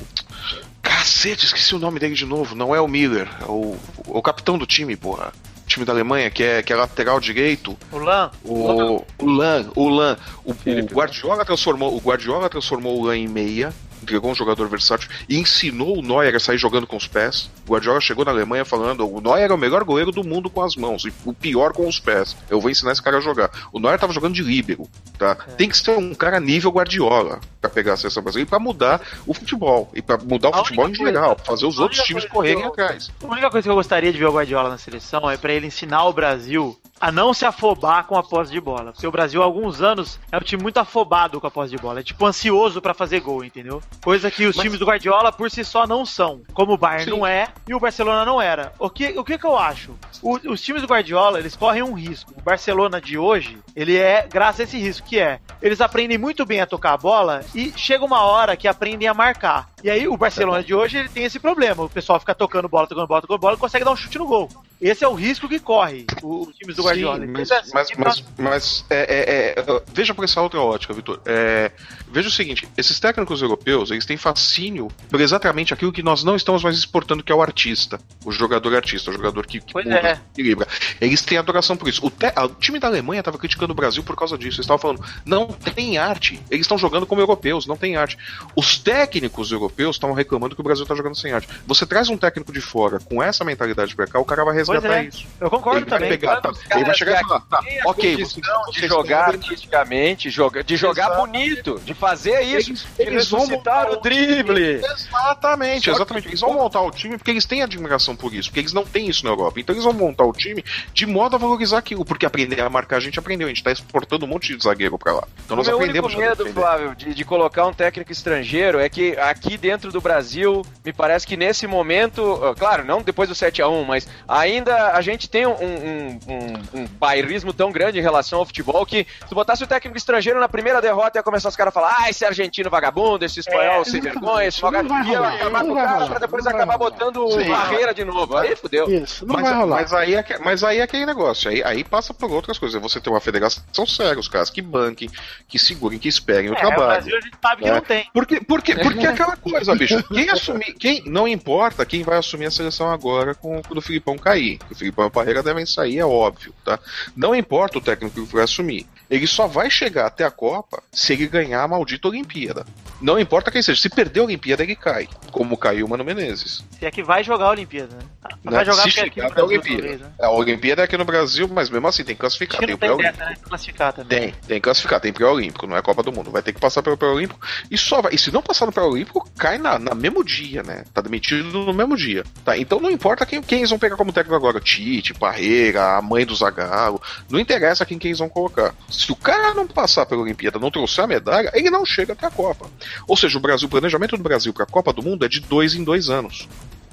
Cacete, 0.83 1.47
esqueci 1.47 1.75
o 1.75 1.79
nome 1.79 1.99
dele 1.99 2.15
de 2.15 2.25
novo. 2.27 2.55
Não 2.55 2.75
é 2.75 2.81
o 2.81 2.87
Miller, 2.87 3.29
é 3.41 3.45
o, 3.47 3.77
o 4.07 4.23
capitão 4.23 4.57
do 4.59 4.67
time, 4.67 4.95
porra. 4.97 5.33
Time 5.77 5.85
da 5.85 5.93
Alemanha, 5.93 6.31
que 6.31 6.43
é, 6.43 6.63
que 6.63 6.73
é 6.73 6.77
lateral 6.77 7.21
direito. 7.21 7.77
O 7.93 7.99
Lan. 7.99 8.31
O, 8.43 9.05
o 9.19 9.27
Lan, 9.27 9.71
o 9.75 9.89
Lan. 9.89 10.17
O, 10.45 10.53
o 10.53 10.95
Guardiola 10.95 11.45
transformou, 11.45 11.95
o 11.95 12.01
Guardiola 12.01 12.49
transformou 12.49 12.99
o 12.99 13.05
Lan 13.05 13.19
em 13.19 13.29
meia. 13.29 13.73
Entregou 14.07 14.31
um 14.31 14.35
jogador 14.35 14.69
versátil 14.69 15.11
e 15.29 15.37
ensinou 15.39 15.99
o 15.99 16.03
Neuer 16.03 16.35
a 16.37 16.41
sair 16.41 16.57
jogando 16.59 16.87
com 16.87 16.97
os 16.97 17.09
pés. 17.09 17.51
O 17.67 17.73
Guardiola 17.73 18.01
chegou 18.01 18.25
na 18.25 18.31
Alemanha 18.31 18.65
falando: 18.65 19.07
o 19.13 19.21
Neuer 19.21 19.51
é 19.51 19.55
o 19.55 19.59
melhor 19.59 19.83
goleiro 19.83 20.13
do 20.13 20.23
mundo 20.23 20.49
com 20.49 20.63
as 20.63 20.77
mãos 20.77 21.05
e 21.05 21.13
o 21.25 21.33
pior 21.33 21.73
com 21.73 21.87
os 21.89 21.99
pés. 21.99 22.37
Eu 22.49 22.61
vou 22.61 22.71
ensinar 22.71 22.93
esse 22.93 23.03
cara 23.03 23.19
a 23.19 23.21
jogar. 23.21 23.51
O 23.73 23.81
Neuer 23.81 23.99
tava 23.99 24.13
jogando 24.13 24.35
de 24.35 24.43
líbero, 24.43 24.89
tá? 25.19 25.37
É. 25.49 25.53
Tem 25.53 25.69
que 25.69 25.77
ser 25.77 25.91
um 25.99 26.15
cara 26.15 26.39
nível 26.39 26.71
Guardiola 26.71 27.41
pra 27.61 27.69
pegar 27.69 27.95
a 27.95 27.97
seleção 27.97 28.23
brasileira 28.23 28.47
e 28.47 28.51
pra 28.51 28.59
mudar 28.61 29.01
o 29.27 29.35
futebol. 29.35 29.91
E 29.95 30.01
pra 30.01 30.17
mudar 30.19 30.51
o 30.51 30.55
A 30.55 30.59
futebol 30.59 30.89
em 30.89 30.95
geral, 30.95 31.35
pra 31.37 31.45
fazer 31.45 31.67
os 31.67 31.79
outros 31.79 32.01
times 32.03 32.25
correrem 32.27 32.63
eu- 32.63 32.69
atrás. 32.69 33.11
A 33.23 33.27
única 33.27 33.51
coisa 33.51 33.67
que 33.67 33.71
eu 33.71 33.75
gostaria 33.75 34.13
de 34.13 34.19
ver 34.19 34.27
o 34.27 34.33
Guardiola 34.33 34.69
na 34.71 34.79
seleção 34.79 35.29
é 35.29 35.37
pra 35.37 35.53
ele 35.53 35.67
ensinar 35.67 36.05
o 36.05 36.13
Brasil 36.13 36.79
a 37.01 37.11
não 37.13 37.35
se 37.35 37.45
afobar 37.45 38.05
com 38.05 38.17
a 38.17 38.23
posse 38.23 38.51
de 38.53 38.61
bola. 38.61 38.93
Porque 38.93 39.07
o 39.07 39.11
Brasil, 39.11 39.43
há 39.43 39.45
alguns 39.45 39.83
anos, 39.83 40.19
é 40.33 40.37
um 40.37 40.41
time 40.41 40.63
muito 40.63 40.79
afobado 40.79 41.41
com 41.41 41.47
a 41.47 41.51
posse 41.51 41.71
de 41.71 41.77
bola. 41.77 42.01
É 42.01 42.03
tipo 42.03 42.25
ansioso 42.25 42.81
pra 42.81 42.95
fazer 42.95 43.21
gol, 43.21 43.45
entendeu? 43.45 43.83
Coisa 44.03 44.31
que 44.31 44.47
os 44.47 44.55
Mas- 44.57 44.63
times 44.65 44.79
do 44.79 44.87
Guardiola 44.87 45.33
por 45.33 45.51
si 45.51 45.65
só 45.65 45.87
não 45.87 46.07
são. 46.07 46.43
Como 46.55 46.73
o 46.75 46.79
Bayern 46.79 47.05
Sim. 47.05 47.11
não 47.11 47.27
é 47.27 47.49
e 47.69 47.75
o 47.75 47.81
Barcelona 47.81 48.25
não 48.25 48.41
era. 48.41 48.73
O 48.79 48.89
que, 48.89 49.09
o 49.19 49.25
que 49.25 49.37
que 49.37 49.45
eu 49.47 49.57
acho? 49.59 49.95
O- 50.23 50.37
os 50.53 50.63
times 50.63 50.83
do 50.83 50.89
Guardiola, 50.89 51.39
eles 51.39 51.57
correm 51.57 51.83
um 51.83 51.93
risco. 51.93 52.33
O 52.39 52.43
Barcelona 52.43 53.01
de 53.01 53.19
hoje, 53.19 53.59
ele 53.75 53.97
é 53.97 54.27
graças 54.31 54.61
a 54.61 54.65
esse 54.65 54.79
risco, 54.79 55.07
que 55.09 55.19
é, 55.19 55.41
eles 55.61 55.81
aprendem 55.81 56.19
muito 56.19 56.47
bem 56.47 56.61
a 56.61 56.67
tocar 56.67 56.93
a 56.93 56.97
bola 56.97 57.45
e 57.55 57.73
chega 57.77 58.05
uma 58.05 58.23
hora 58.23 58.57
que 58.57 58.69
aprendem 58.69 59.09
a 59.09 59.15
marcar. 59.15 59.69
E 59.87 59.91
aí 59.91 60.09
o 60.09 60.17
Barcelona 60.17 60.65
de 60.65 60.75
hoje, 60.75 60.99
ele 60.99 61.09
tem 61.09 61.23
esse 61.23 61.39
problema. 61.39 61.85
O 61.85 61.89
pessoal 61.89 62.19
fica 62.19 62.35
tocando 62.35 62.69
bola, 62.69 62.89
tocando 62.89 63.07
bola, 63.07 63.21
tocando 63.21 63.39
bola 63.39 63.55
e 63.55 63.57
consegue 63.57 63.85
dar 63.85 63.93
um 63.93 63.97
chute 63.97 64.19
no 64.19 64.27
gol. 64.27 64.49
Esse 64.81 65.05
é 65.05 65.09
o 65.09 65.15
risco 65.15 65.49
que 65.49 65.61
corre 65.61 66.05
os 66.25 66.53
times 66.57 66.75
do 66.75 66.83
Guardiola. 66.83 67.21
Sim, 67.25 67.29
mas, 67.29 67.49
Então, 67.49 67.63
mas, 67.73 67.91
então, 67.91 68.05
mas, 68.05 68.25
mas, 68.37 68.85
é, 68.91 68.97
é, 68.99 69.61
é, 69.61 69.83
veja 69.95 70.13
por 70.13 70.25
essa 70.25 70.43
outra 70.43 70.61
ótica, 70.61 70.93
Vitor. 70.93 71.21
É, 71.25 71.71
veja 72.11 72.29
o 72.29 72.33
seguinte: 72.33 72.69
esses 72.77 72.99
técnicos 72.99 73.41
europeus 73.43 73.93
eles 73.93 74.05
têm 74.05 74.17
fascínio 74.17 74.89
por 75.09 75.21
exatamente 75.21 75.73
aquilo 75.73 75.93
que 75.93 76.03
nós 76.03 76.25
não 76.25 76.35
estamos 76.35 76.65
mais 76.65 76.77
exportando, 76.77 77.23
que 77.23 77.31
é 77.31 77.35
o 77.35 77.41
artista, 77.41 78.01
o 78.25 78.33
jogador 78.33 78.75
artista, 78.75 79.11
o 79.11 79.13
jogador 79.15 79.47
que, 79.47 79.61
que 79.61 79.73
Pois 79.73 79.85
muda, 79.87 79.99
é. 79.99 80.21
equilibra. 80.33 80.67
Eles 81.01 81.23
têm 81.23 81.39
adoração 81.39 81.77
por 81.77 81.89
isso. 81.89 82.05
O, 82.05 82.11
te- 82.11 82.35
o 82.37 82.49
time 82.57 82.81
da 82.81 82.89
Alemanha 82.89 83.21
estava 83.21 83.39
criticando 83.39 83.73
o 83.73 83.77
Brasil 83.77 84.03
por 84.03 84.17
causa 84.17 84.37
disso. 84.37 84.57
Eles 84.57 84.65
estavam 84.65 84.79
falando, 84.81 85.05
não 85.25 85.47
tem 85.47 85.97
arte. 85.97 86.41
Eles 86.51 86.65
estão 86.65 86.77
jogando 86.77 87.07
como 87.07 87.21
europeus, 87.21 87.69
não 87.69 87.77
tem 87.77 87.97
arte. 87.97 88.19
Os 88.57 88.79
técnicos 88.79 89.53
europeus 89.53 89.76
estavam 89.79 90.15
reclamando 90.17 90.55
que 90.55 90.61
o 90.61 90.65
Brasil 90.65 90.83
está 90.85 90.95
jogando 90.95 91.15
sem 91.17 91.33
arte. 91.33 91.49
Você 91.67 91.85
traz 91.87 92.09
um 92.09 92.17
técnico 92.17 92.53
de 92.53 92.61
fora 92.61 92.99
com 92.99 93.23
essa 93.23 93.45
mentalidade 93.45 93.95
pra 93.95 94.07
cá, 94.07 94.19
o 94.19 94.25
cara 94.25 94.45
vai 94.45 94.55
resgatar 94.55 94.97
é. 94.99 95.05
isso. 95.05 95.27
eu 95.41 95.51
concordo 95.51 95.81
Ele 95.81 95.91
vai 95.91 95.99
também. 95.99 96.19
pegar, 96.19 96.41
tá, 96.41 96.53
ele 96.75 96.85
vai 96.85 96.95
chegar 96.95 97.21
e 97.21 97.25
falar, 97.27 97.41
tá, 97.43 97.61
ok, 97.87 98.15
vocês- 98.17 98.33
de 98.35 98.41
vocês 98.43 98.89
jogar 98.89 99.29
artisticamente, 99.31 100.31
joga, 100.31 100.63
de 100.65 100.77
jogar 100.77 101.07
Exato. 101.07 101.21
bonito, 101.27 101.81
de 101.85 101.95
fazer 101.95 102.41
isso, 102.43 102.71
Eles- 102.71 102.87
eles 102.99 103.31
vão 103.31 103.47
montar 103.47 103.91
o 103.91 104.01
drible. 104.01 104.81
Exatamente, 105.21 105.91
exatamente. 105.91 106.29
Eles 106.29 106.41
vão 106.41 106.55
montar 106.55 106.81
o 106.81 106.91
time 106.91 107.17
porque 107.17 107.31
eles 107.31 107.45
têm 107.45 107.63
admiração 107.63 108.15
por 108.17 108.33
isso, 108.35 108.49
porque 108.49 108.61
eles 108.61 108.73
não 108.73 108.85
têm 108.85 109.09
isso 109.09 109.25
na 109.25 109.31
Europa. 109.31 109.61
Então 109.61 109.75
eles 109.75 109.85
vão 109.85 109.93
montar 109.93 110.25
o 110.25 110.33
time 110.33 110.65
de 110.93 111.07
modo 111.07 111.37
a 111.37 111.39
valorizar 111.39 111.79
aquilo, 111.79 112.05
porque 112.05 112.27
aprender 112.27 112.61
a 112.61 112.69
marcar 112.71 112.97
a 112.97 113.01
gente 113.01 113.19
aprendeu, 113.19 113.47
a 113.47 113.51
gente 113.51 113.63
tá 113.63 113.73
exportando 113.73 114.25
um 114.25 114.29
monte 114.29 114.57
de 114.57 114.63
zagueiro 114.63 114.99
pra 114.99 115.13
lá. 115.13 115.25
Então 115.45 115.55
O 115.55 115.59
nós 115.59 115.67
meu 115.67 115.77
único 115.79 115.91
aprendemos 115.99 116.15
a 116.15 116.19
medo, 116.19 116.37
defender. 116.45 116.61
Flávio, 116.61 116.95
de, 116.95 117.15
de 117.15 117.25
colocar 117.25 117.67
um 117.67 117.73
técnico 117.73 118.11
estrangeiro 118.13 118.79
é 118.79 118.89
que 118.89 119.17
aqui 119.19 119.57
dentro 119.67 119.91
do 119.91 120.01
Brasil, 120.01 120.65
me 120.85 120.93
parece 120.93 121.27
que 121.27 121.37
nesse 121.37 121.67
momento, 121.67 122.39
claro, 122.57 122.85
não 122.85 123.03
depois 123.03 123.29
do 123.29 123.35
7x1, 123.35 123.85
mas 123.85 124.07
ainda 124.29 124.93
a 124.93 125.01
gente 125.01 125.29
tem 125.29 125.45
um, 125.45 125.51
um, 125.53 126.19
um, 126.29 126.81
um 126.83 126.87
bairrismo 126.87 127.53
tão 127.53 127.73
grande 127.73 127.99
em 127.99 128.03
relação 128.03 128.39
ao 128.39 128.47
futebol 128.47 128.87
que 128.87 129.05
se 129.29 129.35
botasse 129.35 129.65
o 129.65 129.67
técnico 129.67 129.97
estrangeiro 129.99 130.39
na 130.39 130.49
primeira 130.49 130.81
derrota 130.81 131.19
ia 131.19 131.23
começar 131.23 131.49
os 131.49 131.57
caras 131.57 131.73
a 131.73 131.81
falar: 131.81 131.97
ah, 132.01 132.09
esse 132.09 132.25
argentino 132.25 132.71
vagabundo, 132.71 133.25
esse 133.25 133.41
espanhol 133.41 133.83
É, 133.83 133.85
sem 133.85 134.01
vergonha, 134.01 134.47
esse 134.47 134.61
vagabundo. 134.61 135.09
Ia 135.09 135.21
acabar 135.29 135.65
com 135.65 135.73
o 135.73 135.75
cara 135.75 136.07
pra 136.07 136.19
depois 136.21 136.47
acabar 136.47 136.79
botando 136.79 137.29
Sim. 137.33 137.49
barreira 137.49 137.93
de 137.93 138.05
novo. 138.05 138.37
Aí 138.37 138.55
fudeu. 138.55 138.89
Isso, 138.89 139.27
não 139.27 139.35
mas, 139.35 139.45
vai 139.45 139.55
rolar. 139.55 139.77
mas 139.81 139.93
aí, 139.93 140.15
é 140.15 140.39
mas 140.45 140.63
aí 140.63 140.79
é 140.79 140.83
aquele 140.83 141.05
negócio, 141.07 141.51
aí, 141.51 141.61
aí 141.65 141.83
passa 141.83 142.15
por 142.15 142.31
outras 142.31 142.57
coisas. 142.57 142.81
Você 142.81 143.01
ter 143.01 143.11
uma 143.11 143.21
federação 143.21 143.85
séria, 143.87 144.21
os 144.21 144.29
caras 144.29 144.49
que 144.49 144.63
banquem, 144.63 145.11
que 145.49 145.59
segurem, 145.59 145.99
que 145.99 146.09
esperem 146.09 146.51
o 146.51 146.55
É, 146.55 146.57
o 146.57 146.61
trabalho. 146.61 146.87
Brasil 146.87 147.17
a 147.17 147.21
gente 147.21 147.37
sabe 147.43 147.63
que 147.63 147.69
É. 147.69 147.73
não 147.73 147.81
tem. 147.81 148.09
Porque, 148.13 148.41
porque, 148.41 148.75
porque 148.77 149.07
aquela 149.07 149.37
coisa, 149.51 149.75
bicho. 149.75 150.03
Quem 150.09 150.31
assumir. 150.31 150.75
Quem, 150.75 151.03
não 151.07 151.27
importa 151.27 151.87
quem 151.87 152.03
vai 152.03 152.19
assumir 152.19 152.47
a 152.47 152.51
seleção 152.51 152.91
agora 152.91 153.35
com, 153.35 153.63
quando 153.63 153.79
o 153.79 153.83
Filipão 153.83 154.17
cair. 154.19 154.59
O 154.71 154.75
Filipão 154.75 155.05
e 155.05 155.09
o 155.09 155.11
Parreira 155.11 155.43
devem 155.43 155.67
sair, 155.67 155.99
é 155.99 156.05
óbvio, 156.05 156.55
tá? 156.65 156.79
Não 157.17 157.35
importa 157.35 157.79
o 157.79 157.81
técnico 157.81 158.27
que 158.27 158.33
vai 158.33 158.45
assumir. 158.45 158.87
Ele 159.09 159.27
só 159.27 159.47
vai 159.47 159.71
chegar 159.71 160.07
até 160.07 160.25
a 160.25 160.31
Copa 160.31 160.83
se 160.93 161.13
ele 161.13 161.27
ganhar 161.27 161.63
a 161.63 161.69
maldita 161.69 162.09
Olimpíada. 162.09 162.67
Não 163.01 163.19
importa 163.19 163.51
quem 163.51 163.63
seja. 163.63 163.81
Se 163.81 163.89
perder 163.89 164.21
a 164.21 164.25
Olimpíada, 164.25 164.63
ele 164.63 164.75
cai. 164.75 165.09
Como 165.31 165.57
caiu 165.57 165.87
o 165.87 165.89
Mano 165.89 166.05
Menezes. 166.05 166.65
Se 166.71 166.87
é 166.87 166.91
que 166.91 167.03
vai 167.03 167.23
jogar 167.23 167.47
a 167.47 167.51
Olimpíada, 167.51 167.95
né? 167.95 168.03
Vai 168.45 168.65
jogar 168.65 168.91
se 168.91 169.01
é 169.01 169.05
aqui 169.05 169.15
chegar 169.15 169.27
no 169.27 169.33
até 169.33 169.41
a 169.41 169.45
Brasil, 169.45 169.61
Olimpíada. 169.61 169.83
talvez, 169.83 170.01
né? 170.01 170.11
A 170.21 170.31
Olimpíada 170.31 170.83
é 170.83 170.85
aqui 170.85 170.97
no 170.97 171.05
Brasil, 171.05 171.49
mas 171.49 171.69
mesmo 171.69 171.87
assim 171.87 172.05
tem 172.05 172.15
que 172.15 172.21
classificar. 172.21 172.63
Acho 172.63 172.67
que 172.67 172.77
Tem 172.77 172.97
né? 172.97 173.35
Classificar 173.43 173.93
também. 173.93 174.19
Tem, 174.19 174.31
tem 174.33 174.57
que 174.57 174.61
classificar, 174.61 175.01
tem 175.01 175.13
pré-olímpico, 175.13 175.67
não 175.67 175.77
é 175.77 175.83
Copa 175.83 176.03
do 176.03 176.13
Mundo. 176.13 176.31
Vai 176.31 176.43
ter 176.43 176.53
que 176.53 176.61
passar 176.61 176.83
pelo 176.83 176.97
pré-olímpico 176.97 177.39
e 177.71 177.77
só 177.77 178.01
vai. 178.01 178.15
E 178.15 178.19
se 178.19 178.33
não 178.33 178.43
passar 178.43 178.67
no 178.67 178.73
pré-olímpico, 178.73 179.29
cai 179.37 179.59
na, 179.59 179.79
na 179.79 179.95
mesmo 179.95 180.25
dia, 180.25 180.63
né? 180.63 180.85
Tá 180.93 181.01
demitido 181.01 181.65
no 181.65 181.73
mesmo 181.73 181.97
dia. 181.97 182.25
Tá? 182.45 182.57
Então 182.57 182.81
não 182.81 182.91
importa 182.91 183.27
quem, 183.27 183.43
quem 183.43 183.59
eles 183.59 183.71
vão 183.71 183.79
pegar 183.79 183.97
como 183.97 184.13
técnico 184.13 184.35
agora. 184.35 184.61
Tite, 184.61 185.15
Parreira, 185.15 185.97
a 185.97 186.03
mãe 186.03 186.25
do 186.25 186.35
Zagallo. 186.35 187.01
Não 187.31 187.39
interessa 187.39 187.85
quem, 187.85 187.99
quem 187.99 188.11
eles 188.11 188.19
vão 188.19 188.29
colocar. 188.29 188.75
Se 188.89 189.13
o 189.13 189.17
cara 189.17 189.55
não 189.55 189.67
passar 189.67 190.07
pela 190.07 190.23
Olimpíada, 190.23 190.59
não 190.59 190.71
trouxer 190.71 191.05
a 191.05 191.07
medalha, 191.07 191.51
ele 191.55 191.71
não 191.71 191.85
chega 191.85 192.13
até 192.13 192.27
a 192.27 192.31
Copa. 192.31 192.67
Ou 193.07 193.17
seja, 193.17 193.39
o 193.39 193.41
Brasil, 193.41 193.67
o 193.67 193.71
planejamento 193.71 194.17
do 194.17 194.23
Brasil 194.23 194.53
pra 194.53 194.67
Copa 194.67 194.93
do 194.93 195.03
Mundo 195.03 195.25
é 195.25 195.29
de 195.29 195.41
dois 195.41 195.75
em 195.75 195.85
dois 195.85 196.09
anos. 196.09 196.49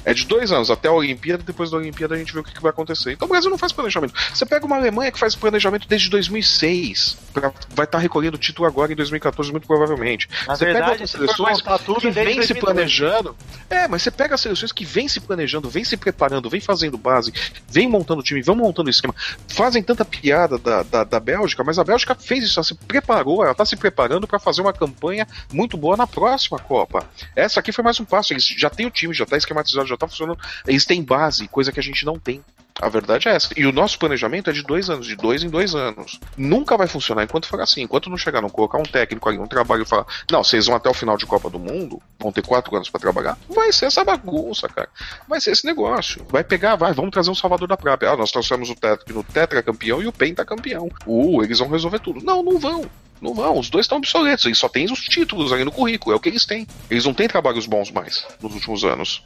É 0.05 0.13
de 0.13 0.25
dois 0.25 0.51
anos 0.51 0.69
até 0.69 0.87
a 0.87 0.91
Olimpíada, 0.91 1.43
depois 1.43 1.71
da 1.71 1.77
Olimpíada 1.77 2.15
a 2.15 2.17
gente 2.17 2.33
vê 2.33 2.39
o 2.39 2.43
que, 2.43 2.53
que 2.53 2.61
vai 2.61 2.71
acontecer. 2.71 3.11
Então 3.13 3.27
o 3.27 3.29
Brasil 3.29 3.49
não 3.49 3.57
faz 3.57 3.71
planejamento. 3.71 4.13
Você 4.33 4.45
pega 4.45 4.65
uma 4.65 4.75
Alemanha 4.75 5.11
que 5.11 5.19
faz 5.19 5.35
planejamento 5.35 5.87
desde 5.87 6.09
2006, 6.09 7.17
pra, 7.33 7.51
vai 7.69 7.85
estar 7.85 7.97
recolhendo 7.97 8.37
título 8.37 8.67
agora 8.67 8.91
em 8.91 8.95
2014, 8.95 9.51
muito 9.51 9.67
provavelmente. 9.67 10.27
Na 10.47 10.55
você 10.55 10.65
pega 10.65 10.73
verdade, 10.73 10.91
outras 10.91 11.11
se 11.11 11.17
for 11.17 11.35
seleções 11.35 11.61
que 12.01 12.11
vem 12.11 12.41
se 12.41 12.53
2002. 12.53 12.59
planejando. 12.59 13.35
É, 13.69 13.87
mas 13.87 14.03
você 14.03 14.11
pega 14.11 14.35
as 14.35 14.41
seleções 14.41 14.71
que 14.71 14.85
vem 14.85 15.07
se 15.07 15.19
planejando, 15.19 15.69
vem 15.69 15.83
se 15.83 15.97
preparando, 15.97 16.49
vem 16.49 16.61
fazendo 16.61 16.97
base, 16.97 17.33
vem 17.67 17.87
montando 17.87 18.21
time, 18.21 18.41
vão 18.41 18.55
montando 18.55 18.89
esquema. 18.89 19.15
Fazem 19.47 19.81
tanta 19.81 20.05
piada 20.05 20.57
da, 20.57 20.83
da, 20.83 21.03
da 21.03 21.19
Bélgica, 21.19 21.63
mas 21.63 21.79
a 21.79 21.83
Bélgica 21.83 22.15
fez 22.15 22.43
isso, 22.43 22.59
ela 22.59 22.63
se 22.63 22.75
preparou, 22.75 23.43
ela 23.43 23.55
tá 23.55 23.65
se 23.65 23.75
preparando 23.75 24.27
para 24.27 24.39
fazer 24.39 24.61
uma 24.61 24.73
campanha 24.73 25.27
muito 25.51 25.77
boa 25.77 25.97
na 25.97 26.05
próxima 26.05 26.59
Copa. 26.59 27.03
Essa 27.35 27.59
aqui 27.59 27.71
foi 27.71 27.83
mais 27.83 27.99
um 27.99 28.05
passo, 28.05 28.33
eles 28.33 28.45
já 28.45 28.69
tem 28.69 28.85
o 28.85 28.91
time, 28.91 29.13
já 29.13 29.25
tá 29.25 29.37
esquematizado, 29.37 29.87
já 29.87 29.92
tá 29.97 30.07
funcionando. 30.07 30.39
Eles 30.67 30.85
têm 30.85 31.03
base, 31.03 31.47
coisa 31.47 31.71
que 31.71 31.79
a 31.79 31.83
gente 31.83 32.05
não 32.05 32.17
tem. 32.19 32.43
A 32.81 32.89
verdade 32.89 33.27
é 33.29 33.35
essa. 33.35 33.49
E 33.55 33.65
o 33.65 33.71
nosso 33.71 33.99
planejamento 33.99 34.49
é 34.49 34.53
de 34.53 34.63
dois 34.63 34.89
anos, 34.89 35.05
de 35.05 35.15
dois 35.15 35.43
em 35.43 35.49
dois 35.49 35.75
anos. 35.75 36.19
Nunca 36.35 36.75
vai 36.75 36.87
funcionar 36.87 37.23
enquanto 37.23 37.47
for 37.47 37.61
assim. 37.61 37.83
Enquanto 37.83 38.09
não 38.09 38.17
chegar, 38.17 38.41
não 38.41 38.49
colocar 38.49 38.79
um 38.79 38.83
técnico 38.83 39.29
ali, 39.29 39.37
um 39.37 39.45
trabalho 39.45 39.83
e 39.83 39.85
falar, 39.85 40.05
não, 40.31 40.43
vocês 40.43 40.65
vão 40.65 40.75
até 40.75 40.89
o 40.89 40.93
final 40.93 41.15
de 41.15 41.25
Copa 41.25 41.49
do 41.49 41.59
Mundo, 41.59 42.01
vão 42.19 42.31
ter 42.31 42.45
quatro 42.45 42.75
anos 42.75 42.89
pra 42.89 42.99
trabalhar. 42.99 43.37
Vai 43.47 43.71
ser 43.71 43.85
essa 43.85 44.03
bagunça, 44.03 44.67
cara. 44.67 44.89
Vai 45.27 45.39
ser 45.39 45.51
esse 45.51 45.65
negócio. 45.65 46.25
Vai 46.29 46.43
pegar, 46.43 46.75
vai, 46.75 46.93
vamos 46.93 47.11
trazer 47.11 47.29
um 47.29 47.35
Salvador 47.35 47.67
da 47.67 47.77
Praia. 47.77 47.97
Ah, 48.01 48.17
nós 48.17 48.31
trouxemos 48.31 48.69
o 48.69 48.75
tetra, 48.75 49.17
o 49.17 49.23
tetracampeão 49.23 50.01
e 50.01 50.07
o 50.07 50.11
pentacampeão. 50.11 50.89
Uh, 51.05 51.43
eles 51.43 51.59
vão 51.59 51.69
resolver 51.69 51.99
tudo. 51.99 52.23
Não, 52.23 52.41
não 52.41 52.57
vão. 52.57 52.89
Não 53.21 53.33
vão, 53.33 53.57
os 53.57 53.69
dois 53.69 53.85
estão 53.85 53.99
obsoletos, 53.99 54.43
eles 54.43 54.57
só 54.57 54.67
têm 54.67 54.91
os 54.91 54.99
títulos 54.99 55.53
ali 55.53 55.63
no 55.63 55.71
currículo, 55.71 56.13
é 56.13 56.17
o 56.17 56.19
que 56.19 56.27
eles 56.27 56.45
têm. 56.45 56.67
Eles 56.91 57.05
não 57.05 57.13
têm 57.13 57.25
trabalhos 57.25 57.65
bons 57.65 57.89
mais 57.89 58.27
nos 58.41 58.53
últimos 58.53 58.83
anos. 58.83 59.23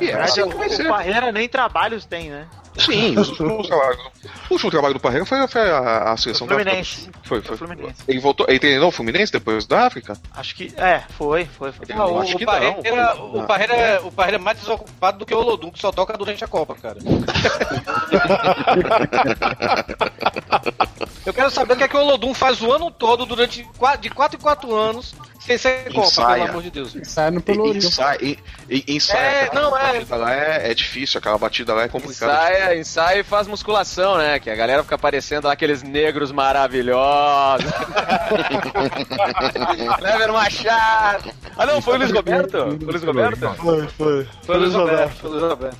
E 0.00 0.10
é 0.10 0.16
Na 0.16 0.24
assim 0.24 0.48
que 0.48 0.56
vai 0.56 0.68
o, 0.68 0.72
ser. 0.72 0.86
o 0.86 0.88
Parreira 0.88 1.32
nem 1.32 1.48
trabalhos 1.48 2.04
tem, 2.04 2.30
né? 2.30 2.46
Sim. 2.78 3.14
O 4.50 4.54
último 4.54 4.70
trabalho 4.70 4.94
do 4.94 5.00
Parreira 5.00 5.24
foi, 5.24 5.46
foi 5.46 5.60
a, 5.60 6.12
a 6.12 6.16
seleção 6.16 6.44
da 6.46 6.56
do 6.56 6.60
Fluminense. 6.60 7.02
Sul. 7.02 7.12
Foi, 7.22 7.40
foi. 7.40 7.54
O 7.54 7.58
Fluminense. 7.58 8.02
Ele 8.08 8.18
voltou, 8.18 8.46
ele 8.48 8.58
treinou 8.58 8.88
o 8.88 8.90
Fluminense 8.92 9.30
depois 9.32 9.64
da 9.64 9.86
África? 9.86 10.18
Acho 10.34 10.56
que. 10.56 10.74
É, 10.76 11.04
foi, 11.16 11.44
foi. 11.44 11.70
foi. 11.70 11.86
Não, 11.94 12.14
o, 12.14 12.20
acho 12.20 12.36
que 12.36 12.42
o 12.42 12.46
Parreira, 12.46 13.14
não. 13.14 13.36
o, 13.36 13.46
Parreira, 13.46 13.74
é- 13.74 14.00
o 14.00 14.10
Parreira 14.10 14.36
é 14.38 14.40
mais 14.40 14.58
desocupado 14.58 15.18
do 15.20 15.26
que 15.26 15.32
o 15.32 15.38
Olodum, 15.38 15.70
que 15.70 15.78
só 15.78 15.92
toca 15.92 16.18
durante 16.18 16.44
a 16.44 16.48
Copa, 16.48 16.74
cara. 16.74 16.98
Eu 21.24 21.34
quero 21.34 21.50
saber 21.50 21.74
o 21.74 21.76
que 21.76 21.84
é 21.84 21.88
que 21.88 21.96
o 21.96 22.00
Olodum 22.00 22.34
faz 22.34 22.60
o 22.60 22.72
ano 22.72 22.90
todo, 22.90 23.24
durante 23.26 23.62
de 24.00 24.10
4 24.10 24.36
em 24.36 24.40
4 24.40 24.74
anos, 24.74 25.14
sem 25.38 25.58
ser 25.58 25.92
Copa, 25.92 26.06
Ensaia. 26.06 26.34
pelo 26.36 26.48
amor 26.50 26.62
de 26.62 26.70
Deus. 26.70 26.96
Sai 27.04 27.30
no 27.30 27.40
Pelourinho. 27.40 27.76
Ensaia, 27.78 28.38
ensaia. 28.88 29.20
É, 29.20 29.44
aquela 29.44 29.70
não, 29.70 29.76
é. 29.76 30.04
lá 30.10 30.34
é, 30.34 30.70
é 30.70 30.74
difícil, 30.74 31.18
aquela 31.18 31.38
batida 31.38 31.74
lá 31.74 31.82
é 31.82 31.88
complicada. 31.88 32.32
Ensaia, 32.32 32.59
ensaia 32.76 33.20
e 33.20 33.24
faz 33.24 33.46
musculação, 33.46 34.18
né? 34.18 34.38
Que 34.38 34.50
a 34.50 34.54
galera 34.54 34.82
fica 34.82 34.98
parecendo 34.98 35.46
lá 35.46 35.52
aqueles 35.52 35.82
negros 35.82 36.32
maravilhosos. 36.32 37.70
Clever 39.98 40.32
Machado. 40.32 41.30
Ah, 41.56 41.66
não, 41.66 41.80
foi 41.82 41.94
o 41.94 41.98
Luiz 41.98 42.12
Roberto? 42.12 42.50
Foi 42.50 42.60
o 42.62 42.84
Luiz 42.90 43.02
Roberto? 43.02 43.54
Foi, 43.56 43.86
foi. 43.88 44.28
Foi 44.44 44.56
o 44.56 44.60
Luiz 44.60 44.74
Roberto, 44.74 45.12
foi 45.16 45.30
o 45.30 45.32
Luiz 45.32 45.44
Roberto. 45.44 45.76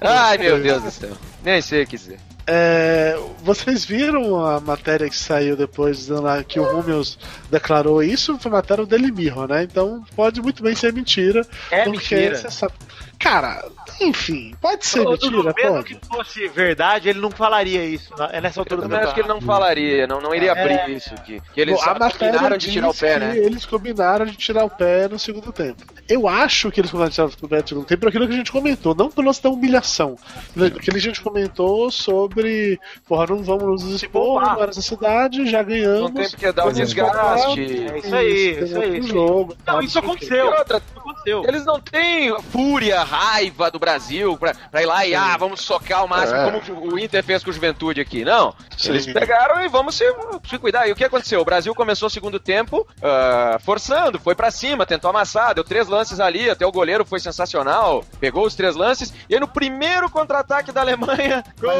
Ai, 0.00 0.38
meu 0.38 0.60
Deus 0.60 0.82
do 0.82 0.90
céu. 0.90 1.10
Nem 1.42 1.60
sei 1.62 1.82
o 1.82 1.86
que 1.86 1.96
dizer. 1.96 2.18
É, 2.46 3.18
vocês 3.42 3.86
viram 3.86 4.44
a 4.44 4.60
matéria 4.60 5.08
que 5.08 5.16
saiu 5.16 5.56
depois 5.56 5.96
dizendo 5.96 6.20
lá 6.20 6.44
que 6.44 6.60
o 6.60 6.64
Rummels 6.64 7.18
declarou 7.50 8.02
isso? 8.02 8.38
Foi 8.38 8.50
matéria 8.50 8.84
dele 8.84 9.10
Mirror, 9.10 9.48
né? 9.48 9.62
Então 9.62 10.04
pode 10.14 10.42
muito 10.42 10.62
bem 10.62 10.74
ser 10.74 10.92
mentira. 10.92 11.40
É 11.70 11.84
porque 11.84 12.14
mentira. 12.14 12.36
você 12.36 12.50
sabe- 12.50 12.74
Cara, 13.18 13.64
enfim, 14.00 14.54
pode 14.60 14.84
ser 14.86 15.00
Ô, 15.00 15.16
Dudu, 15.16 15.44
mentira, 15.44 15.54
mesmo 15.56 15.72
pode. 15.76 15.94
que 15.94 16.06
fosse 16.06 16.48
verdade, 16.48 17.08
ele 17.08 17.20
não 17.20 17.30
falaria 17.30 17.84
isso 17.84 18.12
é 18.30 18.40
nessa 18.40 18.60
altura 18.60 18.82
Eu 18.82 18.88
do 18.88 18.90
também 18.90 19.04
acho 19.04 19.14
que 19.14 19.20
ele 19.20 19.28
não 19.28 19.40
falaria, 19.40 20.06
não, 20.06 20.20
não 20.20 20.34
iria 20.34 20.52
abrir 20.52 20.90
isso. 20.90 21.14
Que, 21.24 21.40
que 21.52 21.60
eles 21.60 21.76
Bom, 21.76 21.94
combinaram 22.18 22.56
de 22.56 22.70
tirar 22.70 22.88
o 22.88 22.94
pé, 22.94 23.18
né? 23.18 23.36
Eles 23.36 23.66
combinaram 23.66 24.26
de 24.26 24.36
tirar 24.36 24.64
o 24.64 24.70
pé 24.70 25.08
no 25.08 25.18
segundo 25.18 25.52
tempo. 25.52 25.82
Eu 26.08 26.28
acho 26.28 26.70
que 26.70 26.80
eles 26.80 26.90
combinaram 26.90 27.10
de 27.10 27.14
tirar 27.14 27.26
o 27.26 27.48
pé 27.48 27.60
no 27.62 27.68
segundo 27.68 27.86
tempo 27.86 28.00
por 28.00 28.08
aquilo 28.08 28.26
que 28.26 28.34
a 28.34 28.36
gente 28.36 28.52
comentou, 28.52 28.94
não 28.94 29.10
pelo 29.10 29.26
lance 29.26 29.42
da 29.42 29.50
humilhação. 29.50 30.16
Aquilo 30.50 30.80
que 30.80 30.90
a 30.90 31.00
gente 31.00 31.20
comentou 31.20 31.90
sobre, 31.90 32.78
porra, 33.06 33.26
não 33.28 33.42
vamos 33.42 33.82
nos 33.84 34.02
expor, 34.02 34.22
poupar. 34.40 34.54
não 34.54 34.62
era 34.62 34.70
essa 34.70 34.82
cidade, 34.82 35.46
já 35.46 35.62
ganhamos. 35.62 36.00
Não 36.00 36.12
tem 36.12 36.28
porque 36.30 36.52
dar 36.52 36.62
o 36.62 36.70
vamos 36.70 36.78
desgaste. 36.78 37.60
É 37.60 37.98
isso 37.98 38.14
aí, 38.14 38.50
isso 38.64 38.78
aí, 38.78 38.98
isso 38.98 39.02
aí. 39.02 39.02
jogo. 39.02 39.56
Não, 39.58 39.64
tal, 39.64 39.82
isso 39.82 39.98
aconteceu. 39.98 40.46
Outra, 40.46 40.78
Isso 40.78 40.98
aconteceu. 40.98 41.44
Eles 41.46 41.64
não 41.64 41.80
têm 41.80 42.40
fúria, 42.50 43.03
raiva 43.04 43.70
do 43.70 43.78
Brasil 43.78 44.36
pra, 44.36 44.54
pra 44.70 44.82
ir 44.82 44.86
lá 44.86 45.06
e 45.06 45.14
ah, 45.14 45.36
vamos 45.36 45.60
socar 45.60 46.04
o 46.04 46.08
máximo, 46.08 46.38
É. 46.38 46.60
como 46.60 46.92
o 46.94 46.98
Inter 46.98 47.22
fez 47.22 47.44
com 47.44 47.50
o 47.50 47.52
Juventude 47.52 48.00
aqui. 48.00 48.24
Não. 48.24 48.54
Sim. 48.76 48.90
Eles 48.90 49.06
pegaram 49.06 49.62
e 49.64 49.68
vamos 49.68 49.94
se, 49.94 50.04
se 50.48 50.58
cuidar. 50.58 50.88
E 50.88 50.92
o 50.92 50.96
que 50.96 51.04
aconteceu? 51.04 51.40
O 51.40 51.44
Brasil 51.44 51.74
começou 51.74 52.06
o 52.08 52.10
segundo 52.10 52.40
tempo 52.40 52.86
ah, 53.02 53.58
forçando, 53.64 54.18
foi 54.18 54.34
pra 54.34 54.50
cima, 54.50 54.84
tentou 54.86 55.10
amassar, 55.10 55.54
deu 55.54 55.62
três 55.64 55.86
lances 55.88 56.18
ali, 56.20 56.50
até 56.50 56.66
o 56.66 56.72
goleiro 56.72 57.04
foi 57.04 57.20
sensacional, 57.20 58.04
pegou 58.18 58.44
os 58.46 58.54
três 58.54 58.74
lances, 58.76 59.12
e 59.28 59.34
aí 59.34 59.40
no 59.40 59.46
primeiro 59.48 60.10
contra-ataque 60.10 60.72
da 60.72 60.80
Alemanha, 60.80 61.44
gol 61.60 61.72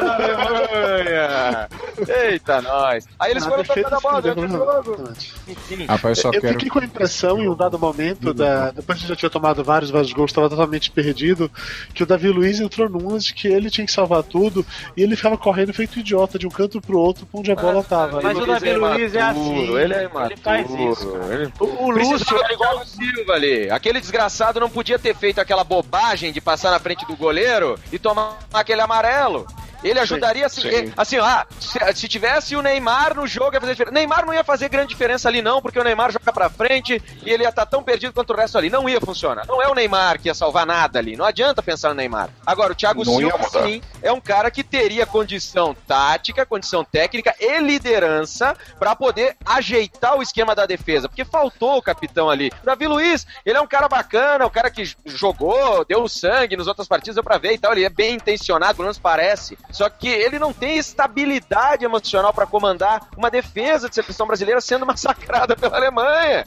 da 0.00 0.14
Alemanha! 0.14 1.68
Eita, 2.08 2.60
nós! 2.62 3.06
Aí 3.18 3.30
eles 3.30 3.42
A 3.46 3.48
foram 3.50 3.64
tocando 3.64 3.94
a 3.94 4.00
bola 4.00 4.22
dentro 4.22 4.48
do 4.48 4.52
jogo. 4.56 5.12
Enfim. 5.48 5.86
Rapaz, 5.86 6.18
eu 6.18 6.22
só 6.22 6.28
Eu 6.30 6.40
quero. 6.40 6.52
fiquei 6.54 6.68
com 6.70 6.78
a 6.80 6.84
impressão, 6.84 7.38
em 7.38 7.48
um 7.48 7.54
dado 7.54 7.78
momento, 7.78 8.32
da, 8.34 8.70
depois 8.70 9.00
que 9.00 9.06
já 9.06 9.16
tinha 9.16 9.30
tomado 9.30 9.62
vários, 9.64 9.90
vários 9.90 10.12
gols, 10.12 10.32
estava 10.46 10.62
totalmente 10.62 10.90
perdido, 10.90 11.50
que 11.94 12.02
o 12.02 12.06
Davi 12.06 12.28
Luiz 12.28 12.60
entrou 12.60 12.88
num 12.88 13.10
lance 13.12 13.32
que 13.34 13.48
ele 13.48 13.70
tinha 13.70 13.86
que 13.86 13.92
salvar 13.92 14.22
tudo 14.22 14.64
e 14.96 15.02
ele 15.02 15.16
ficava 15.16 15.36
correndo 15.36 15.72
feito 15.72 15.98
idiota 15.98 16.38
de 16.38 16.46
um 16.46 16.50
canto 16.50 16.80
pro 16.80 16.98
outro 16.98 17.26
pra 17.26 17.40
onde 17.40 17.52
a 17.52 17.54
bola 17.56 17.82
tava. 17.82 18.20
mas 18.22 18.32
Ele- 18.36 18.42
o 18.42 18.46
Davi 18.46 18.72
Luiz 18.74 19.14
é 19.14 19.20
assim, 19.20 19.74
Ele 19.76 19.94
é 19.94 19.98
ele 19.98 20.04
imaturo. 20.10 20.40
faz 20.42 20.66
isso. 20.70 21.16
Ele... 21.30 21.52
O, 21.60 21.84
o 21.84 21.90
Lúcio 21.90 22.36
era 22.38 22.52
igual 22.52 22.78
o 22.80 22.86
Silva 22.86 23.32
ali. 23.34 23.70
Aquele 23.70 24.00
desgraçado 24.00 24.60
não 24.60 24.70
podia 24.70 24.98
ter 24.98 25.14
feito 25.14 25.40
aquela 25.40 25.64
bobagem 25.64 26.32
de 26.32 26.40
passar 26.40 26.70
na 26.70 26.78
frente 26.78 27.06
do 27.06 27.16
goleiro 27.16 27.78
e 27.92 27.98
tomar 27.98 28.38
aquele 28.52 28.80
amarelo. 28.80 29.46
Ele 29.82 29.98
ajudaria 29.98 30.46
assim, 30.46 30.62
sim. 30.62 30.68
eh, 30.68 30.92
assim, 30.96 31.18
ah, 31.18 31.46
se, 31.58 31.78
se 31.94 32.08
tivesse 32.08 32.56
o 32.56 32.62
Neymar 32.62 33.14
no 33.14 33.26
jogo 33.26 33.54
ia 33.54 33.60
fazer 33.60 33.72
diferença. 33.72 33.94
Neymar 33.94 34.26
não 34.26 34.34
ia 34.34 34.44
fazer 34.44 34.68
grande 34.68 34.88
diferença 34.88 35.28
ali 35.28 35.42
não, 35.42 35.60
porque 35.60 35.78
o 35.78 35.84
Neymar 35.84 36.12
joga 36.12 36.32
pra 36.32 36.48
frente 36.48 37.02
e 37.24 37.30
ele 37.30 37.42
ia 37.42 37.48
estar 37.48 37.66
tão 37.66 37.82
perdido 37.82 38.12
quanto 38.12 38.32
o 38.32 38.36
resto 38.36 38.58
ali. 38.58 38.70
Não 38.70 38.88
ia 38.88 39.00
funcionar. 39.00 39.46
Não 39.46 39.62
é 39.62 39.68
o 39.68 39.74
Neymar 39.74 40.20
que 40.20 40.28
ia 40.28 40.34
salvar 40.34 40.66
nada 40.66 40.98
ali. 40.98 41.16
Não 41.16 41.24
adianta 41.24 41.62
pensar 41.62 41.90
no 41.90 41.94
Neymar. 41.94 42.30
Agora 42.46 42.72
o 42.72 42.74
Thiago 42.74 43.04
Não 43.04 43.16
Silva 43.16 43.48
sim 43.64 43.80
é 44.02 44.12
um 44.12 44.20
cara 44.20 44.50
que 44.50 44.62
teria 44.62 45.06
condição 45.06 45.74
tática, 45.86 46.46
condição 46.46 46.84
técnica 46.84 47.34
e 47.38 47.58
liderança 47.60 48.56
pra 48.78 48.94
poder 48.94 49.36
ajeitar 49.44 50.16
o 50.16 50.22
esquema 50.22 50.54
da 50.54 50.66
defesa, 50.66 51.08
porque 51.08 51.24
faltou 51.24 51.78
o 51.78 51.82
capitão 51.82 52.28
ali. 52.28 52.50
O 52.62 52.66
Davi 52.66 52.86
Luiz, 52.86 53.26
ele 53.44 53.58
é 53.58 53.60
um 53.60 53.66
cara 53.66 53.88
bacana, 53.88 54.46
um 54.46 54.50
cara 54.50 54.70
que 54.70 54.84
jogou, 55.04 55.84
deu 55.84 56.08
sangue 56.08 56.56
nos 56.56 56.66
outras 56.66 56.88
partidas, 56.88 57.14
deu 57.14 57.24
pra 57.24 57.38
ver 57.38 57.52
e 57.52 57.58
tal, 57.58 57.72
ele 57.72 57.84
é 57.84 57.90
bem 57.90 58.14
intencionado, 58.14 58.74
pelo 58.74 58.86
menos 58.86 58.98
parece. 58.98 59.56
Só 59.72 59.88
que 59.88 60.08
ele 60.08 60.38
não 60.38 60.52
tem 60.52 60.76
estabilidade 60.78 61.84
emocional 61.84 62.32
pra 62.32 62.46
comandar 62.46 63.08
uma 63.16 63.30
defesa 63.30 63.88
de 63.88 63.94
seleção 63.94 64.26
brasileira 64.26 64.60
sendo 64.60 64.84
massacrada 64.86 65.56
pela 65.56 65.76
Alemanha. 65.76 66.44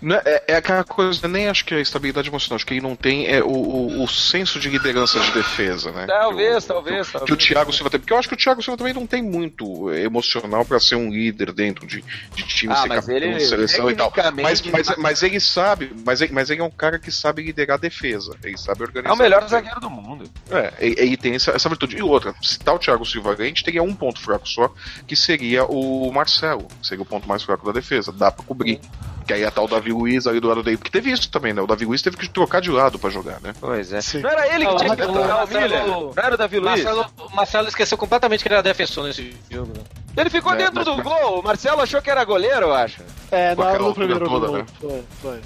Não 0.00 0.16
é, 0.16 0.22
é- 0.24 0.44
é 0.48 0.56
aquela 0.56 0.84
coisa, 0.84 1.26
nem 1.28 1.48
acho 1.48 1.64
que 1.64 1.74
é 1.74 1.78
a 1.78 1.80
estabilidade 1.80 2.28
emocional, 2.28 2.56
acho 2.56 2.66
que 2.66 2.74
ele 2.74 2.80
não 2.80 2.94
tem 2.96 3.26
é 3.26 3.42
o, 3.42 3.48
o, 3.48 4.02
o 4.04 4.08
senso 4.08 4.58
de 4.58 4.68
liderança 4.68 5.18
de 5.20 5.30
defesa, 5.32 5.90
né? 5.92 6.06
Talvez, 6.06 6.64
Que 6.64 6.70
o- 6.70 6.74
talvez, 6.74 7.08
Que 7.10 7.16
o 7.16 7.20
talvez. 7.20 7.44
Thiago 7.46 7.72
Silva 7.72 7.90
tem, 7.90 8.00
porque 8.00 8.12
eu 8.12 8.18
acho 8.18 8.28
que 8.28 8.34
o 8.34 8.38
Thiago 8.38 8.62
Silva 8.62 8.76
também 8.76 8.92
não 8.94 9.06
tem 9.06 9.22
muito 9.22 9.90
é, 9.90 10.02
emocional 10.02 10.64
pra 10.64 10.78
ser 10.80 10.96
um 10.96 11.10
líder 11.10 11.52
dentro 11.52 11.86
de, 11.86 12.02
de 12.34 12.42
time, 12.44 12.72
Ah, 12.72 12.76
ser 12.82 12.88
capitão 12.88 13.16
ele, 13.16 13.34
de 13.34 13.46
seleção 13.46 13.90
e 13.90 13.94
tal. 13.94 14.12
Mas, 14.42 14.62
mas, 14.62 14.96
mas 14.96 15.22
ele 15.22 15.40
sabe, 15.40 15.92
mas 16.04 16.20
ele, 16.20 16.32
mas 16.32 16.50
ele 16.50 16.60
é 16.60 16.64
um 16.64 16.70
cara 16.70 16.98
que 16.98 17.10
sabe 17.10 17.42
liderar 17.42 17.76
a 17.76 17.80
defesa, 17.80 18.36
ele 18.42 18.56
sabe 18.58 18.82
organizar. 18.82 19.10
é 19.10 19.14
o 19.14 19.18
melhor 19.18 19.46
zagueiro 19.48 19.80
do 19.80 19.90
mundo. 19.90 20.24
É, 20.50 20.72
ele 20.78 21.16
tem 21.16 21.34
essa, 21.34 21.52
essa 21.52 21.68
virtude. 21.68 21.96
E 21.96 22.02
outra, 22.02 22.34
o 22.72 22.78
Thiago 22.78 23.04
Silva 23.04 23.32
a 23.32 23.44
gente 23.44 23.62
teria 23.64 23.82
um 23.82 23.94
ponto 23.94 24.20
fraco 24.20 24.48
só, 24.48 24.72
que 25.06 25.14
seria 25.16 25.64
o 25.64 26.10
Marcelo, 26.12 26.66
que 26.80 26.86
seria 26.86 27.02
o 27.02 27.06
ponto 27.06 27.28
mais 27.28 27.42
fraco 27.42 27.66
da 27.66 27.72
defesa. 27.72 28.12
Dá 28.12 28.30
pra 28.30 28.44
cobrir. 28.44 28.80
Que 29.26 29.32
aí 29.32 29.40
ia 29.40 29.50
tá 29.50 29.62
o 29.62 29.66
Davi 29.66 29.90
Luiz 29.90 30.26
ali 30.26 30.38
do 30.38 30.48
lado 30.48 30.62
dele. 30.62 30.76
Porque 30.76 30.90
teve 30.90 31.10
isso 31.10 31.30
também, 31.30 31.54
né? 31.54 31.62
O 31.62 31.66
Davi 31.66 31.86
Luiz 31.86 32.02
teve 32.02 32.16
que 32.16 32.28
trocar 32.28 32.60
de 32.60 32.70
lado 32.70 32.98
pra 32.98 33.08
jogar, 33.08 33.40
né? 33.40 33.54
Pois 33.58 33.90
é. 33.92 34.00
Sim. 34.02 34.20
Não 34.20 34.28
era 34.28 34.54
ele 34.54 34.66
que 34.66 34.76
tinha 34.76 34.90
que 34.90 35.02
trocar 35.02 35.44
o 35.44 35.48
Miller? 35.48 35.86
Não 35.86 36.12
era 36.16 36.34
o 36.34 36.38
Davi 36.38 36.58
Luiz? 36.58 36.84
Marcelo, 36.84 37.06
o 37.18 37.34
Marcelo 37.34 37.68
esqueceu 37.68 37.96
completamente 37.96 38.42
que 38.42 38.48
ele 38.48 38.54
era 38.54 38.62
defensor 38.62 39.04
nesse 39.04 39.34
jogo. 39.50 39.72
Né? 39.74 39.82
Ele 40.18 40.28
ficou 40.30 40.52
É, 40.52 40.56
dentro 40.58 40.74
mas- 40.74 40.84
do 40.84 41.02
gol. 41.02 41.40
O 41.40 41.42
Marcelo 41.42 41.80
achou 41.80 42.02
que 42.02 42.10
era 42.10 42.22
goleiro, 42.24 42.66
eu 42.66 42.74
acho. 42.74 43.00
É, 43.30 43.54
na 43.54 43.64
hora 43.64 43.78
do 43.78 43.94
primeiro 43.94 44.24
altura 44.24 44.40
gol. 44.40 44.40
toda, 44.40 44.58
né? 44.58 44.66
Foi, 44.78 45.04
foi. 45.22 45.40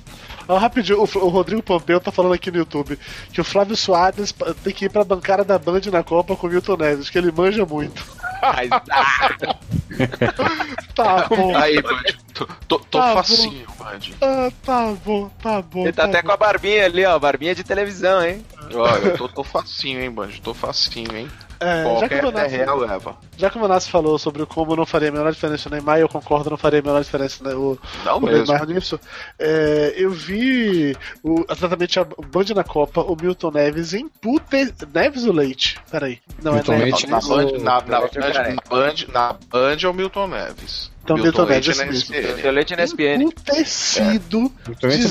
Ó, 0.48 0.56
rapidinho, 0.56 1.00
o, 1.00 1.28
Rodrigo 1.28 1.62
Pompeu 1.62 2.00
tá 2.00 2.10
falando 2.10 2.32
aqui 2.32 2.50
no 2.50 2.56
YouTube 2.56 2.98
que 3.32 3.40
o 3.40 3.44
Flávio 3.44 3.76
Soares 3.76 4.34
tem 4.64 4.72
que 4.72 4.86
ir 4.86 4.88
pra 4.88 5.04
bancada 5.04 5.44
da 5.44 5.58
Band 5.58 5.82
na 5.92 6.02
Copa 6.02 6.34
com 6.34 6.46
o 6.46 6.50
Milton 6.50 6.76
Neves, 6.76 7.10
que 7.10 7.18
ele 7.18 7.30
manja 7.30 7.66
muito. 7.66 8.02
Mas, 8.40 8.70
ah, 8.90 9.56
Tá 10.94 11.26
bom. 11.28 11.54
Aí, 11.56 11.80
Band, 11.82 12.02
tô, 12.34 12.46
tô, 12.66 12.78
tô 12.78 12.98
Tá 12.98 13.08
bom. 13.08 13.14
facinho, 13.14 13.66
Band. 13.78 13.98
Ah, 14.20 14.50
tá 14.64 14.94
bom, 15.04 15.28
tá 15.42 15.62
bom. 15.62 15.82
ele 15.82 15.92
tá 15.92 16.04
até 16.04 16.22
com 16.22 16.32
a 16.32 16.36
barbinha 16.36 16.84
ali, 16.86 17.04
ó. 17.04 17.18
Barbinha 17.18 17.54
de 17.54 17.62
televisão, 17.62 18.24
hein? 18.24 18.44
Olha, 18.74 19.08
eu 19.08 19.18
tô, 19.18 19.28
tô 19.28 19.44
facinho, 19.44 20.00
hein, 20.00 20.10
Band? 20.10 20.30
Tô 20.42 20.54
facinho, 20.54 21.14
hein? 21.16 21.28
É, 21.60 22.00
já, 22.00 22.08
que 22.08 22.14
o 22.14 22.24
Manassi, 22.24 22.56
real 22.56 22.78
leva. 22.78 23.16
já 23.36 23.50
que 23.50 23.58
o 23.58 23.60
Manassi 23.60 23.90
falou 23.90 24.18
sobre 24.18 24.46
como 24.46 24.76
não 24.76 24.86
faria 24.86 25.08
a 25.08 25.12
menor 25.12 25.32
diferença 25.32 25.68
no 25.68 25.76
Neymar, 25.76 25.98
eu 25.98 26.08
concordo, 26.08 26.50
não 26.50 26.56
faria 26.56 26.80
a 26.80 26.82
menor 26.82 27.02
diferença 27.02 27.42
né, 27.42 27.54
o, 27.54 27.78
Não 28.04 28.18
o 28.18 28.20
mesmo. 28.20 28.46
Neymar 28.46 28.66
nisso. 28.66 29.00
É, 29.38 29.94
eu 29.96 30.10
vi 30.10 30.96
o, 31.22 31.44
exatamente 31.50 31.98
a 31.98 32.04
Band 32.04 32.54
na 32.54 32.64
Copa, 32.64 33.00
o 33.02 33.16
Milton 33.20 33.50
Neves 33.50 33.92
em 33.94 34.08
pute... 34.08 34.72
Neves 34.94 35.24
ou 35.24 35.32
Leite? 35.32 35.78
Peraí. 35.90 36.20
Não 36.42 36.54
Milton 36.54 36.72
é 36.74 36.78
Leite 36.78 37.06
Neves. 37.06 37.28
Na 37.28 37.34
Band, 37.34 37.52
na, 37.52 37.80
na, 37.82 37.96
é 37.96 38.00
o 38.00 38.10
cara. 38.10 38.54
na, 38.54 38.62
Band, 38.68 38.94
na 39.12 39.32
Band 39.50 39.76
é 39.82 39.88
o 39.88 39.94
Milton 39.94 40.26
Neves. 40.28 40.90
Então, 41.02 41.16
Milton 41.16 41.44
Leite 41.44 41.68
Neves, 41.68 41.80
é 41.80 41.84
na 41.84 41.92
isso 41.92 42.12
mesmo. 42.12 42.28
SPN. 42.28 42.42
Seu 42.42 42.52
leite 42.52 42.76
na 42.76 42.84
SPN. 42.84 43.24
Emputecido. 43.24 44.52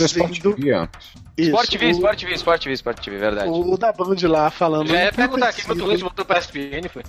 Sport 0.06 0.32
Dizendo-. 0.32 0.56
Isso, 1.38 1.50
Sport 1.52 1.70
TV, 1.70 1.86
o- 1.86 1.90
Sport 1.92 2.20
TV, 2.20 2.34
Sport 2.34 2.62
TV, 2.64 2.74
Sport 2.74 3.00
TV, 3.00 3.18
verdade. 3.18 3.50
O, 3.50 3.74
o 3.74 3.78
da 3.78 3.94
Band 3.94 4.16
lá 4.24 4.50
falando 4.50 4.88
Já 4.90 5.04
ia 5.06 5.14
perguntar 5.14 5.50
aqui, 5.50 5.68
meu 5.68 5.86
Luiz 5.86 6.02
voltou 6.02 6.26
pra 6.26 6.40
SPN, 6.40 6.90
foi. 6.92 7.04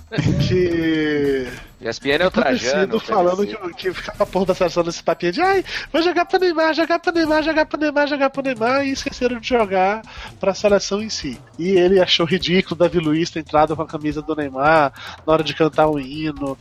que 0.47 1.47
ESPN 1.81 2.23
é 2.23 2.27
o 2.27 2.31
Trajano. 2.31 2.99
Falando 2.99 3.45
que, 3.45 3.73
que 3.75 3.93
ficava 3.93 4.23
a 4.23 4.25
porra 4.25 4.47
da 4.47 4.55
seleção 4.55 4.83
nesse 4.83 5.01
papinho 5.01 5.31
de 5.31 5.41
ai, 5.41 5.63
vou 5.91 6.01
jogar 6.01 6.25
pra 6.25 6.37
Neymar, 6.39 6.73
jogar 6.73 6.99
pra 6.99 7.11
Neymar, 7.11 7.43
jogar 7.43 7.65
pra 7.65 7.79
Neymar, 7.79 8.07
jogar 8.07 8.29
pra 8.29 8.43
Neymar 8.43 8.85
e 8.85 8.91
esqueceram 8.91 9.39
de 9.39 9.47
jogar 9.47 10.01
pra 10.39 10.53
seleção 10.53 11.01
em 11.01 11.09
si. 11.09 11.39
E 11.57 11.69
ele 11.69 11.99
achou 11.99 12.25
ridículo 12.25 12.75
o 12.75 12.77
Davi 12.77 12.99
Luiz 12.99 13.29
ter 13.29 13.39
entrado 13.39 13.75
com 13.75 13.81
a 13.81 13.87
camisa 13.87 14.21
do 14.21 14.35
Neymar 14.35 14.91
na 15.25 15.33
hora 15.33 15.43
de 15.43 15.53
cantar 15.53 15.87
o 15.87 15.99
hino. 15.99 16.57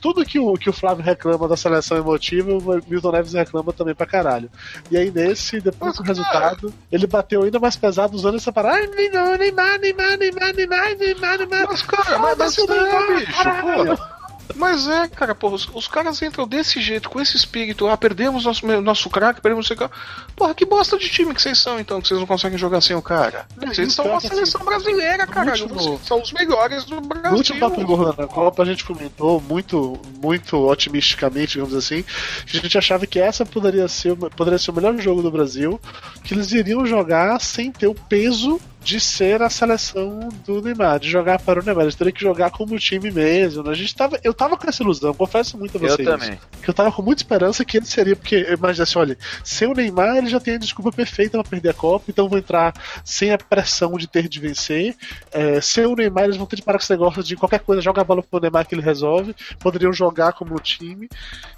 Tudo 0.00 0.24
que 0.24 0.38
o, 0.38 0.54
que 0.54 0.68
o 0.68 0.72
Flávio 0.72 1.04
reclama 1.04 1.46
da 1.46 1.56
seleção 1.56 1.96
emotiva, 1.96 2.50
o 2.52 2.82
Milton 2.88 3.12
Neves 3.12 3.32
reclama 3.32 3.72
também 3.72 3.94
pra 3.94 4.06
caralho. 4.06 4.50
E 4.90 4.96
aí 4.96 5.10
nesse, 5.10 5.60
depois 5.60 5.96
do 5.96 6.02
resultado, 6.02 6.72
ele 6.90 7.06
bateu 7.06 7.42
ainda 7.42 7.60
mais 7.60 7.76
pesado 7.76 8.16
usando 8.16 8.36
essa 8.36 8.52
parada. 8.52 8.76
Ai, 8.76 8.86
Neymar, 8.88 9.38
Neymar, 9.38 9.78
Neymar, 9.78 10.18
Neymar, 10.18 10.54
Neymar, 10.54 10.96
Neymar, 10.96 11.38
Neymar. 11.38 11.66
Mas, 11.68 11.82
cara, 11.82 12.18
mas, 12.18 12.38
mas 12.38 12.56
Foda-se 12.56 12.60
o 12.60 12.66
Neymar, 12.66 13.02
é, 13.10 13.16
bicho, 13.20 13.42
caralho. 13.44 13.96
porra. 13.96 14.19
Mas 14.56 14.88
é, 14.88 15.08
cara, 15.08 15.34
porra, 15.34 15.54
os, 15.54 15.68
os 15.74 15.88
caras 15.88 16.20
entram 16.22 16.46
desse 16.46 16.80
jeito, 16.80 17.08
com 17.10 17.20
esse 17.20 17.36
espírito, 17.36 17.86
ah, 17.88 17.96
perdemos 17.96 18.44
nosso, 18.44 18.66
nosso 18.80 19.10
craque, 19.10 19.40
perdemos 19.40 19.68
o 19.70 19.76
cara. 19.76 19.90
Porra, 20.36 20.54
que 20.54 20.64
bosta 20.64 20.96
de 20.98 21.08
time 21.08 21.34
que 21.34 21.40
vocês 21.42 21.58
são, 21.58 21.78
então, 21.80 22.00
que 22.00 22.08
vocês 22.08 22.18
não 22.20 22.26
conseguem 22.26 22.58
jogar 22.58 22.80
sem 22.80 22.94
o 22.96 23.02
cara. 23.02 23.46
Não, 23.56 23.68
Vocês 23.72 23.92
são 23.92 24.04
uma 24.06 24.16
é 24.16 24.20
que, 24.20 24.28
seleção 24.28 24.64
brasileira, 24.64 25.26
caralho. 25.26 25.62
último- 25.64 25.80
Vocês 25.80 26.06
são 26.06 26.20
os 26.22 26.32
melhores 26.32 26.84
do 26.84 26.96
No 26.96 27.00
Brasil. 27.02 27.36
último 27.36 27.60
Papo 27.60 27.84
Gordo 27.84 28.14
na 28.20 28.26
Copa, 28.26 28.62
a 28.62 28.66
gente 28.66 28.84
comentou 28.84 29.40
muito, 29.40 30.00
muito 30.22 30.56
otimisticamente, 30.56 31.52
digamos 31.54 31.74
assim, 31.74 32.04
que 32.46 32.58
a 32.58 32.60
gente 32.60 32.76
achava 32.78 33.06
que 33.06 33.18
essa 33.18 33.44
poderia 33.46 33.86
ser, 33.88 34.14
poderia 34.16 34.58
ser 34.58 34.70
o 34.70 34.74
melhor 34.74 34.96
jogo 34.98 35.22
do 35.22 35.30
Brasil, 35.30 35.80
que 36.24 36.34
eles 36.34 36.52
iriam 36.52 36.84
jogar 36.86 37.40
sem 37.40 37.70
ter 37.70 37.86
o 37.86 37.94
peso 37.94 38.60
de 38.82 38.98
ser 38.98 39.42
a 39.42 39.50
seleção 39.50 40.28
do 40.46 40.62
Neymar, 40.62 40.98
de 40.98 41.08
jogar 41.10 41.38
para 41.40 41.60
o 41.60 41.62
Neymar. 41.64 41.84
Eles 41.84 41.94
teriam 41.94 42.14
que 42.14 42.20
jogar 42.20 42.50
como 42.50 42.78
time 42.78 43.10
mesmo. 43.10 43.68
A 43.68 43.74
gente 43.74 43.94
tava, 43.94 44.18
eu 44.24 44.32
tava 44.32 44.56
com 44.56 44.68
essa 44.68 44.82
ilusão, 44.82 45.12
confesso 45.14 45.58
muito 45.58 45.76
a 45.76 45.80
Eu 45.80 45.88
vocês. 45.88 46.08
também. 46.08 46.38
Que 46.62 46.70
eu 46.70 46.74
tava 46.74 46.90
com 46.90 47.02
muita 47.02 47.22
esperança 47.22 47.64
que 47.64 47.76
ele 47.76 47.86
seria, 47.86 48.16
porque 48.16 48.36
eu 48.48 48.54
imagino 48.54 48.82
assim, 48.82 48.98
olha, 48.98 49.18
sem 49.44 49.68
o 49.68 49.74
Neymar 49.74 50.16
ele 50.16 50.28
já 50.28 50.40
tem 50.40 50.54
a 50.54 50.58
desculpa 50.58 50.90
perfeita 50.90 51.38
pra 51.38 51.48
perder 51.50 51.68
a 51.70 51.74
Copa, 51.74 52.06
então 52.08 52.28
vou 52.28 52.38
entrar 52.38 52.72
sem 53.04 53.32
a 53.32 53.38
pressão 53.38 53.92
de 53.98 54.06
ter 54.06 54.28
de 54.28 54.40
vencer. 54.40 54.94
É, 55.30 55.60
sem 55.60 55.84
o 55.86 55.94
Neymar 55.94 56.24
eles 56.24 56.36
vão 56.36 56.46
ter 56.46 56.56
de 56.56 56.62
parar 56.62 56.78
com 56.78 56.82
esse 56.84 56.92
negócio 56.92 57.22
de 57.22 57.36
qualquer 57.36 57.60
coisa, 57.60 57.82
joga 57.82 58.00
a 58.00 58.04
bola 58.04 58.22
pro 58.22 58.40
Neymar 58.40 58.66
que 58.66 58.74
ele 58.74 58.82
resolve. 58.82 59.34
Poderiam 59.58 59.92
jogar 59.92 60.32
como 60.32 60.58
time. 60.58 61.08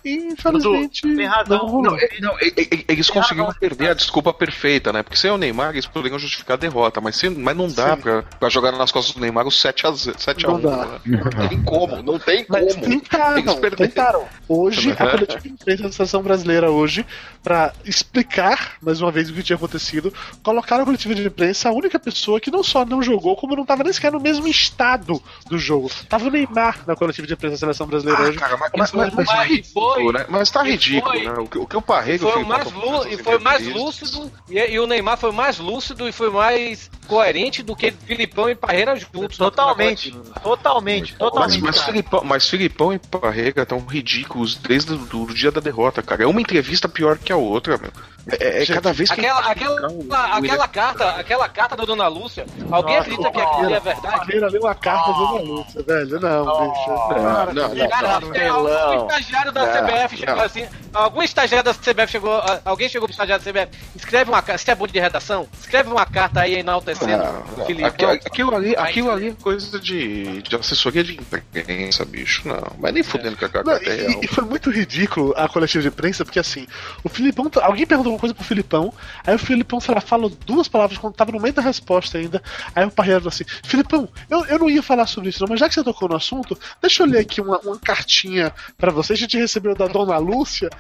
E 0.04 0.16
infelizmente. 0.16 1.02
tem 1.02 1.26
razão. 1.26 1.66
não. 1.68 1.82
Não, 1.82 1.98
e- 1.98 2.20
não, 2.20 2.38
e- 2.40 2.52
e- 2.56 2.84
eles 2.88 3.06
Tem 3.06 3.14
conseguiram 3.14 3.46
razão. 3.46 3.60
perder 3.60 3.90
a 3.90 3.94
desculpa 3.94 4.32
perfeita, 4.32 4.92
né? 4.92 5.02
Porque 5.02 5.16
sem 5.16 5.30
o 5.30 5.36
Neymar 5.38 5.70
eles 5.70 5.86
poderiam 5.86 6.18
justificar 6.18 6.56
a 6.56 6.60
derrota, 6.60 7.00
mas, 7.00 7.11
sem, 7.12 7.30
mas 7.30 7.56
não 7.56 7.68
dá 7.68 7.94
Sim. 7.96 8.02
pra, 8.02 8.22
pra 8.22 8.48
jogar 8.48 8.72
nas 8.72 8.90
costas 8.92 9.14
do 9.14 9.20
Neymar 9.20 9.46
o 9.46 9.50
7x1. 9.50 10.18
7 10.18 10.44
Não 10.46 10.54
a 10.54 10.56
1, 10.56 10.60
dá. 10.60 10.76
né? 10.86 11.00
Não 11.06 11.48
tem 11.48 11.62
como, 11.64 12.02
não 12.02 12.18
tem 12.18 12.46
Mas 12.48 12.74
como. 12.74 12.86
tentaram, 12.86 13.38
Eles 13.38 13.54
perderam. 13.54 13.88
tentaram. 13.90 14.24
Hoje, 14.48 14.92
a 14.92 14.96
coletiva 15.10 15.40
de 15.40 15.48
imprensa 15.48 15.82
da 15.84 15.92
seleção 15.92 16.22
brasileira 16.22 16.70
hoje, 16.70 17.06
pra 17.42 17.72
explicar 17.84 18.76
mais 18.82 19.00
uma 19.00 19.10
vez 19.10 19.30
o 19.30 19.32
que 19.34 19.42
tinha 19.42 19.56
acontecido, 19.56 20.12
colocaram 20.42 20.82
a 20.82 20.84
coletiva 20.86 21.14
de 21.14 21.26
imprensa 21.26 21.68
a 21.68 21.72
única 21.72 21.98
pessoa 21.98 22.40
que 22.40 22.50
não 22.50 22.62
só 22.62 22.84
não 22.84 23.02
jogou, 23.02 23.36
como 23.36 23.56
não 23.56 23.64
tava 23.64 23.82
nem 23.84 23.92
sequer 23.92 24.12
no 24.12 24.20
mesmo 24.20 24.46
estado 24.46 25.22
do 25.48 25.58
jogo. 25.58 25.90
Tava 26.08 26.26
o 26.26 26.30
Neymar 26.30 26.80
na 26.86 26.94
coletiva 26.96 27.26
de 27.26 27.32
imprensa 27.32 27.52
da 27.54 27.58
seleção 27.60 27.86
brasileira 27.86 28.20
Ah, 28.22 28.28
hoje. 28.28 28.38
cara, 28.38 28.56
mas, 28.56 28.70
Mas- 28.76 28.92
mas, 28.92 29.14
mas, 29.14 29.26
mas 29.26 29.28
tá 29.28 29.42
ridículo, 29.44 29.94
foi- 29.94 30.12
né? 30.12 30.26
Mas 30.28 30.50
tá 30.50 30.62
ridículo, 30.62 31.12
foi- 31.14 31.24
né? 31.24 31.32
O 31.38 31.46
que 31.46 31.58
o, 31.58 31.66
que 31.66 31.76
o 31.76 31.82
Parreira 31.82 32.22
Foi 32.22 32.42
o 32.42 32.44
o 32.44 32.48
mais 32.48 32.66
e 33.10 33.16
foi 33.18 33.38
mais 33.38 33.66
lúcido 33.66 34.30
e, 34.48 34.58
e 34.58 34.78
o 34.80 34.86
Neymar 34.86 35.16
foi 35.16 35.32
mais 35.32 35.58
lúcido 35.58 36.08
e 36.08 36.12
foi 36.12 36.30
mais 36.30 36.90
coerente 37.06 37.62
do 37.62 37.74
que 37.76 37.90
Filipão 37.90 38.48
e 38.48 38.54
Parreira 38.54 38.96
juntos. 38.96 39.36
Totalmente. 39.36 40.12
Totalmente. 40.42 41.12
Mas, 41.12 41.18
Totalmente. 41.18 41.60
mas, 41.62 41.74
cara. 41.76 41.86
Filipão, 41.86 42.24
mas 42.24 42.48
Filipão 42.48 42.92
e 42.92 42.98
Parreira 42.98 43.62
estão 43.62 43.78
ridículos 43.80 44.56
desde 44.56 44.92
o 44.92 45.26
dia 45.34 45.50
da 45.50 45.60
derrota, 45.60 46.02
cara. 46.02 46.22
É 46.22 46.26
uma 46.26 46.40
entrevista 46.40 46.88
pior 46.88 47.18
que 47.18 47.32
a 47.32 47.36
outra, 47.36 47.78
meu. 47.78 47.90
É, 48.38 48.62
é 48.62 48.66
cada 48.66 48.92
vez 48.92 49.10
que. 49.10 49.20
Aquela, 49.20 49.40
aquela, 49.40 49.90
o 49.90 50.06
aquela 50.14 50.68
carta, 50.68 51.10
aquela 51.10 51.48
carta 51.48 51.76
da 51.76 51.84
Dona 51.84 52.06
Lúcia, 52.06 52.46
alguém 52.70 52.96
Nossa, 52.96 53.10
acredita 53.10 53.32
que 53.32 53.40
aquilo 53.40 53.74
é 53.74 53.80
verdade? 53.80 54.18
Parreira 54.18 54.48
leu 54.48 54.66
a 54.68 54.74
carta 54.74 55.12
do 55.12 55.38
Lúcia, 55.38 55.82
velho. 55.82 56.20
Não, 56.20 56.44
bicho. 56.44 56.88
Não, 56.88 57.52
não, 57.52 57.74
não. 57.74 57.88
Cara, 57.88 58.20
não, 58.20 58.30
tem 58.30 58.48
não. 58.48 58.68
algum 58.68 59.08
estagiário 59.08 59.52
da 59.52 59.66
Não, 59.66 59.72
CBF 59.72 60.16
chegou 60.16 60.36
não. 60.36 60.44
assim. 60.44 60.68
Algum 60.94 61.22
estagiário 61.22 61.64
da 61.64 61.74
CBF 61.74 62.12
chegou. 62.12 62.42
Alguém 62.64 62.88
chegou 62.88 63.08
pro 63.08 63.12
estagiário 63.12 63.44
da 63.44 63.50
CBF. 63.50 63.78
Escreve 63.96 64.30
uma 64.30 64.42
carta. 64.42 64.58
Você 64.58 64.70
é 64.70 64.74
bom 64.76 64.86
de 64.86 65.00
redação? 65.00 65.48
Escreve 65.58 65.90
uma 65.90 66.06
carta 66.06 66.42
aí 66.42 66.54
enaltecendo 66.54 66.91
Não, 66.91 66.91
o 67.00 67.06
não. 67.06 67.66
Filipão. 67.66 67.88
Aquilo, 67.88 68.10
aquilo 68.10 68.54
ali, 68.54 68.76
aquilo 68.76 69.10
ali 69.10 69.28
é 69.28 69.32
coisa 69.32 69.78
de, 69.78 70.42
de 70.42 70.56
assessoria 70.56 71.02
de 71.02 71.14
imprensa, 71.14 72.04
bicho. 72.04 72.46
Não, 72.46 72.62
mas 72.78 72.92
nem 72.92 73.02
fudendo 73.02 73.36
que 73.36 73.44
a 73.44 73.48
é 73.48 73.94
real. 73.94 74.10
e, 74.22 74.24
e 74.24 74.28
foi 74.28 74.44
muito 74.44 74.70
ridículo 74.70 75.32
a 75.36 75.48
coletiva 75.48 75.82
de 75.82 75.88
imprensa, 75.88 76.24
porque 76.24 76.38
assim, 76.38 76.66
o 77.02 77.08
Filipão. 77.08 77.50
Alguém 77.62 77.86
perguntou 77.86 78.12
uma 78.12 78.18
coisa 78.18 78.34
pro 78.34 78.44
Filipão, 78.44 78.92
aí 79.26 79.34
o 79.34 79.38
Filipão, 79.38 79.80
sei 79.80 79.94
lá, 79.94 80.00
falou 80.00 80.30
duas 80.46 80.68
palavras 80.68 80.98
quando 80.98 81.14
tava 81.14 81.32
no 81.32 81.40
meio 81.40 81.54
da 81.54 81.62
resposta 81.62 82.18
ainda. 82.18 82.42
Aí 82.74 82.84
o 82.84 82.90
Parreira 82.90 83.20
falou 83.20 83.32
assim: 83.32 83.44
Filipão, 83.62 84.08
eu, 84.30 84.44
eu 84.46 84.58
não 84.58 84.70
ia 84.70 84.82
falar 84.82 85.06
sobre 85.06 85.30
isso, 85.30 85.40
não, 85.40 85.48
mas 85.48 85.60
já 85.60 85.68
que 85.68 85.74
você 85.74 85.84
tocou 85.84 86.08
no 86.08 86.16
assunto, 86.16 86.58
deixa 86.80 87.02
eu 87.02 87.06
ler 87.06 87.20
aqui 87.20 87.40
uma, 87.40 87.58
uma 87.60 87.78
cartinha 87.78 88.52
pra 88.76 88.90
você. 88.90 89.12
A 89.12 89.16
gente 89.16 89.36
recebeu 89.36 89.74
da 89.74 89.86
Dona 89.86 90.18
Lúcia. 90.18 90.70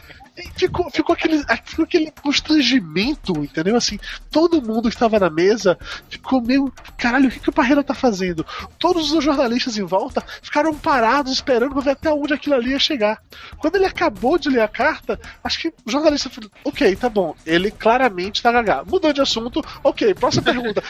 Ficou, 0.56 0.90
ficou, 0.90 1.14
aquele, 1.14 1.44
ficou 1.64 1.84
aquele 1.84 2.10
constrangimento, 2.22 3.32
entendeu? 3.38 3.76
Assim, 3.76 3.98
todo 4.30 4.62
mundo 4.62 4.88
que 4.88 4.94
estava 4.94 5.18
na 5.20 5.28
mesa 5.28 5.78
ficou 6.08 6.40
meio. 6.40 6.72
Caralho, 6.96 7.28
o 7.28 7.30
que, 7.30 7.38
que 7.38 7.50
o 7.50 7.52
Parreira 7.52 7.84
tá 7.84 7.92
fazendo? 7.92 8.46
Todos 8.78 9.12
os 9.12 9.22
jornalistas 9.22 9.76
em 9.76 9.84
volta 9.84 10.24
ficaram 10.40 10.74
parados 10.74 11.32
esperando 11.32 11.72
pra 11.72 11.82
ver 11.82 11.90
até 11.90 12.10
onde 12.10 12.32
aquilo 12.32 12.54
ali 12.54 12.70
ia 12.70 12.78
chegar. 12.78 13.20
Quando 13.58 13.76
ele 13.76 13.84
acabou 13.84 14.38
de 14.38 14.48
ler 14.48 14.62
a 14.62 14.68
carta, 14.68 15.20
acho 15.44 15.58
que 15.58 15.68
o 15.84 15.90
jornalista 15.90 16.30
falou: 16.30 16.50
Ok, 16.64 16.96
tá 16.96 17.10
bom, 17.10 17.34
ele 17.44 17.70
claramente 17.70 18.42
tá 18.42 18.50
gaga. 18.50 18.84
Mudou 18.84 19.12
de 19.12 19.20
assunto, 19.20 19.62
ok, 19.84 20.14
próxima 20.14 20.44
pergunta. 20.44 20.82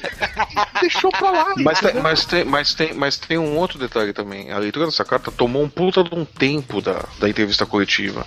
Deixou 0.81 1.11
pra 1.11 1.31
lá. 1.31 1.55
Mas 1.57 1.81
tem, 1.81 1.95
mas, 2.01 2.25
tem, 2.25 2.45
mas, 2.45 2.75
tem, 2.75 2.95
mas 2.95 3.19
tem 3.19 3.39
um 3.39 3.57
outro 3.57 3.77
detalhe 3.77 4.13
também. 4.13 4.53
A 4.53 4.59
leitura 4.59 4.87
dessa 4.87 5.05
carta 5.05 5.33
tomou 5.33 5.65
um 5.65 5.69
puta 5.69 6.05
de 6.05 6.15
um 6.15 6.25
tempo 6.25 6.81
da, 6.81 7.05
da 7.19 7.29
entrevista 7.29 7.67
coletiva. 7.67 8.25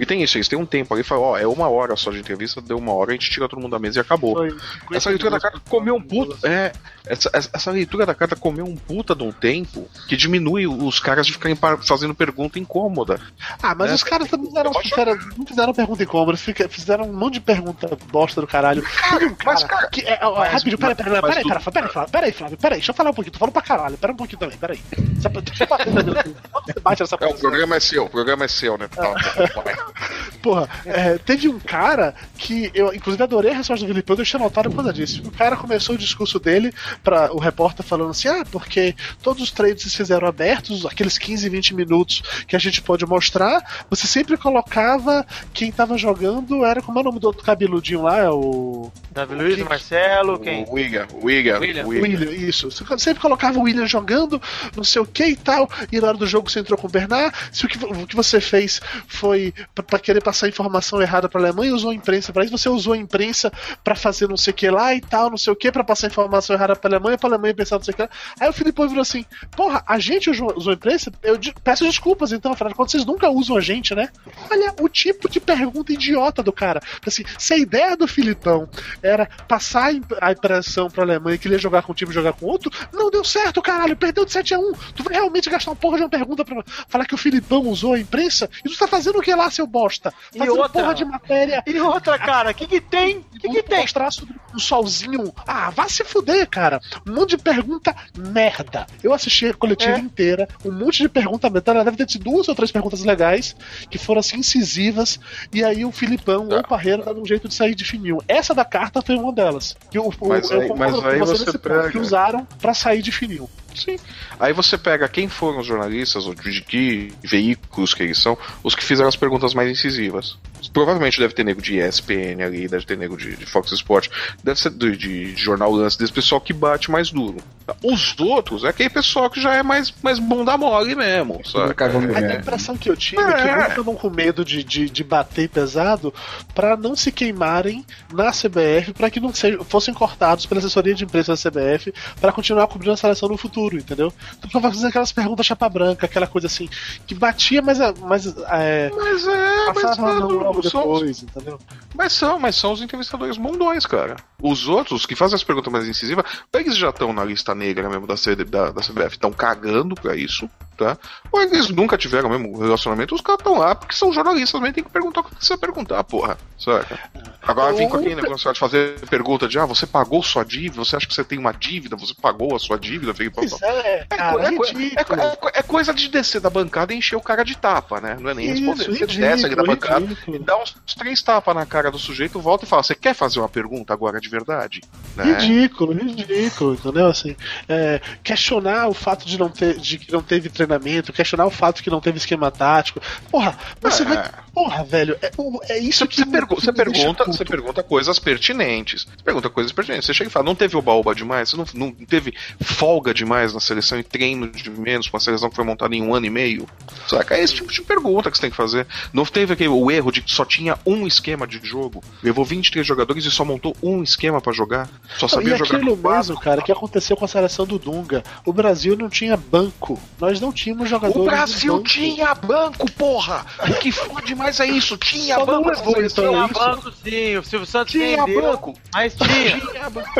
E 0.00 0.06
tem 0.06 0.22
isso, 0.22 0.38
eles 0.38 0.48
têm 0.48 0.58
um 0.58 0.64
tempo 0.64 0.94
ali, 0.94 1.02
falam, 1.04 1.24
ó, 1.24 1.38
é 1.38 1.46
uma 1.46 1.68
hora 1.68 1.94
só 1.94 2.10
de 2.10 2.18
entrevista, 2.18 2.60
deu 2.60 2.78
uma 2.78 2.92
hora, 2.94 3.10
a 3.10 3.12
gente 3.12 3.30
tira 3.30 3.46
todo 3.46 3.60
mundo 3.60 3.72
da 3.72 3.78
mesa 3.78 3.98
e 3.98 4.00
acabou. 4.00 4.34
Foi 4.34 4.56
Essa 4.96 5.10
leitura 5.10 5.30
da 5.30 5.38
carta 5.38 5.60
comeu 5.68 5.94
um 5.94 6.00
puta. 6.02 6.48
É, 6.48 6.72
essa, 7.06 7.30
essa 7.52 7.70
leitura 7.70 8.06
da 8.06 8.14
carta 8.14 8.34
comeu 8.34 8.64
um 8.64 8.74
puta 8.76 9.14
de 9.14 9.22
um 9.22 9.30
tempo 9.30 9.86
que 10.08 10.16
diminui 10.16 10.66
os 10.66 10.98
caras 10.98 11.26
de 11.26 11.32
ficarem 11.32 11.56
fazendo 11.86 12.14
pergunta 12.14 12.58
incômoda. 12.58 13.20
Ah, 13.62 13.74
mas 13.74 13.88
né? 13.90 13.94
os 13.94 14.02
caras 14.02 14.28
também 14.28 14.46
fizeram, 14.48 14.72
fizeram, 14.72 15.18
não 15.36 15.46
fizeram 15.46 15.74
pergunta 15.74 16.02
incômoda, 16.02 16.38
fizeram 16.38 17.04
um 17.04 17.12
monte 17.12 17.34
de 17.34 17.40
pergunta 17.40 17.90
bosta 18.10 18.40
do 18.40 18.46
caralho. 18.46 18.82
Teve 19.10 19.26
um 19.26 19.34
cara, 19.34 19.52
mas, 19.52 19.64
cara, 19.64 19.88
que, 19.88 20.00
é, 20.00 20.18
ó, 20.22 20.38
mas- 20.38 20.52
rapidinho, 20.52 20.78
peraí, 20.78 20.94
peraí, 20.94 21.20
peraí, 21.20 21.44
peraí, 21.44 21.64
peraí, 21.72 21.90
Flávio, 21.92 22.10
peraí, 22.10 22.32
Flávio, 22.32 22.56
peraí, 22.56 22.78
deixa 22.78 22.90
eu 22.90 22.94
falar 22.96 23.10
um 23.10 23.14
pouquinho, 23.14 23.32
tô 23.32 23.38
falando 23.38 23.52
pra 23.52 23.62
caralho, 23.62 23.98
pera 23.98 24.12
um 24.12 24.16
pouquinho 24.16 24.38
também, 24.38 24.56
peraí. 24.56 24.80
Deixa 24.96 25.28
eu- 25.28 25.42
Deixa 25.42 25.64
eu 25.64 25.68
bater 25.68 25.92
na 25.92 26.02
mesa. 26.02 26.34
Você 26.66 26.80
bate 26.80 27.02
nessa 27.02 27.14
É, 27.14 27.16
o 27.16 27.18
posição. 27.20 27.40
programa 27.40 27.76
é 27.76 27.80
seu, 27.80 28.04
o 28.04 28.10
programa 28.10 28.44
é 28.44 28.48
seu, 28.48 28.78
né? 28.78 28.88
Tá, 28.88 29.02
tá, 29.14 29.62
vai. 29.62 29.76
Porra, 30.42 30.68
é, 30.86 31.18
teve 31.18 31.48
um 31.48 31.58
cara 31.58 32.14
que 32.38 32.70
eu, 32.74 32.94
inclusive, 32.94 33.22
adorei 33.22 33.52
a 33.52 33.56
resposta 33.56 33.84
do 33.84 33.88
Filipão, 33.88 34.16
deixei 34.16 34.38
anotado 34.40 34.70
por 34.70 34.76
causa 34.76 34.92
disso. 34.92 35.22
O 35.24 35.30
cara 35.30 35.56
começou 35.56 35.94
o 35.94 35.98
discurso 35.98 36.38
dele 36.38 36.72
para 37.02 37.32
o 37.34 37.38
repórter 37.38 37.84
falando 37.84 38.10
assim: 38.10 38.28
ah, 38.28 38.44
porque 38.50 38.94
todos 39.22 39.42
os 39.42 39.50
trades 39.50 39.90
se 39.90 39.96
fizeram 39.96 40.26
abertos, 40.26 40.86
aqueles 40.86 41.18
15, 41.18 41.48
20 41.48 41.74
minutos 41.74 42.22
que 42.46 42.56
a 42.56 42.58
gente 42.58 42.80
pode 42.82 43.04
mostrar, 43.06 43.84
você 43.88 44.06
sempre 44.06 44.36
colocava 44.36 45.26
quem 45.52 45.70
tava 45.70 45.98
jogando, 45.98 46.64
era 46.64 46.80
como 46.82 46.98
é 46.98 47.02
o 47.02 47.04
nome 47.04 47.18
do 47.20 47.26
outro 47.26 47.42
cabeludinho 47.42 48.02
lá? 48.02 48.18
É 48.18 48.30
o. 48.30 48.90
Davi 49.10 49.34
Luiz, 49.34 49.56
que- 49.56 49.64
Marcelo, 49.64 50.38
quem? 50.38 50.64
O 50.64 50.74
William, 50.74 51.06
o 51.12 51.26
William, 51.26 51.58
William. 51.58 51.84
William, 51.86 52.30
isso. 52.30 52.70
Você 52.70 52.84
sempre 52.98 53.20
colocava 53.20 53.58
o 53.58 53.62
William 53.62 53.86
jogando, 53.86 54.40
não 54.76 54.84
sei 54.84 55.02
o 55.02 55.06
que 55.06 55.24
e 55.24 55.36
tal, 55.36 55.68
e 55.90 56.00
na 56.00 56.08
hora 56.08 56.16
do 56.16 56.26
jogo 56.26 56.50
você 56.50 56.60
entrou 56.60 56.78
com 56.78 56.86
o 56.86 56.90
Bernard. 56.90 57.34
Se 57.52 57.64
o 57.66 57.68
que, 57.68 57.84
o 57.84 58.06
que 58.06 58.16
você 58.16 58.40
fez 58.40 58.80
foi 59.06 59.52
pra 59.74 59.98
querer 59.98 60.22
passar 60.22 60.48
informação 60.48 61.00
errada 61.00 61.28
pra 61.28 61.40
Alemanha, 61.40 61.74
usou 61.74 61.90
a 61.90 61.94
imprensa 61.94 62.32
pra 62.32 62.44
isso, 62.44 62.56
você 62.56 62.68
usou 62.68 62.92
a 62.92 62.96
imprensa 62.96 63.50
pra 63.84 63.94
fazer 63.94 64.28
não 64.28 64.36
sei 64.36 64.50
o 64.52 64.54
que 64.54 64.68
lá 64.70 64.94
e 64.94 65.00
tal, 65.00 65.30
não 65.30 65.36
sei 65.38 65.52
o 65.52 65.56
que, 65.56 65.70
pra 65.72 65.82
passar 65.84 66.08
informação 66.08 66.54
errada 66.54 66.74
pra 66.76 66.90
Alemanha, 66.90 67.16
pra 67.16 67.28
Alemanha 67.28 67.54
pensar 67.54 67.76
não 67.76 67.82
sei 67.84 67.92
o 67.92 67.96
que 67.96 68.02
lá. 68.02 68.08
Aí 68.38 68.48
o 68.48 68.52
Filipão 68.52 68.88
virou 68.88 69.02
assim: 69.02 69.24
Porra, 69.56 69.82
a 69.86 69.98
gente 69.98 70.28
usou, 70.30 70.52
a 70.70 70.72
imprensa? 70.74 71.12
Eu 71.22 71.38
peço 71.62 71.84
desculpas 71.84 72.32
então, 72.32 72.52
afinal 72.52 72.70
de 72.70 72.74
contas, 72.76 72.92
vocês 72.92 73.04
nunca 73.06 73.28
usam 73.30 73.56
a 73.56 73.60
gente, 73.60 73.94
né? 73.94 74.08
Olha 74.50 74.74
o 74.80 74.88
tipo 74.88 75.28
de 75.28 75.40
pergunta 75.40 75.92
idiota 75.92 76.42
do 76.42 76.52
cara. 76.52 76.80
Assim, 77.06 77.24
se 77.38 77.54
a 77.54 77.56
ideia 77.58 77.96
do 77.96 78.06
Filipão 78.06 78.68
era 79.02 79.26
passar 79.48 79.84
a 79.86 79.92
imp- 79.92 80.12
a 80.20 80.32
impressão 80.32 80.90
pra 80.90 81.02
Alemanha 81.04 81.38
que 81.38 81.46
ele 81.48 81.54
ia 81.54 81.58
jogar 81.60 81.82
com 81.82 81.92
um 81.92 81.94
time 81.94 82.10
e 82.10 82.14
jogar 82.14 82.32
com 82.32 82.46
outro, 82.46 82.70
não 82.92 83.10
deu 83.10 83.24
certo, 83.24 83.62
caralho, 83.62 83.96
perdeu 83.96 84.24
de 84.24 84.32
7 84.32 84.54
a 84.54 84.58
1 84.58 84.72
Tu 84.94 85.02
vai 85.02 85.14
realmente 85.14 85.48
gastar 85.48 85.70
uma 85.70 85.76
porra 85.76 85.96
de 85.96 86.02
uma 86.04 86.08
pergunta 86.08 86.44
pra 86.44 86.62
falar 86.88 87.04
que 87.06 87.14
o 87.14 87.18
Filipão 87.18 87.60
usou 87.68 87.94
a 87.94 87.98
imprensa? 88.00 88.48
E 88.64 88.68
tu 88.68 88.76
tá 88.78 88.86
fazendo 88.86 89.18
o 89.18 89.22
que 89.22 89.34
lá, 89.34 89.50
seu 89.50 89.59
bosta? 89.66 90.12
E 90.34 90.38
Fazendo 90.38 90.56
outra? 90.58 90.68
porra 90.82 90.94
de 90.94 91.04
matéria. 91.04 91.62
E 91.66 91.80
outra, 91.80 92.18
cara, 92.18 92.50
o 92.50 92.54
que, 92.54 92.66
que 92.66 92.80
tem? 92.80 93.18
O 93.18 93.38
que, 93.38 93.48
que 93.48 93.62
tem? 93.62 93.80
Mostrar 93.80 94.10
sobre 94.10 94.34
um 94.54 94.58
solzinho. 94.58 95.32
Ah, 95.46 95.70
vá 95.70 95.88
se 95.88 96.04
fuder, 96.04 96.48
cara. 96.48 96.80
Um 97.06 97.12
monte 97.14 97.30
de 97.30 97.38
pergunta 97.38 97.94
merda. 98.16 98.86
Eu 99.02 99.12
assisti 99.12 99.46
a 99.46 99.54
coletiva 99.54 99.96
É. 99.96 99.98
inteira, 100.00 100.48
um 100.64 100.72
monte 100.72 101.02
de 101.02 101.08
pergunta 101.08 101.48
merda. 101.50 101.72
Ela 101.72 101.84
deve 101.84 101.96
ter 101.96 102.06
tido 102.06 102.24
duas 102.24 102.48
ou 102.48 102.54
três 102.54 102.70
perguntas 102.70 103.02
legais, 103.04 103.54
que 103.90 103.98
foram 103.98 104.20
assim 104.20 104.38
incisivas, 104.38 105.18
e 105.52 105.64
aí 105.64 105.84
o 105.84 105.92
Filipão 105.92 106.48
ou 106.48 106.58
o 106.58 106.66
Parreira 106.66 107.02
dá 107.04 107.12
um 107.12 107.24
jeito 107.26 107.48
de 107.48 107.54
sair 107.54 107.74
de 107.74 107.84
fininho. 107.84 108.18
Essa 108.28 108.54
da 108.54 108.64
carta 108.64 109.00
foi 109.02 109.16
uma 109.16 109.32
delas. 109.32 109.76
Que 109.90 109.98
o, 109.98 110.12
Mas 110.22 110.50
eu 110.50 110.60
aí- 110.60 110.68
mas 110.76 110.94
aí 111.04 111.18
você 111.18 111.44
você 111.44 111.58
pega- 111.58 111.90
que 111.90 111.98
usaram 111.98 112.46
pra 112.60 112.74
sair 112.74 113.02
de 113.02 113.12
fininho. 113.12 113.48
Sim. 113.74 113.96
Aí 114.38 114.52
você 114.52 114.76
pega 114.76 115.08
quem 115.08 115.28
foram 115.28 115.60
os 115.60 115.66
jornalistas, 115.66 116.26
ou 116.26 116.34
de 116.34 116.60
que 116.60 117.12
veículos 117.22 117.94
que 117.94 118.02
eles 118.02 118.18
são, 118.18 118.36
os 118.64 118.74
que 118.74 118.84
fizeram 118.84 119.08
as 119.08 119.14
perguntas 119.16 119.49
mais 119.54 119.70
incisivas. 119.70 120.36
Provavelmente 120.72 121.18
deve 121.18 121.34
ter 121.34 121.44
nego 121.44 121.60
de 121.60 121.78
ESPN 121.78 122.42
ali, 122.44 122.68
deve 122.68 122.84
ter 122.84 122.96
nego 122.96 123.16
de, 123.16 123.34
de 123.34 123.46
Fox 123.46 123.72
Sport, 123.72 124.08
deve 124.44 124.60
ser 124.60 124.70
de, 124.70 124.96
de, 124.96 125.34
de 125.34 125.42
Jornal 125.42 125.72
Lance, 125.72 125.98
desse 125.98 126.12
pessoal 126.12 126.40
que 126.40 126.52
bate 126.52 126.90
mais 126.90 127.10
duro. 127.10 127.38
Os 127.82 128.18
outros 128.18 128.64
é 128.64 128.68
aquele 128.68 128.90
pessoal 128.90 129.30
que 129.30 129.40
já 129.40 129.54
é 129.54 129.62
mais, 129.62 129.92
mais 130.02 130.18
bunda 130.18 130.56
mole 130.56 130.94
mesmo, 130.94 131.40
sabe? 131.44 131.74
Cagão 131.74 132.00
de 132.06 132.14
A 132.14 132.36
impressão 132.36 132.76
que 132.76 132.90
eu 132.90 132.96
tive 132.96 133.22
é 133.22 133.32
que 133.32 133.40
É. 133.42 133.52
muitos 133.54 133.70
estavam 133.70 133.94
com 133.94 134.10
medo 134.10 134.44
de, 134.44 134.62
de, 134.64 134.88
de 134.90 135.04
bater 135.04 135.48
pesado 135.48 136.12
pra 136.54 136.76
não 136.76 136.94
se 136.96 137.10
queimarem 137.12 137.84
na 138.12 138.30
CBF, 138.30 138.92
pra 138.92 139.10
que 139.10 139.20
não 139.20 139.32
sejam, 139.32 139.64
fossem 139.64 139.92
cortados 139.94 140.46
pela 140.46 140.58
assessoria 140.58 140.94
de 140.94 141.04
imprensa 141.04 141.32
da 141.34 141.50
CBF 141.50 141.92
pra 142.20 142.32
continuar 142.32 142.66
cobrindo 142.66 142.92
a 142.92 142.96
seleção 142.96 143.28
no 143.28 143.36
futuro, 143.36 143.76
entendeu? 143.76 144.12
Então 144.38 144.50
pra 144.60 144.70
fazer 144.70 144.86
aquelas 144.88 145.12
perguntas 145.12 145.46
chapa 145.46 145.68
branca, 145.68 146.06
aquela 146.06 146.26
coisa 146.26 146.46
assim, 146.46 146.68
que 147.06 147.14
batia, 147.14 147.62
mas, 147.62 147.78
mas 148.00 148.26
é, 148.26 148.90
Mas 148.94 149.26
é, 149.26 149.66
mas, 149.66 149.82
passava 149.82 150.10
é, 150.10 150.14
logo 150.18 150.60
depois, 150.62 151.22
entendeu? 151.22 151.58
Mas 152.00 152.14
são, 152.14 152.38
mas 152.38 152.56
são 152.56 152.72
os 152.72 152.80
entrevistadores 152.80 153.36
bundões, 153.36 153.84
cara. 153.84 154.16
Os 154.42 154.66
outros 154.66 155.04
que 155.04 155.14
fazem 155.14 155.36
as 155.36 155.44
perguntas 155.44 155.70
mais 155.70 155.86
incisivas, 155.86 156.24
eles 156.54 156.74
já 156.74 156.88
estão 156.88 157.12
na 157.12 157.22
lista 157.22 157.54
negra 157.54 157.90
mesmo 157.90 158.06
da, 158.06 158.16
CD, 158.16 158.42
da, 158.42 158.70
da 158.70 158.80
CBF, 158.80 159.16
estão 159.16 159.30
cagando 159.30 159.94
pra 159.94 160.16
isso, 160.16 160.48
tá? 160.80 160.96
Ou 161.30 161.42
eles 161.42 161.68
nunca 161.68 161.98
tiveram 161.98 162.30
mesmo 162.30 162.58
relacionamento, 162.58 163.14
os 163.14 163.20
caras 163.20 163.40
estão 163.40 163.58
lá 163.58 163.74
porque 163.74 163.94
são 163.94 164.12
jornalistas, 164.12 164.52
também 164.52 164.72
tem 164.72 164.82
que 164.82 164.90
perguntar 164.90 165.20
o 165.20 165.24
que 165.24 165.34
você 165.38 165.56
perguntar, 165.56 166.02
porra, 166.04 166.38
saca? 166.58 166.98
Agora 167.42 167.72
vem 167.74 167.88
com 167.88 167.96
aquele 167.96 168.14
negócio 168.14 168.52
de 168.52 168.58
fazer 168.58 168.98
pergunta 169.08 169.46
de, 169.46 169.58
ah, 169.58 169.66
você 169.66 169.86
pagou 169.86 170.22
sua 170.22 170.44
dívida, 170.44 170.76
você 170.82 170.96
acha 170.96 171.06
que 171.06 171.14
você 171.14 171.24
tem 171.24 171.38
uma 171.38 171.52
dívida, 171.52 171.96
você 171.96 172.14
pagou 172.14 172.54
a 172.54 172.58
sua 172.58 172.78
dívida, 172.78 173.12
vem 173.12 173.30
pra 173.30 173.40
Pois 173.42 173.62
é, 173.62 174.06
É, 174.10 174.16
cara, 174.16 174.42
é, 174.42 174.54
é- 174.54 175.56
é- 175.56 175.60
é 175.60 175.62
coisa 175.62 175.92
de 175.92 176.08
descer 176.08 176.40
da 176.40 176.50
bancada 176.50 176.92
e 176.92 176.96
encher 176.96 177.16
o 177.16 177.20
cara 177.20 177.44
de 177.44 177.56
tapa, 177.56 178.00
né? 178.00 178.16
Não 178.20 178.30
é 178.30 178.34
nem 178.34 178.46
Isso, 178.46 178.62
responder. 178.62 178.84
Você 178.84 178.90
ridículo, 179.04 179.18
desce 179.28 179.46
ali 179.46 179.54
da 179.54 179.62
bancada 179.62 180.16
e 180.28 180.38
dá 180.38 180.62
uns, 180.62 180.76
uns 180.86 180.94
três 180.94 181.22
tapas 181.22 181.54
na 181.54 181.66
cara 181.66 181.90
do 181.90 181.98
sujeito, 181.98 182.40
volta 182.40 182.64
e 182.64 182.68
fala: 182.68 182.82
Você 182.82 182.94
quer 182.94 183.14
fazer 183.14 183.38
uma 183.40 183.48
pergunta 183.48 183.92
agora 183.92 184.20
de 184.20 184.28
verdade? 184.28 184.82
Né? 185.16 185.24
Ridículo, 185.24 185.92
ridículo, 185.92 186.74
entendeu? 186.74 187.06
Assim, 187.06 187.36
é, 187.68 188.00
questionar 188.22 188.88
o 188.88 188.94
fato 188.94 189.26
de 189.26 189.38
não 189.38 189.48
ter, 189.48 189.78
de 189.78 189.98
que 189.98 190.12
não 190.12 190.22
teve 190.22 190.48
treinamento, 190.48 190.69
questionar 191.12 191.46
o 191.46 191.50
fato 191.50 191.82
que 191.82 191.90
não 191.90 192.00
teve 192.00 192.18
esquema 192.18 192.50
tático. 192.50 193.00
Porra, 193.30 193.56
você 193.80 194.02
É. 194.02 194.06
vai. 194.06 194.30
Porra, 194.52 194.82
velho, 194.84 195.16
é, 195.22 195.30
é 195.72 195.78
isso 195.78 196.06
que 196.06 196.16
você 196.16 196.24
me- 196.24 196.32
pergu- 196.32 196.56
que 196.56 196.62
você 196.64 196.72
pergunta, 196.72 197.24
puto. 197.24 197.36
você 197.36 197.44
pergunta 197.44 197.82
coisas 197.82 198.18
pertinentes. 198.18 199.04
Você 199.04 199.22
pergunta 199.24 199.48
coisas 199.48 199.72
pertinentes. 199.72 200.06
Você 200.06 200.14
chega 200.14 200.28
e 200.28 200.32
fala, 200.32 200.44
não 200.46 200.54
teve 200.54 200.76
oba-oba 200.76 201.14
demais? 201.14 201.50
Você 201.50 201.56
não, 201.56 201.64
não 201.74 201.92
teve 201.92 202.34
folga 202.60 203.14
demais 203.14 203.54
na 203.54 203.60
seleção 203.60 203.98
e 203.98 204.02
treino 204.02 204.48
de 204.48 204.68
menos 204.70 205.08
com 205.08 205.16
a 205.16 205.20
seleção 205.20 205.48
que 205.50 205.56
foi 205.56 205.64
montada 205.64 205.94
em 205.94 206.02
um 206.02 206.14
ano 206.14 206.26
e 206.26 206.30
meio? 206.30 206.66
Saca? 207.08 207.36
É 207.36 207.42
esse 207.42 207.54
tipo 207.54 207.72
de 207.72 207.80
pergunta 207.82 208.30
que 208.30 208.36
você 208.36 208.42
tem 208.42 208.50
que 208.50 208.56
fazer. 208.56 208.86
Não 209.12 209.24
teve 209.24 209.52
aquele, 209.54 209.68
o 209.68 209.90
erro 209.90 210.10
de 210.10 210.20
que 210.22 210.30
só 210.32 210.44
tinha 210.44 210.76
um 210.84 211.06
esquema 211.06 211.46
de 211.46 211.60
jogo. 211.62 212.02
Levou 212.22 212.44
23 212.44 212.84
jogadores 212.86 213.24
e 213.24 213.30
só 213.30 213.44
montou 213.44 213.76
um 213.82 214.02
esquema 214.02 214.40
pra 214.40 214.52
jogar. 214.52 214.88
Só 215.16 215.22
Não, 215.26 215.28
sabia 215.28 215.54
e 215.54 215.58
jogar 215.58 215.76
aquilo 215.76 215.96
mesmo, 215.96 216.40
cara, 216.40 216.60
que 216.62 216.72
aconteceu 216.72 217.16
com 217.16 217.24
a 217.24 217.28
seleção 217.28 217.64
do 217.66 217.78
Dunga. 217.78 218.22
O 218.44 218.52
Brasil 218.52 218.96
não 218.96 219.08
tinha 219.08 219.36
banco. 219.36 219.98
Nós 220.20 220.40
não 220.40 220.52
tínhamos 220.60 220.88
jogadores. 220.88 221.20
O 221.20 221.24
Brasil 221.24 221.72
banco. 221.74 221.88
tinha 221.88 222.34
banco, 222.34 222.90
porra! 222.92 223.46
O 223.68 223.74
que 223.74 223.90
fode 223.90 224.34
mais 224.34 224.60
é 224.60 224.66
isso, 224.66 224.96
tinha 224.96 225.36
Só 225.36 225.46
não 225.46 225.62
banco. 225.62 225.68
levou, 225.70 226.02
essa 226.02 226.20
então, 226.20 226.32
seleção. 226.32 226.44
isso. 226.46 226.54
banco 226.54 226.92
sim, 227.02 227.36
o 227.36 227.42
Silvio 227.44 227.66
Santos 227.66 227.92
Tinha 227.92 228.24
vendeu, 228.24 228.42
banco. 228.42 228.74
mas 228.92 229.14
tinha. 229.14 229.60
Tinha 229.60 229.90
banco. 229.90 230.10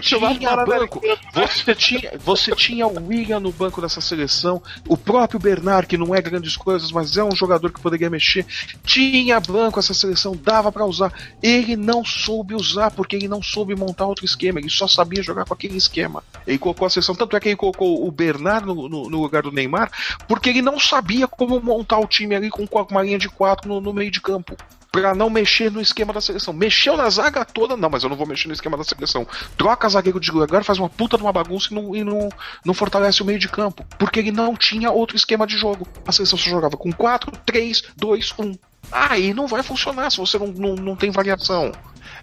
Tinha 0.00 0.56
banco. 0.64 1.00
Você 1.34 1.74
tinha, 1.74 2.12
você 2.18 2.54
tinha 2.54 2.86
o 2.86 3.06
William 3.08 3.40
no 3.40 3.52
banco 3.52 3.80
dessa 3.80 4.00
seleção, 4.00 4.62
o 4.88 4.96
próprio 4.96 5.38
Bernard, 5.40 5.86
que 5.86 5.96
não 5.98 6.14
é 6.14 6.20
grandes 6.20 6.56
coisas, 6.56 6.90
mas 6.92 7.16
é 7.16 7.24
um 7.24 7.34
jogador 7.34 7.72
que 7.72 7.80
poderia 7.80 8.08
mexer. 8.10 8.46
Tinha 8.84 9.38
banco 9.40 9.78
essa 9.78 9.94
seleção, 9.94 10.36
dava 10.36 10.70
pra 10.72 10.84
usar. 10.84 11.12
Ele 11.42 11.76
não 11.76 12.04
soube 12.04 12.54
usar 12.54 12.90
porque 12.90 13.16
ele 13.16 13.28
não 13.28 13.42
soube 13.42 13.74
montar 13.74 14.06
outro 14.06 14.24
esquema, 14.24 14.58
ele 14.58 14.70
só 14.70 14.86
sabia 14.88 15.22
jogar 15.22 15.44
com 15.44 15.54
aquele 15.54 15.76
esquema. 15.76 16.22
Ele 16.46 16.58
colocou 16.58 16.86
a 16.86 16.90
seleção, 16.90 17.14
tanto 17.14 17.36
é 17.36 17.40
que 17.40 17.48
ele 17.48 17.56
colocou 17.56 18.06
o 18.06 18.10
Bernard 18.10 18.66
no, 18.66 18.88
no- 18.88 19.10
no 19.10 19.22
lugar 19.22 19.42
do 19.44 19.52
Neymar, 19.52 19.90
porque 20.26 20.48
ele 20.48 20.62
não 20.62 20.78
sabia 20.80 21.28
como 21.28 21.60
montar 21.60 21.98
o 21.98 22.06
time 22.06 22.34
ali 22.34 22.50
com 22.50 22.66
uma 22.90 23.02
linha 23.02 23.18
de 23.18 23.28
quatro 23.28 23.68
no, 23.68 23.80
no 23.80 23.92
meio 23.92 24.10
de 24.10 24.20
campo. 24.20 24.56
Pra 24.90 25.12
não 25.12 25.28
mexer 25.28 25.72
no 25.72 25.80
esquema 25.80 26.12
da 26.12 26.20
seleção. 26.20 26.54
Mexeu 26.54 26.96
na 26.96 27.10
zaga 27.10 27.44
toda, 27.44 27.76
não, 27.76 27.90
mas 27.90 28.04
eu 28.04 28.08
não 28.08 28.16
vou 28.16 28.28
mexer 28.28 28.46
no 28.46 28.54
esquema 28.54 28.76
da 28.76 28.84
seleção. 28.84 29.26
Troca 29.56 29.88
zagueiro 29.88 30.20
de 30.20 30.30
lugar, 30.30 30.62
faz 30.62 30.78
uma 30.78 30.88
puta 30.88 31.16
de 31.16 31.24
uma 31.24 31.32
bagunça 31.32 31.68
e 31.72 31.74
não, 31.74 31.96
e 31.96 32.04
não, 32.04 32.28
não 32.64 32.72
fortalece 32.72 33.20
o 33.20 33.24
meio 33.24 33.38
de 33.38 33.48
campo. 33.48 33.84
Porque 33.98 34.20
ele 34.20 34.30
não 34.30 34.54
tinha 34.54 34.92
outro 34.92 35.16
esquema 35.16 35.48
de 35.48 35.58
jogo. 35.58 35.84
A 36.06 36.12
seleção 36.12 36.38
só 36.38 36.48
jogava 36.48 36.76
com 36.76 36.92
4, 36.92 37.32
3, 37.44 37.82
2, 37.96 38.34
1. 38.38 38.54
Aí 38.92 39.34
não 39.34 39.48
vai 39.48 39.64
funcionar 39.64 40.10
se 40.10 40.18
você 40.18 40.38
não, 40.38 40.46
não, 40.46 40.74
não 40.76 40.94
tem 40.94 41.10
variação. 41.10 41.72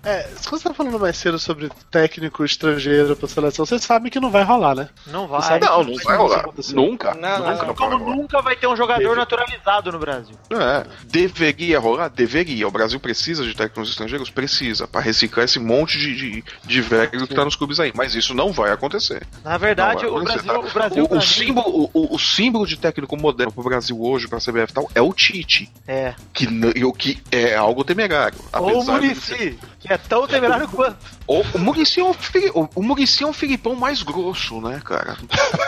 É, 0.04 0.24
se 0.36 0.50
você 0.50 0.64
tá 0.70 0.74
falando 0.74 1.00
mais 1.00 1.18
cedo 1.18 1.38
sobre 1.40 1.70
técnico 1.90 2.44
estrangeiro 2.44 3.16
pra 3.16 3.28
seleção, 3.28 3.66
vocês 3.66 3.84
sabem 3.84 4.12
que 4.12 4.20
não 4.20 4.32
vai 4.32 4.44
rolar, 4.44 4.76
né? 4.76 4.90
Não 5.08 5.28
Você 5.28 5.50
vai. 5.50 5.60
sabe 5.62 5.66
Não, 5.66 5.84
não 5.84 5.96
vai 6.04 6.18
rolar. 6.18 6.40
acontecer. 6.40 6.76
Nunca. 6.76 7.14
Não, 7.14 7.30
nunca 7.40 7.40
não. 7.40 7.56
não 7.58 7.66
vai 7.66 7.76
Como 7.76 8.16
nunca 8.16 8.42
vai 8.42 8.56
ter 8.56 8.68
um 8.68 8.76
jogador 8.76 9.02
Teve. 9.04 9.16
naturalizado 9.16 9.92
no 9.92 10.00
Brasil. 10.00 10.36
É, 10.52 10.86
deveria 11.06 11.80
rolar? 11.80 12.10
Deveria. 12.10 12.68
O 12.68 12.72
Brasil 12.72 13.00
precisa 13.00 13.44
de 13.44 13.54
técnicos 13.56 13.90
estrangeiros? 13.90 14.30
Precisa, 14.30 14.88
Pra 14.88 15.02
reciclar 15.02 15.46
esse 15.46 15.60
monte 15.60 15.98
de, 15.98 16.16
de, 16.16 16.44
de 16.64 16.82
velho 16.82 17.10
que 17.28 17.36
tá 17.36 17.46
nos 17.46 17.56
clubes 17.56 17.80
aí. 17.80 17.92
Mas 17.96 18.16
isso 18.16 18.34
não 18.34 18.52
vai 18.52 18.72
acontecer. 18.72 19.26
Na 19.44 19.58
verdade, 19.58 20.02
vai 20.02 20.10
o 20.12 20.18
acontecer, 20.18 20.44
Brasil, 20.44 20.54
tá? 20.54 20.60
o 20.70 20.74
Brasil 20.74 21.08
O, 21.10 21.16
mim, 21.16 21.22
símbolo, 21.22 21.90
o, 21.94 22.16
o- 22.16 22.20
símbolo 22.20 22.66
de 22.66 22.78
técnico 22.78 23.16
moderno 23.18 23.52
pro 23.52 23.64
Brasil 23.64 24.00
hoje, 24.02 24.28
pra 24.28 24.40
CBF 24.40 24.72
e 24.72 24.74
tal, 24.74 24.90
é 24.96 25.02
o 25.02 25.14
Tite. 25.14 25.70
é. 25.88 26.14
Que, 26.34 26.46
e 26.46 26.92
que 26.94 27.22
é 27.32 27.56
algo 27.56 27.84
temerário. 27.84 28.38
Ou 28.54 28.82
o 28.82 28.86
Murici, 28.86 29.58
que 29.82 29.92
é 29.92 29.98
tão 29.98 30.28
temerário 30.28 30.68
quanto. 30.68 30.98
O, 31.26 31.42
o 31.42 31.60
Muricy 31.60 32.02
é 32.02 32.14
Fili- 32.14 32.52
o, 32.54 32.70
o 32.76 32.84
Muricy 32.84 33.24
é 33.24 33.28
um 33.28 33.34
Filipão 33.34 33.76
mais 33.76 34.04
grosso, 34.04 34.62
né, 34.62 34.80
cara? 34.86 35.18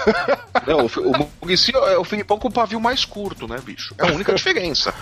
Não, 0.67 0.85
o, 0.85 1.23
o 1.23 1.29
Muricy 1.41 1.71
é 1.75 1.97
o 1.97 2.03
Filipão 2.03 2.37
com 2.37 2.47
o 2.47 2.51
pavio 2.51 2.79
mais 2.79 3.03
curto, 3.05 3.47
né, 3.47 3.57
bicho? 3.63 3.95
É 3.97 4.07
a 4.07 4.11
única 4.13 4.33
diferença. 4.35 4.93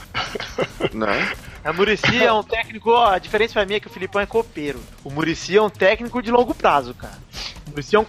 né? 0.93 1.33
A 1.63 1.73
Murici 1.73 2.23
é 2.23 2.31
um 2.31 2.41
técnico, 2.43 2.89
ó, 2.91 3.11
a 3.11 3.19
diferença 3.19 3.53
pra 3.53 3.65
mim 3.65 3.75
é 3.75 3.79
que 3.79 3.87
o 3.87 3.91
Filipão 3.91 4.21
é 4.21 4.25
copeiro. 4.25 4.79
O 5.03 5.11
Murici 5.11 5.55
é 5.57 5.61
um 5.61 5.69
técnico 5.69 6.21
de 6.21 6.31
longo 6.31 6.55
prazo, 6.55 6.93
cara. 6.93 7.19
O 7.67 7.71
Murici 7.71 7.95
é 7.95 7.99
um 7.99 8.05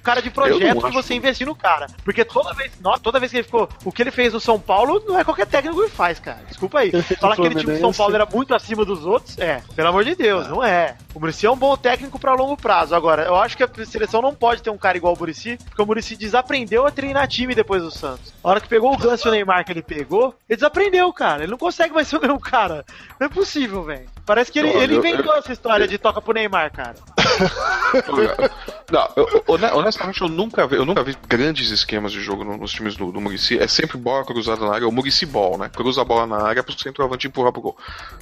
cara 0.00 0.20
de 0.22 0.30
projeto 0.30 0.82
que 0.82 0.92
você 0.92 1.14
investir 1.14 1.46
no 1.46 1.54
cara. 1.54 1.86
Porque 2.04 2.24
toda 2.24 2.52
vez, 2.54 2.72
nossa, 2.80 3.00
toda 3.00 3.20
vez 3.20 3.30
que 3.30 3.38
ele 3.38 3.44
ficou, 3.44 3.68
o 3.84 3.92
que 3.92 4.02
ele 4.02 4.10
fez 4.10 4.32
no 4.32 4.40
São 4.40 4.58
Paulo 4.58 5.02
não 5.06 5.18
é 5.18 5.24
qualquer 5.24 5.46
técnico 5.46 5.82
que 5.82 5.90
faz, 5.90 6.18
cara. 6.18 6.40
Desculpa 6.48 6.80
aí. 6.80 6.90
Falar 7.20 7.36
que 7.36 7.42
aquele 7.42 7.60
time 7.60 7.74
do 7.74 7.80
São. 7.80 7.92
Paulo 7.92 8.14
era 8.14 8.26
muito 8.26 8.54
acima 8.54 8.84
dos 8.84 9.04
outros, 9.04 9.36
é, 9.38 9.62
pelo 9.74 9.88
amor 9.88 10.04
de 10.04 10.14
Deus, 10.14 10.48
não 10.48 10.64
é. 10.64 10.96
O 11.14 11.20
Murici 11.20 11.44
é 11.44 11.50
um 11.50 11.56
bom 11.56 11.76
técnico 11.76 12.18
pra 12.18 12.34
longo 12.34 12.56
prazo. 12.56 12.94
Agora, 12.94 13.24
eu 13.24 13.34
acho 13.34 13.56
que 13.56 13.64
a 13.64 13.68
seleção 13.84 14.22
não 14.22 14.34
pode 14.34 14.62
ter 14.62 14.70
um 14.70 14.78
cara 14.78 14.96
igual 14.96 15.14
o 15.14 15.18
Murici, 15.18 15.58
porque 15.64 15.82
o 15.82 15.86
Murici 15.86 16.16
desaprendeu 16.16 16.86
a 16.86 16.90
treinar 16.90 17.26
time 17.28 17.54
depois 17.54 17.82
do 17.82 17.90
Santos. 17.90 18.32
A 18.42 18.48
hora 18.48 18.60
que 18.60 18.68
pegou 18.68 18.92
o 18.92 18.96
Ganso 18.96 19.26
e 19.26 19.30
o 19.30 19.32
Neymar 19.32 19.64
que 19.64 19.72
ele 19.72 19.82
pegou, 19.82 20.34
ele 20.48 20.56
desaprendeu, 20.56 21.12
cara. 21.12 21.42
Ele 21.42 21.50
não 21.50 21.58
consegue 21.58 21.92
mais 21.92 22.08
ser 22.08 22.16
o 22.16 22.20
mesmo 22.20 22.40
cara. 22.40 22.84
Não 23.18 23.26
é 23.26 23.30
possível, 23.30 23.82
velho. 23.82 24.08
Parece 24.26 24.52
que 24.52 24.58
ele, 24.58 24.72
Não, 24.72 24.80
ele 24.82 24.94
eu- 24.94 24.98
inventou 24.98 25.34
essa 25.34 25.52
história 25.52 25.88
de 25.88 25.98
toca 25.98 26.20
pro 26.20 26.32
Neymar, 26.32 26.70
cara. 26.72 26.94
Não, 28.90 29.08
eu- 29.16 29.44
hone- 29.46 29.72
honestamente, 29.72 30.20
eu 30.20 30.28
nunca 30.28 30.66
vi, 30.66 30.76
eu 30.76 30.84
nunca 30.84 31.02
vi 31.02 31.16
grandes 31.28 31.70
esquemas 31.70 32.12
de 32.12 32.20
jogo 32.20 32.44
no- 32.44 32.56
nos 32.56 32.72
times 32.72 32.96
do, 32.96 33.10
do 33.12 33.20
Murici. 33.20 33.58
É 33.58 33.66
sempre 33.68 33.96
bola 33.98 34.24
cruzada 34.24 34.66
na 34.66 34.74
área, 34.74 34.88
o 34.88 34.92
Murici 34.92 35.24
Ball, 35.26 35.56
né? 35.58 35.68
Cruza 35.68 36.02
a 36.02 36.04
bola 36.04 36.26
na 36.26 36.42
área 36.46 36.62
pro 36.62 36.78
centroavante 36.78 37.26
empurrar 37.26 37.52
pro 37.52 37.62
gol. 37.62 37.78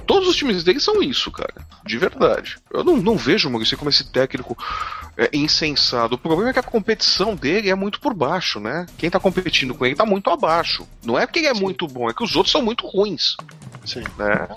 Todos 0.06 0.28
os 0.28 0.36
times 0.36 0.62
dele 0.64 0.80
são 0.80 1.02
isso, 1.02 1.30
cara. 1.30 1.54
De 1.84 1.96
verdade. 1.98 2.56
Eu 2.72 2.84
não, 2.84 2.96
não 2.96 3.16
vejo 3.16 3.48
o 3.48 3.52
Murici 3.52 3.76
como 3.76 3.90
esse 3.90 4.04
técnico 4.10 4.56
é, 5.16 5.30
insensado. 5.32 6.14
O 6.14 6.18
problema 6.18 6.50
é 6.50 6.52
que 6.52 6.58
a 6.58 6.62
competição 6.62 7.34
dele 7.34 7.70
é 7.70 7.74
muito 7.74 8.00
por 8.00 8.12
baixo, 8.14 8.60
né? 8.60 8.86
Quem 8.98 9.10
tá 9.10 9.18
competindo 9.18 9.74
com 9.74 9.84
ele 9.86 9.94
tá 9.94 10.06
muito 10.06 10.30
abaixo. 10.30 10.86
Não 11.04 11.18
é 11.18 11.26
porque 11.26 11.38
ele 11.40 11.48
é 11.48 11.54
muito 11.54 11.86
bom, 11.86 12.08
é 12.08 12.14
que 12.14 12.22
os 12.22 12.36
outros 12.36 12.52
são 12.52 12.62
muito 12.62 12.86
ruins, 12.86 13.36
Sim. 13.84 14.04
né? 14.18 14.48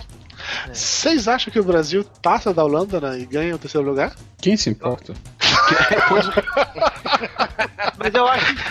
Vocês 0.72 1.28
acham 1.28 1.52
que 1.52 1.60
o 1.60 1.64
Brasil 1.64 2.04
passa 2.22 2.52
da 2.52 2.64
Holanda 2.64 3.00
né, 3.00 3.20
e 3.20 3.26
ganha 3.26 3.54
o 3.54 3.58
terceiro 3.58 3.86
lugar? 3.86 4.12
Quem 4.40 4.56
se 4.56 4.70
importa? 4.70 5.14
Mas 7.96 8.14
eu 8.14 8.26
acho 8.26 8.54
que. 8.54 8.62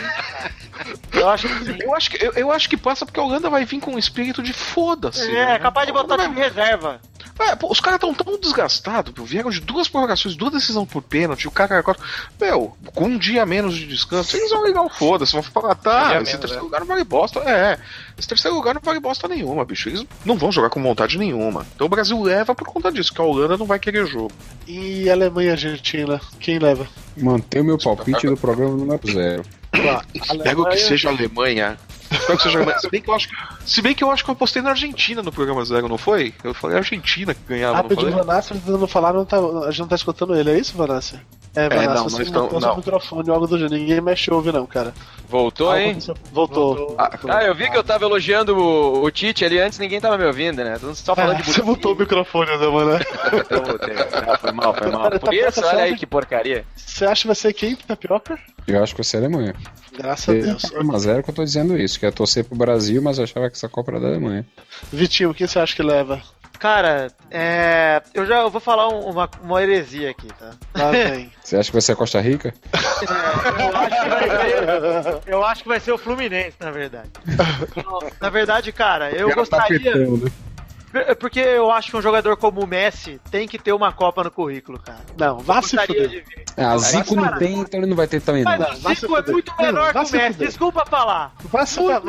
Eu 1.18 1.30
acho 1.30 1.48
que. 1.48 1.84
Eu 1.84 1.96
acho 1.96 2.10
que, 2.10 2.26
eu, 2.26 2.32
eu 2.34 2.52
acho 2.52 2.70
que 2.70 2.78
passa 2.78 3.06
porque 3.06 3.20
a 3.20 3.24
Holanda 3.24 3.50
vai 3.50 3.66
vir 3.66 3.80
com 3.80 3.92
um 3.92 4.00
espírito 4.00 4.42
de 4.42 4.54
foda-se. 4.54 5.30
É, 5.30 5.34
né? 5.34 5.56
é 5.56 5.60
capaz 5.60 5.88
de 5.88 5.94
botar 5.94 6.18
time 6.18 6.36
reserva. 6.36 7.00
É, 7.42 7.56
pô, 7.56 7.72
os 7.72 7.80
caras 7.80 7.98
estão 7.98 8.14
tão 8.14 8.40
desgastados, 8.40 9.14
vieram 9.28 9.50
de 9.50 9.60
duas 9.62 9.88
prorrogações, 9.88 10.36
duas 10.36 10.54
decisões 10.54 10.88
por 10.88 11.02
pênalti, 11.02 11.48
o 11.48 11.52
cara 11.52 11.78
agora. 11.78 11.98
Meu, 12.40 12.76
com 12.94 13.06
um 13.06 13.18
dia 13.18 13.46
menos 13.46 13.76
de 13.76 13.88
descanso, 13.88 14.38
eles 14.38 14.52
vão 14.52 14.66
ligar 14.66 14.82
o 14.82 14.90
foda-se, 14.90 15.34
vão 15.34 15.44
falar, 15.44 15.76
tá, 15.76 15.92
Um 15.92 16.10
dia 16.10 16.22
esse 16.22 16.26
menos, 16.26 16.40
terceiro 16.40 16.62
é. 16.62 16.64
lugar 16.64 16.80
não 16.82 16.88
vale 16.88 17.04
bosta. 17.04 17.40
É, 17.40 17.80
esse 18.18 18.28
terceiro 18.28 18.56
lugar 18.56 18.76
não 18.76 18.82
vale 18.82 19.00
bosta 19.00 19.28
nenhuma, 19.28 19.66
bicho. 19.66 19.90
Eles 19.90 20.06
não 20.24 20.38
vão 20.38 20.52
jogar 20.52 20.70
com 20.70 20.82
vontade 20.82 21.18
nenhuma. 21.18 21.66
Então 21.76 21.88
o 21.88 21.90
Brasil 21.90 22.22
leva 22.22 22.54
por 22.54 22.68
conta 22.68 22.92
disso, 22.92 23.14
que 23.14 23.22
a 23.22 23.24
Holanda 23.24 23.58
não 23.58 23.66
vai 23.66 23.80
querer 23.80 24.06
jogo. 24.06 24.32
E 24.68 25.10
Alemanha 25.10 25.50
e 25.50 25.52
Argentina, 25.52 26.22
quem 26.40 26.60
leva? 26.60 26.88
Manter 27.18 27.62
o 27.62 27.66
meu 27.66 27.78
palpite 27.78 28.28
do 28.28 28.38
programa 28.38 28.76
número 28.76 29.12
zero. 29.12 29.44
Espero 30.14 30.66
que 30.66 30.78
seja 30.78 31.10
a 31.10 31.12
Alemanha. 31.12 31.78
Espero 32.12 32.38
que 32.38 32.44
seja 32.44 32.60
a. 32.62 32.80
Se 32.80 32.90
bem 32.90 33.02
que 33.02 33.10
eu 33.10 33.14
acho 33.14 33.30
que, 33.30 33.36
se 33.66 33.82
bem 33.82 33.96
que, 33.96 34.04
eu, 34.04 34.12
acho 34.12 34.24
que 34.24 34.30
eu 34.30 34.34
apostei 34.34 34.62
na 34.62 34.72
Argentina 34.72 35.24
no 35.24 35.32
programa 35.32 35.64
zero, 35.64 35.88
não 35.88 35.98
foi? 35.98 36.34
Eu 36.44 36.54
falei 36.54 36.78
Argentina 36.78 37.34
que 37.34 37.42
ganhava, 37.48 37.74
não 37.74 37.84
Rápido, 37.84 38.02
falei? 38.02 38.16
Vanassi 38.16 38.54
tentando 38.54 38.88
falar, 38.88 39.14
não 39.14 39.26
tá, 39.26 39.38
a 39.38 39.72
gente 39.72 39.80
não 39.80 39.88
tá 39.88 39.96
escutando 39.96 40.36
ele, 40.36 40.52
é 40.52 40.58
isso, 40.58 40.76
Vanassi? 40.76 41.20
É, 41.54 41.68
Vanessa, 41.68 41.94
não, 41.96 42.04
você 42.04 42.16
não 42.18 42.24
estão- 42.24 42.50
não. 42.50 42.62
seu 42.62 42.76
microfone 42.78 43.30
ou 43.30 43.34
algo 43.36 43.48
do 43.48 43.58
gênero. 43.58 43.76
Ninguém 43.78 44.00
mexe 44.00 44.32
ouve, 44.32 44.52
não, 44.54 44.66
cara. 44.66 44.94
Voltou, 45.28 45.68
Algo 45.68 45.80
hein? 45.82 45.90
aconteceu. 45.92 46.16
Voltou. 46.32 46.96
Ah, 46.98 47.44
eu 47.44 47.54
vi 47.54 47.70
que 47.70 47.76
eu 47.78 47.84
tava 47.84 48.06
elogiando 48.06 48.56
o, 48.58 49.04
o 49.04 49.12
Tite 49.12 49.44
ali 49.46 49.60
antes, 49.60 49.78
ninguém 49.80 50.00
tava 50.00 50.18
me 50.18 50.26
ouvindo, 50.26 50.64
né? 50.64 50.78
Só 50.94 51.14
falando 51.16 51.38
Ah, 51.38 51.42
de 51.42 51.52
você 51.54 51.62
botou 51.62 51.94
o 51.94 51.98
microfone, 51.98 52.50
né, 52.58 52.68
mano? 52.68 52.92
Eu 53.50 53.64
voltei. 53.66 53.96
Ah, 54.28 54.38
foi 54.38 54.52
mal, 54.54 54.74
foi 54.74 54.92
mal. 54.92 55.04
Cara, 55.04 55.20
Por 55.20 55.30
tá 55.30 55.36
isso, 55.36 55.46
passando- 55.62 55.66
olha 55.76 55.84
aí 55.84 55.96
que 55.98 56.06
porcaria. 56.06 56.66
Você 56.76 57.06
acha 57.06 57.22
que 57.22 57.28
vai 57.28 57.36
ser 57.36 57.54
quem, 57.54 57.76
Tapioca? 57.76 58.38
Eu 58.68 58.82
acho 58.84 58.94
que 58.94 59.00
vai 59.02 59.06
ser 59.06 59.18
a 59.18 59.20
Alemanha. 59.22 59.54
Graças 59.98 60.30
a 60.30 60.32
Deus. 60.34 60.64
1x0 60.64 61.24
que 61.24 61.30
eu 61.30 61.34
tô 61.34 61.44
dizendo 61.44 61.78
isso, 61.78 62.00
que 62.00 62.06
é 62.06 62.12
torcer 62.12 62.46
pro 62.46 62.56
Brasil, 62.58 63.02
mas 63.02 63.18
eu 63.18 63.26
achava 63.26 63.50
que 63.50 63.58
essa 63.58 63.68
Copa 63.68 63.92
era 63.92 64.00
da 64.00 64.08
Alemanha. 64.08 64.46
Vitinho, 64.92 65.34
quem 65.34 65.48
você 65.48 65.60
acha 65.60 65.76
que 65.76 65.84
leva? 65.84 66.22
Cara, 66.62 67.08
é. 67.32 68.04
Eu 68.14 68.24
já 68.24 68.48
vou 68.48 68.62
falar 68.62 68.88
um- 68.88 69.10
uma, 69.10 69.28
uma 69.42 69.64
heresia 69.64 70.12
aqui, 70.12 70.28
tá? 70.40 70.52
Lá 70.78 70.92
vem. 70.92 71.32
Você 71.44 71.58
acha 71.58 71.70
que 71.70 71.74
vai 71.74 71.82
ser 71.82 71.94
a 71.94 71.96
Costa 71.96 72.22
Rica? 72.22 72.54
Eu 73.02 73.76
acho 73.76 74.04
que 74.04 74.10
vai 74.10 74.30
ser, 75.04 75.22
eu 75.26 75.44
acho 75.44 75.64
que 75.64 75.68
vai 75.70 75.80
ser 75.80 75.92
o 75.92 75.98
Fluminense, 75.98 76.56
na 76.60 76.70
verdade. 76.70 77.10
Na 78.22 78.30
verdade, 78.30 78.72
cara, 78.72 79.10
eu 79.12 79.34
gostaria. 79.34 79.92
Porque 81.20 81.40
eu 81.40 81.72
acho 81.72 81.92
que 81.92 81.98
um 81.98 82.02
jogador 82.02 82.36
como 82.38 82.62
o 82.62 82.68
Messi 82.68 83.20
tem 83.30 83.48
que 83.48 83.58
ter 83.58 83.72
uma 83.74 83.92
Copa 83.92 84.24
no 84.24 84.32
currículo, 84.32 84.80
cara. 84.80 85.00
Não, 85.18 85.40
vá 85.40 85.62
se 85.62 85.78
fuder. 85.78 86.24
Ah, 86.58 86.78
Zico 86.78 87.16
cara, 87.16 87.32
não 87.32 87.38
tem, 87.38 87.60
então 87.60 87.80
ele 87.80 87.88
não 87.88 87.96
vai 87.96 88.08
ter 88.08 88.22
também 88.22 88.44
não. 88.44 88.52
Mas 88.52 88.60
Não, 88.60 88.76
o 88.78 88.80
vai 88.82 88.96
se 88.96 89.02
Zico 89.02 89.14
é 89.14 89.18
fuder. 89.20 89.34
muito 89.34 89.52
Não, 89.58 89.66
menor 89.66 89.94
vai 89.94 90.06
que 90.06 90.10
o 90.10 90.18
Messi. 90.18 90.34
fuder. 90.34 90.48
Desculpa 90.48 90.86
falar. 90.86 91.34
Vai 91.46 91.66
se 91.66 91.76
vai. 91.80 92.02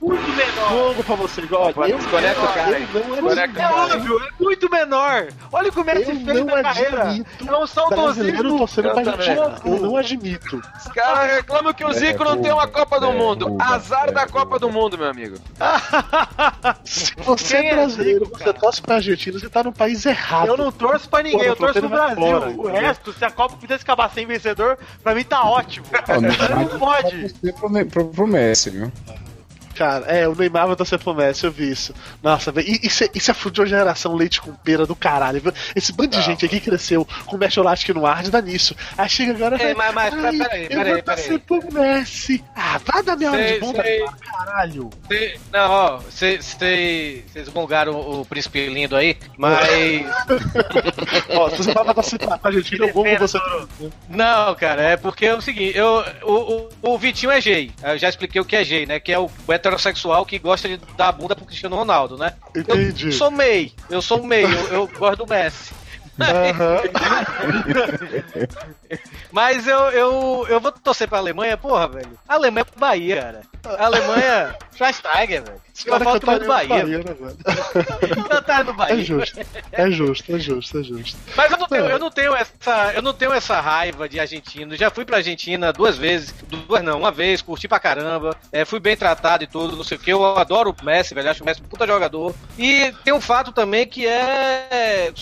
Muito 0.00 0.28
menor. 0.28 0.70
Jogo 0.70 1.04
pra 1.04 1.14
você, 1.16 1.40
igual. 1.42 1.72
Desconecta 1.72 2.40
o 2.42 2.52
cara 2.54 2.78
não 2.78 3.10
Desconecta 3.10 3.40
admito. 3.42 3.60
É 3.60 3.72
óbvio, 3.96 4.18
é 4.24 4.42
muito 4.42 4.70
menor. 4.70 5.28
Olha 5.52 5.68
o 5.68 5.72
que 5.72 5.80
o 5.80 5.84
Messi 5.84 6.10
Eu 6.10 6.16
fez 6.24 6.26
não 6.38 6.44
na 6.46 6.62
carreira. 6.62 7.02
admito 7.02 7.48
É 7.48 7.58
um 7.58 7.66
saudosismo. 7.66 8.66
Eu 9.64 9.80
não 9.80 9.96
admito. 9.96 10.62
Os 10.78 10.92
caras 10.92 11.32
reclamam 11.36 11.72
que 11.72 11.84
o 11.84 11.92
Zico 11.92 12.24
não 12.24 12.40
tem 12.40 12.52
uma 12.52 12.66
Copa 12.68 13.00
do 13.00 13.06
É, 13.06 13.12
Mundo. 13.12 13.56
Azar 13.60 14.08
é, 14.08 14.12
da 14.12 14.26
Copa 14.26 14.58
do 14.58 14.70
Mundo, 14.70 14.96
meu 14.96 15.08
amigo. 15.08 15.36
Se 16.84 17.14
você 17.16 17.39
Quem 17.48 17.58
é 17.58 17.70
é 17.70 17.74
brasileiro, 17.74 18.30
você 18.32 18.52
torce 18.52 18.82
pra 18.82 18.96
Argentina, 18.96 19.38
você 19.38 19.48
tá 19.48 19.62
no 19.62 19.72
país 19.72 20.04
errado. 20.06 20.48
Eu 20.48 20.56
não 20.56 20.70
torço 20.72 21.08
pra 21.08 21.22
ninguém, 21.22 21.46
eu 21.46 21.56
Porra, 21.56 21.72
torço 21.72 21.80
pro 21.80 21.88
Brasil. 21.88 22.16
fora, 22.16 22.46
o 22.46 22.50
entendeu? 22.52 22.72
resto, 22.80 23.12
se 23.12 23.24
a 23.24 23.30
Copa 23.30 23.56
pudesse 23.56 23.82
acabar 23.82 24.10
sem 24.10 24.26
vencedor, 24.26 24.78
pra 25.02 25.14
mim 25.14 25.24
tá 25.24 25.42
ótimo. 25.44 25.86
Ó, 26.08 26.12
o 26.18 26.20
Não 26.20 26.28
Neymar 26.30 26.78
pode. 26.78 27.34
pro, 27.58 27.86
pro, 27.86 28.04
pro 28.08 28.26
Messi, 28.26 28.70
viu? 28.70 28.92
Cara, 29.80 30.04
é, 30.08 30.28
o 30.28 30.34
Neymar 30.34 30.66
vai 30.66 30.76
torcer 30.76 30.98
pro 30.98 31.14
Messi, 31.14 31.44
eu 31.46 31.50
vi 31.50 31.70
isso. 31.70 31.94
Nossa, 32.22 32.52
velho, 32.52 32.68
isso, 32.82 33.02
é- 33.02 33.08
isso 33.14 33.30
é 33.30 33.34
fudiu 33.34 33.64
a 33.64 33.66
geração 33.66 34.14
leite 34.14 34.38
com 34.38 34.52
pera 34.52 34.84
do 34.84 34.94
caralho, 34.94 35.40
viu? 35.40 35.54
Esse 35.74 35.90
bando 35.90 36.10
de 36.10 36.20
gente 36.20 36.44
aqui 36.44 36.60
cresceu 36.60 37.08
com 37.24 37.36
o 37.36 37.38
Messi 37.38 37.58
não 37.94 38.04
arde, 38.04 38.30
dá 38.30 38.42
nisso. 38.42 38.76
Aí 38.98 39.08
chega 39.08 39.32
agora 39.32 39.56
É, 39.56 39.72
vai, 39.72 39.90
mas- 39.90 40.12
mas, 40.14 40.24
"Ai, 40.24 40.36
peraí, 40.38 40.62
eu 40.64 40.68
peraí, 40.68 40.92
vou 40.92 41.02
torcer 41.02 41.38
peraí. 41.40 41.62
pro 41.62 41.72
Messi. 41.72 42.44
Ah, 42.54 42.78
vai 42.84 43.02
dar 43.02 43.16
minha 43.16 43.30
hora 43.32 43.42
de 43.42 43.48
Sei, 43.48 43.60
bunda, 43.60 43.82
sei. 43.82 44.04
caralho. 44.30 44.90
Cê- 45.08 45.40
Não, 45.50 45.70
ó, 45.70 45.96
vocês 45.98 46.58
gongaram 47.54 47.92
o 47.98 48.24
príncipe 48.26 48.66
lindo 48.68 48.94
aí, 48.96 49.16
mas. 49.38 49.66
Ó, 51.30 51.48
se 51.50 51.56
você 51.56 51.72
tava 51.72 51.94
pra 51.94 52.02
Argentina, 52.44 52.86
eu 52.86 52.92
vou 52.92 53.04
com 53.04 53.16
você. 53.18 53.38
Não, 54.08 54.54
cara, 54.54 54.82
é 54.82 54.96
porque 54.96 55.26
é 55.26 55.34
o 55.34 55.40
seguinte, 55.40 55.76
eu, 55.76 56.04
o, 56.22 56.68
o, 56.82 56.92
o 56.94 56.98
Vitinho 56.98 57.32
é 57.32 57.40
gay. 57.40 57.70
Eu 57.82 57.98
já 57.98 58.08
expliquei 58.08 58.40
o 58.40 58.44
que 58.44 58.56
é 58.56 58.64
gay, 58.64 58.86
né? 58.86 59.00
Que 59.00 59.12
é 59.12 59.18
o, 59.18 59.30
o 59.46 59.52
heterossexual 59.70 60.26
que 60.26 60.38
gosta 60.38 60.68
de 60.68 60.76
dar 60.96 61.08
a 61.08 61.12
bunda 61.12 61.36
pro 61.36 61.44
Cristiano 61.44 61.76
Ronaldo, 61.76 62.16
né? 62.16 62.34
Entendi. 62.54 63.06
Eu 63.06 63.12
sou 63.12 63.30
meio, 63.30 63.70
eu 63.88 64.02
sou 64.02 64.22
meio, 64.22 64.48
eu, 64.48 64.66
eu 64.72 64.88
gosto 64.88 65.24
do 65.24 65.26
Messi. 65.26 65.72
Aham. 66.20 66.82
Mas 69.30 69.66
eu, 69.66 69.78
eu, 69.90 70.46
eu 70.48 70.60
vou 70.60 70.72
torcer 70.72 71.08
pra 71.08 71.18
Alemanha, 71.18 71.56
porra, 71.56 71.88
velho. 71.88 72.18
A 72.28 72.34
Alemanha 72.34 72.66
é 72.76 72.78
Bahia, 72.78 73.22
cara. 73.22 73.40
A 73.78 73.84
Alemanha, 73.86 74.56
Schweinsteiger, 74.76 75.44
velho. 75.44 75.60
Eu 75.86 75.92
caras 75.92 76.04
falo 76.04 76.20
mais 76.26 76.40
do 76.40 76.46
Bahia. 76.46 76.68
Bahia, 76.68 76.98
né, 76.98 77.14
velho? 77.14 78.24
Cantar 78.28 78.64
do 78.64 78.70
É 78.70 78.74
Bahia. 78.74 79.04
justo, 79.04 79.40
é 79.72 79.90
justo, 79.90 80.36
é 80.36 80.38
justo, 80.38 80.78
é 80.78 80.82
justo. 80.82 81.18
Mas 81.34 81.50
eu 81.50 81.58
não 81.58 81.66
tenho, 81.66 81.84
eu 81.86 81.98
não 81.98 82.10
tenho 82.10 82.34
essa, 82.34 82.92
eu 82.94 83.02
não 83.02 83.14
tenho 83.14 83.32
essa 83.32 83.60
raiva 83.60 84.08
de 84.08 84.20
argentino. 84.20 84.76
Já 84.76 84.90
fui 84.90 85.04
pra 85.04 85.18
Argentina 85.18 85.72
duas 85.72 85.96
vezes, 85.96 86.34
duas 86.48 86.82
não, 86.82 86.98
uma 86.98 87.10
vez, 87.10 87.40
curti 87.40 87.66
pra 87.66 87.80
caramba. 87.80 88.36
É, 88.52 88.64
fui 88.64 88.78
bem 88.80 88.96
tratado 88.96 89.44
e 89.44 89.46
tudo, 89.46 89.76
não 89.76 89.84
sei 89.84 89.96
o 89.96 90.00
que. 90.00 90.12
Eu 90.12 90.24
adoro 90.36 90.74
o 90.78 90.84
Messi, 90.84 91.14
velho, 91.14 91.30
acho 91.30 91.42
o 91.42 91.46
Messi 91.46 91.62
um 91.62 91.68
puta 91.68 91.86
jogador. 91.86 92.34
E 92.58 92.92
tem 93.04 93.14
um 93.14 93.20
fato 93.20 93.52
também 93.52 93.86
que 93.86 94.06
é 94.06 95.12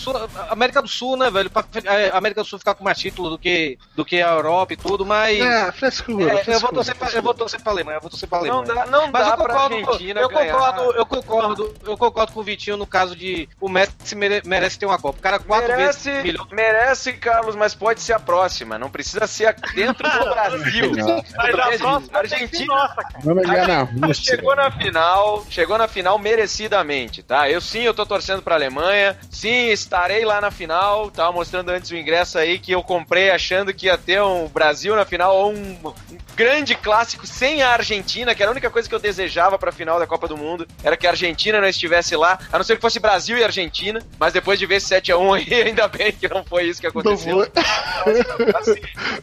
América 0.49 0.81
do 0.81 0.87
Sul, 0.87 1.15
né, 1.15 1.29
velho? 1.29 1.49
Pra, 1.49 1.63
a 2.11 2.17
América 2.17 2.41
do 2.41 2.47
Sul 2.47 2.59
ficar 2.59 2.75
com 2.75 2.83
mais 2.83 2.97
título 2.97 3.29
do 3.29 3.37
que 3.37 3.58
do 3.95 4.03
que 4.05 4.21
a 4.21 4.31
Europa 4.31 4.73
e 4.73 4.77
tudo, 4.77 5.05
mas 5.05 5.39
É, 5.39 5.71
frescura, 5.71 6.23
é, 6.31 6.33
eu 6.33 6.43
frescura, 6.43 6.59
vou 6.59 6.71
torcer 6.73 6.95
pra, 6.95 7.09
eu 7.11 7.21
vou 7.21 7.33
torcer 7.33 7.61
pra 7.61 7.71
Alemanha, 7.71 7.97
eu 7.97 8.01
vou 8.01 8.09
torcer 8.09 8.27
pra 8.29 8.37
Alemanha. 8.39 8.61
Não 8.63 8.75
dá, 8.75 8.85
não 8.85 9.11
Mas 9.11 9.25
dá 9.25 9.31
eu 9.33 9.37
pra 9.37 9.45
concordo, 9.53 9.75
Argentina 9.75 10.21
eu 10.21 10.29
ganhar. 10.29 10.53
concordo, 10.53 10.81
eu 10.93 11.05
concordo, 11.05 11.75
eu 11.85 11.97
concordo 11.97 12.31
com 12.33 12.39
o 12.39 12.43
Vitinho 12.43 12.77
no 12.77 12.87
caso 12.87 13.15
de 13.15 13.47
o 13.59 13.67
Messi 13.69 14.15
mere- 14.15 14.41
merece 14.45 14.77
ter 14.79 14.85
uma 14.85 14.97
Copa. 14.99 15.19
O 15.19 15.21
cara 15.21 15.39
quatro 15.39 15.67
Merece, 15.69 16.09
vezes 16.09 16.23
milhão. 16.23 16.47
merece, 16.51 17.13
Carlos, 17.13 17.55
mas 17.55 17.73
pode 17.75 18.01
ser 18.01 18.13
a 18.13 18.19
próxima. 18.19 18.77
Não 18.77 18.89
precisa 18.89 19.25
ser 19.27 19.47
a- 19.47 19.55
dentro 19.73 20.09
do 20.09 20.19
Brasil. 20.29 20.91
Não, 20.95 21.23
Mas 21.37 21.55
a 21.55 21.57
próxima 21.57 22.03
Argentina 22.13 22.73
nossa, 22.75 22.95
cara. 22.95 23.19
vamos 23.23 23.43
ligar 23.47 23.67
na 23.67 23.81
Rússia. 24.07 24.35
chegou 24.35 24.55
na 24.55 24.69
final, 24.71 25.45
chegou 25.49 25.77
na 25.77 25.87
final 25.87 26.17
merecidamente, 26.19 27.23
tá? 27.23 27.49
Eu 27.49 27.61
sim, 27.61 27.81
eu 27.81 27.93
tô 27.93 28.05
torcendo 28.05 28.41
pra 28.41 28.55
Alemanha. 28.55 29.17
Sim, 29.29 29.67
estarei 29.69 30.25
lá 30.25 30.41
na 30.41 30.51
final. 30.51 31.09
Tava 31.11 31.31
mostrando 31.31 31.69
antes 31.69 31.89
o 31.91 31.95
ingresso 31.95 32.37
aí 32.37 32.59
que 32.59 32.71
eu 32.71 32.83
comprei 32.83 33.31
achando 33.49 33.73
que 33.73 33.87
ia 33.87 33.97
ter 33.97 34.21
um 34.21 34.47
Brasil 34.47 34.95
na 34.95 35.05
final 35.05 35.35
ou 35.35 35.51
um, 35.51 35.77
um 35.83 36.17
grande 36.35 36.75
clássico 36.75 37.25
sem 37.25 37.61
a 37.61 37.71
Argentina, 37.71 38.35
que 38.35 38.41
era 38.43 38.49
a 38.49 38.53
única 38.53 38.69
coisa 38.69 38.87
que 38.87 38.93
eu 38.93 38.99
desejava 38.99 39.57
pra 39.57 39.71
final 39.71 39.99
da 39.99 40.05
Copa 40.05 40.27
do 40.27 40.37
Mundo, 40.37 40.67
era 40.83 40.95
que 40.95 41.07
a 41.07 41.09
Argentina 41.09 41.59
não 41.59 41.67
estivesse 41.67 42.15
lá, 42.15 42.39
a 42.51 42.57
não 42.57 42.63
ser 42.63 42.75
que 42.75 42.81
fosse 42.81 42.99
Brasil 42.99 43.37
e 43.37 43.43
Argentina, 43.43 44.01
mas 44.19 44.31
depois 44.31 44.59
de 44.59 44.65
ver 44.65 44.75
esse 44.75 44.93
7x1 44.93 45.35
aí, 45.35 45.63
ainda 45.67 45.87
bem 45.87 46.11
que 46.11 46.29
não 46.29 46.43
foi 46.43 46.65
isso 46.65 46.79
que 46.79 46.87
aconteceu. 46.87 47.41
Assim, 47.41 48.79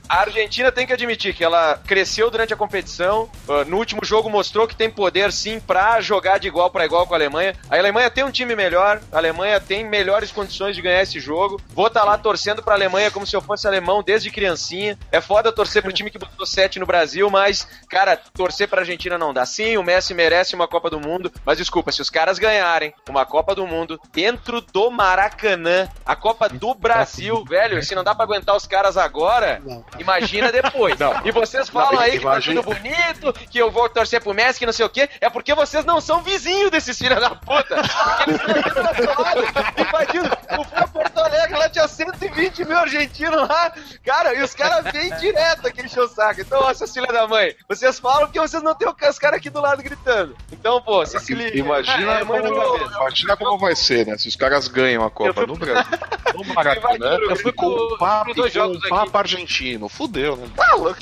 a 0.08 0.20
Argentina 0.20 0.72
tem 0.72 0.86
que 0.86 0.92
admitir 0.92 1.34
que 1.34 1.44
ela 1.44 1.80
cresceu 1.86 2.30
durante 2.30 2.52
a 2.52 2.56
competição. 2.56 3.30
uh, 3.48 3.64
no 3.66 3.78
último 3.78 4.04
jogo 4.04 4.28
mostrou 4.28 4.66
que 4.66 4.76
tem 4.76 4.90
poder 4.90 5.32
sim 5.32 5.60
pra 5.60 6.00
jogar 6.00 6.38
de 6.38 6.48
igual 6.48 6.70
pra 6.70 6.84
igual 6.84 7.06
com 7.06 7.14
a 7.14 7.16
Alemanha. 7.16 7.54
A 7.70 7.78
Alemanha 7.78 8.10
tem 8.10 8.24
um 8.24 8.30
time 8.30 8.54
melhor, 8.54 9.00
a 9.12 9.16
Alemanha 9.16 9.60
tem 9.60 9.88
melhores 9.88 10.32
condições 10.32 10.74
de 10.74 10.82
ganhar 10.82 11.02
esse 11.02 11.20
jogo. 11.20 11.60
Vou 11.74 11.86
estar 11.86 12.04
lá 12.04 12.18
torcendo 12.18 12.62
pra 12.62 12.74
Alemanha 12.74 13.10
como 13.10 13.26
se 13.26 13.34
eu 13.34 13.40
fosse 13.40 13.66
alemão 13.66 14.02
desde 14.02 14.15
criancinha. 14.30 14.98
É 15.10 15.20
foda 15.20 15.52
torcer 15.52 15.82
pro 15.82 15.92
time 15.92 16.10
que 16.10 16.18
botou 16.18 16.46
7 16.46 16.78
no 16.78 16.86
Brasil, 16.86 17.28
mas, 17.30 17.66
cara, 17.88 18.16
torcer 18.16 18.68
pra 18.68 18.80
Argentina 18.80 19.16
não 19.18 19.32
dá. 19.32 19.44
Sim, 19.46 19.76
o 19.76 19.82
Messi 19.82 20.14
merece 20.14 20.54
uma 20.54 20.68
Copa 20.68 20.90
do 20.90 21.00
Mundo, 21.00 21.32
mas 21.44 21.58
desculpa, 21.58 21.92
se 21.92 22.00
os 22.02 22.10
caras 22.10 22.38
ganharem 22.38 22.92
uma 23.08 23.24
Copa 23.26 23.54
do 23.54 23.66
Mundo 23.66 24.00
dentro 24.12 24.60
do 24.60 24.90
Maracanã, 24.90 25.88
a 26.04 26.16
Copa 26.16 26.48
do 26.48 26.74
Brasil, 26.74 27.44
velho, 27.44 27.82
se 27.82 27.94
não 27.94 28.04
dá 28.04 28.14
pra 28.14 28.24
aguentar 28.24 28.56
os 28.56 28.66
caras 28.66 28.96
agora, 28.96 29.60
Não. 29.64 29.84
imagina 29.98 30.50
depois. 30.52 30.96
E 31.24 31.32
vocês 31.32 31.68
falam 31.68 31.92
Não, 31.92 32.00
aí 32.00 32.18
que 32.18 32.24
tá 32.24 32.40
tudo 32.40 32.62
bonito, 32.62 33.32
que 33.50 33.58
eu 33.58 33.70
vou 33.70 33.88
torcer 33.88 34.22
pro 34.22 34.34
Messi, 34.34 34.58
que 34.58 34.66
não 34.66 34.72
sei 34.72 34.84
o 34.86 34.90
quê, 34.90 35.08
é 35.20 35.28
porque 35.28 35.54
vocês 35.54 35.84
não 35.84 36.00
são 36.00 36.22
vizinhos 36.22 36.70
desses 36.70 36.96
filhos 36.96 37.20
da 37.20 37.30
puta. 37.30 37.76
Porque 37.76 38.30
eles 38.30 38.40
estão 38.40 38.56
aqui 38.56 38.70
do 38.70 38.82
nosso 38.82 39.22
lado, 39.22 39.40
invadindo. 39.78 40.38
Eu 40.50 40.64
fui 40.64 40.78
a 40.78 40.86
Porto 40.88 41.18
Alegre, 41.18 41.58
lá 41.58 41.68
tinha 41.68 41.88
120 41.88 42.64
mil 42.64 42.76
argentinos 42.78 43.48
lá. 43.48 43.72
Cara, 44.06 44.34
e 44.34 44.42
os 44.42 44.54
caras 44.54 44.84
vêm 44.92 45.12
direto 45.16 45.66
aqui 45.66 45.84
encher 45.84 46.00
o 46.00 46.08
saco. 46.08 46.40
Então, 46.40 46.60
ó, 46.62 46.72
seus 46.72 46.92
filhos 46.92 47.08
da 47.12 47.26
mãe, 47.26 47.54
vocês 47.68 47.98
falam 47.98 48.20
porque 48.26 48.38
vocês 48.38 48.62
não 48.62 48.72
tem 48.72 48.88
os 48.88 49.18
caras 49.18 49.38
aqui 49.38 49.50
do 49.50 49.60
lado 49.60 49.82
gritando. 49.82 50.36
Então, 50.52 50.80
pô, 50.80 51.04
vocês 51.04 51.22
se 51.24 51.34
ligam. 51.34 51.56
Imagina, 51.66 52.20
É, 52.20 52.24
mãe 52.24 52.40
do 52.40 52.52
como, 52.54 52.76
imagina 52.86 53.36
como 53.36 53.58
vai 53.58 53.74
ser, 53.74 54.06
né? 54.06 54.16
Se 54.16 54.28
os 54.28 54.36
caras 54.36 54.68
ganham 54.68 55.04
a 55.04 55.10
Copa 55.10 55.44
no 55.44 55.56
Brasil. 55.56 55.98
No 56.34 56.44
Maracanã, 56.54 57.18
Eu 57.28 57.34
fui 57.36 57.52
com 57.52 57.66
o 57.66 57.98
papo, 57.98 58.32
dois 58.32 58.52
com 58.52 58.58
o 58.60 58.62
jogos 58.62 58.78
aqui. 58.78 58.88
papo 58.88 59.18
argentino. 59.18 59.88
Fudeu, 59.88 60.36
né? 60.36 60.46
Tá 60.56 60.74
louco. 60.74 61.00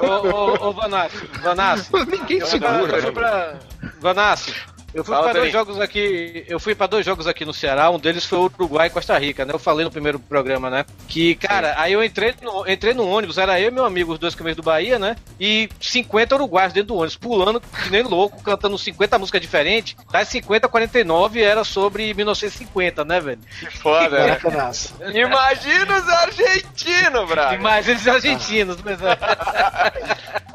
Ô, 0.00 0.06
ô, 0.06 0.68
ô 0.68 0.72
Vanassi, 0.72 1.26
Vanassi. 1.42 1.90
Ninguém 2.08 2.38
Eu 2.38 2.46
fui 2.46 2.58
pra, 2.60 2.72
segura, 2.72 2.96
eu 2.96 3.02
fui 3.02 3.10
né? 3.10 3.12
pra, 3.12 3.54
Vanassi, 4.00 4.54
eu 4.94 5.04
fui 5.04 5.14
pra 5.16 5.32
dois 5.32 5.52
jogos 5.52 5.80
aqui. 5.80 6.44
Eu 6.48 6.58
fui 6.58 6.74
pra 6.74 6.86
dois 6.86 7.04
jogos 7.04 7.26
aqui 7.26 7.44
no 7.44 7.52
Ceará. 7.52 7.90
Um 7.90 7.98
deles 7.98 8.24
foi 8.24 8.38
o 8.38 8.44
Uruguai 8.44 8.86
e 8.86 8.90
Costa 8.90 9.16
Rica, 9.18 9.44
né? 9.44 9.52
Eu 9.52 9.58
falei 9.58 9.84
no 9.84 9.90
primeiro 9.90 10.18
programa, 10.18 10.70
né? 10.70 10.84
Que, 11.06 11.34
cara, 11.34 11.74
aí 11.76 11.92
eu 11.92 12.02
entrei 12.02 12.34
no, 12.40 12.68
entrei 12.68 12.94
no 12.94 13.06
ônibus, 13.06 13.38
era 13.38 13.60
eu 13.60 13.68
e 13.68 13.70
meu 13.70 13.84
amigo, 13.84 14.12
os 14.12 14.18
dois 14.18 14.34
caminhos 14.34 14.56
do 14.56 14.62
Bahia, 14.62 14.98
né? 14.98 15.16
E 15.38 15.68
50 15.80 16.34
uruguaios 16.34 16.72
dentro 16.72 16.88
do 16.88 16.96
ônibus, 16.96 17.16
pulando 17.16 17.60
que 17.60 17.90
nem 17.90 18.02
louco, 18.02 18.42
cantando 18.42 18.78
50 18.78 19.18
músicas 19.18 19.40
diferentes. 19.40 19.96
Das 20.10 20.28
50 20.28 20.66
a 20.66 20.70
49 20.70 21.42
era 21.42 21.64
sobre 21.64 22.14
1950, 22.14 23.04
né, 23.04 23.20
velho? 23.20 23.40
Foda, 23.80 24.26
né? 24.26 24.38
Imagina 25.14 25.98
os 25.98 26.08
argentinos, 26.08 27.28
brother. 27.28 27.58
Imagina 27.58 27.98
os 27.98 28.08
argentinos, 28.08 28.78
mas 28.82 28.98
é. 29.02 29.18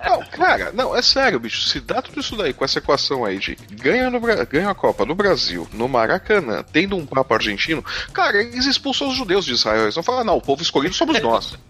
Não, 0.05 0.23
Cara, 0.33 0.71
não, 0.73 0.95
é 0.95 1.01
sério, 1.01 1.39
bicho. 1.39 1.61
Se 1.61 1.79
dá 1.79 2.01
tudo 2.01 2.19
isso 2.19 2.35
daí 2.35 2.53
com 2.53 2.65
essa 2.65 2.79
equação 2.79 3.23
aí 3.23 3.37
de 3.37 3.55
ganha, 3.71 4.09
no, 4.09 4.19
Bra- 4.23 4.43
ganha 4.45 4.69
a 4.69 4.75
Copa 4.75 5.05
no 5.05 5.13
Brasil, 5.13 5.67
no 5.73 5.87
Maracanã, 5.87 6.63
tendo 6.73 6.95
um 6.95 7.05
papo 7.05 7.33
argentino, 7.33 7.83
cara, 8.13 8.41
eles 8.41 8.65
expulsam 8.65 9.09
os 9.09 9.15
judeus 9.15 9.45
de 9.45 9.53
Israel. 9.53 9.83
Eles 9.83 9.95
vão 9.95 10.03
falar, 10.03 10.23
não, 10.23 10.37
o 10.37 10.41
povo 10.41 10.61
escolhido 10.61 10.95
somos 10.95 11.19
nós. 11.21 11.57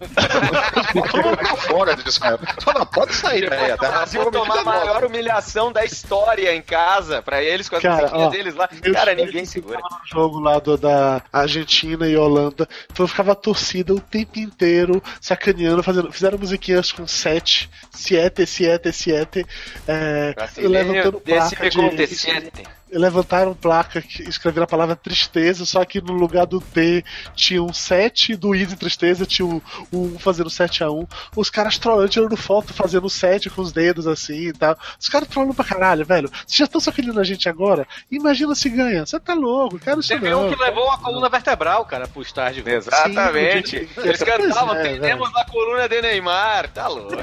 Pra 0.94 1.56
fora 1.56 1.96
de 1.96 2.08
Israel. 2.08 2.38
Não 2.74 2.86
pode 2.86 3.14
sair, 3.14 3.48
velho. 3.48 3.74
O 3.74 3.78
Brasil 3.78 4.30
tomar 4.30 4.60
a 4.60 4.64
maior 4.64 5.04
humilhação 5.04 5.72
da 5.72 5.84
história 5.84 6.54
em 6.54 6.62
casa, 6.62 7.22
pra 7.22 7.42
eles, 7.42 7.68
com 7.68 7.76
as 7.76 7.82
Cara, 7.82 8.02
musiquinhas 8.02 8.26
ó, 8.26 8.30
deles 8.30 8.54
lá. 8.54 8.68
Cara, 8.68 9.14
ninguém 9.14 9.44
segura. 9.44 9.78
no 9.78 9.98
jogo 10.06 10.40
lá 10.40 10.58
do, 10.58 10.76
da 10.76 11.22
Argentina 11.32 12.06
e 12.08 12.16
Holanda. 12.16 12.68
Então 12.90 13.06
ficava 13.06 13.32
a 13.32 13.34
torcida 13.34 13.92
o 13.94 14.00
tempo 14.00 14.38
inteiro 14.38 15.02
sacaneando, 15.20 15.82
fazendo, 15.82 16.12
fizeram 16.12 16.38
musiquinhas 16.38 16.92
com 16.92 17.06
sete, 17.06 17.70
siete, 17.90 18.46
siete, 18.46 18.92
siete, 18.92 19.46
é, 19.86 20.34
levantando 20.58 21.20
placa 21.20 21.70
de, 21.70 22.43
Cuídate. 22.44 22.83
Levantaram 22.94 23.54
placa 23.54 24.00
que 24.00 24.22
escreveram 24.22 24.64
a 24.64 24.68
palavra 24.68 24.96
tristeza, 24.96 25.64
só 25.66 25.84
que 25.84 26.00
no 26.00 26.12
lugar 26.12 26.46
do 26.46 26.60
T 26.60 27.04
tinha 27.34 27.62
um 27.62 27.72
7, 27.72 28.36
do 28.36 28.54
I 28.54 28.64
de 28.64 28.76
tristeza 28.76 29.26
tinha 29.26 29.46
o 29.46 29.62
um 29.92 30.18
fazendo 30.18 30.48
7 30.48 30.84
a 30.84 30.90
1 30.90 31.06
Os 31.36 31.50
caras 31.50 31.78
trolando, 31.78 32.08
tirando 32.08 32.36
foto, 32.36 32.72
fazendo 32.72 33.08
7 33.10 33.50
com 33.50 33.62
os 33.62 33.72
dedos 33.72 34.06
assim 34.06 34.48
e 34.48 34.52
tal. 34.52 34.76
Os 34.98 35.08
caras 35.08 35.28
trolando 35.28 35.54
pra 35.54 35.64
caralho, 35.64 36.04
velho. 36.04 36.28
Vocês 36.28 36.58
já 36.58 36.64
estão 36.64 36.80
sacaneando 36.80 37.20
a 37.20 37.24
gente 37.24 37.48
agora? 37.48 37.86
Imagina 38.10 38.54
se 38.54 38.68
ganha. 38.68 39.04
Você 39.04 39.18
tá 39.18 39.34
louco, 39.34 39.78
quero 39.78 40.00
isso 40.00 40.08
Teve 40.08 40.30
não. 40.30 40.46
um 40.46 40.52
que 40.54 40.60
levou 40.60 40.90
a 40.90 40.98
coluna 40.98 41.28
vertebral, 41.28 41.84
cara, 41.84 42.06
pro 42.06 42.22
estádio. 42.22 42.64
velho. 42.64 42.78
Exatamente. 42.78 43.88
Sim, 43.88 44.00
Eles 44.02 44.22
cantavam, 44.22 44.74
é, 44.76 44.98
temos 44.98 45.30
a 45.34 45.44
coluna 45.44 45.88
de 45.88 46.00
Neymar. 46.00 46.68
Tá 46.68 46.88
louco. 46.88 47.14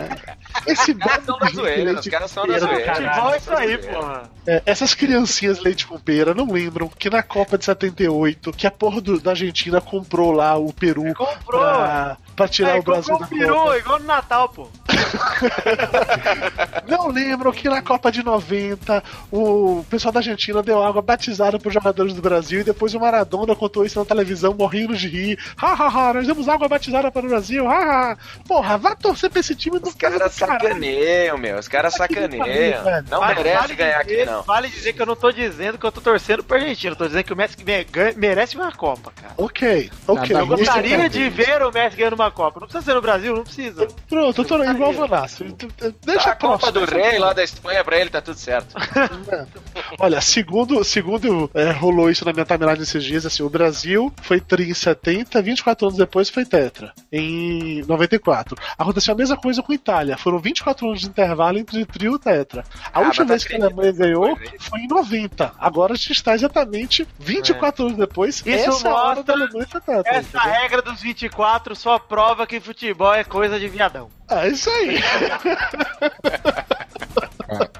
Esse 0.68 0.91
Os 0.91 0.98
caras 0.98 1.26
são 1.26 1.39
da 1.39 1.48
zoeira, 1.48 1.99
os 1.99 2.07
caras 2.07 2.31
são 2.31 2.48
da 2.48 2.60
zoeira. 2.60 2.91
é 3.34 3.38
isso 3.38 3.53
aí, 3.53 3.77
porra. 3.77 4.30
É, 4.45 4.61
essas 4.65 4.93
criancinhas 4.93 5.60
leite 5.64 5.86
com 5.88 6.00
pera 6.00 6.34
não 6.34 6.52
lembram 6.52 6.88
que 6.88 7.10
na 7.10 7.22
Copa 7.24 7.58
de 7.58 7.66
78, 7.66 8.52
que 8.52 8.66
a 8.68 8.72
porra 8.72 9.00
do- 9.02 9.20
da 9.20 9.32
Argentina 9.32 9.80
comprou 9.82 10.32
lá 10.32 10.58
o 10.58 10.72
Peru 10.74 11.14
Comprou. 11.14 11.62
pra, 11.62 12.18
pra 12.36 12.48
tirar 12.48 12.76
É, 12.76 12.80
o 12.80 12.84
Brasil 12.84 13.18
da 13.18 13.28
Copa. 13.28 13.78
igual 13.78 13.99
no 13.99 14.06
Natal, 14.06 14.49
pô. 14.49 14.68
Não 16.88 17.08
lembram 17.10 17.52
que 17.52 17.68
na 17.70 17.82
Copa 17.82 18.12
de 18.12 18.24
90 18.24 19.03
o 19.32 19.86
pessoal 19.90 20.12
da 20.12 20.20
Argentina 20.20 20.62
deu 20.62 20.82
água 20.84 21.02
batizada 21.02 21.58
pros 21.60 21.74
jogadores 21.74 22.14
do 22.14 22.22
Brasil 22.22 22.62
e 22.62 22.64
depois 22.64 22.94
o 22.94 22.99
Maradona 22.99 23.56
contou 23.56 23.86
isso 23.86 23.99
na 23.99 24.06
televisão 24.06 24.53
morrendo 24.53 24.95
de 24.95 25.08
rir. 25.08 25.40
Ha 25.62 25.74
ha 25.74 25.88
ha, 25.88 26.14
nós 26.14 26.28
demos 26.28 26.48
água 26.48 26.68
batizada 26.68 27.12
para 27.12 27.26
o 27.26 27.30
Brasil. 27.30 27.68
Ha 27.70 28.12
ha. 28.12 28.18
Porra, 28.48 28.78
vá 28.78 28.95
torcer 28.95 29.30
pra 29.30 29.40
esse 29.40 29.56
time 29.56 29.80
do 29.80 29.88
Os 29.90 29.95
caras 29.95 30.32
sacaneiam, 30.34 31.38
meu. 31.38 31.58
Os 31.58 31.68
caras 31.68 31.94
sacaneiam. 31.94 32.84
Não 33.10 33.20
Vale- 33.20 33.36
merece 33.36 33.58
vale 33.62 33.76
ganhar 33.76 34.03
dizer, 34.03 34.22
aqui, 34.22 34.32
não. 34.32 34.41
Vale 34.44 34.70
dizer 34.70 34.94
que 34.94 35.02
eu 35.02 35.06
não 35.06 35.16
tô 35.16 35.32
dizendo 35.32 35.78
que 35.78 35.86
eu 35.86 35.91
tô 35.91 36.02
torcendo 36.02 36.44
pro 36.44 36.58
Argentina. 36.58 36.91
Eu 36.94 36.98
tô 36.98 37.08
dizendo 37.08 37.24
que 37.24 37.34
o 37.34 37.36
Messi 37.38 37.58
merece 38.16 38.56
uma 38.56 38.72
Copa, 38.72 39.12
cara. 39.20 39.34
Ok, 39.38 39.90
ok. 40.08 40.36
Eu 40.36 40.48
gostaria 40.48 41.06
é 41.06 41.10
de 41.10 41.30
ver 41.30 41.62
o 41.64 41.72
Messi 41.72 41.95
ganhando 41.98 42.18
uma 42.22 42.31
Copa. 42.31 42.60
Não 42.60 42.68
precisa 42.68 42.84
ser 42.85 42.95
no 42.95 43.02
Brasil, 43.02 43.35
não 43.35 43.43
precisa. 43.43 43.88
Pronto, 44.10 44.41
eu 44.41 44.45
tô 44.45 44.64
igual 44.64 44.91
o 44.91 44.93
Vanassi. 44.93 45.56
Deixa 46.06 46.23
Tá 46.26 46.31
a 46.31 46.35
Copa 46.35 46.72
do 46.72 46.85
Rei 46.85 47.18
lá 47.19 47.34
da 47.34 47.43
Espanha 47.43 47.84
pra 47.84 47.98
ele, 47.99 48.10
tá 48.10 48.22
tudo 48.22 48.38
certo. 48.38 48.76
Olha, 49.99 50.22
segundo, 50.22 50.84
segundo 50.84 51.49
é, 51.53 51.72
rolou 51.72 52.10
isso 52.10 52.26
na 52.26 52.34
minha 52.34 52.45
timeline 52.45 52.80
nesses 52.80 53.03
dias, 53.03 53.26
assim, 53.26 53.43
o 53.43 53.49
Brasil 53.49 54.14
foi 54.22 54.39
tri 54.39 54.69
em 54.69 54.73
70, 54.73 55.41
24 55.41 55.88
anos 55.88 55.98
depois 55.98 56.30
foi 56.30 56.45
tetra, 56.45 56.93
em 57.11 57.84
94. 57.84 58.56
Aconteceu 58.77 59.14
a 59.14 59.18
mesma 59.18 59.38
coisa 59.38 59.61
com 59.61 59.72
a 59.72 59.76
Itália, 59.76 60.18
foram 60.18 60.39
24 60.39 60.88
anos 60.88 61.02
de 61.02 61.07
intervalo 61.07 61.57
entre 61.57 61.85
trio 61.85 62.15
e 62.15 62.19
tetra. 62.19 62.64
A 62.93 62.99
Ah, 62.99 63.02
última 63.02 63.26
vez 63.26 63.43
que 63.43 63.56
a 63.56 63.57
Alemanha 63.65 63.91
ganhou 63.91 64.38
foi 64.60 64.80
em 64.81 64.88
90, 64.88 65.53
agora 65.60 65.93
a 65.93 65.95
gente 65.95 66.11
está 66.14 66.34
exatamente 66.35 67.07
24 67.19 67.85
anos 67.85 67.98
depois, 67.98 68.45
É. 68.45 68.52
Isso 68.56 68.69
essa 68.69 68.89
hora 68.89 69.15
mostra 69.15 69.23
da 69.23 69.34
Alemanha 69.34 69.68
foi 69.69 69.81
tetra. 69.81 70.03
Essa 70.14 70.38
entendeu? 70.38 70.60
regra 70.61 70.81
dos 70.81 71.02
24 71.02 71.76
só 71.76 71.99
prova 72.12 72.46
que 72.46 72.60
futebol 72.60 73.14
é 73.14 73.24
coisa 73.24 73.58
de 73.58 73.70
viadão. 73.70 74.10
É 74.30 74.50
isso 74.50 74.70
aí. 74.70 75.00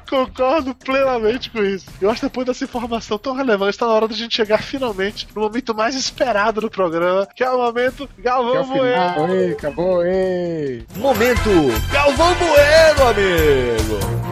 Concordo 0.10 0.74
plenamente 0.74 1.49
com 1.49 1.62
isso. 1.62 1.86
Eu 2.02 2.10
acho 2.10 2.22
que 2.22 2.28
depois 2.28 2.48
dessa 2.48 2.64
informação 2.64 3.18
tão 3.18 3.34
relevante, 3.36 3.72
está 3.72 3.86
na 3.88 3.91
hora 3.91 4.08
da 4.08 4.16
gente 4.16 4.34
chegar 4.34 4.64
finalmente 4.64 5.28
no 5.36 5.41
momento 5.41 5.76
mais 5.76 5.95
esperado 5.95 6.62
do 6.62 6.70
programa, 6.70 7.28
que 7.36 7.44
é 7.44 7.49
o 7.49 7.58
momento 7.58 8.10
é 8.18 8.22
Galvão 8.22 8.62
o 8.62 8.66
Bueno. 8.68 9.53
acabou, 9.53 10.06
ei. 10.06 10.86
Momento 10.95 11.49
Galvão 11.91 12.34
Bueno, 12.36 13.10
amigo. 13.10 14.31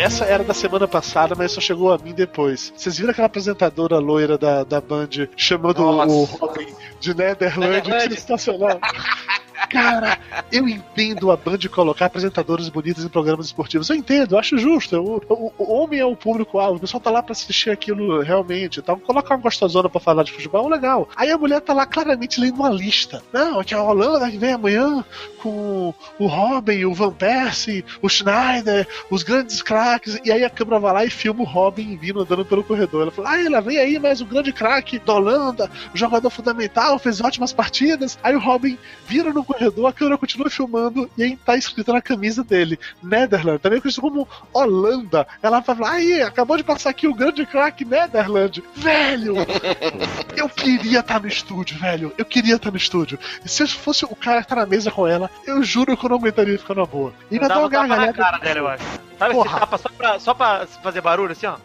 Essa 0.00 0.24
era 0.24 0.42
da 0.42 0.54
semana 0.54 0.88
passada, 0.88 1.34
mas 1.36 1.52
só 1.52 1.60
chegou 1.60 1.92
a 1.92 1.98
mim 1.98 2.14
depois. 2.14 2.72
Vocês 2.74 2.96
viram 2.96 3.10
aquela 3.10 3.26
apresentadora 3.26 3.98
loira 3.98 4.38
da, 4.38 4.64
da 4.64 4.80
Band 4.80 5.08
chamando 5.36 5.82
Nossa. 5.82 6.10
o 6.10 6.24
Robin 6.24 6.66
de 6.98 7.14
Netherland? 7.14 7.82
Que 7.82 7.90
Netherland. 7.90 8.14
sensacional. 8.20 8.80
Cara, 9.68 10.18
eu 10.50 10.68
entendo 10.68 11.30
a 11.30 11.36
Band 11.36 11.58
colocar 11.72 12.06
apresentadores 12.06 12.68
bonitos 12.68 13.04
em 13.04 13.08
programas 13.08 13.46
esportivos. 13.46 13.88
Eu 13.90 13.96
entendo, 13.96 14.34
eu 14.34 14.38
acho 14.38 14.56
justo. 14.58 14.94
Eu- 14.94 15.22
o, 15.28 15.52
o 15.58 15.72
homem 15.72 16.00
é 16.00 16.04
o 16.04 16.16
público-alvo, 16.16 16.76
o 16.76 16.80
pessoal 16.80 17.00
tá 17.00 17.10
lá 17.10 17.22
pra 17.22 17.32
assistir 17.32 17.70
aquilo 17.70 18.20
realmente. 18.22 18.80
Então, 18.80 18.98
colocar 18.98 19.34
uma 19.34 19.42
gostosona 19.42 19.88
pra 19.88 20.00
falar 20.00 20.22
de 20.22 20.32
futebol 20.32 20.66
é 20.66 20.70
legal. 20.74 21.08
Aí 21.16 21.30
a 21.30 21.38
mulher 21.38 21.60
tá 21.60 21.72
lá 21.72 21.86
claramente 21.86 22.40
lendo 22.40 22.56
uma 22.56 22.70
lista. 22.70 23.22
Não, 23.32 23.62
que 23.62 23.74
a 23.74 23.82
Holanda 23.82 24.30
que 24.30 24.38
vem 24.38 24.52
amanhã 24.52 25.04
com 25.42 25.94
o 26.18 26.26
Robin, 26.26 26.84
o 26.84 26.94
Van 26.94 27.12
Persie, 27.12 27.84
o 28.02 28.08
Schneider, 28.08 28.86
os 29.10 29.22
grandes 29.22 29.62
craques. 29.62 30.18
E 30.24 30.32
aí 30.32 30.44
a 30.44 30.50
câmera 30.50 30.78
vai 30.80 30.92
lá 30.92 31.04
e 31.04 31.10
filma 31.10 31.42
o 31.42 31.46
Robin 31.46 31.96
vindo 31.96 32.20
andando 32.20 32.44
pelo 32.44 32.64
corredor. 32.64 33.02
Ela 33.02 33.10
fala: 33.10 33.30
Ah, 33.30 33.44
ela 33.44 33.60
vem 33.60 33.78
aí 33.78 33.98
mais 33.98 34.20
um 34.20 34.26
grande 34.26 34.52
craque 34.52 34.98
da 34.98 35.14
Holanda, 35.14 35.70
jogador 35.94 36.30
fundamental, 36.30 36.98
fez 36.98 37.20
ótimas 37.20 37.52
partidas. 37.52 38.18
Aí 38.22 38.34
o 38.34 38.40
Robin 38.40 38.76
vira 39.06 39.32
no 39.32 39.44
corredor, 39.52 39.86
a 39.86 39.92
câmera 39.92 40.16
continua 40.18 40.48
filmando 40.50 41.10
e 41.18 41.22
aí 41.22 41.36
tá 41.36 41.56
escrito 41.56 41.92
na 41.92 42.00
camisa 42.00 42.44
dele: 42.44 42.78
Netherland, 43.02 43.58
também 43.58 43.80
conhecido 43.80 44.02
como 44.02 44.28
Holanda. 44.52 45.26
Ela 45.42 45.60
fala: 45.62 45.90
Aí, 45.90 46.22
acabou 46.22 46.56
de 46.56 46.62
passar 46.64 46.90
aqui 46.90 47.06
o 47.08 47.14
grande 47.14 47.44
craque 47.46 47.84
Netherland. 47.84 48.62
Velho! 48.76 49.34
Eu 50.36 50.48
queria 50.48 51.00
estar 51.00 51.20
no 51.20 51.26
estúdio, 51.28 51.78
velho. 51.78 52.12
Eu 52.16 52.24
queria 52.24 52.54
estar 52.56 52.70
no 52.70 52.76
estúdio. 52.76 53.18
E 53.44 53.48
se 53.48 53.62
eu 53.62 53.68
fosse 53.68 54.04
o 54.04 54.14
cara 54.16 54.42
que 54.42 54.48
tá 54.48 54.56
na 54.56 54.66
mesa 54.66 54.90
com 54.90 55.06
ela, 55.06 55.30
eu 55.46 55.62
juro 55.62 55.96
que 55.96 56.04
eu 56.04 56.10
não 56.10 56.16
aguentaria 56.16 56.58
ficar 56.58 56.74
na 56.74 56.86
boa. 56.86 57.12
E 57.30 57.34
ainda 57.34 57.48
Dá 57.48 57.56
um 57.58 57.62
uma 57.62 57.68
gargalhada. 57.68 58.12
cara 58.12 58.38
dela, 58.38 58.58
eu 58.60 58.68
acho. 58.68 58.84
Sabe 59.18 59.34
Porra. 59.34 59.50
esse 59.50 59.60
tapa 59.60 59.78
só 59.78 59.88
pra, 59.90 60.18
só 60.20 60.34
pra 60.34 60.66
fazer 60.82 61.00
barulho, 61.00 61.32
assim, 61.32 61.46
ó? 61.46 61.56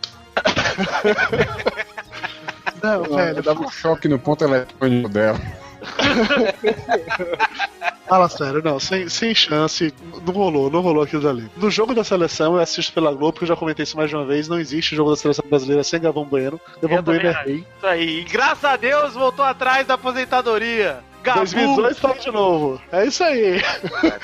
Não, 2.83 3.05
Eu 3.05 3.15
velho. 3.15 3.43
dava 3.43 3.61
um 3.61 3.69
choque 3.69 4.07
no 4.07 4.19
ponto 4.19 4.43
eletrônico 4.43 5.09
dela. 5.09 5.39
Fala 8.07 8.29
sério, 8.29 8.61
não, 8.63 8.79
sem, 8.79 9.09
sem 9.09 9.33
chance, 9.33 9.91
não 10.25 10.33
rolou, 10.33 10.69
não 10.69 10.81
rolou 10.81 11.03
aquilo 11.03 11.23
dali. 11.23 11.49
No 11.57 11.71
jogo 11.71 11.95
da 11.95 12.03
seleção, 12.03 12.55
eu 12.55 12.61
assisto 12.61 12.93
pela 12.93 13.11
Globo, 13.11 13.33
porque 13.33 13.45
eu 13.45 13.49
já 13.49 13.55
comentei 13.55 13.83
isso 13.83 13.97
mais 13.97 14.09
de 14.09 14.15
uma 14.15 14.25
vez, 14.25 14.47
não 14.47 14.59
existe 14.59 14.95
jogo 14.95 15.09
da 15.09 15.15
seleção 15.15 15.43
brasileira 15.49 15.83
sem 15.83 15.99
Gavão 15.99 16.23
Bueno. 16.23 16.61
Gavão 16.81 16.97
Eu 16.97 17.03
Bueno 17.03 17.27
é 17.27 17.31
rei. 17.31 17.65
Isso 17.77 17.87
aí. 17.87 18.19
E 18.19 18.23
graças 18.23 18.63
a 18.63 18.77
Deus 18.77 19.15
voltou 19.15 19.43
atrás 19.43 19.87
da 19.87 19.95
aposentadoria. 19.95 20.99
Gabu. 21.23 21.39
2018 21.39 21.99
tá 21.99 22.13
de 22.13 22.31
novo. 22.31 22.79
É 22.91 23.05
isso 23.05 23.23
aí. 23.23 23.59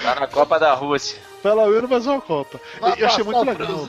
Tá 0.04 0.20
na 0.20 0.28
Copa 0.28 0.60
da 0.60 0.76
Rússia. 0.76 1.20
Pela 1.42 1.64
Euro 1.64 1.90
mais 1.90 2.06
uma 2.06 2.22
Copa. 2.22 2.62
E 2.96 3.02
eu 3.02 3.08
achei 3.08 3.24
muito 3.24 3.44
legal. 3.44 3.88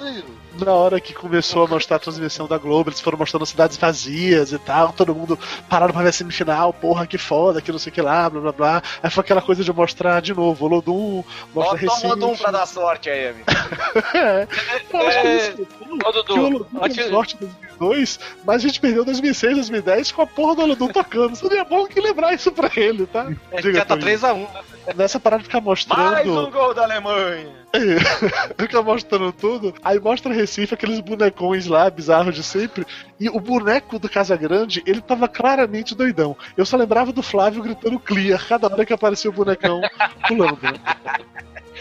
Na 0.58 0.72
hora 0.72 1.00
que 1.00 1.14
começou 1.14 1.64
a 1.64 1.66
mostrar 1.66 1.96
a 1.96 1.98
transmissão 1.98 2.46
da 2.46 2.58
Globo, 2.58 2.90
eles 2.90 3.00
foram 3.00 3.16
mostrando 3.18 3.46
cidades 3.46 3.76
vazias 3.76 4.52
e 4.52 4.58
tal, 4.58 4.92
todo 4.92 5.14
mundo 5.14 5.38
parado 5.68 5.92
pra 5.92 6.02
ver 6.02 6.10
a 6.10 6.12
semifinal, 6.12 6.72
porra, 6.72 7.06
que 7.06 7.16
foda, 7.16 7.62
que 7.62 7.72
não 7.72 7.78
sei 7.78 7.90
o 7.90 7.94
que 7.94 8.02
lá, 8.02 8.28
blá 8.28 8.40
blá 8.40 8.52
blá. 8.52 8.82
Aí 9.02 9.10
foi 9.10 9.22
aquela 9.22 9.40
coisa 9.40 9.64
de 9.64 9.72
mostrar 9.72 10.20
de 10.20 10.34
novo 10.34 10.64
o 10.64 10.68
Lodum, 10.68 11.24
mostra 11.54 11.54
Bota 11.54 11.74
o 11.74 11.76
Recife. 11.76 12.06
Lodum 12.06 12.36
pra 12.36 12.50
dar 12.50 12.66
sorte 12.66 13.08
aí, 13.08 13.28
amigo. 13.30 13.44
É, 14.14 14.46
que 14.90 14.96
É, 14.96 15.36
isso, 15.50 15.62
Ô, 15.62 15.66
que 15.98 16.06
o 16.08 16.12
Dudu, 16.12 16.34
Lodum 16.36 16.66
deu 16.72 16.82
antes- 16.84 17.08
sorte 17.08 17.36
em 17.36 17.38
2002, 17.78 18.20
mas 18.44 18.56
a 18.56 18.66
gente 18.68 18.80
perdeu 18.80 19.04
2006, 19.04 19.54
2010 19.56 20.12
com 20.12 20.22
a 20.22 20.26
porra 20.26 20.54
do 20.56 20.66
Lodum 20.66 20.88
tocando. 20.88 21.34
Seria 21.36 21.64
bom 21.64 21.86
que 21.86 22.00
lembrar 22.00 22.32
isso 22.34 22.50
pra 22.52 22.70
ele, 22.76 23.06
tá? 23.06 23.24
gente 23.26 23.62
Diga, 23.62 23.78
já 23.78 23.84
tá 23.84 23.96
Toninho. 23.96 24.18
3x1, 24.18 24.38
né? 24.52 24.60
Nessa 24.96 25.20
parada 25.20 25.42
de 25.42 25.48
ficar 25.48 25.60
mostrando. 25.60 26.10
Mais 26.12 26.26
um 26.28 26.50
gol 26.50 26.74
da 26.74 26.82
Alemanha. 26.84 27.48
Fica 28.58 28.82
mostrando 28.82 29.32
tudo. 29.32 29.72
Aí 29.82 29.98
mostra 30.00 30.32
Recife, 30.43 30.74
aqueles 30.74 31.01
bonecões 31.01 31.66
lá, 31.66 31.89
bizarros 31.89 32.35
de 32.35 32.43
sempre. 32.43 32.86
E 33.19 33.28
o 33.28 33.40
boneco 33.40 33.98
do 33.98 34.09
Casagrande, 34.09 34.82
ele 34.86 35.01
tava 35.01 35.27
claramente 35.28 35.94
doidão. 35.94 36.36
Eu 36.56 36.66
só 36.66 36.77
lembrava 36.77 37.12
do 37.12 37.23
Flávio 37.23 37.62
gritando 37.62 37.98
clear 37.98 38.47
cada 38.47 38.66
hora 38.66 38.85
que 38.85 38.93
aparecia 38.93 39.31
o 39.31 39.32
bonecão 39.32 39.81
pulando. 40.28 40.59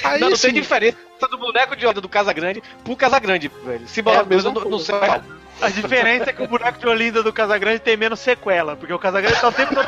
Aí, 0.03 0.19
não, 0.19 0.27
não 0.29 0.33
assim, 0.33 0.47
tem 0.47 0.61
diferença 0.61 0.97
do 1.29 1.37
boneco 1.37 1.75
de 1.75 1.85
Olinda 1.85 2.01
do 2.01 2.09
Casagrande 2.09 2.63
pro 2.83 2.95
Casagrande, 2.95 3.51
velho. 3.63 3.87
Se 3.87 3.99
É 3.99 4.15
a 4.17 4.23
mesma 4.23 4.51
no, 4.51 4.61
no 4.61 4.69
coisa. 4.69 4.85
céu. 4.85 5.21
A 5.61 5.69
diferença 5.69 6.31
é 6.31 6.33
que 6.33 6.41
o 6.41 6.47
boneco 6.47 6.79
de 6.79 6.87
Olinda 6.87 7.21
do 7.21 7.31
Casagrande 7.31 7.79
tem 7.79 7.95
menos 7.95 8.19
sequela, 8.19 8.75
porque 8.75 8.93
o 8.93 8.97
Casagrande 8.97 9.39
tá 9.39 9.47
o 9.47 9.51
tempo 9.51 9.75
todo. 9.75 9.87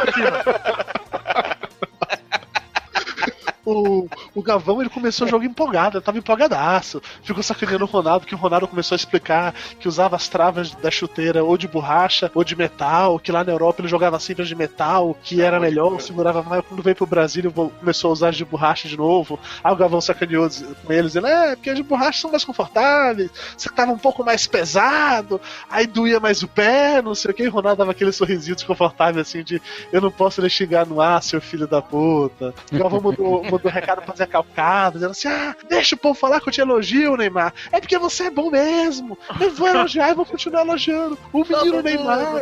O, 3.66 4.08
o 4.36 4.42
Gavão 4.42 4.82
ele 4.82 4.90
começou 4.90 5.28
o 5.28 5.30
jogo 5.30 5.46
empolgado, 5.46 5.98
ele 5.98 6.04
tava 6.04 6.18
empolgadaço. 6.18 7.02
Ficou 7.24 7.44
sacaneando 7.44 7.86
o 7.86 7.88
Ronaldo, 7.88 8.26
que 8.26 8.36
o 8.36 8.38
Ronaldo 8.38 8.68
começou 8.68 8.96
a 8.96 8.98
explicar 8.98 9.54
que 9.80 9.88
usava 9.88 10.16
as 10.16 10.28
travas 10.28 10.72
da 10.76 10.92
chuteira 10.92 11.44
ou 11.44 11.58
de 11.58 11.68
borracha 11.68 12.32
ou 12.34 12.44
de 12.44 12.56
metal, 12.56 13.20
que 13.20 13.32
lá 13.32 13.44
na 13.44 13.52
Europa 13.52 13.82
ele 13.82 13.88
jogava 13.88 14.20
sempre 14.20 14.46
de 14.46 14.56
metal, 14.56 15.16
que 15.24 15.42
era 15.42 15.60
melhor, 15.60 16.00
segurava 16.02 16.44
mais. 16.44 16.64
Quando 16.66 16.84
veio 16.84 16.96
pro 16.96 17.06
Brasil, 17.06 17.52
começou 17.52 18.10
a 18.10 18.14
usar 18.14 18.30
as 18.30 18.36
de 18.36 18.46
borracha 18.46 18.88
de 18.88 18.98
novo. 18.98 19.40
Aí 19.64 19.72
o 19.72 19.76
Gavão 19.76 20.02
sacaneou 20.02 20.50
com 20.86 20.94
eles, 20.94 21.16
ele, 21.16 21.28
é, 21.28 21.56
porque 21.56 21.70
as 21.70 21.76
de 21.76 21.84
borracha 21.84 22.22
são 22.22 22.32
mais 22.32 22.44
confortáveis, 22.44 23.32
você 23.58 23.70
tava 23.70 23.92
um 23.92 23.98
pouco 23.98 24.24
mais 24.24 24.46
pesado, 24.48 25.40
aí 25.70 25.88
doía 25.88 26.20
mais 26.20 26.44
o 26.44 26.48
pé, 26.48 27.02
não 27.02 27.16
sei 27.16 27.32
o 27.32 27.34
que. 27.34 27.44
E 27.44 27.48
o 27.48 27.52
Ronaldo 27.52 27.80
dava 27.80 27.92
aquele 27.92 28.12
sorrisinho 28.12 28.56
desconfortável 28.56 29.22
assim 29.22 29.44
de 29.44 29.62
eu 29.92 30.02
não 30.02 30.12
posso 30.12 30.42
lhe 30.42 30.50
xingar 30.50 30.86
no 30.86 31.02
ar, 31.02 31.22
seu 31.22 31.42
filho 31.42 31.68
da 31.68 31.82
puta. 31.82 32.54
O 32.72 32.78
Galvão 32.78 33.02
mandou, 33.02 33.44
mandou 33.54 33.72
recado 33.72 34.02
pra 34.02 34.16
Zé 34.16 34.26
Calcado, 34.26 34.96
dizendo 34.96 35.12
assim: 35.12 35.28
ah, 35.28 35.56
deixa 35.68 35.96
o 35.96 35.98
povo 35.98 36.14
falar 36.14 36.40
que 36.42 36.50
eu 36.50 36.54
te 36.54 36.62
elogio, 36.62 37.16
Neymar. 37.16 37.54
É 37.72 37.80
porque 37.80 37.98
você 37.98 38.26
é 38.26 38.32
bom 38.32 38.50
mesmo. 38.50 39.18
Eu 39.40 39.52
vou 39.52 39.68
elogiar 39.68 40.12
e 40.12 40.16
vou 40.16 40.26
continuar 40.26 40.62
elogiando. 40.62 41.18
O 41.32 41.44
menino 41.44 41.82
Neymar. 41.82 42.42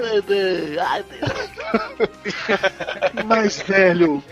Mas, 3.26 3.62
velho, 3.64 4.24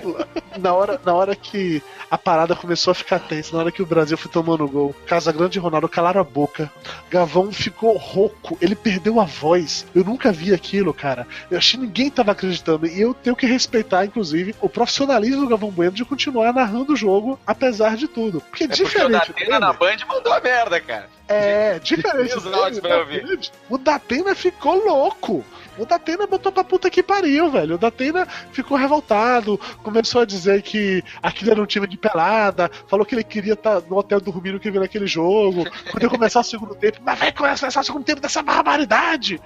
na 0.57 0.73
hora, 0.73 0.99
na 1.05 1.13
hora 1.13 1.35
que 1.35 1.81
a 2.09 2.17
parada 2.17 2.55
começou 2.55 2.91
a 2.91 2.95
ficar 2.95 3.19
tensa, 3.19 3.53
na 3.55 3.63
hora 3.63 3.71
que 3.71 3.81
o 3.81 3.85
Brasil 3.85 4.17
foi 4.17 4.31
tomando 4.31 4.67
gol, 4.67 4.95
Casagrande 5.05 5.57
e 5.57 5.61
Ronaldo 5.61 5.87
calaram 5.87 6.21
a 6.21 6.23
boca. 6.23 6.71
Gavão 7.09 7.51
ficou 7.51 7.95
rouco, 7.97 8.57
ele 8.61 8.75
perdeu 8.75 9.19
a 9.19 9.25
voz. 9.25 9.85
Eu 9.93 10.03
nunca 10.03 10.31
vi 10.31 10.53
aquilo, 10.53 10.93
cara. 10.93 11.27
Eu 11.49 11.57
achei 11.57 11.79
que 11.79 11.85
ninguém 11.85 12.09
tava 12.09 12.31
acreditando. 12.31 12.87
E 12.87 12.99
eu 12.99 13.13
tenho 13.13 13.35
que 13.35 13.45
respeitar, 13.45 14.05
inclusive, 14.05 14.55
o 14.61 14.69
profissionalismo 14.69 15.41
do 15.41 15.49
Gavão 15.49 15.69
Bueno 15.69 15.91
de 15.91 16.05
continuar 16.05 16.53
narrando 16.53 16.93
o 16.93 16.95
jogo, 16.95 17.39
apesar 17.45 17.95
de 17.95 18.07
tudo. 18.07 18.41
Porque 18.41 18.63
É 18.63 18.67
porque 18.67 18.83
o 18.83 18.85
diferente. 18.85 19.11
Datena 19.11 19.59
na 19.59 19.73
Band 19.73 19.97
mandou 20.07 20.33
a 20.33 20.39
merda, 20.41 20.79
cara. 20.79 21.18
É, 21.29 21.79
diferente. 21.79 22.33
Ouvir. 22.35 22.81
Datena- 22.81 23.39
O 23.69 23.77
Datena 23.77 24.35
ficou 24.35 24.75
louco. 24.85 25.45
O 25.77 25.85
Datena 25.85 26.27
botou 26.27 26.51
pra 26.51 26.61
puta 26.61 26.89
que 26.89 27.01
pariu, 27.01 27.49
velho. 27.49 27.75
O 27.75 27.77
Datena 27.77 28.27
ficou 28.51 28.77
revoltado, 28.77 29.57
começou 29.81 30.21
a 30.21 30.25
dizer 30.25 30.61
que 30.61 31.01
aquilo 31.23 31.51
era 31.51 31.61
um 31.61 31.65
time 31.65 31.87
de 31.87 31.95
pelada, 31.97 32.69
falou 32.85 33.05
que 33.05 33.15
ele 33.15 33.23
queria 33.23 33.53
estar 33.53 33.79
no 33.89 33.95
hotel 33.97 34.19
dormindo 34.19 34.59
que 34.59 34.69
viu 34.69 34.81
naquele 34.81 35.07
jogo. 35.07 35.65
Quando 35.89 36.03
eu 36.03 36.09
começar 36.09 36.41
o 36.41 36.43
segundo 36.43 36.75
tempo, 36.75 36.97
mas 37.01 37.17
vai 37.17 37.31
começar 37.31 37.69
o 37.79 37.83
segundo 37.83 38.03
tempo 38.03 38.19
dessa 38.19 38.41
barbaridade. 38.43 39.39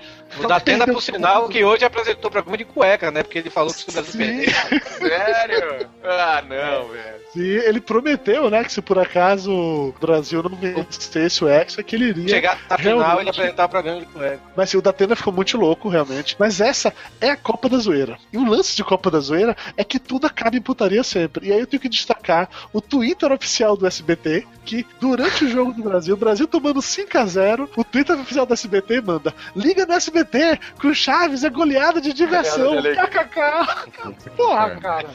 O 0.43 0.47
Datena, 0.47 0.87
por 0.87 1.03
sinal, 1.03 1.47
que 1.49 1.63
hoje 1.63 1.85
apresentou 1.85 2.31
programa 2.31 2.57
de 2.57 2.65
cueca, 2.65 3.11
né? 3.11 3.21
Porque 3.21 3.37
ele 3.37 3.51
falou 3.51 3.71
que 3.71 3.81
se 3.81 3.89
o 3.89 3.93
Brasil 3.93 4.17
perder. 4.17 4.55
Sério? 4.97 5.87
Ah, 6.03 6.41
não, 6.47 6.87
velho. 6.89 7.23
Sim, 7.31 7.41
ele 7.41 7.79
prometeu, 7.81 8.49
né, 8.49 8.63
que 8.63 8.71
se 8.73 8.81
por 8.81 8.97
acaso 8.99 9.51
o 9.51 9.95
Brasil 9.99 10.41
não 10.43 10.55
vencesse 10.55 11.43
o 11.43 11.47
Hexa, 11.73 11.83
que 11.83 11.95
ele 11.95 12.05
iria 12.05 12.27
Chegar 12.27 12.59
na 12.69 12.77
final 12.77 13.19
ele 13.19 13.29
apresentar 13.29 13.65
o 13.65 13.69
programa 13.69 13.99
de 13.99 14.05
cueca. 14.05 14.39
Mas 14.55 14.69
assim, 14.69 14.77
o 14.77 14.81
Datena 14.81 15.15
ficou 15.15 15.33
muito 15.33 15.57
louco, 15.57 15.89
realmente. 15.89 16.35
Mas 16.39 16.61
essa 16.61 16.93
é 17.19 17.29
a 17.29 17.37
Copa 17.37 17.67
da 17.67 17.77
Zoeira. 17.77 18.17
E 18.31 18.37
o 18.37 18.45
lance 18.45 18.75
de 18.75 18.83
Copa 18.83 19.09
da 19.09 19.19
Zoeira 19.19 19.55
é 19.75 19.83
que 19.83 19.99
tudo 19.99 20.27
acaba 20.27 20.55
em 20.55 20.61
putaria 20.61 21.03
sempre. 21.03 21.47
E 21.47 21.53
aí 21.53 21.59
eu 21.59 21.67
tenho 21.67 21.81
que 21.81 21.89
destacar 21.89 22.49
o 22.71 22.79
Twitter 22.79 23.31
oficial 23.31 23.75
do 23.75 23.87
SBT, 23.87 24.45
que 24.65 24.85
durante 24.99 25.45
o 25.45 25.49
jogo 25.49 25.73
do 25.73 25.83
Brasil, 25.83 26.13
o 26.13 26.17
Brasil 26.17 26.47
tomando 26.47 26.81
5 26.81 27.17
a 27.17 27.25
0 27.25 27.69
o 27.75 27.83
Twitter 27.83 28.19
oficial 28.19 28.45
do 28.45 28.53
SBT 28.53 29.01
manda: 29.01 29.33
Liga 29.55 29.85
no 29.85 29.93
SBT, 29.93 30.59
que 30.79 30.87
o 30.87 30.95
Chaves 30.95 31.43
é 31.43 31.49
goleada 31.49 31.99
de 31.99 32.13
diversão. 32.13 32.75
Goleada 32.75 33.01
de 33.01 33.07
KKK. 33.07 34.29
Porra, 34.35 34.69
cara. 34.77 35.09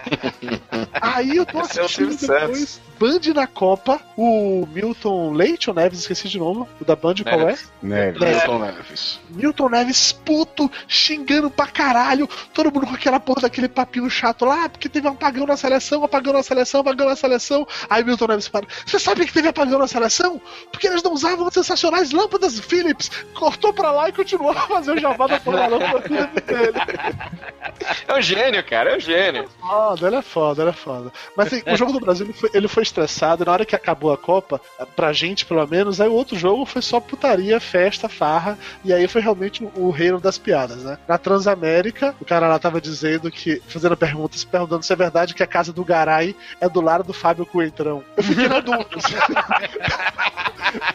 Aí 1.01 1.36
eu 1.36 1.47
tô 1.47 1.59
é 1.59 1.62
assistindo 1.62 2.16
depois. 2.16 2.80
Band 2.98 3.32
na 3.32 3.47
Copa, 3.47 4.01
o 4.16 4.66
Milton 4.72 5.32
Leite 5.32 5.70
ou 5.70 5.76
Neves, 5.76 6.01
esqueci 6.01 6.28
de 6.28 6.39
novo, 6.54 6.68
o 6.80 6.84
da 6.84 6.96
Band, 6.96 7.14
qual 7.22 7.40
é? 7.40 7.44
Neves. 7.44 7.70
Neves. 7.82 8.20
Neves. 8.20 8.36
Milton 8.36 8.58
Neves. 8.58 9.20
Milton 9.30 9.68
Neves 9.68 10.12
puto, 10.12 10.70
xingando 10.86 11.50
pra 11.50 11.66
caralho, 11.66 12.28
todo 12.52 12.72
mundo 12.72 12.86
com 12.86 12.94
aquela 12.94 13.20
porra 13.20 13.42
daquele 13.42 13.68
papinho 13.68 14.08
chato 14.10 14.44
lá, 14.44 14.68
porque 14.68 14.88
teve 14.88 15.08
um 15.08 15.12
apagão 15.12 15.46
na 15.46 15.56
seleção, 15.56 16.04
apagão 16.04 16.32
na 16.32 16.42
seleção, 16.42 16.80
apagão 16.80 17.08
na 17.08 17.16
seleção. 17.16 17.66
Aí 17.88 18.04
Milton 18.04 18.26
Neves 18.26 18.48
para. 18.48 18.66
Você 18.86 18.98
sabe 18.98 19.26
que 19.26 19.32
teve 19.32 19.48
apagão 19.48 19.78
na 19.78 19.86
seleção? 19.86 20.40
Porque 20.70 20.86
eles 20.86 21.02
não 21.02 21.12
usavam 21.12 21.46
as 21.46 21.54
sensacionais 21.54 22.12
lâmpadas 22.12 22.58
Philips. 22.58 23.10
Cortou 23.34 23.72
pra 23.72 23.90
lá 23.90 24.08
e 24.08 24.12
continuou 24.12 24.50
a 24.52 24.66
fazer 24.66 24.92
o 24.92 24.98
jabá 24.98 25.26
da 25.26 25.40
porra 25.40 25.58
da 25.58 25.66
lâmpada 25.66 26.08
dele. 26.08 26.28
É 28.06 28.14
um 28.14 28.22
gênio, 28.22 28.64
cara, 28.64 28.90
é 28.90 28.96
um 28.96 29.00
gênio. 29.00 29.48
Foda, 29.60 30.06
ele 30.06 30.16
é 30.16 30.22
foda, 30.22 30.62
ele 30.62 30.70
é 30.70 30.74
foda. 30.74 31.12
Mas 31.36 31.46
assim, 31.48 31.62
o 31.66 31.76
jogo 31.76 31.92
do 31.92 32.00
Brasil 32.00 32.26
ele 32.26 32.32
foi, 32.32 32.50
ele 32.54 32.68
foi 32.68 32.82
estressado. 32.82 33.44
Na 33.44 33.52
hora 33.52 33.64
que 33.64 33.76
acabou 33.76 34.12
a 34.12 34.18
Copa, 34.18 34.60
pra 34.96 35.12
gente 35.12 35.44
pelo 35.44 35.66
menos, 35.66 36.00
aí 36.00 36.08
o 36.08 36.12
outro 36.12 36.36
jogo 36.39 36.65
foi 36.65 36.81
só 36.81 37.01
putaria, 37.01 37.60
festa, 37.60 38.09
farra. 38.09 38.59
E 38.85 38.93
aí 38.93 39.06
foi 39.09 39.20
realmente 39.20 39.69
o, 39.74 39.90
reino 39.90 40.20
das 40.20 40.39
piadas, 40.39 40.85
né? 40.85 40.98
Na 41.06 41.19
Transamérica, 41.19 42.15
o 42.20 42.24
cara 42.24 42.48
lá 42.48 42.59
tava 42.59 42.81
dizendo 42.81 43.31
que, 43.31 43.60
fazendo 43.66 43.97
perguntas, 43.97 44.44
perguntando 44.44 44.85
se 44.85 44.93
é 44.93 44.97
verdade 44.97 45.35
que 45.35 45.43
a 45.43 45.47
casa 45.47 45.73
do 45.73 45.85
Garay 45.85 46.35
é 46.60 46.69
do 46.69 46.81
lado 46.81 47.05
do 47.05 47.12
Fábio 47.12 47.44
Coentrão. 47.44 48.05
Eu 48.16 48.23
fiquei 48.23 48.48
na 48.48 48.60
dúvida. 48.60 48.86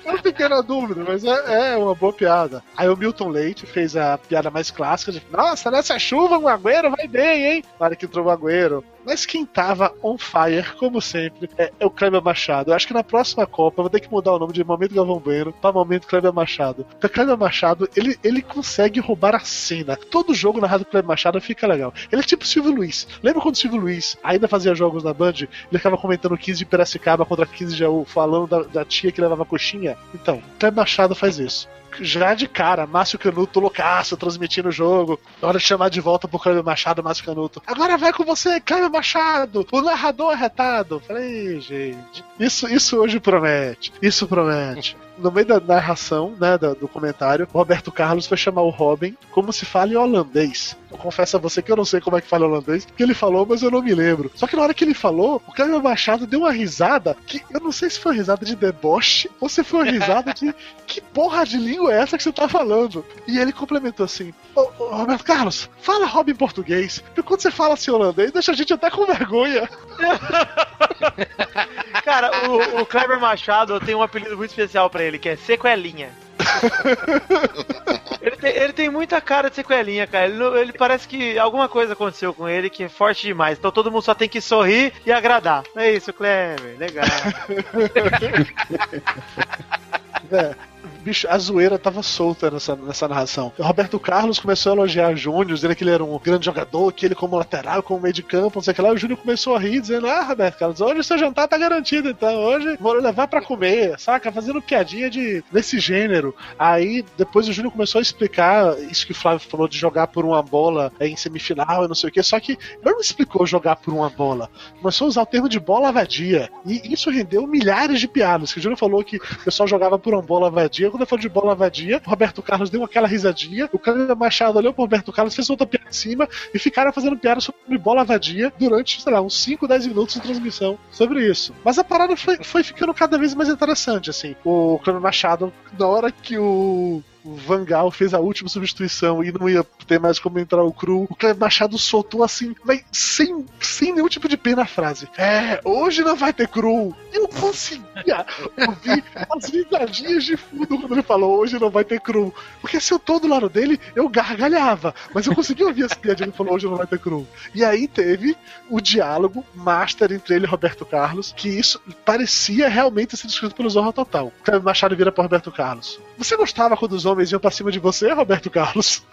Eu 0.06 0.18
fiquei 0.20 0.48
na 0.48 0.62
dúvida, 0.62 1.04
mas 1.08 1.24
é, 1.24 1.74
é 1.74 1.78
uma 1.78 1.96
boa 1.96 2.14
piada. 2.14 2.64
Aí 2.78 2.88
o 2.88 2.96
Milton 2.96 3.30
Leite 3.30 3.66
fez 3.66 3.96
a 3.96 4.18
piada 4.18 4.52
mais 4.52 4.70
clássica 4.70 5.12
de 5.12 5.22
Nossa, 5.32 5.72
nessa 5.72 5.98
chuva 5.98 6.38
o 6.38 6.48
Agüero 6.48 6.92
vai 6.92 7.08
bem, 7.08 7.46
hein? 7.46 7.64
Na 7.80 7.96
que 7.96 8.06
entrou 8.06 8.26
o 8.26 8.30
Agüero. 8.30 8.84
Mas 9.06 9.26
quem 9.26 9.46
tava 9.46 9.94
on 10.02 10.18
fire, 10.18 10.74
como 10.78 11.02
sempre, 11.02 11.50
é, 11.58 11.72
é 11.80 11.86
o 11.86 11.90
Kleber 11.90 12.22
Machado. 12.22 12.72
Eu 12.72 12.76
acho 12.76 12.88
que 12.88 12.94
na 12.94 13.04
próxima 13.04 13.46
Copa 13.46 13.80
eu 13.80 13.84
vou 13.84 13.90
ter 13.90 14.00
que 14.00 14.12
mudar 14.12 14.34
o 14.34 14.40
nome 14.40 14.54
de 14.54 14.64
Momento 14.64 14.96
Galvão 14.96 15.20
Bueno 15.20 15.54
pra 15.54 15.72
Momento 15.72 16.08
Kleber 16.08 16.34
Machado. 16.34 16.86
Porque 16.86 17.08
o 17.08 17.10
Kleber 17.10 17.38
Machado, 17.38 17.90
ele, 17.96 18.18
ele 18.24 18.42
consegue 18.42 19.00
roubar 19.00 19.36
a 19.36 19.40
cena. 19.40 19.96
Todo 19.98 20.34
jogo 20.34 20.62
narrado 20.62 20.84
do 20.84 20.90
Kleber 20.90 21.08
Machado 21.08 21.40
fica 21.42 21.68
legal. 21.68 21.94
Ele 22.12 22.22
é 22.22 22.26
tipo 22.26 22.44
o 22.44 22.48
Silvio 22.48 22.74
Luiz. 22.74 23.08
Lembra 23.22 23.42
quando 23.42 23.56
o 23.56 23.58
Silvio 23.58 23.80
Luiz 23.80 24.18
ainda 24.24 24.48
fazia 24.48 24.74
jogos 24.74 25.04
na 25.04 25.14
Band? 25.14 25.34
Ele 25.34 25.50
ficava 25.72 25.98
comentando 25.98 26.38
15 26.38 26.60
de 26.60 26.66
Piracicaba 26.66 27.26
contra 27.26 27.46
15 27.46 27.74
de 27.74 27.80
Jaú, 27.80 28.06
falando 28.06 28.48
da, 28.48 28.64
da 28.64 28.86
tia 28.86 29.12
que 29.12 29.22
levava 29.22 29.46
coxinha? 29.46 29.98
Então, 30.14 30.38
o 30.38 30.60
Kleber 30.60 30.78
Machado 30.78 31.16
faz 31.16 31.40
isso 31.40 31.68
já 32.00 32.34
de 32.34 32.48
cara, 32.48 32.88
Márcio 32.88 33.20
Canuto 33.20 33.60
loucaço, 33.60 34.18
transmitindo 34.18 34.70
o 34.70 34.72
jogo. 34.72 35.20
Na 35.42 35.48
hora 35.48 35.58
de 35.60 35.66
chamar 35.66 35.90
de 35.90 36.02
volta 36.02 36.28
pro 36.28 36.40
Cleber 36.40 36.64
Machado, 36.64 37.04
Márcio 37.04 37.26
Canuto. 37.26 37.62
Agora 37.66 37.98
vai 37.98 38.14
com 38.14 38.24
você, 38.24 38.60
Cleber 38.60 38.90
Machado! 38.90 39.66
O 39.72 39.82
narrador 39.82 40.34
é 40.34 40.36
retado. 40.36 41.02
Falei, 41.06 41.60
gente, 41.60 42.24
isso, 42.40 42.68
isso 42.68 42.98
hoje 42.98 43.20
promete. 43.20 43.94
Isso 44.02 44.28
promete. 44.28 44.98
No 45.24 45.32
meio 45.32 45.48
da 45.48 45.60
narração, 45.60 46.36
né, 46.38 46.58
do, 46.58 46.76
do 46.76 46.88
comentário, 46.88 47.48
o 47.54 47.58
Roberto 47.58 47.92
Carlos 47.92 48.28
foi 48.28 48.36
chamar 48.36 48.62
o 48.62 48.70
Robin 48.70 49.16
como 49.32 49.54
se 49.54 49.66
fala 49.66 49.92
em 49.92 49.96
holandês. 49.96 50.76
Eu 50.92 50.98
confesso 50.98 51.38
a 51.38 51.40
você 51.40 51.62
que 51.62 51.72
eu 51.72 51.76
não 51.76 51.86
sei 51.86 52.02
como 52.02 52.18
é 52.18 52.22
que 52.22 52.28
fala 52.28 52.46
holandês, 52.46 52.86
porque 52.86 53.02
ele 53.02 53.14
falou, 53.14 53.46
mas 53.50 53.64
eu 53.64 53.72
não 53.72 53.82
me 53.82 53.96
lembro. 53.96 54.30
Só 54.36 54.46
que 54.46 54.56
na 54.56 54.62
hora 54.62 54.74
que 54.74 54.84
ele 54.84 54.94
falou, 54.94 55.42
o 55.48 55.54
Cleber 55.54 55.82
Machado 55.82 56.28
deu 56.28 56.42
uma 56.42 56.52
risada 56.52 57.16
que 57.26 57.42
eu 57.50 57.62
não 57.62 57.72
sei 57.72 57.90
se 57.90 58.00
foi 58.00 58.12
uma 58.12 58.18
risada 58.18 58.46
de 58.46 58.56
deboche 58.56 59.32
ou 59.40 59.48
se 59.48 59.64
foi 59.64 59.82
uma 59.82 59.92
risada 59.92 60.34
de 60.34 60.54
que 60.86 61.02
porra 61.02 61.46
de 61.46 61.58
língua 61.58 61.94
é 61.94 62.02
essa 62.02 62.18
que 62.18 62.24
você 62.24 62.32
tá 62.32 62.48
falando? 62.48 63.04
E 63.28 63.40
ele 63.40 63.54
complementou 63.54 64.04
assim: 64.04 64.34
Ô, 64.56 64.70
ô, 64.78 64.96
Roberto 64.96 65.24
Carlos, 65.24 65.70
fala 65.82 66.06
Robin 66.06 66.34
em 66.34 66.36
português. 66.36 67.00
Porque 67.00 67.24
quando 67.24 67.42
você 67.42 67.50
fala 67.50 67.74
assim 67.74 67.92
holandês, 67.92 68.32
deixa 68.32 68.52
a 68.52 68.56
gente 68.56 68.74
até 68.74 68.92
com 68.92 69.06
vergonha. 69.06 69.68
Cara, 72.04 72.50
o, 72.50 72.82
o 72.82 72.86
Kleber 72.86 73.20
Machado 73.20 73.80
tem 73.80 73.96
um 73.96 74.04
apelido 74.04 74.38
muito 74.38 74.50
especial 74.50 74.90
pra 74.90 75.04
ele, 75.04 75.13
que 75.20 75.30
é 75.30 75.36
Sequelinha. 75.36 76.10
ele, 78.22 78.36
tem, 78.36 78.52
ele 78.52 78.74
tem 78.74 78.90
muita 78.90 79.22
cara 79.22 79.50
de 79.50 79.56
sequelinha, 79.56 80.06
cara. 80.08 80.28
Ele, 80.28 80.44
ele 80.60 80.74
parece 80.74 81.08
que 81.08 81.38
alguma 81.38 81.70
coisa 81.70 81.94
aconteceu 81.94 82.34
com 82.34 82.50
ele 82.50 82.70
que 82.70 82.84
é 82.84 82.90
forte 82.90 83.24
demais. 83.24 83.58
Então 83.58 83.72
todo 83.72 83.90
mundo 83.92 84.04
só 84.04 84.14
tem 84.14 84.30
que 84.30 84.42
sorrir 84.42 84.94
e 85.06 85.12
agradar. 85.12 85.64
É 85.76 85.92
isso, 85.92 86.14
Kleber. 86.14 86.78
Legal. 86.78 87.06
É, 91.04 91.14
bicho, 91.14 91.28
a 91.30 91.38
zoeira 91.38 91.78
tava 91.78 92.02
solta 92.02 92.50
nessa, 92.50 92.76
nessa 92.76 93.08
narração. 93.08 93.52
O 93.58 93.64
Roberto 93.64 94.00
Carlos 94.00 94.40
começou 94.40 94.72
a 94.72 94.76
elogiar 94.76 95.14
Júnior, 95.16 95.46
dizendo 95.46 95.76
que 95.76 95.84
ele 95.84 95.92
era 95.92 96.04
um 96.04 96.18
grande 96.18 96.46
jogador, 96.46 96.92
que 96.94 97.06
ele 97.06 97.14
como 97.14 97.38
lateral, 97.38 97.84
como 97.84 98.02
meio 98.02 98.14
de 98.14 98.24
campo, 98.24 98.56
não 98.56 98.64
sei 98.64 98.72
o 98.72 98.76
que 98.76 98.82
lá. 98.82 98.92
O 98.92 98.98
Júnior 98.98 99.20
começou 99.20 99.56
a 99.56 99.60
rir, 99.60 99.82
dizendo: 99.82 100.08
Ah, 100.08 100.24
Roberto 100.24 100.58
Carlos, 100.58 100.82
hoje 100.82 101.00
o 101.00 101.04
seu 101.04 101.18
jantar 101.18 101.48
tá 101.48 101.58
garantido, 101.58 102.10
então. 102.10 102.34
Hoje 102.34 102.78
vou 102.80 102.94
levar 102.94 103.28
pra 103.28 103.42
comer, 103.42 104.00
saca? 104.00 104.32
Fazendo 104.32 104.62
piadinha 104.62 105.10
de, 105.10 105.44
desse 105.52 105.80
gênero. 105.80 106.34
Aí 106.58 107.04
depois 107.18 107.48
o 107.48 107.54
Júnior 107.54 107.74
começou 107.74 108.00
a 108.00 108.02
explicar 108.02 108.78
isso 108.80 109.06
que 109.06 109.12
o 109.12 109.16
Flávio 109.16 109.48
falou 109.48 109.68
de 109.68 109.78
jogar 109.78 110.08
por 110.08 110.24
uma 110.24 110.42
bola 110.42 110.92
em 111.02 111.18
semifinal 111.18 111.84
e 111.84 111.88
não 111.88 111.96
sei 111.96 112.10
o 112.10 112.14
que. 112.14 112.24
Só 112.24 112.40
que 112.40 112.54
ele 112.54 112.92
não 112.94 113.00
explicou 113.00 113.46
jogar 113.46 113.76
por 113.76 113.94
uma 113.94 114.10
bola. 114.10 114.50
Começou 114.80 115.06
a 115.06 115.10
usar 115.10 115.22
o 115.24 115.26
termo 115.26 115.50
de 115.50 115.60
bola 115.60 115.92
vadia. 115.92 116.50
E 116.66 116.94
isso 116.94 117.10
rendeu 117.10 117.46
milhares 117.46 118.00
de 118.00 118.08
piadas. 118.08 118.54
Que 118.54 118.60
o 118.60 118.62
Júnior 118.62 118.80
falou 118.80 119.04
que 119.04 119.18
o 119.18 119.44
pessoal 119.44 119.68
jogava 119.68 120.00
por 120.00 120.14
uma 120.14 120.22
bola 120.22 120.50
vadia. 120.50 120.93
Quando 120.94 121.02
eu 121.02 121.08
falou 121.08 121.22
de 121.22 121.28
bola 121.28 121.56
vadia, 121.56 122.00
o 122.06 122.10
Roberto 122.12 122.44
Carlos 122.44 122.70
deu 122.70 122.84
aquela 122.84 123.08
risadinha. 123.08 123.68
O 123.74 123.80
Câmara 123.80 124.14
Machado 124.14 124.60
olhou 124.60 124.72
pro 124.72 124.84
Roberto 124.84 125.12
Carlos, 125.12 125.34
fez 125.34 125.50
outra 125.50 125.66
piada 125.66 125.90
em 125.90 125.92
cima 125.92 126.30
e 126.54 126.60
ficaram 126.60 126.94
fazendo 126.94 127.18
piada 127.18 127.42
sobre 127.42 127.80
bola 127.80 128.04
vadia 128.04 128.54
durante, 128.60 129.02
sei 129.02 129.12
lá, 129.12 129.20
uns 129.20 129.36
5, 129.42 129.68
10 129.68 129.88
minutos 129.88 130.14
de 130.14 130.22
transmissão 130.22 130.78
sobre 130.92 131.28
isso. 131.28 131.52
Mas 131.66 131.80
a 131.80 131.84
parada 131.84 132.16
foi, 132.16 132.38
foi 132.44 132.64
ficando 132.64 132.94
cada 132.94 133.18
vez 133.18 133.34
mais 133.34 133.50
interessante, 133.50 134.12
assim. 134.12 134.36
O 134.46 134.78
Câmara 134.86 135.02
Machado, 135.02 135.52
na 135.80 135.88
hora 135.88 136.12
que 136.12 136.38
o 136.38 137.02
o 137.24 137.36
Vangal 137.36 137.90
fez 137.92 138.14
a 138.14 138.20
última 138.20 138.50
substituição 138.50 139.24
e 139.24 139.32
não 139.32 139.50
ia 139.50 139.64
ter 139.88 140.00
mais 140.00 140.20
como 140.20 140.40
entrar 140.40 140.64
o 140.64 140.74
cru. 140.74 141.08
O 141.10 141.16
Cleber 141.16 141.40
Machado 141.40 141.78
soltou 141.78 142.24
assim, 142.24 142.56
mas 142.64 142.84
sem, 142.92 143.46
sem 143.60 143.94
nenhum 143.94 144.08
tipo 144.08 144.28
de 144.28 144.38
pena 144.38 144.64
a 144.64 144.68
frase. 144.68 145.08
É, 145.18 145.60
hoje 145.64 146.04
não 146.04 146.16
vai 146.16 146.34
ter 146.34 146.48
cru. 146.48 146.96
Eu 147.12 147.28
conseguia 147.28 148.26
ouvir 148.68 149.04
as 149.30 149.50
risadinhas 149.50 150.24
de 150.24 150.38
fundo 150.38 150.80
quando 150.80 150.94
ele 150.94 151.04
falou 151.04 151.38
hoje 151.38 151.60
não 151.60 151.70
vai 151.70 151.84
ter 151.84 152.00
cru. 152.00 152.34
Porque 152.62 152.80
se 152.80 152.94
eu 152.94 153.00
tô 153.00 153.20
do 153.20 153.28
lado 153.28 153.50
dele, 153.50 153.80
eu 153.96 154.10
gargalhava. 154.10 154.94
Mas 155.14 155.26
eu 155.26 155.36
conseguia 155.36 155.68
ouvir 155.68 155.84
as 155.84 155.94
piadinhas 155.94 156.24
ele 156.28 156.38
falou 156.38 156.54
hoje 156.54 156.66
não 156.66 156.76
vai 156.76 156.88
ter 156.88 157.00
cru. 157.00 157.28
E 157.54 157.64
aí 157.64 157.88
teve 157.88 158.36
o 158.70 158.82
diálogo 158.82 159.46
master 159.54 160.12
entre 160.12 160.36
ele 160.36 160.46
e 160.46 160.50
Roberto 160.50 160.86
Carlos, 160.86 161.34
que 161.36 161.50
isso 161.50 161.82
parecia 162.06 162.68
realmente 162.68 163.16
ser 163.16 163.28
escrito 163.28 163.56
pelo 163.56 163.70
Zorra 163.70 163.94
Total. 163.94 164.28
O 164.28 164.44
Cleber 164.44 164.64
Machado 164.64 164.96
vira 164.96 165.12
para 165.12 165.24
Roberto 165.24 165.52
Carlos. 165.52 166.00
Você 166.18 166.36
gostava 166.36 166.78
quando 166.78 166.94
os 166.94 167.04
homens 167.14 167.32
iam 167.32 167.40
pra 167.40 167.52
cima 167.52 167.72
de 167.72 167.80
você, 167.80 168.12
Roberto 168.12 168.50
Carlos? 168.50 169.04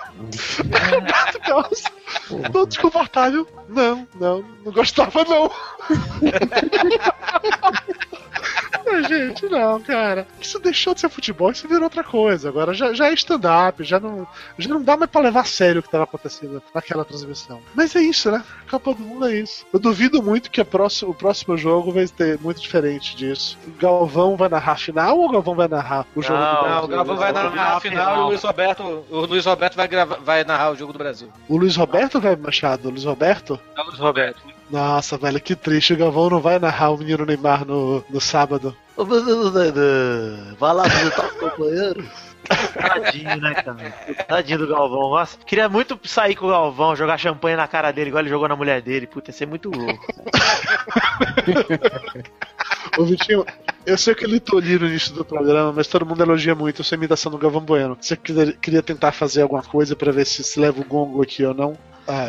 Roberto 0.93 1.39
Carlos, 1.41 1.85
todo 2.53 2.69
desconfortável. 2.69 3.47
Não, 3.69 4.07
não, 4.17 4.45
não 4.65 4.73
gostava 4.73 5.25
não. 5.25 5.51
Não, 8.93 9.03
gente, 9.09 9.47
não, 9.49 9.81
cara. 9.81 10.27
Isso 10.41 10.59
deixou 10.59 10.95
de 10.95 11.01
ser 11.01 11.09
futebol, 11.09 11.51
isso 11.51 11.69
virou 11.69 11.85
outra 11.85 12.03
coisa. 12.05 12.49
Agora 12.49 12.75
já, 12.75 12.93
já 12.93 13.07
é 13.09 13.15
stand-up, 13.15 13.83
já 13.85 14.01
não, 14.01 14.27
já 14.59 14.69
não 14.69 14.83
dá 14.83 14.97
mais 14.97 15.11
pra 15.11 15.21
levar 15.21 15.41
a 15.41 15.45
sério 15.45 15.81
o 15.81 15.83
que 15.83 15.91
tava 15.91 16.05
acontecendo 16.05 16.63
naquela 16.75 17.05
transmissão. 17.05 17.61
Mas 17.75 17.95
é 17.97 18.01
isso, 18.01 18.31
né? 18.31 18.43
Copa 18.71 18.95
do 18.95 19.01
Mundo 19.03 19.27
é 19.27 19.37
isso. 19.37 19.67
Eu 19.73 19.79
duvido 19.81 20.23
muito 20.23 20.51
que 20.51 20.61
a 20.61 20.65
próxima, 20.65 21.11
o 21.11 21.15
próximo 21.15 21.57
jogo 21.57 21.93
vai 21.93 22.07
ter 22.07 22.39
muito 22.41 22.61
diferente 22.61 23.17
disso. 23.17 23.59
O 23.67 23.71
Galvão 23.81 24.37
vai 24.37 24.49
narrar 24.49 24.73
a 24.73 24.77
final 24.77 25.19
ou 25.19 25.29
o 25.29 25.33
Galvão 25.33 25.55
vai 25.55 25.69
narrar 25.69 26.07
o 26.15 26.23
jogo 26.23 26.39
do 26.39 26.45
Não, 26.45 26.63
Brasil? 26.63 26.85
o 26.85 26.89
Galvão 26.89 27.17
vai 27.17 27.33
narrar 27.33 27.77
a 27.77 27.81
final 27.81 28.17
e 28.17 28.19
o 28.21 28.27
Luiz 28.29 28.43
Roberto, 28.43 29.05
o 29.11 29.21
Luiz 29.27 29.47
Roberto 29.47 29.77
vai, 29.77 29.89
grava, 29.89 30.19
vai 30.23 30.45
narrar 30.45 30.71
o 30.71 30.77
jogo 30.77 30.93
do 30.93 30.99
Brasil. 30.99 31.29
O 31.49 31.57
Luiz 31.57 31.77
Roberto 31.77 32.21
vai, 32.21 32.37
Machado? 32.37 32.89
O 32.89 32.91
Luiz 32.91 33.05
Roberto? 33.05 33.59
É 33.77 33.81
o 33.81 33.85
Luiz 33.87 33.99
Roberto. 33.99 34.41
Nossa, 34.71 35.19
velho, 35.19 35.41
que 35.41 35.57
triste. 35.57 35.95
O 35.95 35.97
Galvão 35.97 36.31
não 36.31 36.41
vai 36.41 36.59
narrar 36.59 36.91
o 36.91 36.99
menino 36.99 37.27
Neymar 37.27 37.65
no, 37.65 38.05
no 38.09 38.21
sábado. 38.21 38.75
Ô, 38.97 39.05
menino 39.05 39.51
vai 40.59 40.75
lá 40.75 40.85
visitar 40.85 41.27
os 41.27 41.33
companheiros. 41.33 42.30
Tadinho, 42.49 43.37
né, 43.41 43.55
cara? 43.55 43.77
Tadinho 44.27 44.59
do 44.59 44.67
Galvão. 44.69 45.11
Nossa, 45.11 45.39
queria 45.39 45.69
muito 45.69 45.99
sair 46.05 46.35
com 46.35 46.47
o 46.47 46.51
Galvão, 46.51 46.97
jogar 46.97 47.19
champanhe 47.19 47.57
na 47.57 47.69
cara 47.69 47.93
dele, 47.93 48.09
igual 48.09 48.23
ele 48.23 48.31
jogou 48.31 48.49
na 48.49 48.57
mulher 48.57 48.81
dele. 48.83 49.07
Puta, 49.07 49.31
ia 49.31 49.35
ser 49.35 49.47
muito 49.47 49.71
louco. 49.71 50.07
Ô, 52.99 53.05
Vitinho, 53.05 53.45
eu 53.87 53.97
sei 53.97 54.15
que 54.15 54.25
ele 54.25 54.41
tolhi 54.41 54.79
no 54.79 54.87
início 54.87 55.15
do 55.15 55.25
programa, 55.25 55.73
mas 55.73 55.87
todo 55.87 56.05
mundo 56.05 56.23
elogia 56.23 56.55
muito 56.55 56.83
a 56.83 56.85
sua 56.85 56.97
imitação 56.97 57.31
do 57.31 57.39
Galvão 57.39 57.61
Bueno. 57.61 57.97
Você 58.01 58.17
queria, 58.17 58.83
tentar 58.83 59.13
fazer 59.13 59.43
alguma 59.43 59.63
coisa 59.63 59.95
pra 59.95 60.11
ver 60.13 60.27
se 60.27 60.43
se 60.43 60.59
leva 60.59 60.81
o 60.81 60.85
gongo 60.85 61.23
aqui 61.23 61.45
ou 61.45 61.55
não? 61.55 61.77
Ah, 62.09 62.27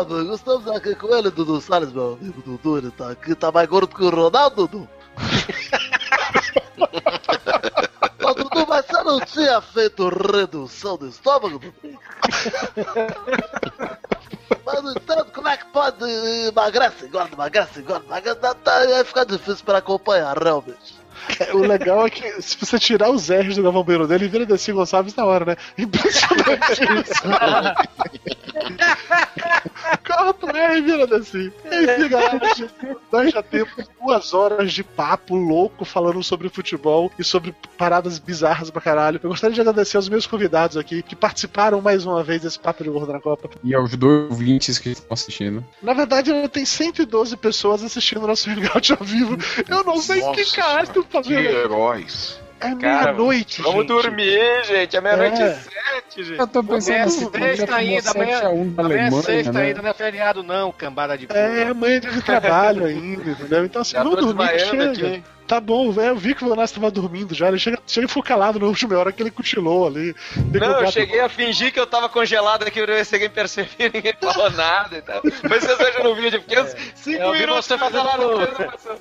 Ah, 0.00 0.06
mano, 0.08 0.34
estamos 0.34 0.68
aqui 0.68 0.94
com 0.94 1.12
ele, 1.14 1.30
Dudu 1.30 1.60
Salles, 1.60 1.92
meu 1.92 2.16
amigo 2.20 2.40
Dudu. 2.42 2.78
Ele 2.78 2.90
tá 2.92 3.10
aqui, 3.10 3.34
tá 3.34 3.50
mais 3.50 3.68
gordo 3.68 3.88
que 3.94 4.02
o 4.04 4.10
Ronaldo, 4.10 4.68
Dudu. 4.68 4.88
Ô, 8.22 8.34
Dudu, 8.34 8.66
mas 8.67 8.67
você 8.67 8.67
não 9.08 9.20
tinha 9.20 9.60
feito 9.62 10.08
redução 10.08 10.98
do 10.98 11.08
estômago? 11.08 11.60
Mas 14.66 14.82
não 14.82 14.92
entendo 14.92 15.24
como 15.32 15.48
é 15.48 15.56
que 15.56 15.64
pode 15.66 16.04
emagrece, 16.46 17.06
engorda, 17.06 17.32
emagrece, 17.34 17.80
engorda, 17.80 18.04
emagrece. 18.04 18.38
Tá, 18.38 18.54
tá, 18.54 19.04
ficar 19.06 19.24
difícil 19.24 19.64
pra 19.64 19.78
acompanhar, 19.78 20.36
realmente. 20.36 20.97
o 21.54 21.58
legal 21.58 22.06
é 22.06 22.10
que 22.10 22.42
se 22.42 22.56
você 22.58 22.78
tirar 22.78 23.10
os 23.10 23.30
R's 23.30 23.56
do 23.56 23.62
Galvão 23.62 23.84
Bueno 23.84 24.06
dele, 24.06 24.28
vira 24.28 24.46
Desi 24.46 24.72
Gonçalves 24.72 25.14
na 25.14 25.24
hora, 25.24 25.44
né? 25.44 25.56
Impressionante 25.76 26.82
isso. 27.04 27.22
Corta 30.06 30.46
o 30.46 30.56
R 30.56 30.78
e 30.78 30.80
vira 30.80 31.06
Desi. 31.06 31.52
Enfim, 31.64 32.08
galera, 32.08 32.40
nós 33.12 33.32
já 33.32 33.42
temos 33.42 33.72
duas 34.00 34.34
horas 34.34 34.72
de 34.72 34.82
papo 34.82 35.36
louco 35.36 35.84
falando 35.84 36.22
sobre 36.22 36.48
futebol 36.48 37.10
e 37.18 37.24
sobre 37.24 37.54
paradas 37.76 38.18
bizarras 38.18 38.70
pra 38.70 38.80
caralho. 38.80 39.20
Eu 39.22 39.30
gostaria 39.30 39.54
de 39.54 39.60
agradecer 39.60 39.96
aos 39.96 40.08
meus 40.08 40.26
convidados 40.26 40.76
aqui 40.76 41.02
que 41.02 41.16
participaram 41.16 41.80
mais 41.80 42.04
uma 42.04 42.22
vez 42.22 42.42
desse 42.42 42.58
Papo 42.58 42.82
de 42.82 42.90
Gordo 42.90 43.12
na 43.12 43.20
Copa. 43.20 43.50
E 43.62 43.74
aos 43.74 43.94
dois 43.96 44.30
ouvintes 44.30 44.78
que 44.78 44.90
estão 44.90 45.06
assistindo. 45.10 45.64
Na 45.82 45.92
verdade, 45.92 46.32
tem 46.48 46.64
112 46.64 47.36
pessoas 47.36 47.82
assistindo 47.82 48.26
nosso 48.26 48.50
Hangout 48.50 48.92
ao 48.92 49.04
vivo. 49.04 49.36
Eu 49.68 49.84
não 49.84 49.98
sei 49.98 50.20
Nossa 50.20 50.42
que 50.42 50.56
caralho 50.56 50.88
estão 51.20 51.22
Que 51.22 51.34
fazendo. 51.34 51.58
heróis. 51.60 52.40
É 52.60 52.74
meia-noite, 52.74 53.62
Vamos 53.62 53.82
gente. 53.82 53.86
dormir, 53.88 54.64
gente. 54.64 54.96
É 54.96 55.00
meia-noite 55.00 55.40
É. 55.40 55.46
e 55.46 55.54
sete, 55.54 56.24
gente. 56.24 56.40
Eu 56.40 56.46
tô 56.48 56.64
pensando 56.64 56.94
Amanhã 56.94 57.02
é 57.02 57.04
assim, 57.04 57.24
já 57.24 57.30
sexta 57.56 57.76
ainda, 57.76 58.02
7 58.02 58.16
amanhã, 58.16 58.40
a 58.42 58.48
1 58.50 58.72
da 58.72 58.82
amanhã 58.82 59.06
é 59.06 59.10
sexta 59.22 59.52
né? 59.52 59.62
ainda, 59.62 59.82
não 59.82 59.90
é 59.90 59.94
feriado 59.94 60.42
não, 60.42 60.72
cambada 60.72 61.16
de 61.16 61.28
É, 61.30 61.68
amanhã 61.68 61.96
é 61.96 62.00
dia 62.00 62.10
de 62.10 62.20
trabalho 62.22 62.84
ainda, 62.84 63.30
entendeu? 63.30 63.64
Então 63.64 63.82
assim, 63.82 63.92
Já 63.92 64.02
vamos 64.02 64.20
dormir 64.24 64.58
chega. 64.58 64.90
aqui. 64.90 65.22
Tá 65.48 65.58
bom, 65.60 65.90
velho. 65.90 66.08
Eu 66.08 66.16
vi 66.16 66.34
que 66.34 66.44
o 66.44 66.48
Vanassi 66.50 66.74
tava 66.74 66.90
dormindo 66.90 67.34
já. 67.34 67.48
Ele 67.48 67.58
chega, 67.58 67.78
chega 67.86 68.04
e 68.04 68.08
ficou 68.08 68.22
calado 68.22 68.60
na 68.60 68.66
última 68.66 68.98
hora 68.98 69.10
que 69.10 69.22
ele 69.22 69.30
cochilou 69.30 69.86
ali. 69.86 70.14
Não, 70.36 70.82
eu 70.82 70.92
cheguei 70.92 71.20
a 71.20 71.28
fingir 71.30 71.72
que 71.72 71.80
eu 71.80 71.86
tava 71.86 72.06
congelado 72.06 72.64
aqui, 72.64 72.78
eu 72.78 72.86
não 72.86 72.94
ninguém 72.94 73.30
percebia, 73.30 73.88
ninguém 73.92 74.12
falou 74.20 74.50
nada 74.50 74.98
e 74.98 75.00
tal. 75.00 75.22
Mas 75.48 75.64
vocês 75.64 75.78
vejam 75.78 76.04
no 76.04 76.14
vídeo, 76.14 76.42
porque 76.42 76.60
os 76.60 76.74
cinco 76.94 77.22
Eu 77.22 77.32
vi 77.32 77.38
minutos 77.40 77.64
você 77.64 77.78
fazendo 77.78 78.04
no- 78.18 78.40
não 78.40 78.46
passou. 78.46 78.98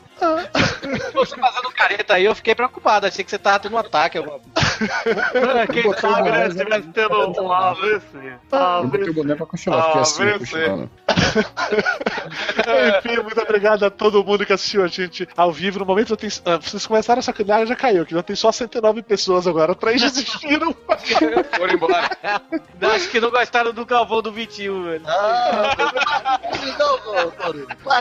Você 1.13 1.35
fazendo 1.35 1.71
careta 1.75 2.13
aí, 2.13 2.23
eu 2.23 2.33
fiquei 2.33 2.55
preocupado. 2.55 3.07
Achei 3.07 3.25
que 3.25 3.29
você 3.29 3.37
tava 3.37 3.59
tendo 3.59 3.75
um 3.75 3.79
ataque. 3.79 4.17
Eu... 4.17 4.41
Quem 5.73 5.93
sabe, 5.93 6.31
né? 6.31 6.49
Se 6.49 6.57
tivesse 6.57 6.87
tendo 6.93 7.41
um 7.41 7.51
AVC. 7.51 8.37
Eu 8.53 8.87
botei 8.87 9.09
o 9.09 9.13
boné 9.13 9.35
pra 9.35 9.45
cochilar, 9.45 9.83
fiquei 9.83 9.99
Ah, 9.99 10.01
assim, 10.01 10.39
cochilando. 10.39 10.89
Enfim, 12.97 13.21
muito 13.23 13.41
obrigado 13.41 13.83
a 13.85 13.89
todo 13.89 14.23
mundo 14.23 14.45
que 14.45 14.53
assistiu 14.53 14.83
a 14.83 14.87
gente 14.87 15.27
ao 15.35 15.51
vivo. 15.51 15.79
No 15.79 15.85
momento, 15.85 16.13
eu 16.13 16.17
tenho, 16.17 16.31
ah, 16.45 16.57
vocês 16.57 16.85
começaram 16.85 17.19
a 17.19 17.23
sacanear, 17.23 17.65
já 17.65 17.76
caiu, 17.76 18.05
que 18.05 18.14
já 18.14 18.23
tem 18.23 18.35
só 18.35 18.51
109 18.51 19.01
pessoas 19.03 19.47
agora. 19.47 19.76
Três 19.76 20.01
desistiram. 20.11 20.76
Foram 21.57 21.73
embora. 21.73 22.09
Acho 22.95 23.09
que 23.09 23.19
não 23.19 23.30
gostaram 23.30 23.73
do 23.73 23.85
Galvão 23.85 24.22
do 24.22 24.31
Vitinho, 24.31 24.84
velho. 24.84 25.03
Ah, 25.05 25.76
não, 26.77 26.97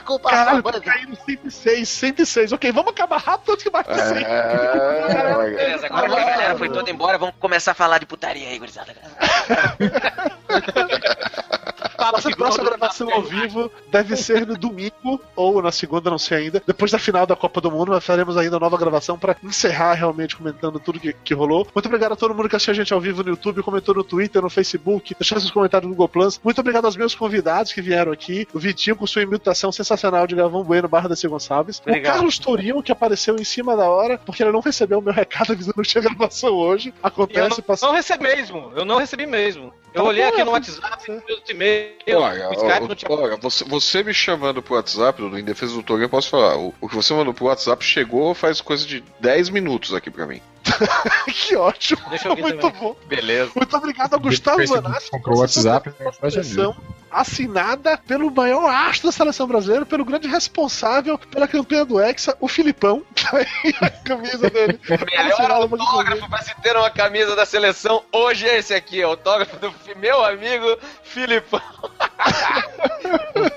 culpar 0.03 0.33
sua 0.33 0.45
Caralho, 0.45 0.63
tá 0.63 0.81
caindo 0.81 1.17
106, 1.17 1.89
106. 1.89 2.53
Ok, 2.53 2.73
vamos 2.73 2.93
acabar 2.93 3.19
rápido 3.19 3.53
antes 3.53 3.65
que 3.65 3.71
bate 3.71 3.95
100. 3.95 4.25
É, 4.25 5.57
Beleza, 5.57 5.87
agora 5.87 6.09
que 6.09 6.21
a 6.21 6.25
galera 6.25 6.57
foi 6.57 6.69
toda 6.69 6.91
embora, 6.91 7.19
vamos 7.19 7.35
começar 7.39 7.73
a 7.73 7.75
falar 7.75 7.99
de 7.99 8.07
putaria 8.07 8.49
aí, 8.49 8.59
gurizada. 8.59 8.95
Nossa 12.13 12.31
próxima 12.31 12.65
gravação 12.65 13.11
ao 13.13 13.23
vivo 13.23 13.71
deve 13.91 14.17
ser 14.17 14.47
no 14.47 14.57
domingo 14.57 15.21
ou 15.35 15.61
na 15.63 15.73
segunda, 15.73 16.11
não 16.11 16.19
sei 16.19 16.39
ainda. 16.39 16.63
Depois 16.67 16.91
da 16.91 16.99
final 16.99 17.27
da 17.27 17.37
Copa 17.37 17.61
do 17.61 17.71
Mundo, 17.71 17.93
nós 17.93 18.05
faremos 18.05 18.37
ainda 18.37 18.59
nova 18.59 18.77
gravação 18.77 19.19
pra 19.19 19.37
encerrar 19.43 19.95
realmente 19.95 20.37
comentando 20.37 20.79
tudo 20.79 21.01
que, 21.01 21.13
que 21.13 21.35
rolou. 21.35 21.67
Muito 21.75 21.87
obrigado 21.87 22.13
a 22.13 22.17
todo 22.17 22.35
mundo 22.35 22.49
que 22.49 22.57
assistiu 22.57 22.73
a 22.73 22.77
gente 22.77 22.93
ao 22.93 23.01
vivo 23.01 23.23
no 23.23 23.31
YouTube, 23.31 23.63
comentou 23.63 23.95
no 23.95 24.05
Twitter, 24.05 24.41
no 24.43 24.51
Facebook, 24.51 25.15
deixou 25.19 25.39
seus 25.41 25.51
comentários 25.51 25.89
no 25.89 25.95
Google 25.95 26.09
Plus. 26.09 26.41
Muito 26.43 26.61
obrigado 26.61 26.85
aos 26.85 26.97
meus 26.97 27.15
convidados 27.15 27.73
que 27.73 27.81
vieram 27.83 28.13
aqui. 28.13 28.47
O 28.53 28.59
Vitinho 28.59 28.97
com 28.97 29.07
sua 29.07 29.23
imitação 29.23 29.71
sensacional 29.73 30.27
de 30.27 30.35
Gavão 30.35 30.63
Bueno 30.63 30.89
barra 30.89 31.09
da 31.09 31.15
Gonçalves. 31.29 31.81
Obrigado. 31.81 32.13
O 32.13 32.17
Carlos 32.17 32.39
Tourinho, 32.39 32.83
que 32.83 32.93
apareceu 32.93 33.37
em 33.37 33.45
cima 33.45 33.77
da 33.77 33.89
hora, 33.89 34.19
porque 34.19 34.43
ele 34.43 34.53
não 34.53 34.61
recebeu 34.61 34.99
o 34.99 35.03
meu 35.03 35.13
recado 35.13 35.53
avisando 35.53 35.83
que 35.83 35.89
tinha 35.89 36.03
gravação 36.03 36.51
hoje. 36.55 36.89
Eu 36.91 36.95
Acontece, 37.03 37.59
não, 37.59 37.65
passa- 37.65 37.87
não 37.87 37.95
recebi 37.95 38.23
mesmo. 38.25 38.73
Eu 38.77 38.85
não 38.85 38.99
recebi 38.99 39.27
mesmo. 39.27 39.73
Eu 39.95 40.03
Tá 40.03 40.09
olhei 40.09 40.23
bom, 40.25 40.29
aqui 40.29 40.45
no 40.45 40.51
é. 40.51 40.53
WhatsApp, 40.53 41.11
no 41.11 41.23
meu 41.27 41.39
e-mail, 41.49 41.96
Olha, 42.09 42.51
o 42.51 42.95
tinha. 42.95 43.11
olha 43.11 43.37
você, 43.37 43.65
você 43.65 44.03
me 44.03 44.15
chamando 44.15 44.63
pro 44.63 44.75
WhatsApp, 44.75 45.23
em 45.23 45.45
defesa 45.45 45.75
do 45.75 45.83
Toga, 45.83 46.05
eu 46.05 46.09
posso 46.09 46.29
falar. 46.29 46.57
O, 46.57 46.75
o 46.81 46.89
que 46.89 46.95
você 46.95 47.13
mandou 47.13 47.35
pro 47.35 47.47
WhatsApp 47.47 47.85
chegou 47.85 48.35
faz 48.35 48.61
coisa 48.61 48.87
de 48.87 49.03
10 49.21 49.49
minutos 49.51 49.93
aqui 49.93 50.11
pra 50.11 50.27
mim. 50.27 50.41
que 51.33 51.57
ótimo. 51.57 52.03
Deixa 52.11 52.29
eu 52.29 52.35
ver 52.35 52.43
Muito 52.43 52.61
também. 52.61 52.81
bom. 52.81 52.97
Beleza. 53.07 53.53
Muito 53.55 53.77
obrigado 53.77 54.15
ao 54.15 54.21
Gustavo 54.21 54.67
Vanassi. 54.67 55.11
comprou 55.11 55.37
o 55.37 55.41
WhatsApp, 55.41 55.93
né? 55.99 56.75
assinada 57.11 57.97
pelo 57.97 58.31
maior 58.31 58.69
astro 58.69 59.09
da 59.09 59.13
seleção 59.13 59.47
brasileira, 59.47 59.87
pelo 59.87 60.05
grande 60.05 60.29
responsável 60.29 61.19
pela 61.19 61.49
campanha 61.49 61.85
do 61.85 62.01
Hexa, 62.01 62.37
o 62.41 62.49
Filipão. 62.49 63.03
Tá 63.27 63.39
aí 63.39 63.75
a 63.81 63.91
camisa 63.91 64.49
dele. 64.49 64.79
Melhor 64.87 65.51
autógrafo 65.51 66.29
pra 66.29 66.43
se 66.43 66.55
ter 66.61 66.77
uma 66.77 66.91
camisa 66.91 67.35
da 67.35 67.45
seleção 67.45 68.05
hoje 68.13 68.47
é 68.47 68.59
esse 68.59 68.73
aqui, 68.73 69.03
autógrafo 69.03 69.57
do 69.57 69.75
meu 69.97 70.25
amigo 70.25 70.79
Filipão. 71.03 71.61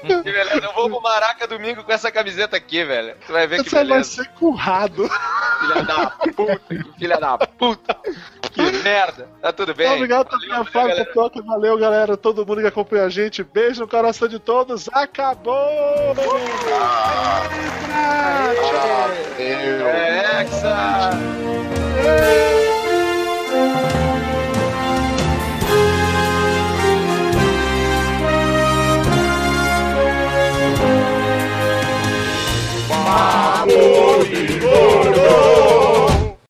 Que 0.02 0.24
beleza, 0.32 0.66
eu 0.66 0.74
vou 0.74 0.90
pro 0.90 1.02
Maraca 1.02 1.48
domingo 1.48 1.84
com 1.84 1.92
essa 1.92 2.12
camiseta 2.12 2.58
aqui, 2.58 2.84
velho. 2.84 3.16
Tu 3.28 3.32
vai 3.32 3.46
ver 3.46 3.64
que 3.64 3.70
Você 3.70 3.76
vai 3.76 3.86
beleza. 3.86 4.24
ser 4.24 4.28
currado. 4.30 5.08
Filha 5.60 5.84
da 5.84 6.10
puta, 6.10 6.62
que 6.98 6.99
filha 7.00 7.18
da 7.18 7.38
puta. 7.38 7.96
Que 8.52 8.62
merda. 8.84 9.28
Tá 9.42 9.54
tudo 9.54 9.74
bem? 9.74 9.94
Obrigado 9.94 10.28
também 10.28 10.52
a 10.52 10.66
Fábio 10.66 11.14
Toca. 11.14 11.42
Valeu, 11.42 11.78
galera. 11.78 12.18
Todo 12.18 12.46
mundo 12.46 12.60
que 12.62 12.68
acompanha 12.68 13.06
a 13.06 13.10
gente. 13.10 13.42
Beijo 13.42 13.82
no 13.82 13.88
coração 13.88 14.28
de 14.28 14.38
todos. 14.38 14.90
Acabou! 14.92 15.56
Ah, 17.92 18.52
tchau. 18.70 19.10